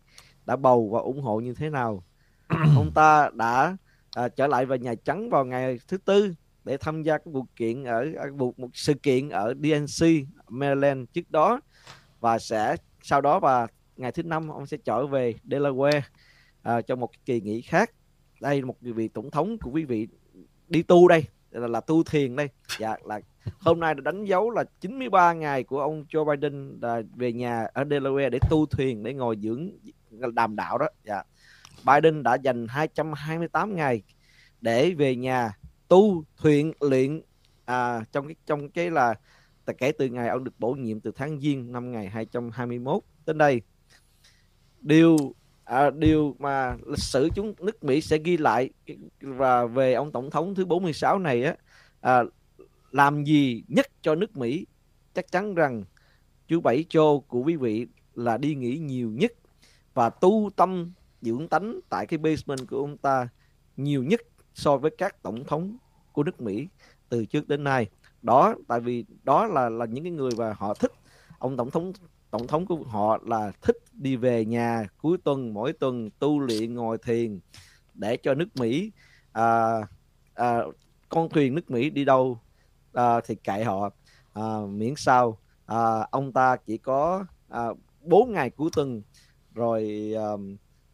đã 0.46 0.56
bầu 0.56 0.90
và 0.94 1.00
ủng 1.00 1.22
hộ 1.22 1.40
như 1.40 1.54
thế 1.54 1.70
nào. 1.70 2.04
Ông 2.76 2.92
ta 2.96 3.30
đã 3.34 3.78
à, 4.16 4.28
trở 4.28 4.48
lại 4.48 4.66
vào 4.66 4.78
nhà 4.78 4.96
trắng 4.96 5.30
vào 5.30 5.46
ngày 5.46 5.80
thứ 5.88 5.98
tư 5.98 6.34
để 6.64 6.78
tham 6.78 7.04
gia 7.04 7.18
cái 7.18 7.34
vụ 7.34 7.46
kiện 7.56 7.84
ở 7.84 8.06
một, 8.38 8.60
một 8.60 8.70
sự 8.74 8.94
kiện 8.94 9.30
ở 9.30 9.54
DNC 9.54 10.08
Maryland 10.48 11.10
trước 11.14 11.32
đó 11.32 11.62
và 12.20 12.40
sẽ 12.40 12.76
sau 13.02 13.22
đó 13.22 13.40
và 13.40 13.68
ngày 13.98 14.12
thứ 14.12 14.24
năm 14.24 14.50
ông 14.50 14.66
sẽ 14.66 14.78
trở 14.78 15.08
về 15.08 15.34
Delaware 15.44 16.02
à, 16.64 16.82
trong 16.82 17.00
một 17.00 17.12
kỳ 17.26 17.42
nghỉ 17.42 17.62
khác. 17.62 17.92
Đây 18.42 18.62
một 18.62 18.76
vị 18.82 19.08
tổng 19.08 19.32
thống 19.32 19.58
của 19.58 19.72
quý 19.72 19.84
vị 19.84 20.08
đi 20.70 20.84
tu 20.84 21.08
đây 21.08 21.24
là, 21.52 21.68
là 21.68 21.82
tu 21.82 22.04
thiền 22.04 22.36
đây. 22.36 22.50
Dạ 22.80 22.96
là 23.06 23.20
hôm 23.60 23.80
nay 23.80 23.94
đã 23.94 24.02
đánh 24.02 24.26
dấu 24.26 24.52
là 24.52 24.64
93 24.80 25.34
ngày 25.34 25.64
của 25.64 25.80
ông 25.82 26.06
Joe 26.10 26.26
Biden 26.26 26.80
là 26.82 27.02
về 27.16 27.34
nhà 27.34 27.68
ở 27.74 27.84
Delaware 27.84 28.30
để 28.30 28.40
tu 28.50 28.66
thuyền 28.66 29.04
để 29.04 29.14
ngồi 29.14 29.38
dưỡng 29.42 29.72
đàm 30.34 30.56
đạo 30.56 30.78
đó. 30.78 30.88
Dạ. 31.06 31.24
Biden 31.86 32.24
đã 32.24 32.36
dành 32.36 32.68
228 32.68 33.76
ngày 33.76 34.04
để 34.62 34.92
về 34.92 35.16
nhà 35.16 35.58
tu 35.88 36.24
thuyền 36.38 36.74
luyện 36.80 37.22
à, 37.66 38.04
trong 38.12 38.28
cái 38.28 38.36
trong 38.46 38.70
cái 38.70 38.92
là 38.92 39.16
kể 39.78 39.92
từ 39.92 40.08
ngày 40.08 40.30
ông 40.30 40.44
được 40.44 40.60
bổ 40.60 40.74
nhiệm 40.74 41.00
từ 41.00 41.12
tháng 41.16 41.40
giêng 41.40 41.72
năm 41.72 41.92
ngày 41.92 42.10
221 42.10 43.04
đến 43.26 43.38
đây 43.38 43.62
điều 44.82 45.18
à, 45.64 45.90
điều 45.90 46.36
mà 46.40 46.78
lịch 46.86 47.00
sử 47.00 47.30
chúng 47.36 47.54
nước 47.60 47.84
Mỹ 47.84 48.02
sẽ 48.02 48.18
ghi 48.18 48.38
lại 48.38 48.70
và 49.22 49.66
về 49.66 49.94
ông 49.94 50.12
tổng 50.12 50.30
thống 50.30 50.56
thứ 50.56 50.66
46 50.66 51.20
này 51.20 51.44
á 51.44 51.56
à, 52.02 52.24
làm 52.92 53.24
gì 53.24 53.64
nhất 53.68 53.88
cho 54.02 54.16
nước 54.16 54.38
Mỹ? 54.38 54.66
Chắc 55.14 55.32
chắn 55.32 55.56
rằng 55.56 55.84
chú 56.48 56.62
Bảy 56.62 56.86
Châu 56.90 57.24
của 57.28 57.42
quý 57.42 57.56
vị 57.56 57.88
là 58.16 58.38
đi 58.38 58.56
nghỉ 58.56 58.78
nhiều 58.78 59.10
nhất 59.10 59.32
và 59.94 60.10
tu 60.10 60.50
tâm 60.56 60.92
dưỡng 61.22 61.48
tánh 61.48 61.80
tại 61.90 62.08
cái 62.08 62.18
basement 62.18 62.70
của 62.70 62.78
ông 62.78 62.98
ta 62.98 63.28
nhiều 63.78 64.04
nhất 64.04 64.22
so 64.54 64.78
với 64.78 64.92
các 64.98 65.24
tổng 65.24 65.44
thống 65.44 65.78
của 66.12 66.24
nước 66.24 66.42
Mỹ 66.42 66.68
từ 67.10 67.26
trước 67.26 67.48
đến 67.48 67.64
nay. 67.64 67.88
Đó 68.22 68.56
tại 68.68 68.80
vì 68.80 69.06
đó 69.24 69.46
là 69.46 69.70
là 69.70 69.86
những 69.86 70.04
cái 70.04 70.12
người 70.12 70.32
mà 70.38 70.54
họ 70.58 70.74
thích. 70.74 70.92
Ông 71.40 71.58
tổng 71.58 71.72
thống 71.72 71.94
tổng 72.32 72.48
thống 72.48 72.66
của 72.66 72.84
họ 72.84 73.20
là 73.26 73.52
thích 73.62 73.78
đi 73.94 74.16
về 74.16 74.46
nhà 74.46 74.88
cuối 75.02 75.18
tuần 75.24 75.54
mỗi 75.54 75.74
tuần 75.74 76.10
tu 76.20 76.40
luyện 76.40 76.74
ngồi 76.74 76.98
thiền 76.98 77.40
để 77.94 78.18
cho 78.18 78.34
nước 78.34 78.56
Mỹ 78.56 78.92
à, 79.32 79.74
à, 80.34 80.58
con 81.10 81.30
thuyền 81.30 81.56
nước 81.56 81.72
Mỹ 81.72 81.90
đi 81.90 82.06
đâu 82.06 82.40
à, 82.94 83.20
thì 83.26 83.36
kệ 83.36 83.64
họ. 83.64 83.90
À, 84.34 84.44
miễn 84.70 84.94
sao 84.98 85.38
à, 85.66 86.08
ông 86.12 86.32
ta 86.32 86.56
chỉ 86.56 86.78
có 86.78 87.26
à, 87.50 87.62
4 88.02 88.32
ngày 88.32 88.50
cuối 88.50 88.70
tuần 88.76 89.02
rồi 89.54 90.14
à, 90.18 90.30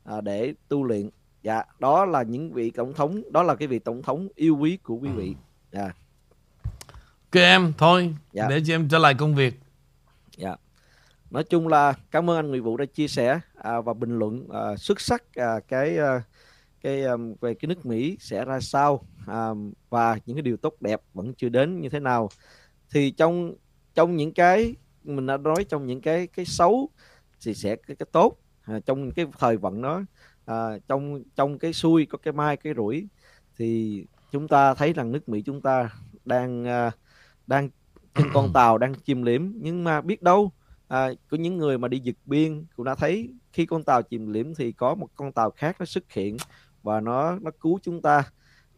à, 0.04 0.22
để 0.22 0.54
tu 0.68 0.84
luyện. 0.84 1.10
Dạ 1.44 1.64
đó 1.80 2.06
là 2.06 2.24
những 2.24 2.54
vị 2.54 2.72
tổng 2.72 2.94
thống 2.94 3.22
đó 3.32 3.44
là 3.44 3.56
cái 3.56 3.68
vị 3.68 3.80
tổng 3.80 4.02
thống 4.02 4.28
yêu 4.36 4.58
quý 4.58 4.78
của 4.84 4.96
quý 4.96 5.10
vị. 5.10 5.36
Dạ. 5.72 5.92
Các 7.32 7.42
em 7.42 7.74
thôi 7.78 8.16
dạ. 8.34 8.48
để 8.50 8.62
cho 8.66 8.74
em 8.74 8.88
trở 8.90 8.98
lại 8.98 9.14
công 9.14 9.36
việc. 9.36 9.60
Dạ 10.38 10.56
nói 11.31 11.43
chung 11.43 11.68
là 11.68 11.93
cảm 12.11 12.30
ơn 12.30 12.35
anh 12.35 12.49
Nguyễn 12.49 12.64
Vũ 12.64 12.77
đã 12.77 12.85
chia 12.85 13.07
sẻ 13.07 13.39
à, 13.56 13.81
và 13.81 13.93
bình 13.93 14.19
luận 14.19 14.47
à, 14.53 14.76
xuất 14.76 15.01
sắc 15.01 15.23
à, 15.35 15.60
cái 15.68 15.97
à, 15.97 16.23
cái 16.81 17.03
um, 17.03 17.35
về 17.41 17.53
cái 17.53 17.68
nước 17.68 17.85
Mỹ 17.85 18.18
sẽ 18.19 18.45
ra 18.45 18.60
sao 18.60 19.06
um, 19.27 19.73
và 19.89 20.18
những 20.26 20.35
cái 20.35 20.43
điều 20.43 20.57
tốt 20.57 20.73
đẹp 20.80 21.01
vẫn 21.14 21.34
chưa 21.34 21.49
đến 21.49 21.81
như 21.81 21.89
thế 21.89 21.99
nào. 21.99 22.30
Thì 22.91 23.11
trong 23.11 23.53
trong 23.93 24.15
những 24.15 24.34
cái 24.34 24.76
mình 25.03 25.26
đã 25.26 25.38
nói 25.38 25.65
trong 25.69 25.85
những 25.85 26.01
cái 26.01 26.27
cái 26.27 26.45
xấu 26.45 26.89
thì 27.41 27.53
sẽ 27.53 27.76
cái, 27.76 27.95
cái 27.95 28.07
tốt 28.11 28.38
à, 28.61 28.80
trong 28.85 29.11
cái 29.11 29.26
thời 29.39 29.57
vận 29.57 29.81
đó 29.81 30.01
à, 30.45 30.77
trong 30.88 31.23
trong 31.35 31.60
cái 31.60 31.73
xui 31.73 32.06
có 32.06 32.18
cái 32.18 32.34
mai 32.34 32.57
cái 32.57 32.73
rủi 32.77 33.07
thì 33.57 34.06
chúng 34.31 34.47
ta 34.47 34.73
thấy 34.73 34.93
rằng 34.93 35.11
nước 35.11 35.30
Mỹ 35.30 35.41
chúng 35.41 35.61
ta 35.61 35.89
đang 36.26 36.65
à, 36.65 36.91
đang 37.47 37.69
trên 38.15 38.27
con 38.34 38.53
tàu 38.53 38.77
đang 38.77 38.93
chìm 38.93 39.23
liếm. 39.23 39.51
Nhưng 39.56 39.84
mà 39.84 40.01
biết 40.01 40.22
đâu 40.22 40.51
à, 40.90 41.10
có 41.30 41.38
những 41.38 41.57
người 41.57 41.78
mà 41.78 41.88
đi 41.88 42.02
vượt 42.06 42.18
biên 42.26 42.66
cũng 42.76 42.86
đã 42.86 42.95
thấy 42.95 43.34
khi 43.53 43.66
con 43.66 43.84
tàu 43.84 44.03
chìm 44.03 44.28
liễm 44.34 44.56
thì 44.56 44.72
có 44.72 44.95
một 44.95 45.07
con 45.16 45.32
tàu 45.32 45.52
khác 45.52 45.76
nó 45.80 45.86
xuất 45.86 46.11
hiện 46.11 46.38
và 46.84 46.99
nó 47.02 47.40
nó 47.41 47.52
cứu 47.61 47.80
chúng 47.84 48.02
ta. 48.02 48.24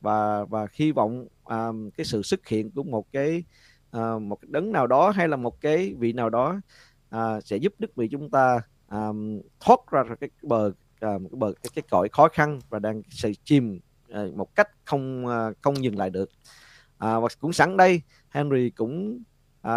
Và 0.01 0.45
và 0.45 0.67
hy 0.73 0.91
vọng 0.91 1.27
à, 1.45 1.67
cái 1.97 2.05
sự 2.05 2.21
xuất 2.21 2.47
hiện 2.47 2.71
của 2.71 2.83
một 2.83 3.11
cái 3.11 3.43
à, 3.91 4.19
một 4.19 4.35
cái 4.41 4.49
đấng 4.51 4.71
nào 4.71 4.87
đó 4.87 5.09
hay 5.09 5.27
là 5.27 5.37
một 5.37 5.61
cái 5.61 5.93
vị 5.99 6.13
nào 6.13 6.29
đó 6.29 6.61
à, 7.09 7.41
sẽ 7.41 7.57
giúp 7.57 7.73
đức 7.79 7.97
Mỹ 7.97 8.07
chúng 8.11 8.29
ta 8.29 8.61
à, 8.87 9.07
thoát 9.59 9.79
ra 9.91 10.03
cái 10.19 10.29
bờ 10.43 10.71
à, 10.99 11.09
cái 11.31 11.37
bờ 11.37 11.53
cái, 11.63 11.71
cái 11.75 11.83
cõi 11.89 12.09
khó 12.11 12.27
khăn 12.33 12.59
và 12.69 12.79
đang 12.79 13.01
sẽ 13.09 13.31
chìm 13.43 13.79
à, 14.09 14.25
một 14.35 14.55
cách 14.55 14.69
không 14.85 15.27
à, 15.27 15.51
không 15.61 15.83
dừng 15.83 15.97
lại 15.97 16.09
được. 16.09 16.29
À, 16.97 17.19
và 17.19 17.27
cũng 17.39 17.53
sẵn 17.53 17.77
đây 17.77 18.01
Henry 18.29 18.69
cũng 18.69 19.23
à, 19.61 19.73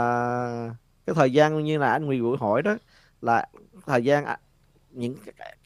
cái 1.06 1.14
thời 1.14 1.32
gian 1.32 1.64
như 1.64 1.78
là 1.78 1.92
anh 1.92 2.06
Nguyễn 2.06 2.22
Vũ 2.22 2.36
hỏi 2.36 2.62
đó 2.62 2.76
là 3.20 3.46
thời 3.86 4.04
gian 4.04 4.24
những 4.90 5.16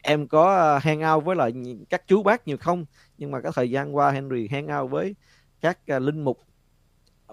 em 0.02 0.26
có 0.26 0.76
uh, 0.76 0.82
hang 0.82 1.14
out 1.14 1.24
với 1.24 1.36
lại 1.36 1.52
các 1.90 2.02
chú 2.06 2.22
bác 2.22 2.48
nhiều 2.48 2.56
không? 2.56 2.84
Nhưng 3.18 3.30
mà 3.30 3.40
cái 3.40 3.52
thời 3.54 3.70
gian 3.70 3.96
qua 3.96 4.10
Henry 4.10 4.48
hang 4.48 4.66
out 4.78 4.90
với 4.90 5.14
các 5.60 5.78
uh, 5.96 6.02
linh 6.02 6.24
mục 6.24 6.40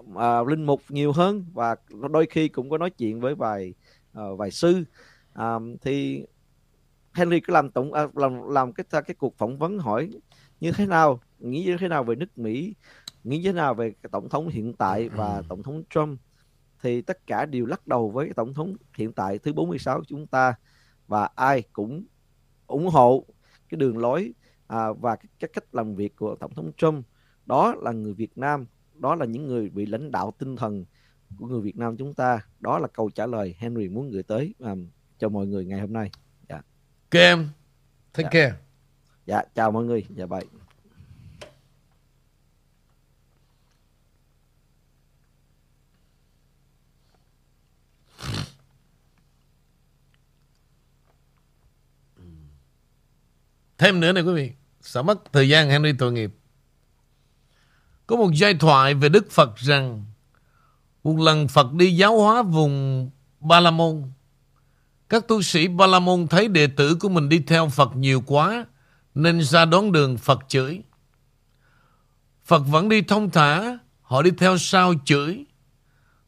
uh, 0.00 0.48
linh 0.48 0.64
mục 0.64 0.82
nhiều 0.88 1.12
hơn 1.12 1.44
và 1.52 1.76
đôi 2.10 2.26
khi 2.26 2.48
cũng 2.48 2.70
có 2.70 2.78
nói 2.78 2.90
chuyện 2.90 3.20
với 3.20 3.34
vài 3.34 3.74
uh, 4.18 4.38
vài 4.38 4.50
sư. 4.50 4.84
Um, 5.34 5.76
thì 5.76 6.24
Henry 7.12 7.40
cứ 7.40 7.52
làm 7.52 7.70
tổng 7.70 7.92
uh, 7.92 8.16
làm 8.18 8.48
làm 8.48 8.72
cái 8.72 8.84
cái 8.90 9.14
cuộc 9.18 9.38
phỏng 9.38 9.58
vấn 9.58 9.78
hỏi 9.78 10.10
như 10.60 10.72
thế 10.72 10.86
nào 10.86 11.20
nghĩ 11.38 11.64
như 11.64 11.76
thế 11.80 11.88
nào 11.88 12.04
về 12.04 12.14
nước 12.14 12.38
Mỹ 12.38 12.74
nghĩ 13.24 13.38
như 13.38 13.52
thế 13.52 13.56
nào 13.56 13.74
về 13.74 13.92
tổng 14.10 14.28
thống 14.28 14.48
hiện 14.48 14.72
tại 14.72 15.08
và 15.08 15.42
tổng 15.48 15.62
thống 15.62 15.82
Trump 15.90 16.20
thì 16.86 17.02
tất 17.02 17.26
cả 17.26 17.46
đều 17.46 17.66
lắc 17.66 17.86
đầu 17.86 18.10
với 18.10 18.30
tổng 18.36 18.54
thống 18.54 18.76
hiện 18.96 19.12
tại 19.12 19.38
thứ 19.38 19.52
46 19.52 19.98
của 19.98 20.04
chúng 20.08 20.26
ta. 20.26 20.54
Và 21.06 21.28
ai 21.34 21.62
cũng 21.72 22.04
ủng 22.66 22.88
hộ 22.88 23.24
cái 23.68 23.78
đường 23.78 23.98
lối 23.98 24.32
à, 24.66 24.92
và 24.92 25.16
cái, 25.16 25.48
cách 25.52 25.74
làm 25.74 25.94
việc 25.94 26.16
của 26.16 26.36
tổng 26.40 26.54
thống 26.54 26.72
Trump. 26.76 27.06
Đó 27.46 27.74
là 27.74 27.92
người 27.92 28.12
Việt 28.12 28.38
Nam 28.38 28.66
đó 28.94 29.14
là 29.14 29.26
những 29.26 29.46
người 29.46 29.70
bị 29.70 29.86
lãnh 29.86 30.10
đạo 30.10 30.32
tinh 30.38 30.56
thần 30.56 30.84
của 31.38 31.46
người 31.46 31.60
Việt 31.60 31.76
Nam 31.76 31.96
chúng 31.96 32.14
ta. 32.14 32.46
Đó 32.60 32.78
là 32.78 32.88
câu 32.88 33.10
trả 33.10 33.26
lời 33.26 33.54
Henry 33.58 33.88
muốn 33.88 34.10
gửi 34.10 34.22
tới 34.22 34.54
um, 34.58 34.86
cho 35.18 35.28
mọi 35.28 35.46
người 35.46 35.64
ngày 35.64 35.80
hôm 35.80 35.92
nay. 35.92 36.10
Dạ. 36.48 36.62
Kem 37.10 37.48
take 38.12 38.22
dạ. 38.22 38.30
care. 38.30 38.54
Dạ 39.26 39.42
chào 39.54 39.70
mọi 39.70 39.84
người. 39.84 40.06
Dạ 40.16 40.26
bye 40.26 40.65
Thêm 53.78 54.00
nữa 54.00 54.12
này 54.12 54.22
quý 54.22 54.32
vị, 54.32 54.52
Sợ 54.80 55.02
mất 55.02 55.32
thời 55.32 55.48
gian 55.48 55.70
Henry 55.70 55.92
tội 55.92 56.12
nghiệp. 56.12 56.30
Có 58.06 58.16
một 58.16 58.30
giai 58.34 58.54
thoại 58.54 58.94
về 58.94 59.08
Đức 59.08 59.30
Phật 59.30 59.56
rằng, 59.56 60.04
Một 61.04 61.18
lần 61.18 61.48
Phật 61.48 61.72
đi 61.72 61.96
giáo 61.96 62.18
hóa 62.20 62.42
vùng 62.42 63.10
Ba 63.40 63.60
La 63.60 63.70
Môn 63.70 64.02
Các 65.08 65.28
tu 65.28 65.42
sĩ 65.42 65.68
Ba 65.68 65.86
La 65.86 65.98
Môn 65.98 66.26
thấy 66.26 66.48
đệ 66.48 66.66
tử 66.66 66.96
của 67.00 67.08
mình 67.08 67.28
đi 67.28 67.38
theo 67.38 67.68
Phật 67.68 67.96
nhiều 67.96 68.22
quá, 68.26 68.66
Nên 69.14 69.42
ra 69.42 69.64
đón 69.64 69.92
đường 69.92 70.18
Phật 70.18 70.40
chửi. 70.48 70.82
Phật 72.44 72.58
vẫn 72.58 72.88
đi 72.88 73.02
thông 73.02 73.30
thả, 73.30 73.78
Họ 74.02 74.22
đi 74.22 74.30
theo 74.30 74.58
sau 74.58 74.94
chửi. 75.04 75.44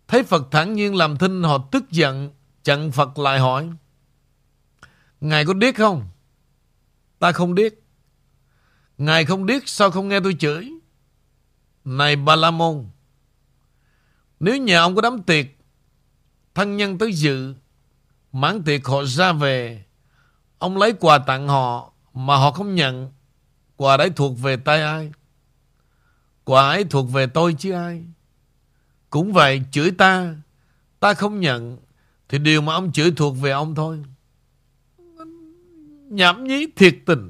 Thấy 0.08 0.22
Phật 0.22 0.48
thản 0.50 0.74
nhiên 0.74 0.94
làm 0.94 1.16
thinh, 1.16 1.42
Họ 1.42 1.68
tức 1.72 1.90
giận, 1.90 2.30
Chặn 2.64 2.92
Phật 2.92 3.18
lại 3.18 3.38
hỏi, 3.38 3.68
Ngài 5.20 5.44
có 5.44 5.54
điếc 5.54 5.76
không? 5.76 6.08
Ta 7.18 7.32
không 7.32 7.54
điếc. 7.54 7.72
Ngài 8.98 9.24
không 9.24 9.46
điếc 9.46 9.68
sao 9.68 9.90
không 9.90 10.08
nghe 10.08 10.20
tôi 10.20 10.36
chửi? 10.38 10.72
Này 11.84 12.16
Ba 12.16 12.36
La 12.36 12.50
Môn, 12.50 12.86
nếu 14.40 14.56
nhà 14.56 14.80
ông 14.80 14.94
có 14.94 15.02
đám 15.02 15.22
tiệc, 15.22 15.46
thân 16.54 16.76
nhân 16.76 16.98
tới 16.98 17.12
dự, 17.12 17.54
mãn 18.32 18.62
tiệc 18.62 18.86
họ 18.86 19.04
ra 19.04 19.32
về, 19.32 19.84
Ông 20.58 20.76
lấy 20.76 20.92
quà 21.00 21.18
tặng 21.18 21.48
họ 21.48 21.92
mà 22.14 22.36
họ 22.36 22.50
không 22.50 22.74
nhận. 22.74 23.12
Quà 23.76 23.96
đấy 23.96 24.10
thuộc 24.16 24.38
về 24.38 24.56
tay 24.56 24.82
ai? 24.82 25.12
Quà 26.44 26.68
ấy 26.68 26.84
thuộc 26.84 27.12
về 27.12 27.26
tôi 27.26 27.54
chứ 27.58 27.72
ai? 27.72 28.04
Cũng 29.10 29.32
vậy, 29.32 29.62
chửi 29.70 29.90
ta, 29.90 30.34
ta 31.00 31.14
không 31.14 31.40
nhận, 31.40 31.78
thì 32.28 32.38
điều 32.38 32.60
mà 32.60 32.74
ông 32.74 32.92
chửi 32.92 33.12
thuộc 33.16 33.36
về 33.40 33.50
ông 33.50 33.74
thôi. 33.74 34.02
Nhảm 36.10 36.44
nhí 36.44 36.66
thiệt 36.76 36.98
tình. 37.06 37.28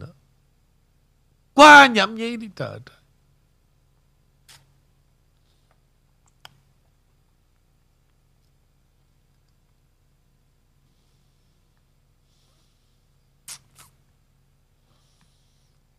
Quá 1.54 1.86
nhảm 1.86 2.14
nhí 2.14 2.36
đi 2.36 2.50
trời 2.56 2.80
trời. 2.86 2.96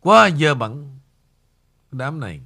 Quá 0.00 0.30
dơ 0.30 0.54
bẩn 0.54 0.98
Đám 1.90 2.20
này 2.20 2.40